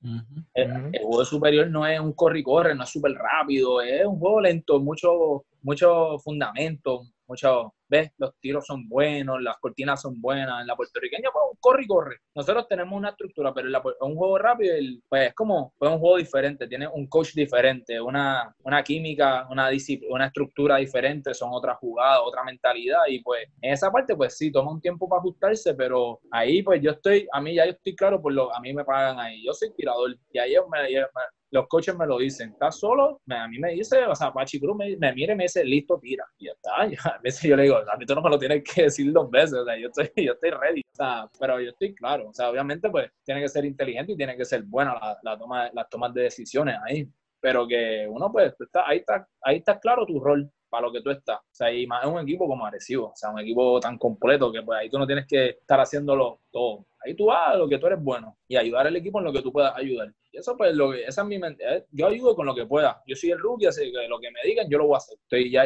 El, 0.54 0.72
el, 0.94 1.04
juego 1.04 1.26
superior 1.26 1.70
no 1.70 1.86
es 1.86 2.00
un 2.00 2.14
corre 2.14 2.40
y 2.40 2.44
corre 2.44 2.74
no 2.74 2.84
es 2.84 2.90
súper 2.90 3.14
rápido 3.14 3.82
es 3.82 4.06
un 4.06 4.20
juego 4.20 4.42
lento 4.42 4.80
mucho 4.80 5.46
mucho 5.62 6.18
fundamento 6.20 7.04
mucho, 7.32 7.74
ves, 7.92 8.10
los 8.18 8.34
tiros 8.40 8.66
son 8.66 8.88
buenos, 8.88 9.42
las 9.42 9.58
cortinas 9.58 10.02
son 10.02 10.20
buenas. 10.20 10.62
En 10.62 10.68
la 10.68 10.76
puertorriqueña, 10.76 11.30
pues, 11.32 11.60
corre 11.60 11.84
y 11.84 11.88
corre. 11.88 12.18
Nosotros 12.34 12.68
tenemos 12.68 12.98
una 12.98 13.10
estructura, 13.10 13.54
pero 13.54 13.68
en 13.68 13.74
la, 13.74 13.84
un 14.00 14.16
juego 14.16 14.38
rápido, 14.38 14.74
pues 15.10 15.28
es 15.28 15.36
como 15.36 15.74
pues, 15.78 15.92
un 15.92 16.00
juego 16.00 16.18
diferente, 16.18 16.68
tiene 16.68 16.88
un 16.88 17.08
coach 17.08 17.34
diferente, 17.34 18.00
una, 18.00 18.56
una 18.64 18.82
química, 18.82 19.46
una, 19.50 19.70
una 20.10 20.26
estructura 20.28 20.78
diferente, 20.78 21.34
son 21.34 21.50
otras 21.52 21.78
jugadas, 21.78 22.22
otra 22.24 22.44
mentalidad. 22.44 23.02
Y 23.10 23.22
pues 23.22 23.46
en 23.62 23.74
esa 23.74 23.92
parte, 23.92 24.16
pues 24.16 24.38
sí, 24.38 24.52
toma 24.52 24.72
un 24.72 24.82
tiempo 24.82 25.08
para 25.10 25.20
ajustarse, 25.20 25.74
pero 25.74 26.20
ahí, 26.32 26.64
pues 26.64 26.82
yo 26.82 26.92
estoy, 26.92 27.28
a 27.34 27.42
mí 27.42 27.56
ya 27.56 27.66
yo 27.66 27.72
estoy 27.72 27.96
claro, 27.96 28.22
por 28.22 28.34
lo 28.34 28.56
a 28.56 28.60
mí 28.62 28.74
me 28.74 28.86
pagan 28.86 29.20
ahí. 29.20 29.44
Yo 29.46 29.54
soy 29.54 29.74
tirador 29.76 30.16
y 30.32 30.40
ahí 30.40 30.54
me, 30.72 30.82
me, 30.82 31.06
los 31.52 31.68
coaches 31.68 31.96
me 31.98 32.08
lo 32.08 32.18
dicen, 32.18 32.52
¿estás 32.52 32.80
solo? 32.80 33.22
a 33.30 33.48
mí 33.48 33.60
me 33.60 33.72
dice, 33.72 34.06
o 34.06 34.16
sea, 34.16 34.32
Pachi 34.32 34.60
Cruz 34.60 34.76
me, 34.76 34.96
me 34.98 35.14
mira 35.14 35.34
y 35.34 35.36
me 35.36 35.44
dice, 35.44 35.64
listo, 35.66 36.00
tira. 36.00 36.26
Y 36.38 36.46
ya 36.46 36.54
está. 36.54 36.72
a 37.16 37.20
veces 37.22 37.42
yo 37.44 37.56
le 37.56 37.64
digo, 37.64 37.78
a 37.78 37.98
mí 37.98 38.06
tú 38.06 38.16
no 38.16 38.22
me 38.22 38.30
lo 38.30 38.40
tienes 38.40 38.64
que 38.64 38.84
decir 38.84 39.12
dos 39.12 39.30
veces, 39.30 39.54
o 39.54 39.66
sea, 39.66 39.78
yo 39.78 39.88
estoy, 39.88 40.10
yo 40.26 40.34
estoy 40.34 40.50
ready. 40.52 40.82
O 40.82 40.96
sea, 40.96 41.30
pero 41.40 41.60
yo 41.60 41.70
estoy 41.70 41.94
claro. 41.94 42.30
O 42.30 42.34
sea, 42.34 42.50
obviamente, 42.50 42.90
pues, 42.90 43.12
tiene 43.26 43.42
que 43.42 43.50
ser 43.50 43.66
inteligente 43.66 44.14
y 44.14 44.18
tiene 44.18 44.38
que 44.38 44.46
ser 44.46 44.64
buena 44.64 44.94
la, 44.94 45.20
la 45.22 45.38
toma, 45.38 45.70
las 45.74 45.90
tomas 45.90 46.14
de 46.14 46.24
decisiones 46.24 46.78
ahí. 46.86 47.08
Pero 47.42 47.68
que 47.68 48.08
uno, 48.10 48.32
pues, 48.32 48.54
está, 48.60 48.88
ahí, 48.88 49.00
está, 49.00 49.28
ahí 49.42 49.58
está 49.58 49.80
claro 49.80 50.06
tu 50.06 50.20
rol. 50.20 50.50
Para 50.72 50.88
lo 50.88 50.92
que 50.92 51.02
tú 51.02 51.12
estás. 51.12 51.38
O 51.38 51.54
sea, 51.54 51.72
y 51.72 51.86
más 51.86 52.06
un 52.06 52.20
equipo 52.20 52.48
como 52.48 52.66
agresivo, 52.66 53.08
o 53.08 53.16
sea, 53.16 53.30
un 53.30 53.40
equipo 53.40 53.80
tan 53.80 53.98
completo 53.98 54.52
que 54.52 54.64
pues 54.64 54.80
ahí 54.80 54.90
tú 54.90 54.98
no 54.98 55.06
tienes 55.06 55.28
que 55.28 55.50
estar 55.50 55.80
haciéndolo 55.80 56.40
todo. 56.50 56.86
Ahí 57.06 57.14
tú 57.14 57.26
vas 57.26 57.50
a 57.50 57.56
lo 57.58 57.68
que 57.68 57.78
tú 57.78 57.88
eres 57.88 58.02
bueno 58.02 58.38
y 58.48 58.56
ayudar 58.56 58.88
al 58.88 58.96
equipo 58.96 59.20
en 59.20 59.26
lo 59.26 59.34
que 59.34 59.42
tú 59.42 59.52
puedas 59.52 59.76
ayudar. 59.76 60.14
Y 60.32 60.38
eso 60.38 60.56
pues, 60.56 60.74
lo 60.74 60.92
que, 60.92 61.04
esa 61.04 61.24
es 61.24 61.28
mi 61.28 61.38
mente. 61.38 61.64
Eh, 61.68 61.86
yo 61.92 62.08
ayudo 62.08 62.36
con 62.36 62.46
lo 62.46 62.56
que 62.56 62.66
pueda. 62.66 63.04
Yo 63.06 63.16
soy 63.16 63.32
el 63.32 63.40
rookie, 63.40 63.66
así 63.66 63.92
que 63.92 64.08
lo 64.08 64.20
que 64.20 64.32
me 64.32 64.40
digan 64.46 64.68
yo 64.70 64.78
lo 64.78 64.88
voy 64.88 64.96
a 64.96 64.98
hacer. 64.98 65.18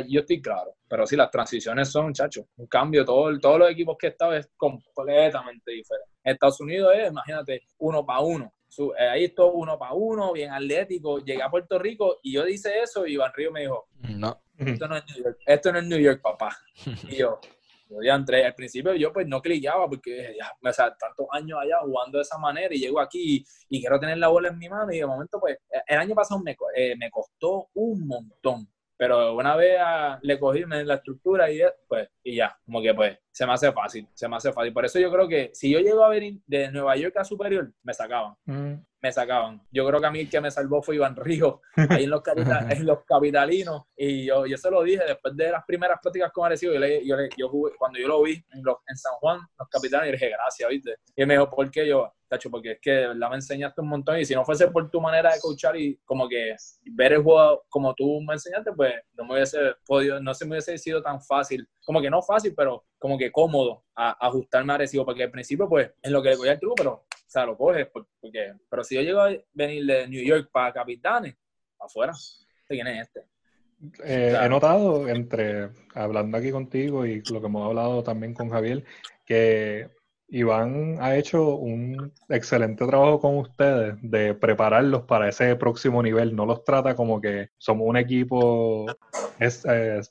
Yo 0.08 0.22
estoy 0.22 0.42
claro. 0.42 0.76
Pero 0.88 1.06
sí, 1.06 1.16
las 1.16 1.30
transiciones 1.30 1.90
son, 1.90 2.08
muchachos, 2.08 2.46
un 2.58 2.66
cambio. 2.66 3.06
Todo, 3.06 3.38
todos 3.40 3.60
los 3.60 3.70
equipos 3.70 3.96
que 4.00 4.08
he 4.08 4.10
estado 4.10 4.34
es 4.34 4.50
completamente 4.58 5.72
diferente. 5.72 6.10
Estados 6.24 6.60
Unidos 6.62 6.94
es, 6.96 7.12
imagínate, 7.12 7.62
uno 7.78 8.04
para 8.04 8.22
uno. 8.22 8.52
Eh, 8.98 9.08
ahí 9.08 9.26
esto 9.26 9.52
uno 9.52 9.78
para 9.78 9.94
uno, 9.94 10.34
bien 10.34 10.52
atlético. 10.52 11.20
Llegué 11.20 11.44
a 11.44 11.50
Puerto 11.50 11.78
Rico 11.80 12.20
y 12.24 12.34
yo 12.34 12.44
dice 12.44 12.82
eso 12.82 13.06
y 13.06 13.14
Iván 13.14 13.32
Río 13.36 13.52
me 13.52 13.62
dijo, 13.62 13.88
no. 14.10 14.42
Esto 14.58 14.88
no 14.88 14.96
es 14.98 15.04
New 15.08 15.24
York, 15.24 15.40
esto 15.46 15.72
no 15.72 15.80
es 15.80 15.86
New 15.86 16.00
York, 16.00 16.22
papá. 16.22 16.58
Y 17.10 17.18
yo, 17.18 17.40
yo 17.90 17.98
ya 18.04 18.16
entré, 18.16 18.46
al 18.46 18.56
principio 18.56 18.94
yo 18.96 19.12
pues 19.14 19.28
no 19.28 19.42
cliqueaba 19.42 19.88
porque 19.88 20.36
ya, 20.38 20.52
o 20.62 20.74
sea, 20.74 20.96
tantos 20.96 21.28
años 21.32 21.60
allá 21.62 21.80
jugando 21.82 22.18
de 22.18 22.24
esa 22.24 22.38
manera 22.38 22.74
y 22.74 22.80
llego 22.80 23.00
aquí 23.00 23.46
y, 23.70 23.80
quiero 23.80 24.00
tener 24.00 24.18
la 24.18 24.28
bola 24.28 24.50
en 24.50 24.58
mi 24.58 24.70
mano 24.70 24.92
y 24.92 24.98
de 24.98 25.06
momento 25.06 25.40
pues 25.40 25.58
el 25.88 25.98
año 25.98 26.16
pasado 26.16 26.42
me, 26.42 26.56
eh, 26.76 26.96
me 26.98 27.10
costó 27.12 27.70
un 27.74 28.08
montón 28.08 28.68
pero 28.98 29.36
una 29.36 29.56
vez 29.56 29.78
le 30.22 30.40
cogí 30.40 30.62
en 30.62 30.88
la 30.88 30.96
estructura 30.96 31.52
y 31.52 31.60
pues 31.88 32.10
y 32.24 32.36
ya, 32.36 32.58
como 32.66 32.82
que 32.82 32.94
pues 32.94 33.18
se 33.36 33.46
me 33.46 33.52
hace 33.52 33.70
fácil, 33.74 34.08
se 34.14 34.30
me 34.30 34.38
hace 34.38 34.54
fácil. 34.54 34.72
Por 34.72 34.86
eso 34.86 34.98
yo 34.98 35.12
creo 35.12 35.28
que 35.28 35.52
si 35.54 35.70
yo 35.70 35.80
llego 35.80 36.06
a 36.06 36.10
ver 36.10 36.24
de 36.48 36.72
Nueva 36.72 36.96
York 36.96 37.18
a 37.18 37.26
Superior, 37.26 37.70
me 37.84 37.94
sacaban. 37.94 38.34
Mm. 38.46 38.76
Me 39.02 39.12
sacaban. 39.12 39.62
Yo 39.72 39.86
creo 39.86 40.00
que 40.00 40.08
a 40.08 40.12
mí 40.12 40.22
el 40.22 40.30
que 40.30 40.40
me 40.40 40.50
salvó 40.50 40.82
fue 40.82 40.96
Iván 40.96 41.18
Río, 41.18 41.60
ahí 41.90 42.06
en 42.06 42.12
los, 42.12 42.22
en 42.70 42.86
los 42.86 43.00
capitalinos. 43.04 43.84
Y 43.98 44.28
yo, 44.28 44.46
yo 44.46 44.56
se 44.56 44.72
lo 44.72 44.82
dije 44.84 45.04
después 45.06 45.36
de 45.36 45.52
las 45.52 45.66
primeras 45.66 46.00
prácticas 46.02 46.32
con 46.32 46.46
Arecibo. 46.46 46.76
Yo, 46.76 46.80
le, 46.80 47.06
yo, 47.06 47.18
yo 47.36 47.50
jugué, 47.50 47.74
cuando 47.78 48.00
yo 48.00 48.08
lo 48.08 48.24
vi 48.24 48.42
en, 48.54 48.64
los, 48.64 48.78
en 48.88 48.96
San 48.96 49.14
Juan, 49.16 49.42
los 49.60 49.68
capitalinos, 49.68 50.08
y 50.08 50.12
dije, 50.14 50.30
gracias, 50.30 50.70
¿viste? 50.70 50.96
Y 51.14 51.22
él 51.22 51.28
me 51.28 51.34
dijo, 51.34 51.52
¿por 51.52 51.70
qué? 51.70 51.86
Yo, 51.86 52.10
tacho, 52.30 52.50
porque 52.50 52.72
es 52.72 52.80
que 52.82 52.92
de 52.92 53.08
verdad 53.10 53.30
me 53.30 53.36
enseñaste 53.36 53.82
un 53.82 53.90
montón. 53.90 54.18
Y 54.18 54.24
si 54.24 54.34
no 54.34 54.46
fuese 54.46 54.70
por 54.70 54.90
tu 54.90 55.02
manera 55.02 55.34
de 55.34 55.42
coachar 55.42 55.76
y 55.76 56.00
como 56.06 56.30
que 56.30 56.56
ver 56.94 57.12
el 57.12 57.22
juego 57.22 57.66
como 57.68 57.94
tú 57.96 58.22
me 58.22 58.36
enseñaste, 58.36 58.72
pues 58.72 58.94
no 59.12 59.26
me 59.26 59.34
hubiese 59.34 59.60
podido, 59.86 60.22
no 60.22 60.34
se 60.34 60.46
me 60.46 60.52
hubiese 60.52 60.78
sido 60.78 61.04
tan 61.04 61.22
fácil 61.22 61.68
como 61.86 62.02
que 62.02 62.10
no 62.10 62.22
fácil, 62.22 62.54
pero 62.56 62.84
como 62.98 63.18
que 63.18 63.32
cómodo 63.32 63.86
a, 63.96 64.28
ajustarme 64.28 64.74
a 64.74 64.76
Arecibo, 64.76 65.06
porque 65.06 65.24
al 65.24 65.32
principio, 65.32 65.68
pues, 65.68 65.92
es 66.02 66.12
lo 66.12 66.22
que 66.22 66.30
le 66.30 66.38
cogía 66.38 66.54
el 66.54 66.60
truco, 66.60 66.76
pero, 66.76 66.92
o 66.94 67.08
sea, 67.28 67.46
lo 67.46 67.58
coges, 67.58 67.88
porque, 67.88 68.54
pero 68.70 68.84
si 68.84 68.96
yo 68.96 69.02
llego 69.02 69.22
a 69.22 69.32
venir 69.54 69.86
de 69.86 70.08
New 70.08 70.24
York 70.24 70.50
para 70.52 70.74
Capitanes, 70.74 71.36
afuera, 71.80 72.14
¿quién 72.68 72.88
es 72.88 73.08
este? 73.08 73.22
Eh, 74.04 74.38
he 74.42 74.50
notado, 74.50 75.08
entre 75.08 75.70
hablando 75.94 76.38
aquí 76.38 76.52
contigo 76.52 77.06
y 77.06 77.22
lo 77.32 77.40
que 77.42 77.48
hemos 77.48 77.68
hablado 77.68 78.04
también 78.04 78.34
con 78.34 78.50
Javier, 78.50 78.84
que 79.26 79.90
Iván 80.28 80.98
ha 81.00 81.16
hecho 81.16 81.56
un 81.56 82.12
excelente 82.30 82.86
trabajo 82.86 83.20
con 83.20 83.38
ustedes 83.38 83.96
de 84.02 84.34
prepararlos 84.34 85.04
para 85.04 85.30
ese 85.30 85.56
próximo 85.56 86.02
nivel. 86.02 86.36
No 86.36 86.46
los 86.46 86.64
trata 86.64 86.96
como 86.96 87.22
que 87.22 87.50
somos 87.58 87.88
un 87.88 87.98
equipo, 87.98 88.88
es, 89.40 89.64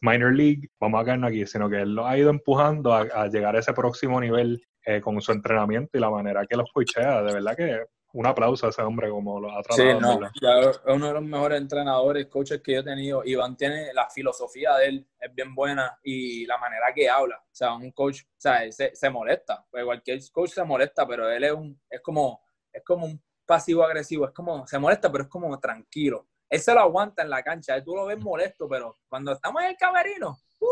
minor 0.03 0.35
league, 0.35 0.69
vamos 0.79 1.01
a 1.01 1.05
quedarnos 1.05 1.31
aquí, 1.31 1.47
sino 1.47 1.69
que 1.69 1.83
él 1.83 1.95
los 1.95 2.07
ha 2.07 2.17
ido 2.17 2.31
empujando 2.31 2.95
a, 2.95 3.27
llegar 3.29 3.57
a 3.57 3.59
ese 3.59 3.73
próximo 3.73 4.21
nivel 4.21 4.63
eh, 4.85 5.01
con 5.01 5.21
su 5.21 5.33
entrenamiento 5.33 5.99
y 5.99 6.01
la 6.01 6.11
manera 6.11 6.47
que 6.47 6.57
los 6.57 6.71
coachea. 6.73 7.23
De 7.23 7.33
verdad 7.33 7.57
que 7.57 7.81
un 8.15 8.27
aplauso 8.27 8.67
a 8.67 8.71
ese 8.71 8.81
hombre 8.81 9.11
como 9.11 9.41
lo 9.41 9.51
ha 9.51 9.61
tratado. 9.63 9.91
Sí, 9.91 9.99
no, 10.01 10.71
es 10.71 10.81
uno 10.87 11.09
de 11.09 11.13
los 11.15 11.23
mejores 11.23 11.61
entrenadores, 11.61 12.27
coaches 12.29 12.61
que 12.63 12.75
yo 12.75 12.81
he 12.81 12.85
tenido. 12.85 13.25
Iván 13.25 13.57
tiene 13.57 13.93
la 13.93 14.09
filosofía 14.09 14.77
de 14.77 14.87
él, 14.87 15.09
es 15.19 15.35
bien 15.35 15.53
buena 15.53 15.99
y 16.05 16.47
la 16.47 16.57
manera 16.59 16.87
que 16.95 17.11
habla. 17.11 17.37
O 17.39 17.55
sea, 17.55 17.75
un 17.75 17.91
coach, 17.91 18.23
o 18.23 18.27
sea, 18.41 18.71
se, 18.71 18.95
se 18.95 19.11
molesta. 19.11 19.67
Pues 19.69 19.85
cualquier 19.85 20.21
coach 20.31 20.51
se 20.51 20.63
molesta, 20.63 21.05
pero 21.09 21.29
él 21.29 21.43
es 21.43 21.53
un, 21.53 21.81
es 21.91 22.01
como, 22.01 22.41
es 22.73 22.85
como 22.85 23.07
un 23.07 23.21
pasivo 23.45 23.83
agresivo, 23.83 24.27
es 24.27 24.33
como, 24.33 24.65
se 24.65 24.79
molesta, 24.79 25.11
pero 25.11 25.25
es 25.25 25.31
como 25.31 25.59
tranquilo. 25.59 26.29
Él 26.49 26.61
se 26.61 26.73
lo 26.73 26.81
aguanta 26.81 27.23
en 27.23 27.31
la 27.31 27.43
cancha, 27.43 27.83
tú 27.83 27.97
lo 27.97 28.07
ves 28.07 28.19
molesto, 28.21 28.69
pero 28.69 29.01
cuando 29.09 29.33
estamos 29.33 29.61
en 29.63 29.71
el 29.71 29.77
camerino, 29.77 30.39
¡uh! 30.61 30.69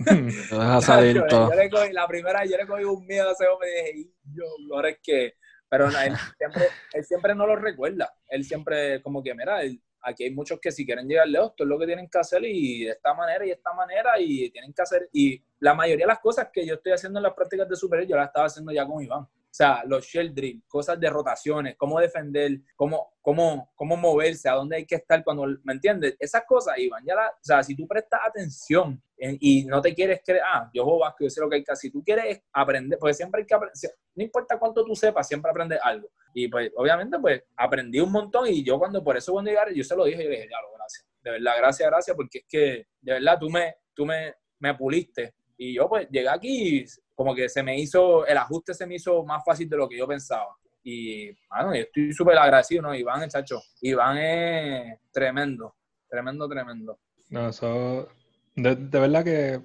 yo, 0.06 1.50
le 1.54 1.70
cogí, 1.70 1.92
la 1.92 2.08
primera, 2.08 2.44
yo 2.44 2.56
le 2.56 2.66
cogí 2.66 2.82
un 2.82 3.06
miedo 3.06 3.28
a 3.28 3.32
ese 3.32 3.46
hombre 3.46 3.68
y 3.70 3.96
dije, 3.96 4.10
yo, 4.24 4.44
lo 4.66 4.84
es 4.84 4.98
que 5.00 5.34
pero 5.70 5.86
él 5.86 5.92
siempre, 6.38 6.68
él 6.92 7.04
siempre 7.04 7.34
no 7.34 7.46
lo 7.46 7.56
recuerda. 7.56 8.12
Él 8.28 8.44
siempre 8.44 9.00
como 9.00 9.22
que, 9.22 9.34
mira, 9.34 9.60
aquí 10.02 10.24
hay 10.24 10.34
muchos 10.34 10.58
que 10.60 10.72
si 10.72 10.84
quieren 10.84 11.06
llegar 11.06 11.28
lejos, 11.28 11.50
esto 11.50 11.64
es 11.64 11.68
lo 11.70 11.78
que 11.78 11.86
tienen 11.86 12.08
que 12.10 12.18
hacer 12.18 12.44
y 12.44 12.84
de 12.84 12.90
esta 12.90 13.14
manera 13.14 13.44
y 13.44 13.48
de 13.48 13.54
esta 13.54 13.72
manera 13.72 14.10
y 14.18 14.50
tienen 14.50 14.72
que 14.72 14.82
hacer. 14.82 15.08
Y 15.12 15.42
la 15.60 15.72
mayoría 15.74 16.04
de 16.04 16.12
las 16.12 16.18
cosas 16.18 16.48
que 16.52 16.66
yo 16.66 16.74
estoy 16.74 16.92
haciendo 16.92 17.20
en 17.20 17.22
las 17.22 17.34
prácticas 17.34 17.68
de 17.68 17.76
superior, 17.76 18.08
yo 18.08 18.16
las 18.16 18.26
estaba 18.26 18.46
haciendo 18.46 18.72
ya 18.72 18.84
con 18.84 19.02
Iván. 19.02 19.26
O 19.50 19.52
sea, 19.52 19.82
los 19.84 20.06
shell 20.06 20.32
drill, 20.32 20.62
cosas 20.68 21.00
de 21.00 21.10
rotaciones, 21.10 21.74
cómo 21.76 21.98
defender, 21.98 22.60
cómo, 22.76 23.14
cómo, 23.20 23.72
cómo 23.74 23.96
moverse, 23.96 24.48
a 24.48 24.52
dónde 24.52 24.76
hay 24.76 24.86
que 24.86 24.94
estar 24.94 25.24
cuando, 25.24 25.44
¿me 25.64 25.72
entiendes? 25.72 26.14
Esas 26.20 26.44
cosas, 26.46 26.78
Iván, 26.78 27.04
ya 27.04 27.16
la, 27.16 27.28
o 27.30 27.42
sea, 27.42 27.60
si 27.64 27.74
tú 27.74 27.84
prestas 27.88 28.20
atención 28.24 29.02
y 29.18 29.64
no 29.64 29.80
te 29.80 29.92
quieres 29.92 30.20
creer, 30.24 30.42
ah, 30.46 30.70
yo 30.72 30.84
juego 30.84 31.00
básquet, 31.00 31.26
yo 31.26 31.30
sé 31.30 31.40
lo 31.40 31.50
que 31.50 31.56
hay 31.56 31.64
que 31.64 31.72
hacer, 31.72 31.90
si 31.90 31.90
tú 31.90 32.04
quieres 32.04 32.42
aprender, 32.52 32.96
porque 32.96 33.12
siempre 33.12 33.40
hay 33.40 33.46
que 33.46 33.54
aprender, 33.54 33.74
no 34.14 34.22
importa 34.22 34.56
cuánto 34.56 34.84
tú 34.84 34.94
sepas, 34.94 35.26
siempre 35.26 35.50
aprendes 35.50 35.80
algo. 35.82 36.08
Y 36.32 36.46
pues, 36.46 36.70
obviamente, 36.76 37.18
pues, 37.18 37.42
aprendí 37.56 37.98
un 37.98 38.12
montón 38.12 38.46
y 38.46 38.62
yo 38.62 38.78
cuando, 38.78 39.02
por 39.02 39.16
eso 39.16 39.32
cuando 39.32 39.50
llegué, 39.50 39.74
yo 39.74 39.82
se 39.82 39.96
lo 39.96 40.04
dije, 40.04 40.22
yo 40.22 40.30
dije, 40.30 40.48
ya, 40.48 40.60
lo 40.62 40.76
gracias. 40.76 41.06
De 41.22 41.30
verdad, 41.32 41.54
gracias, 41.58 41.90
gracias, 41.90 42.16
porque 42.16 42.38
es 42.38 42.44
que, 42.48 42.86
de 43.00 43.12
verdad, 43.14 43.36
tú 43.40 43.50
me, 43.50 43.74
tú 43.94 44.06
me, 44.06 44.34
me 44.60 44.74
puliste. 44.74 45.34
Y 45.62 45.74
yo, 45.74 45.90
pues, 45.90 46.08
llegué 46.10 46.26
aquí 46.26 46.78
y 46.78 46.84
como 47.14 47.34
que 47.34 47.46
se 47.50 47.62
me 47.62 47.78
hizo, 47.78 48.26
el 48.26 48.38
ajuste 48.38 48.72
se 48.72 48.86
me 48.86 48.94
hizo 48.94 49.22
más 49.26 49.44
fácil 49.44 49.68
de 49.68 49.76
lo 49.76 49.86
que 49.86 49.98
yo 49.98 50.08
pensaba. 50.08 50.56
Y, 50.82 51.26
bueno, 51.50 51.74
yo 51.74 51.82
estoy 51.82 52.14
súper 52.14 52.38
agradecido, 52.38 52.80
¿no? 52.80 52.94
Iván, 52.94 53.28
chacho, 53.28 53.60
Iván 53.82 54.16
es 54.16 54.98
tremendo, 55.12 55.74
tremendo, 56.08 56.48
tremendo. 56.48 56.98
No, 57.28 57.50
eso, 57.50 58.08
de, 58.56 58.74
verdad 58.74 59.22
que 59.22 59.60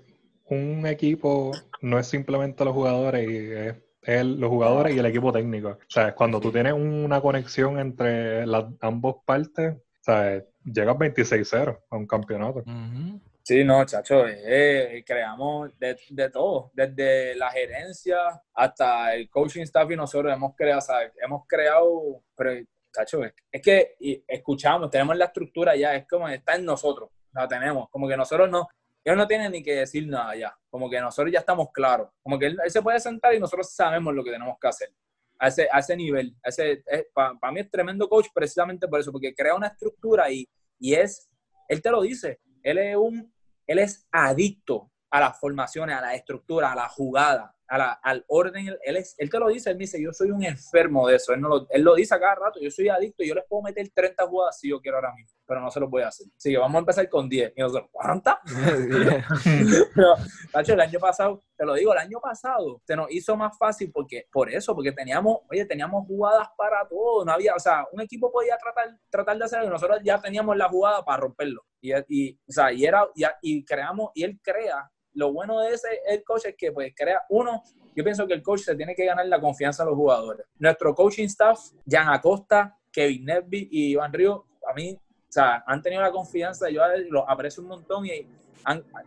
un 0.49 0.85
equipo 0.85 1.53
no 1.81 1.97
es 1.97 2.07
simplemente 2.07 2.65
los 2.65 2.73
jugadores 2.73 3.29
y 3.29 3.81
es 4.01 4.25
los 4.25 4.49
jugadores 4.49 4.93
y 4.93 4.99
el 4.99 5.05
equipo 5.05 5.31
técnico. 5.31 5.69
O 5.69 5.77
sea, 5.87 6.13
cuando 6.13 6.41
tú 6.41 6.51
tienes 6.51 6.73
una 6.73 7.21
conexión 7.21 7.79
entre 7.79 8.45
las 8.45 8.65
ambos 8.81 9.23
partes, 9.25 9.75
o 9.75 10.03
sea, 10.03 10.43
llegas 10.65 10.97
26-0 10.97 11.79
a 11.89 11.95
un 11.95 12.05
campeonato. 12.05 12.65
Sí, 13.47 13.63
no, 13.63 13.85
chacho, 13.85 14.25
eh, 14.27 15.03
creamos 15.05 15.77
de, 15.77 15.95
de, 16.09 16.31
todo, 16.31 16.71
desde 16.73 17.35
la 17.35 17.51
gerencia 17.51 18.41
hasta 18.51 19.13
el 19.13 19.29
coaching 19.29 19.61
staff 19.61 19.91
y 19.91 19.95
nosotros 19.95 20.33
hemos 20.33 20.55
creado, 20.55 20.81
hemos 21.23 21.45
creado, 21.47 22.23
pero, 22.35 22.65
chacho, 22.91 23.23
es, 23.23 23.61
que 23.61 23.97
escuchamos, 24.27 24.89
tenemos 24.89 25.15
la 25.15 25.25
estructura 25.25 25.75
ya, 25.75 25.93
es 25.93 26.07
como 26.07 26.27
está 26.27 26.55
en 26.55 26.65
nosotros, 26.65 27.11
la 27.33 27.47
tenemos, 27.47 27.87
como 27.91 28.07
que 28.07 28.17
nosotros 28.17 28.49
no, 28.49 28.67
ellos 29.03 29.15
no 29.15 29.27
tienen 29.27 29.51
ni 29.51 29.61
que 29.61 29.75
decir 29.75 30.07
nada 30.07 30.35
ya, 30.35 30.57
como 30.67 30.89
que 30.89 30.99
nosotros 30.99 31.31
ya 31.31 31.41
estamos 31.41 31.67
claros, 31.71 32.09
como 32.23 32.39
que 32.39 32.47
él, 32.47 32.59
se 32.65 32.81
puede 32.81 32.99
sentar 32.99 33.35
y 33.35 33.39
nosotros 33.39 33.71
sabemos 33.71 34.11
lo 34.15 34.23
que 34.23 34.31
tenemos 34.31 34.57
que 34.59 34.67
hacer. 34.67 34.89
A 35.37 35.49
ese, 35.49 35.67
a 35.71 35.81
ese 35.81 35.95
nivel, 35.95 36.35
ese, 36.43 36.83
para 37.13 37.51
mí 37.51 37.59
es 37.59 37.69
tremendo 37.69 38.09
coach 38.09 38.29
precisamente 38.33 38.87
por 38.87 38.99
eso, 38.99 39.11
porque 39.11 39.35
crea 39.35 39.53
una 39.53 39.67
estructura 39.67 40.31
y, 40.31 40.49
y 40.79 40.95
es, 40.95 41.29
él 41.67 41.79
te 41.79 41.91
lo 41.91 42.01
dice, 42.01 42.39
él 42.63 42.79
es 42.79 42.95
un 42.95 43.34
él 43.67 43.79
es 43.79 44.07
adicto 44.11 44.91
a 45.09 45.19
las 45.19 45.39
formaciones, 45.39 45.95
a 45.95 46.01
la 46.01 46.15
estructura, 46.15 46.71
a 46.71 46.75
la 46.75 46.87
jugada 46.87 47.54
al 47.67 48.25
orden, 48.27 48.67
él, 48.83 48.97
es, 48.97 49.15
él 49.17 49.29
te 49.29 49.39
lo 49.39 49.47
dice, 49.47 49.71
él 49.71 49.77
dice, 49.77 50.01
yo 50.01 50.13
soy 50.13 50.31
un 50.31 50.43
enfermo 50.43 51.07
de 51.07 51.15
eso, 51.15 51.33
él, 51.33 51.41
no 51.41 51.49
lo, 51.49 51.67
él 51.69 51.81
lo 51.81 51.95
dice 51.95 52.13
a 52.13 52.19
cada 52.19 52.35
rato, 52.35 52.59
yo 52.59 52.69
soy 52.69 52.89
adicto, 52.89 53.23
yo 53.23 53.33
les 53.33 53.45
puedo 53.47 53.63
meter 53.63 53.89
30 53.93 54.27
jugadas 54.27 54.59
si 54.59 54.69
yo 54.69 54.79
quiero 54.79 54.97
ahora 54.97 55.13
mismo, 55.13 55.37
pero 55.45 55.61
no 55.61 55.71
se 55.71 55.79
los 55.79 55.89
voy 55.89 56.03
a 56.03 56.09
hacer. 56.09 56.27
Así 56.35 56.51
que 56.51 56.57
vamos 56.57 56.75
a 56.75 56.79
empezar 56.79 57.09
con 57.09 57.27
10. 57.27 57.53
Y 57.55 57.61
nosotros, 57.61 57.89
¿cuántas? 57.91 58.35
pero, 59.95 60.15
Tacho, 60.51 60.73
el 60.73 60.81
año 60.81 60.99
pasado, 60.99 61.43
te 61.57 61.65
lo 61.65 61.73
digo, 61.73 61.93
el 61.93 61.99
año 61.99 62.19
pasado 62.19 62.81
se 62.85 62.95
nos 62.95 63.11
hizo 63.11 63.35
más 63.35 63.57
fácil 63.57 63.91
porque, 63.91 64.27
por 64.31 64.49
eso, 64.49 64.75
porque 64.75 64.91
teníamos, 64.91 65.39
oye, 65.49 65.65
teníamos 65.65 66.05
jugadas 66.05 66.47
para 66.57 66.87
todo, 66.87 67.25
no 67.25 67.31
había, 67.31 67.55
o 67.55 67.59
sea, 67.59 67.85
un 67.91 68.01
equipo 68.01 68.31
podía 68.31 68.57
tratar, 68.57 68.97
tratar 69.09 69.37
de 69.37 69.45
hacerlo 69.45 69.65
y 69.67 69.69
nosotros 69.69 69.99
ya 70.03 70.21
teníamos 70.21 70.55
la 70.55 70.69
jugada 70.69 71.03
para 71.03 71.21
romperlo. 71.21 71.65
Y, 71.81 71.91
y, 72.09 72.39
o 72.47 72.51
sea, 72.51 72.71
y, 72.71 72.85
era, 72.85 73.07
y, 73.15 73.25
y 73.41 73.65
creamos, 73.65 74.11
y 74.13 74.23
él 74.23 74.39
crea 74.43 74.89
lo 75.15 75.33
bueno 75.33 75.59
de 75.61 75.73
ese 75.73 76.01
el 76.07 76.23
coach 76.23 76.45
es 76.45 76.55
que 76.55 76.71
pues 76.71 76.93
crea 76.95 77.23
uno, 77.29 77.63
yo 77.95 78.03
pienso 78.03 78.27
que 78.27 78.33
el 78.33 78.43
coach 78.43 78.61
se 78.61 78.75
tiene 78.75 78.93
que 78.93 79.05
ganar 79.05 79.25
la 79.27 79.39
confianza 79.39 79.83
de 79.83 79.89
los 79.89 79.97
jugadores. 79.97 80.45
Nuestro 80.59 80.93
coaching 80.93 81.25
staff, 81.25 81.59
Jan 81.87 82.09
Acosta, 82.09 82.77
Kevin 82.91 83.25
Nesby 83.25 83.69
y 83.71 83.91
Iván 83.91 84.13
Río, 84.13 84.45
a 84.69 84.73
mí, 84.73 84.93
o 84.93 85.31
sea, 85.31 85.63
han 85.65 85.81
tenido 85.81 86.01
la 86.01 86.11
confianza, 86.11 86.69
yo 86.69 86.81
los 87.09 87.23
aprecio 87.27 87.63
un 87.63 87.69
montón 87.69 88.05
y 88.05 88.27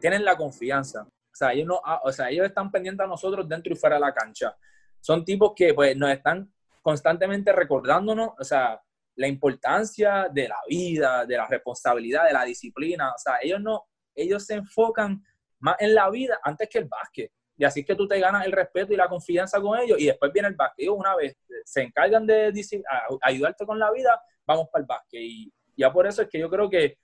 tienen 0.01 0.25
la 0.25 0.37
confianza. 0.37 1.03
O 1.03 1.37
sea, 1.39 1.53
ellos 1.53 1.67
no, 1.67 1.81
ah, 1.85 2.01
o 2.03 2.11
sea, 2.11 2.31
ellos 2.31 2.47
están 2.47 2.71
pendientes 2.71 3.05
a 3.05 3.09
nosotros 3.09 3.49
dentro 3.49 3.73
y 3.73 3.77
fuera 3.77 3.97
de 3.97 4.01
la 4.01 4.13
cancha. 4.13 4.57
Son 5.01 5.25
tipos 5.25 5.53
que 5.55 5.73
pues 5.75 5.97
nos 5.97 6.11
están 6.11 6.53
constantemente 6.83 7.53
recordándonos, 7.53 8.31
o 8.39 8.45
sea, 8.45 8.81
la 9.17 9.29
importancia 9.29 10.29
de 10.33 10.49
la 10.49 10.59
vida, 10.69 11.27
de 11.27 11.37
la 11.37 11.47
responsabilidad, 11.47 12.27
de 12.27 12.33
la 12.33 12.45
disciplina. 12.45 13.11
O 13.11 13.19
sea, 13.19 13.39
ellos 13.43 13.61
no, 13.61 13.87
ellos 14.15 14.45
se 14.45 14.55
enfocan 14.55 15.23
más 15.61 15.77
en 15.81 15.95
la 15.95 16.11
vida 16.11 16.39
antes 16.43 16.69
que 16.69 16.79
el 16.79 16.85
básquet. 16.87 17.33
Y 17.57 17.65
así 17.65 17.81
es 17.81 17.87
que 17.87 17.97
tú 17.97 18.07
te 18.07 18.21
ganas 18.21 18.47
el 18.47 18.53
respeto 18.53 18.93
y 18.93 18.97
la 18.97 19.09
confianza 19.09 19.61
con 19.61 19.79
ellos 19.79 19.99
y 19.99 20.07
después 20.07 20.33
viene 20.33 20.49
el 20.49 20.55
básquet. 20.55 20.89
una 20.89 21.17
vez 21.17 21.37
se 21.65 21.83
encargan 21.83 22.25
de 22.25 22.53
ayudarte 23.23 23.67
con 23.67 23.79
la 23.79 23.91
vida, 23.91 24.21
vamos 24.47 24.69
para 24.73 24.83
el 24.83 24.87
básquet. 24.87 25.21
Y 25.21 25.53
ya 25.77 25.93
por 25.93 26.07
eso 26.07 26.23
es 26.23 26.29
que 26.29 26.39
yo 26.39 26.49
creo 26.49 26.71
que 26.71 26.99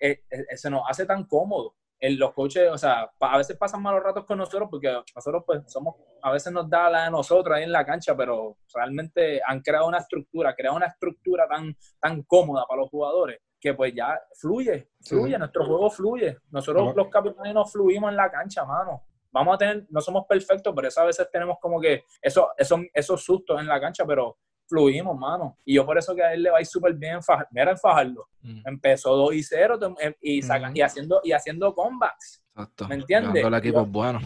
eh, 0.00 0.22
eh, 0.30 0.56
se 0.56 0.70
nos 0.70 0.82
hace 0.88 1.06
tan 1.06 1.24
cómodo. 1.24 1.74
En 2.00 2.16
los 2.16 2.32
coaches, 2.32 2.70
o 2.70 2.78
sea, 2.78 3.10
a 3.18 3.38
veces 3.38 3.56
pasan 3.56 3.82
malos 3.82 4.00
ratos 4.04 4.24
con 4.24 4.38
nosotros 4.38 4.68
porque 4.70 4.88
nosotros 5.16 5.42
pues 5.44 5.62
somos, 5.66 5.96
a 6.22 6.30
veces 6.30 6.52
nos 6.52 6.70
da 6.70 6.88
la 6.88 7.04
de 7.06 7.10
nosotros 7.10 7.56
ahí 7.56 7.64
en 7.64 7.72
la 7.72 7.84
cancha, 7.84 8.16
pero 8.16 8.56
realmente 8.72 9.40
han 9.44 9.60
creado 9.60 9.88
una 9.88 9.98
estructura, 9.98 10.54
creado 10.54 10.76
una 10.76 10.86
estructura 10.86 11.48
tan, 11.48 11.76
tan 12.00 12.22
cómoda 12.22 12.64
para 12.68 12.82
los 12.82 12.90
jugadores 12.90 13.40
que 13.60 13.74
pues 13.74 13.92
ya 13.94 14.20
fluye, 14.34 14.90
fluye, 15.00 15.38
nuestro 15.38 15.66
juego 15.66 15.90
fluye. 15.90 16.38
Nosotros 16.50 16.94
los 16.94 17.08
capitanes 17.08 17.72
fluimos 17.72 18.10
en 18.10 18.16
la 18.16 18.30
cancha, 18.30 18.64
mano. 18.64 19.02
Vamos 19.30 19.54
a 19.54 19.58
tener, 19.58 19.86
no 19.90 20.00
somos 20.00 20.24
perfectos, 20.26 20.72
pero 20.74 20.88
eso 20.88 21.00
a 21.00 21.04
veces 21.04 21.28
tenemos 21.30 21.58
como 21.60 21.80
que 21.80 22.04
eso, 22.22 22.50
eso, 22.56 22.80
esos 22.92 23.22
sustos 23.22 23.60
en 23.60 23.66
la 23.66 23.80
cancha, 23.80 24.04
pero 24.06 24.38
fluimos, 24.66 25.16
mano. 25.18 25.58
Y 25.64 25.74
yo 25.74 25.84
por 25.84 25.98
eso 25.98 26.14
que 26.14 26.22
a 26.22 26.32
él 26.32 26.42
le 26.42 26.50
va 26.50 26.58
a 26.58 26.60
ir 26.60 26.66
súper 26.66 26.94
bien 26.94 27.14
en 27.14 27.22
Fajardo. 27.22 27.48
Mira 27.52 27.70
en 27.70 27.78
Fajardo. 27.78 28.28
Empezó 28.64 29.16
2 29.16 29.34
y 29.34 29.42
0 29.42 29.78
y, 30.20 30.42
sacan, 30.42 30.76
y, 30.76 30.80
haciendo, 30.80 31.20
y 31.24 31.32
haciendo 31.32 31.74
comebacks. 31.74 32.44
Exacto. 32.50 32.88
¿Me 32.88 32.94
entiendes? 32.96 33.44
el 33.44 33.54
equipo 33.54 33.82
es 33.82 33.88
bueno. 33.88 34.20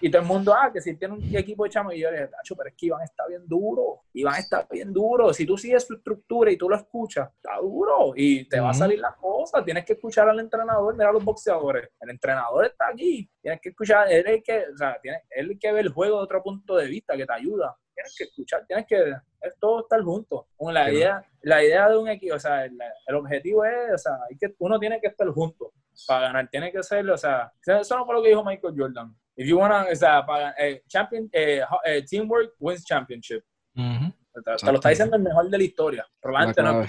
Y 0.00 0.10
todo 0.10 0.22
el 0.22 0.28
mundo, 0.28 0.54
ah, 0.54 0.70
que 0.72 0.80
si 0.80 0.94
tiene 0.96 1.14
un 1.14 1.36
equipo 1.36 1.64
de 1.64 1.70
chamo, 1.70 1.92
y 1.92 2.00
yo 2.00 2.10
le 2.10 2.18
dije, 2.18 2.30
pero 2.56 2.68
es 2.68 2.74
que 2.76 2.86
Iván 2.86 3.02
está 3.02 3.26
bien 3.26 3.46
duro, 3.46 4.02
Iván 4.12 4.38
está 4.38 4.66
bien 4.70 4.92
duro. 4.92 5.32
Si 5.32 5.46
tú 5.46 5.56
sigues 5.56 5.84
su 5.84 5.94
estructura 5.94 6.50
y 6.50 6.56
tú 6.56 6.68
lo 6.68 6.76
escuchas, 6.76 7.30
está 7.34 7.58
duro 7.58 8.12
y 8.14 8.46
te 8.48 8.60
va 8.60 8.70
a 8.70 8.74
salir 8.74 8.98
la 8.98 9.14
cosa. 9.14 9.64
Tienes 9.64 9.84
que 9.84 9.94
escuchar 9.94 10.28
al 10.28 10.40
entrenador, 10.40 10.94
mira 10.94 11.10
a 11.10 11.12
los 11.12 11.24
boxeadores. 11.24 11.88
El 12.00 12.10
entrenador 12.10 12.66
está 12.66 12.88
aquí, 12.88 13.30
tienes 13.40 13.60
que 13.60 13.70
escuchar, 13.70 14.10
él 14.12 14.26
es 14.26 14.42
que, 14.42 14.64
o 14.72 14.76
sea, 14.76 14.98
tiene, 15.00 15.22
él 15.30 15.58
que 15.58 15.72
ve 15.72 15.80
el 15.80 15.88
juego 15.88 16.18
de 16.18 16.24
otro 16.24 16.42
punto 16.42 16.76
de 16.76 16.86
vista 16.86 17.16
que 17.16 17.24
te 17.24 17.32
ayuda. 17.32 17.76
Tienes 17.96 18.14
que 18.16 18.24
escuchar, 18.24 18.66
tienes 18.66 18.86
que 18.86 19.14
todo 19.58 19.80
estar 19.80 20.00
junto. 20.02 20.46
La 20.60 20.92
idea, 20.92 21.24
la 21.40 21.64
idea 21.64 21.88
de 21.88 21.96
un 21.96 22.08
equipo, 22.08 22.34
o 22.36 22.38
sea, 22.38 22.66
el, 22.66 22.78
el 23.06 23.14
objetivo 23.14 23.64
es, 23.64 23.94
o 23.94 23.98
sea, 23.98 24.12
hay 24.30 24.36
que, 24.36 24.54
uno 24.58 24.78
tiene 24.78 25.00
que 25.00 25.08
estar 25.08 25.26
junto 25.28 25.72
para 26.06 26.26
ganar, 26.26 26.48
tiene 26.50 26.70
que 26.70 26.82
ser, 26.82 27.08
o 27.10 27.16
sea, 27.16 27.50
eso 27.64 27.96
no 27.96 28.04
fue 28.04 28.14
lo 28.14 28.22
que 28.22 28.28
dijo 28.28 28.44
Michael 28.44 28.74
Jordan 28.76 29.16
If 29.38 29.46
you 29.46 29.58
wanna, 29.58 29.86
o 29.90 29.94
sea, 29.94 30.24
para, 30.24 30.54
eh, 30.58 30.82
champion, 30.88 31.28
eh, 31.30 31.62
eh, 31.84 32.04
teamwork 32.08 32.54
wins 32.58 32.84
championship. 32.84 33.44
te, 33.74 34.66
lo 34.66 34.74
está 34.74 34.88
diciendo 34.88 35.16
el 35.16 35.22
mejor 35.22 35.50
de 35.50 35.58
la 35.58 35.64
historia. 35.64 36.06
Probablemente 36.20 36.62
no, 36.62 36.86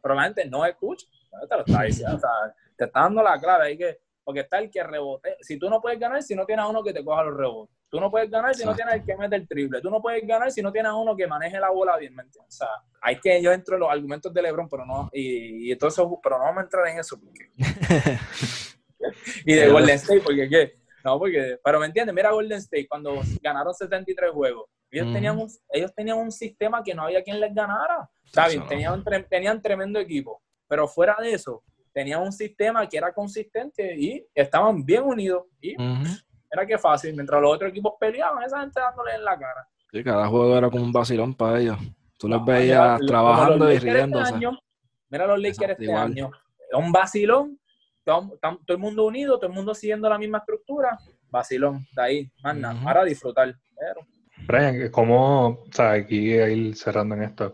probablemente 0.00 0.46
no 0.46 0.64
escucha. 0.64 1.06
Te 1.48 1.56
lo 1.56 1.64
está 1.64 1.82
diciendo, 1.82 2.16
o 2.16 2.18
sea, 2.18 2.30
te 2.76 2.84
está 2.86 3.00
dando 3.00 3.22
la 3.22 3.38
clave. 3.38 3.66
Hay 3.66 3.76
que, 3.76 3.98
porque 4.24 4.40
está 4.40 4.58
el 4.58 4.70
que 4.70 4.82
rebote. 4.82 5.36
Si 5.40 5.58
tú 5.58 5.68
no 5.68 5.80
puedes 5.80 6.00
ganar 6.00 6.22
si 6.22 6.34
no 6.34 6.44
tienes 6.46 6.64
a 6.64 6.68
uno 6.68 6.82
que 6.82 6.92
te 6.92 7.04
coja 7.04 7.22
los 7.22 7.36
rebotes. 7.36 7.76
Tú 7.88 8.00
no 8.00 8.10
puedes 8.10 8.28
ganar 8.28 8.54
si 8.54 8.64
no 8.64 8.74
tienes 8.74 8.94
el 8.94 9.04
que 9.04 9.16
mete 9.16 9.36
el 9.36 9.46
triple. 9.46 9.80
Tú 9.80 9.88
no 9.88 10.02
puedes 10.02 10.26
ganar 10.26 10.50
si 10.50 10.60
no 10.62 10.72
tienes 10.72 10.90
a 10.90 10.96
uno 10.96 11.14
que 11.14 11.28
maneje 11.28 11.60
la 11.60 11.70
bola 11.70 11.96
bien, 11.96 12.14
¿me 12.14 12.24
entiendes? 12.24 12.54
O 12.54 12.56
sea, 12.56 12.68
hay 13.00 13.20
que 13.20 13.40
yo 13.40 13.52
entro 13.52 13.76
en 13.76 13.80
los 13.80 13.90
argumentos 13.90 14.34
de 14.34 14.42
LeBron, 14.42 14.68
pero 14.68 14.84
no, 14.84 15.08
y, 15.12 15.68
y 15.68 15.72
entonces, 15.72 16.04
pero 16.20 16.38
no 16.38 16.44
vamos 16.44 16.58
a 16.58 16.64
entrar 16.64 16.88
en 16.88 16.98
eso 16.98 17.20
porque. 17.20 17.50
y 19.44 19.54
de 19.54 19.68
Golden 19.68 19.94
State, 19.94 20.22
porque 20.22 20.48
¿qué? 20.48 20.72
No, 21.04 21.18
porque, 21.18 21.58
pero 21.62 21.78
me 21.78 21.86
entiendes, 21.86 22.14
mira 22.14 22.32
Golden 22.32 22.58
State 22.58 22.88
cuando 22.88 23.20
ganaron 23.42 23.74
73 23.74 24.30
juegos. 24.32 24.64
Ellos, 24.90 25.12
tenían 25.12 25.38
un, 25.38 25.48
ellos 25.70 25.92
tenían 25.94 26.18
un 26.18 26.30
sistema 26.30 26.82
que 26.82 26.94
no 26.94 27.02
había 27.02 27.22
quien 27.22 27.40
les 27.40 27.52
ganara. 27.52 28.08
¿Sabes? 28.24 28.64
Tenían, 28.68 29.04
tenían 29.28 29.60
tremendo 29.60 29.98
equipo. 29.98 30.40
Pero 30.68 30.88
fuera 30.88 31.16
de 31.20 31.32
eso, 31.32 31.62
tenían 31.94 32.20
un 32.20 32.32
sistema 32.32 32.86
que 32.86 32.98
era 32.98 33.14
consistente 33.14 33.96
y 33.96 34.26
estaban 34.34 34.84
bien 34.84 35.04
unidos. 35.04 35.44
Y 35.60 35.74
era 36.50 36.66
que 36.66 36.76
fácil. 36.76 37.14
Mientras 37.14 37.40
los 37.40 37.54
otros 37.54 37.70
equipos 37.70 37.94
peleaban, 37.98 38.42
esa 38.42 38.60
gente 38.60 38.78
dándole 38.78 39.14
en 39.14 39.24
la 39.24 39.38
cara. 39.38 39.66
Sí, 39.90 40.04
cada 40.04 40.26
juego 40.26 40.58
era 40.58 40.68
como 40.68 40.84
un 40.84 40.92
vacilón 40.92 41.34
para 41.34 41.60
ellos. 41.60 41.78
Tú 42.18 42.28
los 42.28 42.44
veías 42.44 43.00
trabajando 43.06 43.72
y 43.72 43.76
este 43.76 43.92
riéndose. 43.92 44.34
mira 45.08 45.26
los 45.26 45.40
Lakers 45.40 45.70
este 45.78 45.92
año. 45.92 46.30
Un 46.72 46.92
vacilón 46.92 47.58
todo, 48.04 48.38
el 48.68 48.78
mundo 48.78 49.04
unido, 49.04 49.38
todo 49.38 49.48
el 49.48 49.56
mundo 49.56 49.74
siguiendo 49.74 50.08
la 50.08 50.18
misma 50.18 50.38
estructura, 50.38 50.98
vacilón, 51.30 51.86
de 51.92 52.02
ahí, 52.02 52.32
más 52.42 52.56
nada, 52.56 52.80
para 52.82 53.04
disfrutar. 53.04 53.54
Pero... 53.76 54.06
Brian, 54.46 54.90
¿cómo, 54.90 55.46
o 55.48 55.72
sea, 55.72 55.92
aquí 55.92 56.34
ir 56.34 56.76
cerrando 56.76 57.14
en 57.14 57.22
esto, 57.22 57.52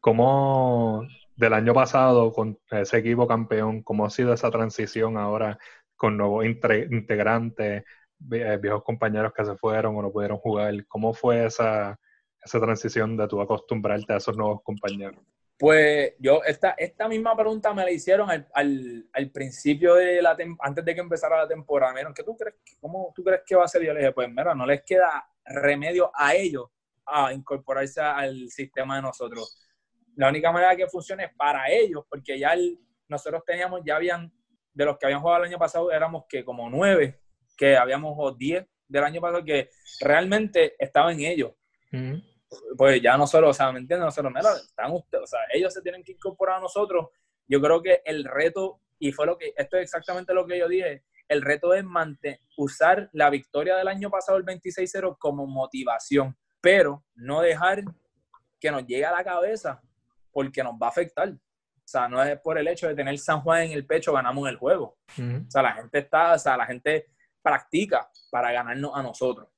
cómo 0.00 1.02
del 1.36 1.52
año 1.52 1.74
pasado 1.74 2.32
con 2.32 2.58
ese 2.70 2.98
equipo 2.98 3.26
campeón, 3.26 3.82
cómo 3.82 4.06
ha 4.06 4.10
sido 4.10 4.32
esa 4.32 4.50
transición 4.50 5.16
ahora 5.16 5.58
con 5.94 6.16
nuevos 6.16 6.44
integrantes, 6.44 7.84
eh, 8.32 8.58
viejos 8.60 8.82
compañeros 8.82 9.32
que 9.34 9.44
se 9.44 9.56
fueron 9.56 9.96
o 9.96 10.02
no 10.02 10.12
pudieron 10.12 10.38
jugar? 10.38 10.74
¿Cómo 10.86 11.12
fue 11.12 11.46
esa, 11.46 11.98
esa 12.42 12.60
transición 12.60 13.16
de 13.16 13.28
tú 13.28 13.40
acostumbrarte 13.40 14.12
a 14.12 14.16
esos 14.16 14.36
nuevos 14.36 14.62
compañeros? 14.62 15.20
Pues 15.58 16.14
yo, 16.18 16.42
esta, 16.44 16.72
esta 16.72 17.08
misma 17.08 17.34
pregunta 17.34 17.72
me 17.72 17.82
la 17.82 17.90
hicieron 17.90 18.28
al, 18.30 18.46
al, 18.52 19.30
principio 19.30 19.94
de 19.94 20.20
la 20.20 20.36
antes 20.60 20.84
de 20.84 20.94
que 20.94 21.00
empezara 21.00 21.38
la 21.38 21.48
temporada. 21.48 21.94
Me 21.94 22.14
¿qué 22.14 22.22
tú 22.22 22.36
crees, 22.36 22.56
¿cómo 22.78 23.10
tú 23.14 23.24
crees 23.24 23.40
que 23.46 23.56
va 23.56 23.64
a 23.64 23.68
ser? 23.68 23.82
Yo 23.82 23.94
le 23.94 24.00
dije, 24.00 24.12
pues 24.12 24.28
mira, 24.28 24.54
no 24.54 24.66
les 24.66 24.82
queda 24.82 25.26
remedio 25.46 26.10
a 26.14 26.34
ellos 26.34 26.66
a 27.06 27.32
incorporarse 27.32 28.02
al 28.02 28.50
sistema 28.50 28.96
de 28.96 29.02
nosotros. 29.02 29.65
La 30.16 30.28
única 30.28 30.50
manera 30.50 30.76
que 30.76 30.88
funcione 30.88 31.24
es 31.24 31.30
para 31.36 31.70
ellos, 31.70 32.04
porque 32.08 32.38
ya 32.38 32.54
nosotros 33.08 33.42
teníamos, 33.46 33.82
ya 33.84 33.96
habían, 33.96 34.32
de 34.72 34.84
los 34.84 34.98
que 34.98 35.06
habían 35.06 35.20
jugado 35.20 35.44
el 35.44 35.48
año 35.50 35.58
pasado, 35.58 35.92
éramos 35.92 36.24
que 36.28 36.44
como 36.44 36.68
nueve, 36.68 37.20
que 37.56 37.76
habíamos 37.76 38.14
o 38.18 38.32
diez 38.32 38.66
del 38.88 39.04
año 39.04 39.20
pasado, 39.20 39.44
que 39.44 39.70
realmente 40.00 40.74
estaban 40.78 41.20
ellos 41.20 41.52
pues 42.76 43.00
ya 43.02 43.16
nosotros, 43.16 43.50
o 43.50 43.54
sea, 43.54 43.72
¿me 43.72 43.80
entiendes? 43.80 44.04
Nosotros, 44.04 44.32
mira, 44.34 44.52
están 44.54 44.92
ustedes, 44.92 45.24
o 45.24 45.26
sea, 45.26 45.40
ellos 45.52 45.72
se 45.72 45.82
tienen 45.82 46.02
que 46.02 46.12
incorporar 46.12 46.56
a 46.56 46.60
nosotros. 46.60 47.08
Yo 47.48 47.60
creo 47.60 47.82
que 47.82 48.02
el 48.04 48.24
reto, 48.24 48.80
y 48.98 49.12
fue 49.12 49.26
lo 49.26 49.36
que, 49.36 49.52
esto 49.56 49.76
es 49.76 49.84
exactamente 49.84 50.34
lo 50.34 50.46
que 50.46 50.58
yo 50.58 50.68
dije, 50.68 51.04
el 51.28 51.42
reto 51.42 51.74
es 51.74 51.84
mantener, 51.84 52.40
usar 52.56 53.08
la 53.12 53.30
victoria 53.30 53.76
del 53.76 53.88
año 53.88 54.10
pasado, 54.10 54.38
el 54.38 54.44
26-0, 54.44 55.16
como 55.18 55.46
motivación, 55.46 56.36
pero 56.60 57.04
no 57.14 57.40
dejar 57.40 57.82
que 58.60 58.70
nos 58.70 58.86
llegue 58.86 59.04
a 59.04 59.12
la 59.12 59.24
cabeza 59.24 59.82
porque 60.36 60.62
nos 60.62 60.74
va 60.74 60.88
a 60.88 60.90
afectar. 60.90 61.30
O 61.30 61.88
sea, 61.88 62.08
no 62.08 62.22
es 62.22 62.38
por 62.40 62.58
el 62.58 62.68
hecho 62.68 62.88
de 62.88 62.94
tener 62.94 63.16
San 63.18 63.40
Juan 63.40 63.62
en 63.62 63.72
el 63.72 63.86
pecho, 63.86 64.12
ganamos 64.12 64.48
el 64.48 64.56
juego. 64.56 64.98
O 65.18 65.50
sea, 65.50 65.62
la 65.62 65.72
gente 65.72 65.98
está, 65.98 66.34
o 66.34 66.38
sea, 66.38 66.56
la 66.56 66.66
gente 66.66 67.06
practica 67.40 68.10
para 68.30 68.52
ganarnos 68.52 68.92
a 68.94 69.02
nosotros. 69.02 69.48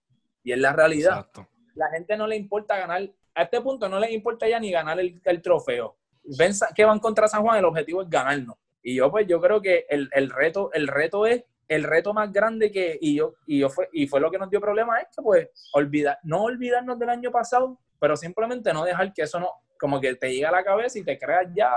Y 0.45 0.53
es 0.53 0.59
la 0.59 0.72
realidad. 0.72 1.18
Exacto 1.18 1.49
la 1.79 1.89
gente 1.91 2.16
no 2.16 2.26
le 2.26 2.37
importa 2.37 2.76
ganar, 2.76 3.09
a 3.35 3.43
este 3.43 3.61
punto 3.61 3.89
no 3.89 3.99
le 3.99 4.12
importa 4.12 4.49
ya 4.49 4.59
ni 4.59 4.70
ganar 4.70 4.99
el, 5.01 5.43
trofeo. 5.43 5.97
Ven 6.37 6.53
que 6.74 6.85
van 6.85 6.99
contra 6.99 7.29
San 7.29 7.43
Juan, 7.43 7.59
el 7.59 7.64
objetivo 7.64 8.03
es 8.03 8.11
ganarnos. 8.11 8.57
Y 8.83 8.97
yo 8.97 9.11
pues 9.11 9.26
yo 9.26 9.41
creo 9.41 9.62
que 9.62 9.87
el, 9.89 10.31
reto, 10.31 10.70
el 10.72 10.89
reto 10.89 11.24
es 11.24 11.45
el 11.68 11.85
reto 11.85 12.12
más 12.12 12.33
grande 12.33 12.70
que, 12.70 12.99
y 13.01 13.16
yo, 13.16 13.35
y 13.47 13.61
yo 13.61 13.68
fue, 13.68 13.89
y 13.93 14.07
fue 14.07 14.20
lo 14.20 14.31
que 14.31 14.39
nos 14.39 14.51
dio 14.51 14.61
problema 14.61 14.99
es 15.01 15.09
que 15.14 15.22
pues 15.22 15.49
olvidar, 15.74 16.18
no 16.22 16.45
olvidarnos 16.45 16.99
del 16.99 17.11
año 17.11 17.31
pasado, 17.31 17.79
pero 18.01 18.16
simplemente 18.16 18.72
no 18.72 18.85
dejar 18.85 19.12
que 19.12 19.22
eso 19.22 19.39
no, 19.39 19.51
como 19.79 20.01
que 20.01 20.14
te 20.16 20.31
llegue 20.31 20.47
a 20.47 20.53
la 20.53 20.64
cabeza 20.64 20.99
y 20.99 21.05
te 21.05 21.18
creas 21.18 21.47
ya 21.55 21.70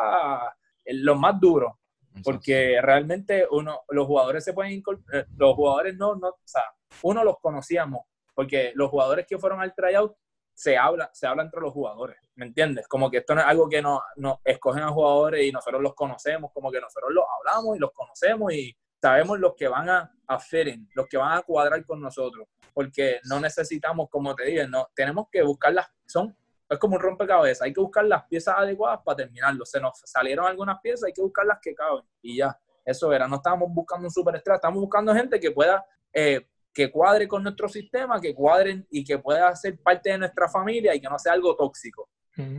lo 0.86 1.16
más 1.16 1.39
duro. 1.39 1.80
Porque 2.24 2.80
realmente 2.82 3.47
uno, 3.49 3.82
los 3.89 4.06
jugadores 4.06 4.43
se 4.43 4.54
pueden 4.54 4.84
eh, 5.14 5.26
los 5.38 5.56
jugadores 5.56 5.95
no, 5.95 6.16
no, 6.16 6.28
o 6.28 6.39
sea, 6.43 6.64
uno 7.04 7.24
los 7.24 7.39
conocíamos, 7.39 8.06
porque 8.34 8.74
los 8.76 8.89
jugadores 8.89 9.26
que 9.26 9.38
fueron 9.38 9.62
al 9.62 9.74
tryout 9.74 10.14
se 10.54 10.78
habla, 10.78 11.10
se 11.14 11.26
habla 11.26 11.43
entre 11.43 11.62
los 11.62 11.72
jugadores, 11.74 12.18
¿me 12.36 12.45
entiendes? 12.45 12.88
Como 12.88 13.10
que 13.10 13.18
esto 13.18 13.34
no 13.34 13.41
es 13.41 13.47
algo 13.47 13.70
que 13.70 13.82
nos 13.82 14.02
no, 14.18 14.41
escogen 14.43 14.84
a 14.84 14.89
jugadores 14.89 15.45
y 15.45 15.52
nosotros 15.52 15.82
los 15.82 15.95
conocemos, 15.95 16.52
como 16.54 16.70
que 16.70 16.82
nosotros 16.82 17.12
los 17.14 17.24
hablamos 17.39 17.78
y 17.78 17.80
los 17.80 17.91
conocemos 17.91 18.54
y 18.54 18.76
sabemos 19.02 19.39
los 19.39 19.56
que 19.56 19.68
van 19.68 19.89
a, 19.89 20.12
a 20.28 20.39
los 20.93 21.08
que 21.08 21.18
van 21.18 21.38
a 21.38 21.41
cuadrar 21.41 21.84
con 21.86 22.02
nosotros, 22.02 22.47
porque 22.74 23.20
no 23.24 23.39
necesitamos, 23.39 24.10
como 24.10 24.36
te 24.36 24.45
dije, 24.45 24.68
no, 24.68 24.88
tenemos 24.93 25.28
que 25.32 25.41
buscar 25.41 25.74
las, 25.74 25.88
son, 26.06 26.36
es 26.74 26.80
como 26.80 26.95
un 26.95 27.01
rompecabezas, 27.01 27.63
hay 27.63 27.74
que 27.74 27.82
buscar 27.82 28.05
las 28.05 28.24
piezas 28.26 28.55
adecuadas 28.57 29.01
para 29.03 29.17
terminarlo, 29.17 29.65
se 29.65 29.80
nos 29.80 29.99
salieron 30.05 30.45
algunas 30.47 30.80
piezas, 30.82 31.05
hay 31.07 31.13
que 31.13 31.22
buscar 31.22 31.45
las 31.45 31.59
que 31.61 31.76
caben 31.76 32.03
y 32.22 32.38
ya, 32.38 32.57
eso 32.86 33.11
era, 33.11 33.28
no 33.28 33.36
estábamos 33.38 33.69
buscando 33.74 34.07
un 34.07 34.11
superestrella, 34.11 34.55
estamos 34.55 34.80
buscando 34.80 35.13
gente 35.13 35.39
que 35.39 35.51
pueda 35.51 35.86
eh, 36.13 36.47
que 36.74 36.91
cuadre 36.91 37.28
con 37.28 37.43
nuestro 37.43 37.67
sistema, 37.67 38.19
que 38.19 38.34
cuadren 38.34 38.86
y 38.89 39.03
que 39.03 39.17
pueda 39.19 39.53
ser 39.55 39.78
parte 39.80 40.09
de 40.09 40.19
nuestra 40.19 40.47
familia 40.47 40.95
y 40.95 41.01
que 41.01 41.09
no 41.09 41.19
sea 41.19 41.34
algo 41.34 41.55
tóxico. 41.55 42.09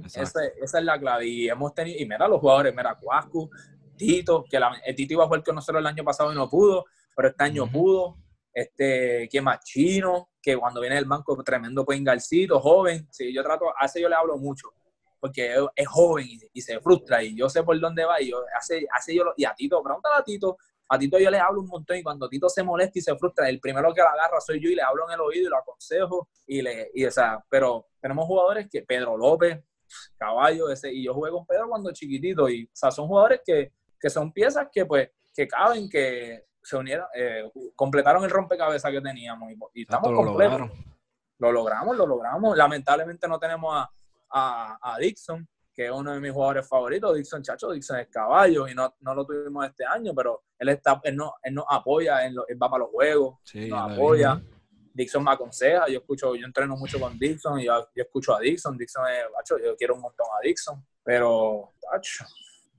esa, 0.05 0.45
es 0.45 0.85
la 0.85 0.99
clave. 0.99 1.27
Y 1.27 1.49
hemos 1.49 1.75
tenido, 1.75 1.99
y 1.99 2.07
mira 2.07 2.29
los 2.29 2.41
jugadores, 2.41 2.75
mira 2.75 2.95
Cuascu, 2.95 3.51
Tito, 3.97 4.45
que 4.49 4.61
la, 4.61 4.81
el 4.85 4.95
Tito 4.95 5.15
iba 5.15 5.25
a 5.25 5.27
jugar 5.27 5.43
con 5.43 5.55
nosotros 5.55 5.81
el 5.81 5.87
año 5.87 6.05
pasado 6.05 6.33
y 6.33 6.35
no 6.35 6.49
pudo, 6.49 6.85
pero 7.17 7.29
este 7.29 7.45
año 7.45 7.71
pudo. 7.71 8.19
Este, 8.53 9.29
que 9.31 9.41
más 9.41 9.65
chino, 9.65 10.31
que 10.43 10.57
cuando 10.57 10.81
viene 10.81 10.97
del 10.97 11.07
banco, 11.07 11.43
tremendo 11.43 11.87
Garcito, 11.87 12.61
joven. 12.61 13.09
Sí, 13.11 13.33
yo 13.33 13.43
trato, 13.43 13.73
ese 13.83 14.01
yo 14.01 14.09
le 14.09 14.15
hablo 14.15 14.37
mucho, 14.37 14.69
porque 15.19 15.55
es 15.75 15.89
joven 15.89 16.27
y, 16.53 16.61
se 16.61 16.81
frustra, 16.81 17.23
y 17.23 17.35
yo 17.35 17.49
sé 17.49 17.63
por 17.63 17.79
dónde 17.81 18.05
va, 18.05 18.21
y 18.21 18.33
hace, 18.57 18.87
hace 18.93 19.15
yo, 19.15 19.25
y 19.37 19.45
a 19.45 19.55
Tito, 19.55 19.83
pregúntale 19.83 20.17
a 20.17 20.25
Tito, 20.25 20.59
A 20.89 20.99
Tito 20.99 21.19
yo 21.19 21.31
le 21.31 21.39
hablo 21.39 21.61
un 21.61 21.69
montón 21.69 21.97
y 21.97 22.03
cuando 22.03 22.29
Tito 22.29 22.49
se 22.51 22.63
molesta 22.63 22.99
y 22.99 23.03
se 23.03 23.17
frustra, 23.17 23.49
el 23.49 23.61
primero 23.61 23.95
que 23.95 24.03
la 24.03 24.11
agarra 24.11 24.41
soy 24.41 24.61
yo 24.61 24.69
y 24.69 24.75
le 24.75 24.83
hablo 24.83 25.07
en 25.09 25.15
el 25.15 25.21
oído 25.21 25.47
y 25.47 25.49
lo 25.49 25.57
aconsejo. 25.57 26.29
Y 26.47 26.61
le, 26.61 26.91
y, 26.93 27.07
o 27.07 27.11
sea, 27.11 27.43
pero 27.49 27.87
tenemos 27.99 28.27
jugadores 28.27 28.69
que 28.71 28.83
Pedro 28.83 29.17
López, 29.17 29.59
Caballo, 30.19 30.71
ese, 30.71 30.93
y 30.93 31.05
yo 31.05 31.15
jugué 31.15 31.31
con 31.31 31.47
Pedro 31.47 31.69
cuando 31.69 31.93
chiquitito. 31.93 32.49
Y, 32.51 32.65
o 32.65 32.71
sea, 32.75 32.91
son 32.91 33.07
jugadores 33.07 33.41
que, 33.43 33.73
que 33.99 34.11
son 34.11 34.33
piezas 34.33 34.69
que, 34.71 34.85
pues, 34.85 35.09
que 35.35 35.49
caben, 35.49 35.89
que 35.89 36.45
se 36.63 36.77
unieron, 36.77 37.07
eh, 37.15 37.51
completaron 37.75 38.25
el 38.25 38.31
rompecabezas 38.31 38.91
que 38.91 39.01
teníamos. 39.01 39.51
Y, 39.75 39.83
estamos 39.83 40.13
completos. 40.13 40.71
Lo 41.39 41.51
logramos, 41.51 41.97
lo 41.97 42.07
logramos. 42.07 42.57
Lamentablemente 42.57 43.27
no 43.27 43.39
tenemos 43.39 43.75
a, 43.75 43.91
a, 44.31 44.95
a 44.95 44.99
Dixon, 44.99 45.47
que 45.75 45.87
es 45.87 45.91
uno 45.91 46.13
de 46.13 46.21
mis 46.21 46.33
jugadores 46.33 46.69
favoritos, 46.69 47.15
Dixon 47.17 47.43
Chacho, 47.43 47.73
Dixon 47.73 47.99
es 47.99 48.09
caballo, 48.09 48.69
y 48.69 48.75
no, 48.75 48.95
no 49.01 49.15
lo 49.15 49.25
tuvimos 49.25 49.67
este 49.67 49.85
año, 49.85 50.13
pero 50.15 50.43
él 50.59 50.69
está, 50.69 51.01
él, 51.05 51.17
no, 51.17 51.35
él 51.43 51.55
nos 51.55 51.65
apoya, 51.69 52.25
él, 52.27 52.37
va 52.63 52.71
para 52.71 52.85
los 52.85 52.91
juegos, 52.91 53.39
nos 53.55 53.93
apoya. 53.93 54.41
Dixon 54.95 55.25
me 55.25 55.33
aconseja, 55.33 55.89
yo 55.89 56.01
escucho, 56.01 56.35
yo 56.35 56.45
entreno 56.45 56.77
mucho 56.77 57.01
con 57.01 57.19
Dixon 57.19 57.61
y 57.61 57.65
yo, 57.65 57.89
escucho 57.95 58.37
a 58.37 58.41
Dixon, 58.41 58.77
Dixon 58.77 59.05
es, 59.09 59.25
macho, 59.35 59.57
yo 59.59 59.75
quiero 59.75 59.95
un 59.95 60.03
montón 60.03 60.27
a 60.27 60.47
Dixon, 60.47 60.85
pero, 61.03 61.73
macho, 61.91 62.27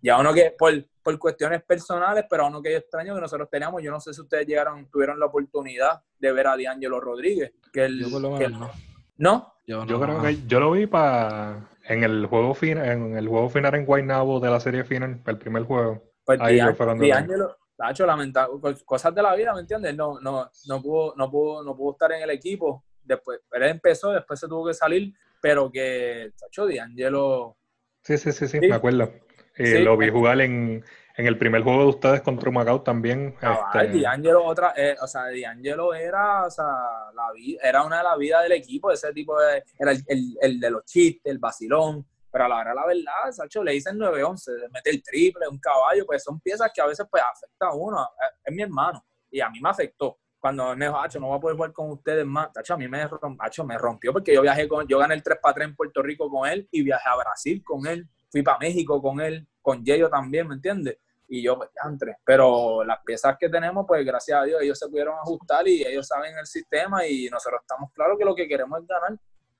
y 0.03 0.09
a 0.09 0.19
uno 0.19 0.33
que, 0.33 0.53
por, 0.59 0.73
por 1.01 1.17
cuestiones 1.17 1.63
personales, 1.63 2.25
pero 2.29 2.43
a 2.43 2.47
uno 2.49 2.61
que 2.61 2.73
yo 2.73 2.77
extraño 2.77 3.15
que 3.15 3.21
nosotros 3.21 3.49
teníamos, 3.49 3.81
yo 3.81 3.89
no 3.89 4.01
sé 4.01 4.13
si 4.13 4.19
ustedes 4.19 4.45
llegaron, 4.45 4.85
tuvieron 4.91 5.17
la 5.17 5.27
oportunidad 5.27 6.01
de 6.19 6.31
ver 6.33 6.45
a 6.45 6.57
D'Angelo 6.57 6.99
Rodríguez, 6.99 7.53
que 7.71 7.85
él, 7.85 8.01
no. 8.11 8.69
¿No? 9.15 9.53
Yo, 9.65 9.85
creo 9.85 10.21
que 10.21 10.45
yo 10.45 10.59
lo 10.59 10.71
vi 10.71 10.87
para 10.87 11.69
en 11.87 12.03
el 12.03 12.25
juego 12.25 12.53
final, 12.53 12.85
en 12.85 13.17
el 13.17 13.29
juego 13.29 13.49
final 13.49 13.75
en 13.75 13.85
Guaynabo 13.85 14.41
de 14.41 14.49
la 14.49 14.59
serie 14.59 14.83
final, 14.83 15.21
el 15.25 15.37
primer 15.37 15.63
juego. 15.63 16.03
Pues 16.25 16.37
ahí 16.41 16.57
D'Angelo, 16.57 17.55
hecho 17.89 18.05
lamentable, 18.05 18.59
cosas 18.83 19.15
de 19.15 19.21
la 19.21 19.33
vida, 19.35 19.53
¿me 19.53 19.61
entiendes? 19.61 19.95
No, 19.95 20.19
no, 20.19 20.51
no 20.67 20.81
pudo, 20.81 21.13
no 21.15 21.31
pudo, 21.31 21.63
no 21.63 21.77
pudo 21.77 21.93
estar 21.93 22.11
en 22.11 22.23
el 22.23 22.29
equipo. 22.31 22.83
Después, 23.01 23.39
él 23.53 23.63
empezó, 23.63 24.11
después 24.11 24.37
se 24.37 24.49
tuvo 24.49 24.67
que 24.67 24.73
salir, 24.73 25.13
pero 25.41 25.71
que, 25.71 26.33
Tacho, 26.37 26.67
D'Angelo. 26.67 27.55
Sí, 28.01 28.17
sí, 28.17 28.33
sí, 28.33 28.49
sí, 28.49 28.59
me 28.59 28.75
acuerdo. 28.75 29.09
Eh, 29.55 29.79
lo 29.79 29.97
vi 29.97 30.09
jugar 30.09 30.41
en, 30.41 30.83
en 31.15 31.27
el 31.27 31.37
primer 31.37 31.61
juego 31.61 31.81
de 31.81 31.87
ustedes 31.87 32.21
contra 32.21 32.51
Macao 32.51 32.81
también. 32.81 33.35
Ah, 33.41 33.71
este... 33.75 34.01
D'Angelo, 34.01 34.43
otra, 34.43 34.73
eh, 34.75 34.95
o 35.01 35.07
sea, 35.07 35.23
D'Angelo 35.23 35.93
era, 35.93 36.45
o 36.45 36.49
sea, 36.49 36.65
la 37.13 37.31
vida, 37.33 37.59
era 37.63 37.83
una 37.83 37.97
de 37.97 38.03
las 38.03 38.17
vidas 38.17 38.43
del 38.43 38.53
equipo, 38.53 38.91
ese 38.91 39.13
tipo 39.13 39.39
de, 39.39 39.63
era 39.77 39.91
el, 39.91 40.03
el, 40.07 40.37
el 40.41 40.59
de 40.59 40.69
los 40.71 40.85
chistes, 40.85 41.31
el 41.31 41.39
vacilón, 41.39 42.05
pero 42.33 42.45
a 42.45 42.47
la 42.47 42.57
hora 42.57 42.73
la 42.73 42.87
verdad, 42.87 43.31
Sacho, 43.31 43.63
le 43.63 43.73
dicen 43.73 43.95
9-11, 43.95 44.71
mete 44.71 44.89
el 44.89 45.03
triple, 45.03 45.47
un 45.47 45.59
caballo, 45.59 46.03
pues 46.03 46.23
son 46.23 46.39
piezas 46.39 46.71
que 46.73 46.81
a 46.81 46.87
veces 46.87 47.05
pues 47.09 47.21
afecta 47.21 47.67
a 47.67 47.75
uno, 47.75 48.01
eh, 48.01 48.39
es, 48.45 48.55
mi 48.55 48.63
hermano, 48.63 49.05
y 49.29 49.39
a 49.39 49.51
mí 49.51 49.61
me 49.61 49.69
afectó. 49.69 50.17
Cuando 50.39 50.75
me 50.75 50.87
dijo, 50.87 50.99
Hacho, 50.99 51.19
no 51.19 51.27
voy 51.27 51.37
a 51.37 51.39
poder 51.39 51.55
jugar 51.55 51.71
con 51.71 51.91
ustedes 51.91 52.25
más, 52.25 52.51
Tacho, 52.51 52.73
a 52.73 52.77
mí 52.77 52.87
me, 52.87 53.07
Hacho, 53.39 53.63
me 53.63 53.77
rompió 53.77 54.11
porque 54.11 54.33
yo 54.33 54.41
viajé 54.41 54.67
con, 54.67 54.87
yo 54.87 54.97
gané 54.97 55.13
el 55.13 55.21
3 55.21 55.37
para 55.43 55.53
3 55.53 55.67
en 55.67 55.75
Puerto 55.75 56.01
Rico 56.01 56.27
con 56.27 56.49
él 56.49 56.67
y 56.71 56.81
viajé 56.81 57.07
a 57.07 57.15
Brasil 57.17 57.63
con 57.63 57.85
él, 57.85 58.09
fui 58.33 58.41
para 58.41 58.57
México 58.57 59.01
con 59.01 59.21
él, 59.21 59.47
con 59.61 59.85
Yeyo 59.85 60.09
también, 60.09 60.47
¿me 60.47 60.55
entiendes? 60.55 60.97
y 61.27 61.41
yo, 61.41 61.57
pues, 61.57 61.69
entre. 61.83 62.17
Pero 62.23 62.83
las 62.83 62.99
piezas 63.03 63.35
que 63.39 63.49
tenemos, 63.49 63.85
pues 63.87 64.05
gracias 64.05 64.39
a 64.39 64.43
Dios, 64.43 64.61
ellos 64.61 64.77
se 64.77 64.87
pudieron 64.87 65.15
ajustar 65.17 65.67
y 65.67 65.81
ellos 65.81 66.05
saben 66.05 66.37
el 66.37 66.45
sistema 66.45 67.07
y 67.07 67.27
nosotros 67.29 67.61
estamos 67.61 67.91
claros 67.91 68.17
que 68.19 68.25
lo 68.25 68.35
que 68.35 68.47
queremos 68.47 68.79
es 68.81 68.87
ganar. 68.87 69.17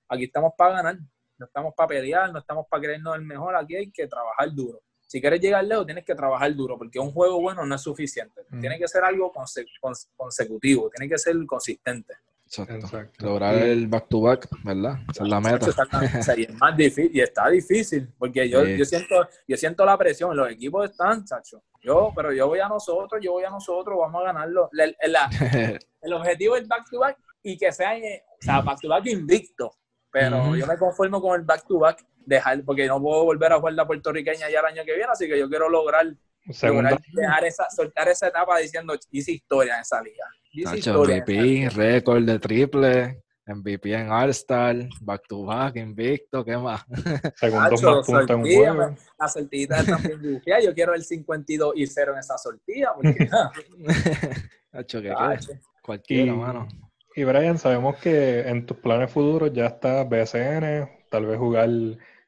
Aquí 0.08 0.26
estamos 0.26 0.54
para 0.56 0.74
ganar, 0.74 0.98
no 1.38 1.46
estamos 1.46 1.74
para 1.74 1.88
pelear, 1.88 2.32
no 2.32 2.40
estamos 2.40 2.68
para 2.70 2.84
creernos 2.84 3.16
el 3.16 3.24
mejor, 3.24 3.56
aquí 3.56 3.76
hay 3.76 3.92
que 3.92 4.08
trabajar 4.08 4.54
duro. 4.54 4.82
Si 5.08 5.20
quieres 5.22 5.40
llegar 5.40 5.64
lejos, 5.64 5.86
tienes 5.86 6.06
que 6.06 6.16
trabajar 6.16 6.54
duro, 6.54 6.78
porque 6.78 7.00
un 7.00 7.12
juego 7.12 7.42
bueno 7.42 7.66
no 7.66 7.76
es 7.76 7.82
suficiente. 7.82 8.42
Mm. 8.50 8.60
Tiene 8.60 8.78
que 8.78 8.88
ser 8.88 9.04
algo 9.04 9.32
consecutivo, 10.16 10.90
tiene 10.90 11.10
que 11.10 11.18
ser 11.18 11.36
consistente. 11.48 12.14
Exacto. 12.62 13.26
Lograr 13.26 13.56
el 13.56 13.88
back-to-back, 13.88 14.48
¿verdad? 14.64 15.00
Esa 15.10 15.24
es 15.24 15.30
la 15.30 15.40
meta. 15.40 15.68
y 16.38 16.44
es 16.44 16.54
más 16.56 16.78
difícil, 16.78 17.12
y 17.14 17.22
está 17.22 17.50
difícil, 17.50 18.10
porque 18.18 18.48
yo, 18.48 18.64
yo, 18.64 18.86
siento, 18.86 19.28
yo 19.48 19.58
siento 19.58 19.86
la 19.86 19.98
presión, 19.98 20.36
los 20.36 20.50
equipos 20.52 20.90
están, 20.90 21.26
chacho. 21.26 21.64
Yo, 21.82 22.12
pero 22.16 22.32
yo 22.32 22.48
voy 22.48 22.60
a 22.60 22.68
nosotros, 22.68 23.22
yo 23.22 23.34
voy 23.34 23.44
a 23.44 23.50
nosotros, 23.50 23.98
vamos 24.00 24.22
a 24.22 24.26
ganarlo. 24.26 24.70
el 26.02 26.14
objetivo 26.14 26.56
es 26.56 26.68
back-to-back 26.68 27.18
y 27.42 27.58
que 27.58 27.72
sea, 27.72 27.94
o 27.96 28.42
sea, 28.42 28.62
back-to-back 28.62 29.06
invicto. 29.08 29.72
Pero 30.12 30.56
yo 30.56 30.68
me 30.68 30.78
conformo 30.78 31.20
con 31.20 31.40
el 31.40 31.46
back-to-back, 31.46 32.06
dejar, 32.26 32.64
porque 32.64 32.88
no 32.88 33.02
puedo 33.02 33.26
volver 33.26 33.52
a 33.52 33.58
jugar 33.58 33.74
la 33.74 33.88
puertorriqueña 33.88 34.50
ya 34.50 34.60
el 34.60 34.66
año 34.66 34.84
que 34.86 34.96
viene, 34.96 35.12
así 35.12 35.28
que 35.28 35.38
yo 35.38 35.50
quiero 35.50 35.70
lograr, 35.70 36.06
lograr 36.46 37.00
dejar 37.14 37.46
esa, 37.46 37.70
soltar 37.70 38.08
esa 38.10 38.28
etapa 38.28 38.58
diciendo, 38.58 38.96
hice 39.12 39.32
historia 39.32 39.76
en 39.76 39.82
esa 39.82 40.02
liga. 40.02 40.26
MVP, 40.54 41.70
récord 41.70 42.24
de 42.24 42.40
triple, 42.40 43.24
MVP 43.46 43.94
en 43.94 44.12
All-Star, 44.12 44.88
back 45.02 45.24
to 45.28 45.46
back, 45.46 45.76
invicto, 45.76 46.46
¿qué 46.46 46.56
más? 46.58 46.86
Segundos 47.36 47.82
más 47.82 48.06
puntos 48.06 48.30
en 48.30 48.36
un 48.36 48.44
juego. 48.44 48.96
La 49.20 49.28
sortita 49.28 49.84
también 49.84 50.42
Yo 50.64 50.74
quiero 50.74 50.94
el 50.94 51.04
52 51.04 51.74
y 51.76 51.88
0 51.88 52.14
en 52.14 52.20
esa. 52.20 52.36
Porque, 52.96 53.30
Hacho, 54.72 55.02
¿qué 55.02 55.14
Cualquiera, 55.82 56.32
y, 56.32 56.36
mano. 56.36 56.68
Y 57.16 57.24
Brian, 57.26 57.58
sabemos 57.58 57.98
que 57.98 58.40
en 58.42 58.66
tus 58.66 58.78
planes 58.78 59.12
futuros 59.12 59.52
ya 59.54 59.68
está 59.68 60.04
BSN, 60.04 60.90
tal 61.10 61.26
vez 61.26 61.38
jugar 61.38 61.70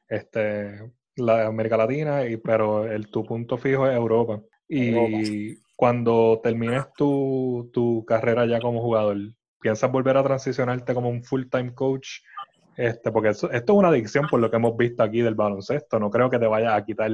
este, 0.08 0.92
la 1.16 1.46
América 1.46 1.76
Latina, 1.76 2.24
y, 2.26 2.36
pero 2.36 2.90
el, 2.90 3.08
tu 3.08 3.24
punto 3.24 3.56
fijo 3.56 3.88
es 3.88 3.96
Europa. 3.96 4.40
Y 4.68 5.56
cuando 5.76 6.40
termines 6.42 6.92
tu, 6.96 7.70
tu, 7.72 8.04
carrera 8.04 8.46
ya 8.46 8.60
como 8.60 8.80
jugador, 8.80 9.16
¿piensas 9.60 9.90
volver 9.90 10.16
a 10.16 10.22
transicionarte 10.22 10.94
como 10.94 11.08
un 11.08 11.22
full-time 11.22 11.74
coach? 11.74 12.20
Este, 12.76 13.10
porque 13.10 13.30
esto, 13.30 13.50
es 13.50 13.62
una 13.68 13.88
adicción 13.88 14.26
por 14.28 14.40
lo 14.40 14.50
que 14.50 14.56
hemos 14.56 14.76
visto 14.76 15.02
aquí 15.02 15.22
del 15.22 15.34
baloncesto. 15.34 15.98
No 15.98 16.10
creo 16.10 16.28
que 16.28 16.38
te 16.38 16.46
vayas 16.46 16.74
a 16.74 16.84
quitar. 16.84 17.10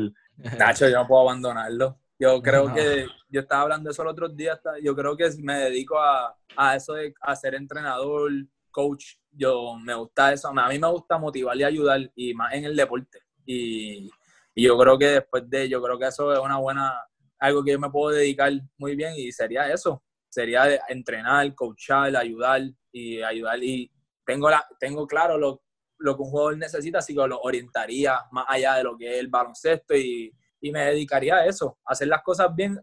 Nacho, 0.58 0.88
yo 0.88 0.96
no 0.96 1.06
puedo 1.06 1.22
abandonarlo. 1.22 1.98
Yo 2.18 2.40
creo 2.40 2.72
que, 2.72 3.06
yo 3.28 3.40
estaba 3.40 3.62
hablando 3.62 3.88
de 3.88 3.92
eso 3.92 4.02
el 4.02 4.08
otro 4.08 4.28
día, 4.28 4.60
yo 4.80 4.94
creo 4.94 5.16
que 5.16 5.28
me 5.38 5.54
dedico 5.58 5.98
a, 5.98 6.36
a 6.56 6.76
eso 6.76 6.94
de 6.94 7.12
a 7.20 7.34
ser 7.34 7.54
entrenador, 7.54 8.30
coach. 8.70 9.16
Yo 9.30 9.76
me 9.76 9.94
gusta 9.94 10.32
eso. 10.32 10.48
A 10.48 10.68
mí 10.68 10.78
me 10.78 10.88
gusta 10.88 11.18
motivar 11.18 11.56
y 11.56 11.64
ayudar, 11.64 12.10
y 12.14 12.34
más 12.34 12.54
en 12.54 12.64
el 12.64 12.76
deporte. 12.76 13.21
Y, 13.46 14.10
y 14.54 14.64
yo 14.64 14.78
creo 14.78 14.98
que 14.98 15.06
después 15.06 15.48
de, 15.48 15.68
yo 15.68 15.82
creo 15.82 15.98
que 15.98 16.06
eso 16.06 16.32
es 16.32 16.38
una 16.38 16.58
buena, 16.58 16.94
algo 17.38 17.62
que 17.62 17.72
yo 17.72 17.78
me 17.78 17.90
puedo 17.90 18.14
dedicar 18.14 18.52
muy 18.78 18.94
bien 18.94 19.14
y 19.16 19.32
sería 19.32 19.72
eso, 19.72 20.02
sería 20.28 20.80
entrenar, 20.88 21.54
coachar, 21.54 22.14
ayudar 22.16 22.62
y 22.92 23.22
ayudar 23.22 23.62
y 23.62 23.90
tengo, 24.24 24.50
la, 24.50 24.64
tengo 24.78 25.06
claro 25.06 25.36
lo, 25.38 25.62
lo 25.98 26.16
que 26.16 26.22
un 26.22 26.30
jugador 26.30 26.58
necesita, 26.58 26.98
así 26.98 27.14
que 27.14 27.26
lo 27.26 27.40
orientaría 27.40 28.18
más 28.30 28.46
allá 28.48 28.74
de 28.74 28.84
lo 28.84 28.96
que 28.96 29.12
es 29.12 29.18
el 29.18 29.28
baloncesto 29.28 29.94
y, 29.94 30.32
y 30.62 30.70
me 30.70 30.84
dedicaría 30.86 31.36
a 31.36 31.46
eso, 31.46 31.78
a 31.84 31.92
hacer 31.92 32.06
las 32.06 32.22
cosas 32.22 32.54
bien. 32.54 32.80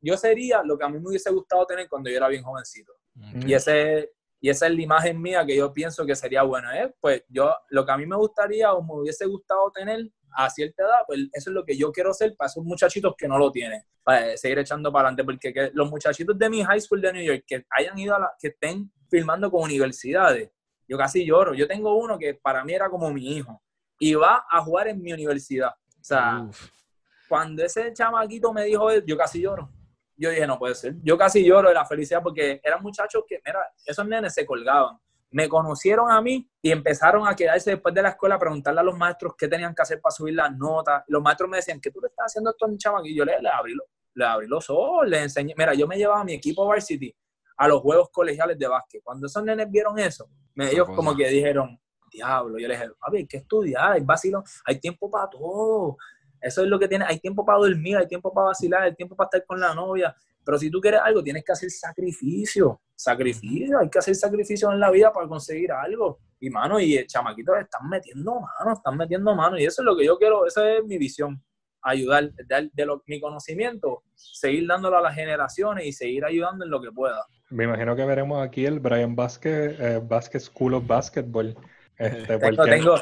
yo 0.00 0.16
sería 0.16 0.62
lo 0.62 0.78
que 0.78 0.84
a 0.84 0.88
mí 0.88 0.98
me 1.00 1.08
hubiese 1.08 1.30
gustado 1.30 1.66
tener 1.66 1.88
cuando 1.88 2.08
yo 2.08 2.16
era 2.16 2.28
bien 2.28 2.44
jovencito. 2.44 2.92
Y, 3.44 3.52
ese, 3.52 4.12
y 4.40 4.48
esa 4.48 4.66
es 4.66 4.74
la 4.74 4.80
imagen 4.80 5.20
mía 5.20 5.44
que 5.44 5.56
yo 5.56 5.72
pienso 5.72 6.06
que 6.06 6.16
sería 6.16 6.42
bueno. 6.42 6.72
¿eh? 6.72 6.94
Pues 7.00 7.24
yo, 7.28 7.54
lo 7.68 7.84
que 7.84 7.92
a 7.92 7.96
mí 7.96 8.06
me 8.06 8.16
gustaría 8.16 8.72
o 8.72 8.82
me 8.82 9.02
hubiese 9.02 9.26
gustado 9.26 9.70
tener 9.70 10.10
a 10.32 10.48
cierta 10.48 10.82
edad, 10.82 11.00
pues 11.06 11.20
eso 11.32 11.50
es 11.50 11.54
lo 11.54 11.64
que 11.64 11.76
yo 11.76 11.92
quiero 11.92 12.10
hacer 12.10 12.34
para 12.36 12.48
esos 12.48 12.64
muchachitos 12.64 13.14
que 13.18 13.28
no 13.28 13.36
lo 13.36 13.50
tienen, 13.50 13.82
para 14.02 14.36
seguir 14.36 14.60
echando 14.60 14.92
para 14.92 15.08
adelante, 15.08 15.24
porque 15.24 15.70
los 15.74 15.90
muchachitos 15.90 16.38
de 16.38 16.48
mi 16.48 16.62
high 16.62 16.80
school 16.80 17.00
de 17.00 17.12
New 17.12 17.22
York 17.22 17.44
que 17.46 17.66
hayan 17.70 17.98
ido 17.98 18.14
a 18.14 18.20
la, 18.20 18.32
que 18.38 18.48
estén 18.48 18.90
filmando 19.10 19.50
con 19.50 19.62
universidades, 19.62 20.50
yo 20.88 20.96
casi 20.96 21.24
lloro. 21.26 21.52
Yo 21.54 21.68
tengo 21.68 21.94
uno 21.96 22.18
que 22.18 22.34
para 22.34 22.64
mí 22.64 22.72
era 22.72 22.88
como 22.88 23.10
mi 23.10 23.36
hijo 23.36 23.60
y 23.98 24.14
va 24.14 24.44
a 24.50 24.62
jugar 24.62 24.88
en 24.88 25.02
mi 25.02 25.12
universidad. 25.12 25.70
O 25.70 26.04
sea, 26.04 26.48
cuando 27.28 27.62
ese 27.62 27.92
chamaquito 27.92 28.52
me 28.52 28.64
dijo, 28.64 28.90
yo 29.00 29.16
casi 29.16 29.42
lloro. 29.42 29.70
Yo 30.20 30.30
dije, 30.30 30.46
no 30.46 30.58
puede 30.58 30.74
ser. 30.74 30.94
Yo 31.02 31.16
casi 31.16 31.44
lloro 31.44 31.68
de 31.68 31.74
la 31.74 31.86
felicidad 31.86 32.22
porque 32.22 32.60
eran 32.62 32.82
muchachos 32.82 33.24
que, 33.26 33.40
mira, 33.44 33.60
esos 33.86 34.06
nenes 34.06 34.34
se 34.34 34.44
colgaban 34.44 34.98
me 35.30 35.48
conocieron 35.48 36.10
a 36.10 36.20
mí 36.20 36.50
y 36.60 36.70
empezaron 36.72 37.26
a 37.26 37.34
quedarse 37.34 37.70
después 37.70 37.94
de 37.94 38.02
la 38.02 38.10
escuela 38.10 38.34
a 38.34 38.38
preguntarle 38.38 38.80
a 38.80 38.82
los 38.82 38.96
maestros 38.96 39.34
qué 39.38 39.48
tenían 39.48 39.74
que 39.74 39.82
hacer 39.82 40.00
para 40.00 40.10
subir 40.10 40.34
las 40.34 40.54
notas. 40.56 41.04
Los 41.06 41.22
maestros 41.22 41.48
me 41.48 41.58
decían, 41.58 41.80
¿qué 41.80 41.90
tú 41.90 42.00
le 42.00 42.08
estás 42.08 42.26
haciendo 42.26 42.50
a 42.50 42.66
un 42.66 42.76
chamaquillo? 42.76 43.12
Y 43.12 43.16
yo 43.16 43.24
le, 43.24 43.40
le, 43.40 43.48
abrí, 43.48 43.74
le 44.14 44.24
abrí 44.24 44.46
los 44.48 44.68
ojos, 44.68 45.08
le 45.08 45.22
enseñé. 45.22 45.54
Mira, 45.56 45.74
yo 45.74 45.86
me 45.86 45.96
llevaba 45.96 46.20
a 46.20 46.24
mi 46.24 46.34
equipo 46.34 46.66
Varsity 46.66 47.14
a 47.56 47.68
los 47.68 47.80
juegos 47.80 48.10
colegiales 48.10 48.58
de 48.58 48.66
básquet. 48.66 49.02
Cuando 49.04 49.26
esos 49.26 49.42
nenes 49.44 49.70
vieron 49.70 49.98
eso, 49.98 50.28
me, 50.54 50.70
ellos 50.70 50.88
como 50.88 51.14
que 51.14 51.28
dijeron, 51.28 51.78
diablo, 52.10 52.58
yo 52.58 52.66
les 52.66 52.80
dije, 52.80 52.92
a 53.00 53.10
ver, 53.10 53.20
hay 53.20 53.26
que 53.26 53.36
estudiar, 53.36 53.92
hay 53.92 54.00
vacilo, 54.00 54.42
hay 54.64 54.80
tiempo 54.80 55.08
para 55.10 55.30
todo. 55.30 55.96
Eso 56.40 56.62
es 56.62 56.68
lo 56.68 56.78
que 56.78 56.88
tiene, 56.88 57.04
hay 57.06 57.18
tiempo 57.18 57.44
para 57.44 57.58
dormir, 57.58 57.96
hay 57.96 58.06
tiempo 58.06 58.32
para 58.32 58.46
vacilar, 58.48 58.82
hay 58.82 58.94
tiempo 58.94 59.14
para 59.14 59.26
estar 59.26 59.44
con 59.44 59.60
la 59.60 59.74
novia. 59.74 60.14
Pero 60.44 60.58
si 60.58 60.70
tú 60.70 60.80
quieres 60.80 61.00
algo, 61.04 61.22
tienes 61.22 61.44
que 61.44 61.52
hacer 61.52 61.70
sacrificio. 61.70 62.80
Sacrificio, 62.96 63.78
hay 63.78 63.88
que 63.90 63.98
hacer 63.98 64.14
sacrificio 64.14 64.72
en 64.72 64.80
la 64.80 64.90
vida 64.90 65.12
para 65.12 65.28
conseguir 65.28 65.70
algo. 65.72 66.18
Y 66.40 66.48
mano, 66.50 66.80
y 66.80 66.96
el 66.96 67.06
chamaquito 67.06 67.54
están 67.56 67.88
metiendo 67.88 68.34
mano, 68.40 68.72
están 68.74 68.96
metiendo 68.96 69.34
mano. 69.34 69.58
Y 69.58 69.64
eso 69.64 69.82
es 69.82 69.86
lo 69.86 69.96
que 69.96 70.04
yo 70.06 70.16
quiero, 70.18 70.46
esa 70.46 70.68
es 70.70 70.84
mi 70.84 70.96
visión. 70.98 71.42
ayudar, 71.82 72.30
de, 72.32 72.70
de 72.72 72.84
lo, 72.86 73.02
mi 73.06 73.20
conocimiento, 73.20 74.02
seguir 74.14 74.66
dándolo 74.68 74.98
a 74.98 75.00
las 75.02 75.14
generaciones 75.14 75.86
y 75.86 75.92
seguir 75.92 76.24
ayudando 76.26 76.64
en 76.64 76.70
lo 76.70 76.80
que 76.80 76.90
pueda. 76.92 77.24
Me 77.48 77.64
imagino 77.64 77.96
que 77.96 78.04
veremos 78.04 78.42
aquí 78.46 78.66
el 78.66 78.80
Brian 78.80 79.16
Vázquez, 79.16 79.80
eh, 79.80 80.00
Vázquez 80.02 80.44
School 80.44 80.74
of 80.74 80.86
Basketball. 80.86 81.56
Este, 81.96 82.38
Tengo, 82.38 82.56
porque- 82.56 82.70
tengo, 82.70 82.94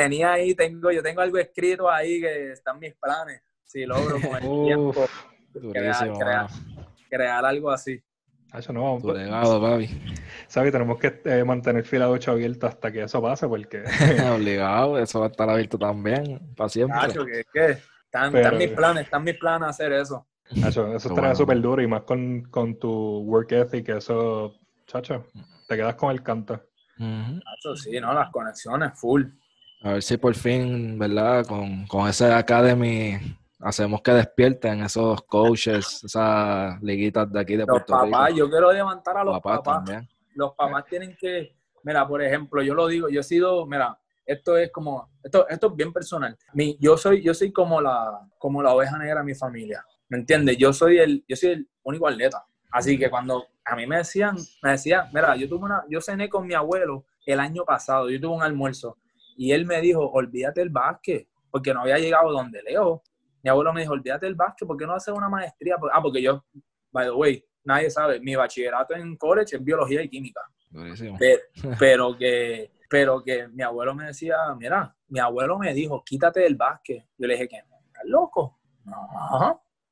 tenía 0.00 0.32
ahí, 0.32 0.54
tengo, 0.54 0.90
yo 0.90 1.02
tengo 1.02 1.20
algo 1.20 1.38
escrito 1.38 1.90
ahí 1.90 2.20
que 2.20 2.52
están 2.52 2.78
mis 2.78 2.94
planes. 2.94 3.42
Si 3.64 3.84
logro 3.84 4.16
con 4.20 4.36
el 4.36 4.40
tiempo 4.66 5.06
Durísimo, 5.52 6.18
crear, 6.18 6.46
crear, 6.48 6.50
crear 7.10 7.44
algo 7.44 7.70
así. 7.70 8.02
Hacho, 8.52 8.72
no, 8.72 8.98
Tu 9.00 9.12
legado, 9.12 9.60
papi. 9.60 9.88
¿sabes? 10.46 10.70
Tenemos 10.72 10.98
que 10.98 11.20
eh, 11.24 11.44
mantener 11.44 11.84
fila 11.84 12.08
8 12.08 12.30
abierta 12.30 12.68
hasta 12.68 12.92
que 12.92 13.02
eso 13.02 13.20
pase, 13.20 13.48
porque 13.48 13.82
Obligado, 14.34 14.98
eso 14.98 15.20
va 15.20 15.26
a 15.26 15.28
estar 15.30 15.50
abierto 15.50 15.78
también, 15.78 16.40
para 16.56 16.68
siempre. 16.68 16.96
Nacho, 16.96 17.24
que, 17.24 17.42
que 17.52 17.70
están, 18.04 18.32
Pero- 18.32 18.44
están 18.44 18.58
mis 18.58 18.70
planes, 18.70 19.04
están 19.04 19.24
mis 19.24 19.34
planes 19.34 19.68
hacer 19.68 19.92
eso. 19.92 20.26
eso 20.50 20.86
Qué 20.90 20.96
estaría 20.96 21.14
bueno. 21.20 21.34
súper 21.34 21.60
duro 21.60 21.82
y 21.82 21.86
más 21.88 22.02
con, 22.02 22.42
con 22.44 22.78
tu 22.78 23.20
work 23.24 23.50
ethic, 23.52 23.88
eso, 23.88 24.54
chacho, 24.86 25.26
te 25.68 25.76
quedas 25.76 25.96
con 25.96 26.12
el 26.12 26.22
canto. 26.22 26.54
Ujú. 26.98 27.06
Nacho, 27.34 27.76
sí, 27.76 27.98
¿no? 28.00 28.14
Las 28.14 28.30
conexiones 28.30 28.92
full. 28.98 29.24
A 29.82 29.92
ver 29.92 30.02
si 30.02 30.16
por 30.16 30.34
fin, 30.34 30.98
¿verdad? 30.98 31.46
Con, 31.46 31.86
con 31.86 32.08
ese 32.08 32.32
Academy 32.32 33.18
hacemos 33.60 34.00
que 34.02 34.12
despierten 34.12 34.82
esos 34.82 35.22
coaches, 35.22 36.02
esas 36.04 36.80
liguitas 36.82 37.30
de 37.32 37.40
aquí 37.40 37.52
de 37.54 37.60
Los 37.66 37.68
Puerto 37.68 37.92
papás, 37.92 38.26
Rico. 38.28 38.38
yo 38.38 38.50
quiero 38.50 38.72
levantar 38.72 39.16
a 39.18 39.24
los 39.24 39.34
Papás 39.34 39.58
papás. 39.58 39.84
también. 39.84 40.08
Los 40.34 40.54
papás 40.54 40.84
tienen 40.86 41.16
que, 41.18 41.54
mira, 41.82 42.06
por 42.06 42.22
ejemplo, 42.22 42.62
yo 42.62 42.74
lo 42.74 42.86
digo, 42.88 43.08
yo 43.08 43.20
he 43.20 43.24
sido, 43.24 43.64
mira, 43.66 43.98
esto 44.24 44.56
es 44.56 44.70
como, 44.72 45.08
esto, 45.22 45.48
esto 45.48 45.68
es 45.68 45.76
bien 45.76 45.92
personal. 45.92 46.36
Mi, 46.52 46.76
yo 46.80 46.96
soy, 46.96 47.22
yo 47.22 47.32
soy 47.32 47.52
como 47.52 47.80
la, 47.80 48.20
como 48.38 48.62
la 48.62 48.74
oveja 48.74 48.98
negra 48.98 49.20
de 49.20 49.26
mi 49.26 49.34
familia. 49.34 49.84
¿Me 50.08 50.18
entiendes? 50.18 50.56
Yo 50.58 50.72
soy 50.72 50.98
el, 50.98 51.24
yo 51.28 51.36
soy 51.36 51.50
el 51.50 51.68
único 51.84 52.06
atleta. 52.08 52.44
Así 52.70 52.98
que 52.98 53.08
cuando 53.08 53.46
a 53.64 53.74
mí 53.76 53.86
me 53.86 53.98
decían, 53.98 54.36
me 54.62 54.72
decían, 54.72 55.06
mira, 55.12 55.34
yo 55.36 55.48
tuve 55.48 55.64
una, 55.64 55.84
yo 55.88 56.00
cené 56.00 56.28
con 56.28 56.46
mi 56.46 56.54
abuelo 56.54 57.04
el 57.24 57.40
año 57.40 57.64
pasado, 57.64 58.10
yo 58.10 58.20
tuve 58.20 58.34
un 58.36 58.42
almuerzo 58.42 58.96
y 59.36 59.52
él 59.52 59.66
me 59.66 59.80
dijo, 59.80 60.00
olvídate 60.10 60.60
del 60.60 60.70
básquet, 60.70 61.28
porque 61.50 61.72
no 61.72 61.82
había 61.82 61.98
llegado 61.98 62.32
donde 62.32 62.62
leo. 62.62 63.02
Mi 63.42 63.50
abuelo 63.50 63.72
me 63.72 63.82
dijo, 63.82 63.92
olvídate 63.92 64.26
del 64.26 64.34
básquet, 64.34 64.66
¿por 64.66 64.76
qué 64.76 64.86
no 64.86 64.94
haces 64.94 65.14
una 65.14 65.28
maestría? 65.28 65.76
Ah, 65.92 66.02
porque 66.02 66.22
yo, 66.22 66.44
by 66.90 67.06
the 67.06 67.12
way, 67.12 67.44
nadie 67.64 67.90
sabe, 67.90 68.20
mi 68.20 68.34
bachillerato 68.34 68.94
en 68.94 69.16
college 69.16 69.56
es 69.56 69.64
biología 69.64 70.02
y 70.02 70.08
química. 70.08 70.40
Pero, 71.18 71.38
pero 71.78 72.16
que, 72.16 72.72
pero 72.88 73.22
que 73.22 73.48
mi 73.48 73.62
abuelo 73.62 73.94
me 73.94 74.06
decía, 74.06 74.36
mira, 74.58 74.94
mi 75.08 75.20
abuelo 75.20 75.58
me 75.58 75.74
dijo, 75.74 76.02
quítate 76.04 76.40
del 76.40 76.56
básquet. 76.56 77.06
Yo 77.16 77.26
le 77.26 77.34
dije, 77.34 77.48
¿qué? 77.48 77.56
¿Estás 77.56 78.04
loco? 78.04 78.58
No, 78.84 79.08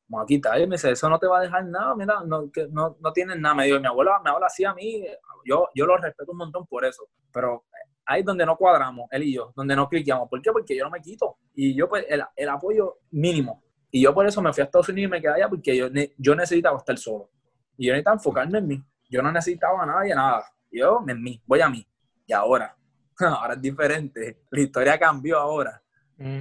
vamos 0.09 0.25
a 0.25 0.27
quitar. 0.27 0.61
Y 0.61 0.67
me 0.67 0.77
dice, 0.77 0.91
eso 0.91 1.09
no 1.09 1.19
te 1.19 1.27
va 1.27 1.39
a 1.39 1.43
dejar 1.43 1.65
nada, 1.67 1.95
mira, 1.95 2.23
no, 2.25 2.51
que 2.51 2.67
no, 2.69 2.97
no 3.01 3.13
tienes 3.13 3.39
nada. 3.39 3.55
Me 3.55 3.67
dijo, 3.67 3.81
mi 3.81 3.87
abuelo 3.87 4.13
me 4.25 4.31
habla 4.31 4.47
así 4.47 4.65
a 4.65 4.75
mí, 4.75 5.05
yo, 5.45 5.69
yo 5.75 5.87
lo 5.87 5.97
respeto 5.97 6.33
un 6.33 6.39
montón 6.39 6.67
por 6.67 6.85
eso. 6.85 7.05
Pero 7.33 7.65
ahí 8.07 8.21
es 8.21 8.27
donde 8.27 8.47
no 8.47 8.57
cuadramos, 8.57 9.09
él 9.11 9.23
y 9.25 9.35
yo, 9.35 9.53
donde 9.57 9.77
no 9.77 9.89
cliqueamos. 9.89 10.29
¿Por 10.29 10.41
qué? 10.43 10.53
Porque 10.53 10.77
yo 10.77 10.85
no 10.85 10.91
me 10.91 11.01
quito. 11.01 11.39
Y 11.55 11.75
yo, 11.75 11.89
pues, 11.89 12.05
el, 12.09 12.23
el 12.37 12.49
apoyo 12.49 12.99
mínimo. 13.11 13.63
Y 13.91 14.03
yo 14.03 14.13
por 14.13 14.27
eso 14.27 14.43
me 14.43 14.53
fui 14.53 14.61
a 14.61 14.65
Estados 14.65 14.89
Unidos 14.89 15.09
y 15.09 15.11
me 15.13 15.21
quedé 15.21 15.35
allá 15.35 15.49
porque 15.49 15.77
yo, 15.77 15.87
yo 16.19 16.35
necesitaba 16.35 16.77
estar 16.79 16.99
solo. 16.99 17.31
Y 17.77 17.87
yo 17.87 17.93
necesitaba 17.93 18.17
enfocarme 18.17 18.59
en 18.59 18.67
mí. 18.67 18.85
Yo 19.09 19.23
no 19.23 19.31
necesitaba 19.31 19.83
a 19.83 19.87
nadie, 19.87 20.15
nada. 20.15 20.45
Yo 20.71 21.05
en 21.07 21.23
mí, 21.23 21.41
voy 21.47 21.61
a 21.61 21.69
mí. 21.69 21.87
Y 22.27 22.33
ahora, 22.33 22.77
ahora 23.21 23.55
es 23.55 23.63
diferente. 23.63 24.43
La 24.51 24.61
historia 24.61 24.99
cambió 24.99 25.39
ahora. 25.39 25.81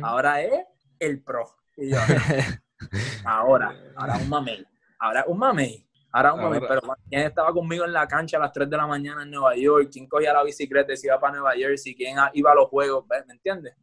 Ahora 0.01 0.41
es 0.41 0.65
el 0.97 1.21
pro. 1.21 1.55
Y 1.77 1.91
yo, 1.91 1.97
ahora, 3.25 3.71
ahora 3.95 4.17
un 4.17 4.29
mamey. 4.29 4.65
Ahora 4.99 5.25
un 5.27 5.37
mamey. 5.37 5.87
Ahora 6.13 6.33
un. 6.33 6.39
Ahora- 6.45 6.67
Pero 6.67 6.81
¿quién 7.09 7.21
estaba 7.23 7.51
conmigo 7.51 7.85
en 7.85 7.91
la 7.93 8.07
cancha 8.07 8.37
a 8.37 8.39
las 8.39 8.51
3 8.53 8.69
de 8.69 8.77
la 8.77 8.87
mañana 8.87 9.23
en 9.23 9.31
Nueva 9.31 9.55
York? 9.55 9.89
¿Quién 9.91 10.07
cogía 10.07 10.31
la 10.33 10.43
bicicleta 10.43 10.93
y 10.93 10.97
se 10.97 11.07
iba 11.07 11.19
para 11.19 11.33
Nueva 11.33 11.51
Jersey? 11.53 11.95
¿Quién 11.95 12.15
iba 12.33 12.51
a 12.51 12.55
los 12.55 12.69
juegos? 12.69 13.05
¿Me 13.27 13.33
entiendes? 13.33 13.75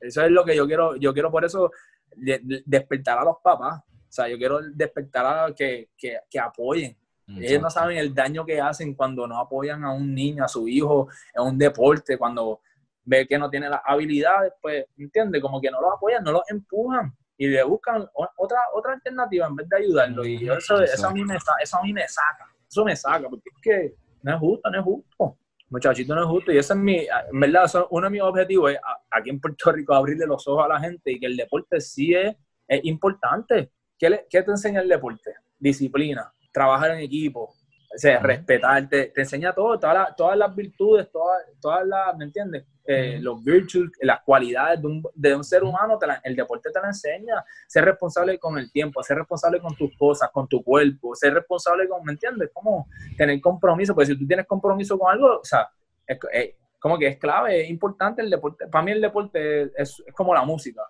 Eso 0.00 0.22
es 0.22 0.30
lo 0.30 0.44
que 0.44 0.54
yo 0.56 0.66
quiero. 0.66 0.96
Yo 0.96 1.12
quiero 1.12 1.30
por 1.30 1.44
eso 1.44 1.70
de- 2.16 2.40
de- 2.42 2.62
despertar 2.64 3.18
a 3.18 3.24
los 3.24 3.36
papás. 3.42 3.80
O 3.86 4.12
sea, 4.14 4.28
yo 4.28 4.38
quiero 4.38 4.60
despertar 4.72 5.26
a 5.26 5.54
que, 5.54 5.90
que, 5.96 6.18
que 6.30 6.38
apoyen. 6.38 6.96
Ellos 7.42 7.62
no 7.62 7.70
saben 7.70 7.96
el 7.96 8.14
daño 8.14 8.44
que 8.44 8.60
hacen 8.60 8.94
cuando 8.94 9.26
no 9.26 9.40
apoyan 9.40 9.82
a 9.84 9.92
un 9.92 10.14
niño, 10.14 10.44
a 10.44 10.48
su 10.48 10.68
hijo, 10.68 11.08
en 11.34 11.42
un 11.42 11.58
deporte, 11.58 12.16
cuando 12.18 12.60
ve 13.02 13.26
que 13.26 13.38
no 13.38 13.48
tiene 13.50 13.68
las 13.68 13.80
habilidades, 13.84 14.52
pues, 14.60 14.84
¿entiendes? 14.98 15.40
Como 15.42 15.58
que 15.60 15.70
no 15.70 15.80
los 15.80 15.92
apoyan, 15.94 16.22
no 16.22 16.32
los 16.32 16.42
empujan 16.50 17.12
y 17.36 17.48
le 17.48 17.62
buscan 17.64 18.08
otra, 18.36 18.58
otra 18.74 18.92
alternativa 18.94 19.46
en 19.46 19.56
vez 19.56 19.68
de 19.68 19.76
ayudarlo. 19.76 20.24
Y 20.24 20.38
yo 20.44 20.54
eso, 20.54 20.80
eso, 20.82 21.08
a 21.08 21.12
mí 21.12 21.24
me, 21.24 21.36
eso 21.62 21.76
a 21.78 21.82
mí 21.82 21.92
me 21.92 22.06
saca, 22.08 22.46
eso 22.68 22.84
me 22.84 22.94
saca, 22.96 23.28
porque 23.28 23.50
es 23.54 23.60
que 23.62 23.94
no 24.22 24.32
es 24.34 24.38
justo, 24.38 24.70
no 24.70 24.78
es 24.78 24.84
justo. 24.84 25.38
Muchachito, 25.70 26.14
no 26.14 26.22
es 26.22 26.28
justo. 26.28 26.52
Y 26.52 26.58
ese 26.58 26.72
es 26.74 26.78
mi, 26.78 26.98
en 27.32 27.40
verdad, 27.40 27.64
eso- 27.64 27.88
uno 27.90 28.06
de 28.06 28.10
mis 28.10 28.22
objetivos 28.22 28.70
es 28.72 28.78
a- 28.78 29.18
aquí 29.18 29.30
en 29.30 29.40
Puerto 29.40 29.72
Rico 29.72 29.94
abrirle 29.94 30.26
los 30.26 30.46
ojos 30.46 30.64
a 30.64 30.68
la 30.68 30.78
gente 30.80 31.10
y 31.12 31.18
que 31.18 31.26
el 31.26 31.36
deporte 31.36 31.80
sí 31.80 32.14
es, 32.14 32.36
es 32.68 32.84
importante. 32.84 33.72
¿Qué, 33.98 34.10
le- 34.10 34.26
¿Qué 34.30 34.42
te 34.42 34.50
enseña 34.50 34.80
el 34.80 34.88
deporte? 34.88 35.34
Disciplina, 35.58 36.32
trabajar 36.52 36.92
en 36.92 36.98
equipo, 37.00 37.54
o 37.94 37.98
sea, 37.98 38.18
Ujú. 38.18 38.26
respetar, 38.26 38.88
te, 38.88 39.12
enseña 39.20 39.52
todo, 39.52 39.78
todas 39.78 39.94
las, 39.94 40.16
todas 40.16 40.36
las 40.36 40.54
virtudes, 40.54 41.10
todas, 41.12 41.42
todas 41.60 41.86
las, 41.86 42.16
¿me 42.16 42.24
entiendes? 42.24 42.64
Eh. 42.86 43.18
Los 43.22 43.42
virtues, 43.42 43.90
las 44.02 44.20
cualidades 44.24 44.80
de 44.82 44.86
un, 44.88 45.02
de 45.14 45.34
un 45.34 45.42
ser 45.44 45.62
humano, 45.64 45.96
te 45.98 46.06
la- 46.06 46.20
el 46.22 46.36
deporte 46.36 46.70
te 46.70 46.80
la 46.80 46.88
enseña. 46.88 47.42
Ser 47.66 47.84
responsable 47.86 48.38
con 48.38 48.58
el 48.58 48.70
tiempo, 48.70 49.02
ser 49.02 49.16
responsable 49.18 49.58
con 49.60 49.74
tus 49.74 49.96
cosas, 49.96 50.28
con 50.32 50.46
tu 50.48 50.62
cuerpo, 50.62 51.14
ser 51.14 51.32
responsable 51.34 51.88
con, 51.88 52.04
¿me 52.04 52.12
entiendes? 52.12 52.50
Como 52.52 52.88
tener 53.16 53.40
compromiso, 53.40 53.94
porque 53.94 54.06
si 54.12 54.18
tú 54.18 54.26
tienes 54.26 54.46
compromiso 54.46 54.98
con 54.98 55.10
algo, 55.10 55.38
o 55.40 55.44
sea, 55.44 55.68
es, 56.06 56.18
es 56.32 56.54
como 56.78 56.98
que 56.98 57.06
es 57.06 57.16
clave, 57.18 57.62
es 57.62 57.70
importante 57.70 58.20
el 58.20 58.28
deporte. 58.28 58.66
Para 58.66 58.84
mí 58.84 58.90
el 58.92 59.00
deporte 59.00 59.62
es, 59.80 60.02
es 60.06 60.14
como 60.14 60.34
la 60.34 60.44
música. 60.44 60.82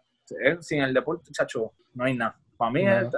Sin 0.61 0.81
el 0.83 0.93
deporte, 0.95 1.31
chacho, 1.31 1.73
no 1.93 2.05
hay 2.05 2.17
nada. 2.17 2.37
Para 2.57 2.71
mí, 2.73 2.85
es- 2.89 3.09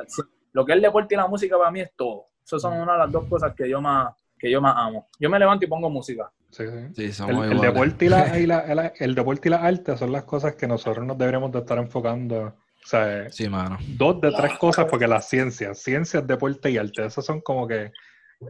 lo 0.53 0.65
que 0.67 0.73
es 0.73 0.77
el 0.77 0.83
deporte 0.83 1.15
y 1.15 1.17
la 1.17 1.27
música, 1.29 1.57
para 1.57 1.71
mí 1.71 1.81
es 1.81 1.93
todo. 1.97 2.27
Esas 2.47 2.63
son 2.63 2.81
una 2.81 2.93
de 2.93 2.99
las 3.01 3.13
dos 3.13 3.25
cosas 3.27 3.53
que 3.55 3.69
yo 3.69 3.81
más, 3.81 4.15
que 4.39 4.49
yo 4.51 4.61
más 4.61 4.75
amo. 4.77 5.09
Yo 5.19 5.29
me 5.29 5.39
levanto 5.39 5.65
y 5.65 5.69
pongo 5.69 5.91
música. 5.91 6.31
Sí, 6.51 6.65
sí. 6.65 6.95
Sí, 6.95 7.05
El, 7.07 7.13
somos 7.13 7.47
el 7.47 7.53
iguales. 7.55 7.75
deporte 7.75 8.05
y 8.07 8.09
la, 8.09 8.39
y 8.39 8.47
la- 8.47 8.61
el, 8.61 8.93
el 9.01 9.15
deporte 9.15 9.49
y 9.49 9.51
las 9.51 9.63
artes 9.63 9.99
son 9.99 10.13
las 10.13 10.25
cosas 10.25 10.55
que 10.55 10.67
nosotros 10.69 11.05
nos 11.05 11.19
deberíamos 11.19 11.51
de 11.53 11.59
estar 11.59 11.77
enfocando. 11.79 12.41
O 12.47 12.89
sea, 12.89 13.29
Sí, 13.31 13.49
mano. 13.49 13.79
dos 13.99 14.21
de 14.21 14.31
tres 14.31 14.57
cosas, 14.59 14.87
porque 14.89 15.09
las 15.09 15.29
ciencias, 15.29 15.79
ciencias, 15.83 16.25
deporte 16.25 16.71
y 16.71 16.79
arte, 16.79 17.05
esas 17.05 17.25
son 17.25 17.41
como 17.41 17.67
que 17.67 17.91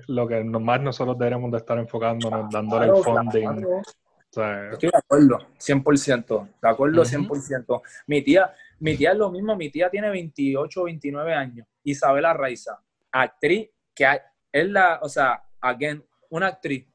lo 0.09 0.27
que 0.29 0.45
más 0.45 0.81
nosotros 0.83 1.17
deberíamos 1.17 1.51
de 1.53 1.57
estar 1.59 1.79
enfocándonos, 1.79 2.51
dándole 2.51 2.87
el 2.89 2.97
funding. 3.03 3.41
claro. 3.45 3.79
O 3.79 3.83
sea, 4.31 4.71
Estoy 4.73 4.91
de 4.91 4.99
acuerdo, 4.99 5.39
100%. 5.59 6.49
De 6.61 6.69
acuerdo, 6.69 7.01
Ujú. 7.01 7.09
100%. 7.11 7.81
Mi 8.09 8.21
tía, 8.23 8.53
mi 8.81 8.95
tía 8.95 9.13
es 9.13 9.17
lo 9.17 9.31
mismo. 9.31 9.57
Mi 9.57 9.71
tía 9.71 9.89
tiene 9.89 10.11
28 10.11 10.85
29 10.85 11.33
años. 11.33 11.67
Isabela 11.85 12.35
Raiza, 12.35 12.79
actriz 13.13 13.71
que 13.97 14.07
hay- 14.07 14.19
es 14.53 14.69
la, 14.69 15.01
o 15.03 15.09
sea, 15.09 15.43
again, 15.61 16.05
una 16.31 16.49
actriz 16.49 16.87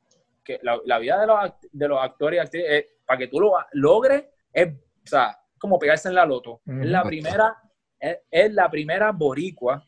que 0.44 0.60
la, 0.61 0.80
la 0.86 0.99
vida 0.99 1.19
de 1.19 1.28
los, 1.28 1.38
act- 1.38 1.69
de 1.72 1.88
los 1.88 1.99
actores 2.02 2.38
y 2.38 2.40
actrices, 2.40 2.69
es- 2.72 2.86
para 3.06 3.18
que 3.18 3.28
tú 3.28 3.41
lo 3.41 3.53
logres, 3.73 4.23
es, 4.53 4.68
o 4.69 5.07
sea, 5.07 5.38
como 5.60 5.78
pegarse 5.78 6.07
en 6.07 6.15
la 6.15 6.26
loto. 6.26 6.61
Ujú. 6.65 6.80
Es 6.82 6.88
la 6.88 7.03
primera, 7.03 7.57
es, 7.99 8.19
es 8.32 8.53
la 8.53 8.69
primera 8.72 9.11
boricua 9.11 9.84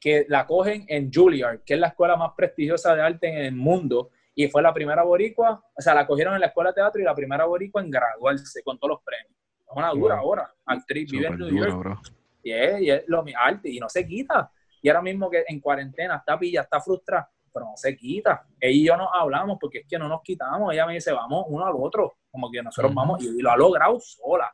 que 0.00 0.24
la 0.28 0.46
cogen 0.46 0.84
en 0.88 1.12
Juilliard, 1.12 1.60
que 1.64 1.74
es 1.74 1.80
la 1.80 1.88
escuela 1.88 2.16
más 2.16 2.32
prestigiosa 2.36 2.94
de 2.94 3.02
arte 3.02 3.28
en 3.28 3.36
el 3.38 3.52
mundo, 3.54 4.10
y 4.34 4.48
fue 4.48 4.62
la 4.62 4.72
primera 4.72 5.02
boricua, 5.02 5.62
o 5.76 5.80
sea, 5.82 5.94
la 5.94 6.06
cogieron 6.06 6.34
en 6.34 6.40
la 6.40 6.46
escuela 6.46 6.70
de 6.70 6.74
teatro 6.76 7.00
y 7.00 7.04
la 7.04 7.14
primera 7.14 7.44
boricua 7.44 7.82
en 7.82 7.90
graduarse 7.90 8.62
con 8.62 8.78
todos 8.78 8.90
los 8.96 9.02
premios. 9.02 9.30
Es 9.60 9.76
una 9.76 9.90
dura 9.90 10.16
Wow. 10.16 10.24
ahora, 10.24 10.54
actriz, 10.64 11.10
vive 11.10 11.26
en 11.26 11.38
New 11.38 11.50
York, 11.56 11.98
y 12.42 12.50
es, 12.52 12.80
y 12.80 12.90
es 12.90 13.04
lo 13.08 13.22
mi 13.22 13.32
arte, 13.36 13.68
y 13.70 13.78
no 13.78 13.88
se 13.88 14.06
quita. 14.06 14.50
Y 14.82 14.88
ahora 14.88 15.00
mismo 15.00 15.30
que 15.30 15.44
en 15.46 15.60
cuarentena 15.60 16.16
está 16.16 16.36
pilla, 16.38 16.62
está 16.62 16.80
frustrada, 16.80 17.30
pero 17.52 17.66
no 17.66 17.76
se 17.76 17.96
quita. 17.96 18.44
Ella 18.60 18.72
y 18.72 18.84
yo 18.84 18.96
nos 18.96 19.08
hablamos 19.14 19.56
porque 19.60 19.78
es 19.78 19.86
que 19.86 19.96
no 19.96 20.08
nos 20.08 20.22
quitamos. 20.22 20.72
Ella 20.72 20.86
me 20.86 20.94
dice, 20.94 21.12
vamos 21.12 21.44
uno 21.48 21.64
al 21.64 21.74
otro, 21.76 22.16
como 22.30 22.50
que 22.50 22.62
nosotros 22.62 22.92
vamos, 22.92 23.22
y 23.22 23.40
lo 23.40 23.50
ha 23.50 23.56
logrado 23.56 23.98
sola. 24.00 24.52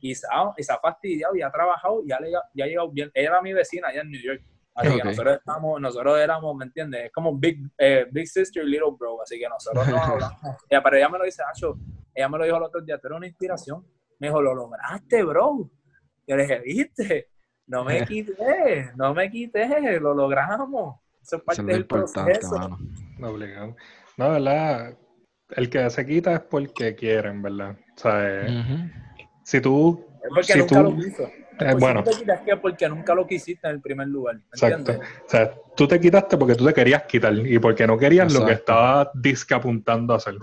Y 0.00 0.14
se 0.14 0.26
ha, 0.30 0.52
y 0.56 0.62
se 0.62 0.72
ha 0.72 0.78
fastidiado 0.78 1.36
y 1.36 1.42
ha 1.42 1.50
trabajado 1.50 2.02
y 2.02 2.08
ya, 2.08 2.18
le, 2.20 2.30
ya 2.30 2.64
ha 2.64 2.66
llegado 2.66 2.90
bien. 2.90 3.10
Ella 3.12 3.28
era 3.28 3.42
mi 3.42 3.52
vecina 3.52 3.88
allá 3.88 4.00
en 4.00 4.10
New 4.10 4.20
York. 4.20 4.42
Así 4.74 4.94
que 4.94 5.04
nosotros, 5.04 5.36
estamos, 5.38 5.80
nosotros 5.80 6.18
éramos, 6.18 6.54
¿me 6.54 6.66
entiendes? 6.66 7.06
Es 7.06 7.12
como 7.12 7.34
Big, 7.34 7.58
eh, 7.78 8.06
big 8.10 8.28
Sister 8.28 8.62
y 8.62 8.70
Little 8.70 8.94
Bro. 8.98 9.22
Así 9.22 9.38
que 9.38 9.48
nosotros 9.48 9.88
nos 9.88 10.00
hablamos. 10.08 10.38
Ya, 10.70 10.82
pero 10.82 10.96
ella 10.96 11.08
me 11.08 11.18
lo 11.18 11.24
dice, 11.24 11.42
Acho, 11.50 11.78
ella 12.14 12.28
me 12.28 12.38
lo 12.38 12.44
dijo 12.44 12.56
el 12.56 12.62
otro 12.62 12.80
día, 12.82 12.98
tú 12.98 13.08
eres 13.08 13.16
una 13.16 13.26
inspiración. 13.26 13.86
Me 14.18 14.28
dijo, 14.28 14.40
lo 14.40 14.54
lograste, 14.54 15.22
bro. 15.22 15.70
Yo 16.26 16.36
le 16.36 16.42
dije, 16.42 16.60
viste, 16.60 17.28
no 17.66 17.84
me 17.84 18.04
quité, 18.04 18.90
no 18.96 19.14
me 19.14 19.30
quité, 19.30 19.98
lo 20.00 20.14
logramos. 20.14 20.96
Eso 21.22 21.36
es 21.36 21.42
Eso 21.42 21.44
parte 21.44 21.60
es 21.62 21.66
lo 21.66 21.72
del 21.72 21.86
proceso. 21.86 22.58
mano. 22.58 22.78
obligado. 23.22 23.76
No, 24.16 24.30
¿verdad? 24.30 24.96
El 25.50 25.70
que 25.70 25.90
se 25.90 26.06
quita 26.06 26.34
es 26.34 26.40
porque 26.40 26.94
quieren, 26.94 27.42
¿verdad? 27.42 27.76
O 27.96 27.98
sea, 27.98 28.46
eh, 28.46 28.60
Ujú. 28.60 29.28
si 29.44 29.60
tú 29.60 30.06
Es 30.22 30.28
porque 30.30 30.52
Si 30.54 30.58
nunca 30.58 30.82
tú- 30.82 30.82
lo 30.92 31.06
hizo. 31.06 31.22
Eh, 31.58 31.74
bueno. 31.78 32.02
te 32.04 32.10
quitas 32.10 32.40
que 32.42 32.56
porque 32.56 32.88
nunca 32.88 33.14
lo 33.14 33.26
quisiste 33.26 33.66
en 33.68 33.74
el 33.76 33.80
primer 33.80 34.08
lugar. 34.08 34.34
¿me 34.36 34.42
Exacto. 34.52 34.76
entiendes? 34.92 35.08
O 35.24 35.28
sea, 35.30 35.54
tú 35.76 35.86
te 35.88 35.98
quitaste 36.00 36.36
porque 36.36 36.54
tú 36.54 36.66
te 36.66 36.74
querías 36.74 37.04
quitar 37.04 37.32
y 37.34 37.58
porque 37.58 37.86
no 37.86 37.96
querías 37.96 38.32
lo 38.34 38.44
que 38.44 38.52
estaba 38.52 39.10
disque 39.14 39.54
apuntando 39.54 40.12
a 40.12 40.16
hacer. 40.16 40.34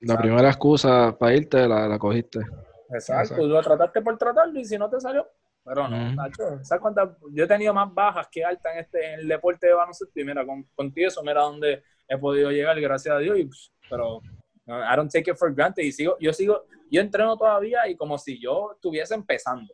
La 0.00 0.16
primera 0.16 0.48
excusa 0.48 1.14
para 1.18 1.34
irte 1.34 1.66
la, 1.68 1.86
la 1.88 1.98
cogiste. 1.98 2.38
Exacto. 2.38 2.94
Exacto. 2.94 3.34
Tú 3.36 3.48
lo 3.48 3.60
trataste 3.62 4.00
por 4.00 4.16
tratarlo 4.16 4.58
y 4.58 4.64
si 4.64 4.78
no 4.78 4.88
te 4.88 4.98
salió. 5.00 5.26
Pero 5.72 5.86
no, 5.88 6.04
Ujú. 6.06 6.14
Nacho, 6.16 6.64
¿sabes 6.64 6.82
cuántas? 6.82 7.10
Yo 7.32 7.44
he 7.44 7.46
tenido 7.46 7.72
más 7.72 7.94
bajas 7.94 8.26
que 8.28 8.44
altas 8.44 8.72
en, 8.74 8.80
este, 8.80 9.14
en 9.14 9.20
el 9.20 9.28
deporte 9.28 9.68
de 9.68 9.74
baloncesto 9.74 10.18
y 10.20 10.24
mira, 10.24 10.44
con, 10.44 10.64
contigo 10.74 11.06
eso, 11.06 11.22
mira 11.22 11.42
dónde 11.42 11.84
he 12.08 12.18
podido 12.18 12.50
llegar, 12.50 12.80
gracias 12.80 13.14
a 13.14 13.18
Dios. 13.18 13.38
Y, 13.38 13.44
pues, 13.44 13.72
pero 13.88 14.20
I 14.66 14.96
don't 14.96 15.12
take 15.12 15.30
it 15.30 15.36
for 15.36 15.54
granted. 15.54 15.84
Y 15.84 15.92
sigo, 15.92 16.16
yo 16.18 16.32
sigo, 16.32 16.64
yo 16.90 17.00
entreno 17.00 17.36
todavía 17.36 17.86
y 17.86 17.94
como 17.94 18.18
si 18.18 18.40
yo 18.40 18.72
estuviese 18.74 19.14
empezando. 19.14 19.72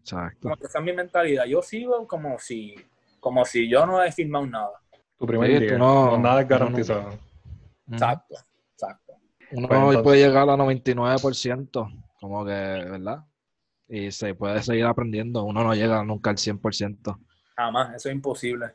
Exacto. 0.00 0.40
Como 0.42 0.56
que 0.56 0.66
esa 0.66 0.80
es 0.80 0.84
mi 0.84 0.92
mentalidad. 0.92 1.44
Yo 1.44 1.62
sigo 1.62 2.04
como 2.08 2.36
si, 2.40 2.74
como 3.20 3.44
si 3.44 3.68
yo 3.70 3.86
no 3.86 4.02
he 4.02 4.10
firmado 4.10 4.44
nada. 4.46 4.72
Tu 5.18 5.24
primer 5.26 5.52
Sí, 5.52 5.58
día. 5.60 5.68
tú 5.74 5.78
no- 5.78 6.10
no, 6.12 6.18
nada 6.18 6.40
es 6.40 6.48
no- 6.48 6.58
garantizado. 6.58 7.10
Exacto, 7.92 8.34
exacto. 8.72 9.12
Uno 9.52 9.68
Pues 9.68 9.78
entonces- 9.78 10.02
puede 10.02 10.18
llegar 10.26 10.48
a 10.50 10.56
99%, 10.56 11.88
como 12.20 12.44
que, 12.44 12.50
¿verdad? 12.50 13.18
Y 13.94 14.10
se 14.10 14.34
puede 14.34 14.62
seguir 14.62 14.86
aprendiendo. 14.86 15.42
Uno 15.44 15.62
no 15.62 15.74
llega 15.74 16.02
nunca 16.02 16.30
al 16.30 16.36
100%. 16.36 17.18
Jamás, 17.54 17.94
eso 17.94 18.08
es 18.08 18.14
imposible. 18.14 18.74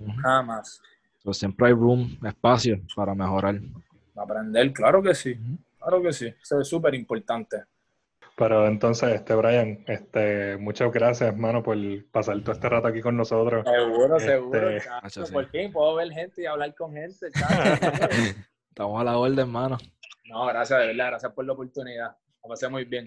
Ujú. 0.00 0.10
Jamás. 0.20 0.82
Pero 1.22 1.32
siempre 1.32 1.68
hay 1.68 1.72
room, 1.72 2.18
espacio 2.26 2.80
para 2.96 3.14
mejorar. 3.14 3.60
Aprender, 4.16 4.72
claro 4.72 5.00
que 5.00 5.14
sí. 5.14 5.38
Claro 5.78 6.02
que 6.02 6.12
sí. 6.12 6.26
Eso 6.42 6.60
es 6.60 6.68
súper 6.68 6.94
importante. 6.96 7.62
Pero 8.36 8.66
entonces, 8.66 9.08
este 9.14 9.34
Brian, 9.36 9.84
este, 9.86 10.56
muchas 10.56 10.90
gracias, 10.92 11.32
hermano, 11.32 11.62
por 11.62 11.76
pasar 12.10 12.40
todo 12.40 12.52
este 12.52 12.68
rato 12.68 12.88
aquí 12.88 13.00
con 13.00 13.16
nosotros. 13.16 13.64
Seguro, 13.64 14.16
Este, 14.16 14.28
seguro. 14.32 14.80
chacho, 14.80 15.26
sí. 15.26 15.32
Por 15.32 15.46
fin 15.48 15.72
puedo 15.72 15.94
ver 15.94 16.10
gente 16.10 16.42
y 16.42 16.46
hablar 16.46 16.74
con 16.74 16.92
gente. 16.92 17.28
Estamos 18.68 19.00
a 19.00 19.04
la 19.04 19.16
orden, 19.16 19.38
hermano. 19.38 19.78
no, 20.28 20.44
gracias, 20.46 20.80
de 20.80 20.86
verdad. 20.88 21.06
Gracias 21.06 21.32
por 21.32 21.44
la 21.46 21.52
oportunidad. 21.52 22.16
Lo 22.42 22.48
pasé 22.50 22.68
muy 22.68 22.84
bien. 22.84 23.06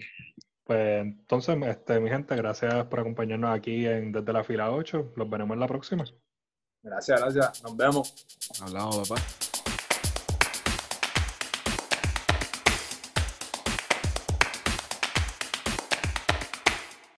Pues 0.64 1.02
entonces, 1.02 1.56
este, 1.66 2.00
mi 2.00 2.10
gente, 2.10 2.36
gracias 2.36 2.86
por 2.86 3.00
acompañarnos 3.00 3.50
aquí 3.56 3.86
en 3.86 4.12
Desde 4.12 4.32
la 4.32 4.44
Fila 4.44 4.70
8. 4.70 5.12
Los 5.16 5.28
veremos 5.30 5.54
en 5.54 5.60
la 5.60 5.68
próxima. 5.68 6.04
Gracias, 6.82 7.20
gracias. 7.20 7.62
Nos 7.62 7.76
vemos. 7.76 8.26
Hablamos, 8.60 9.08
papá. 9.08 9.20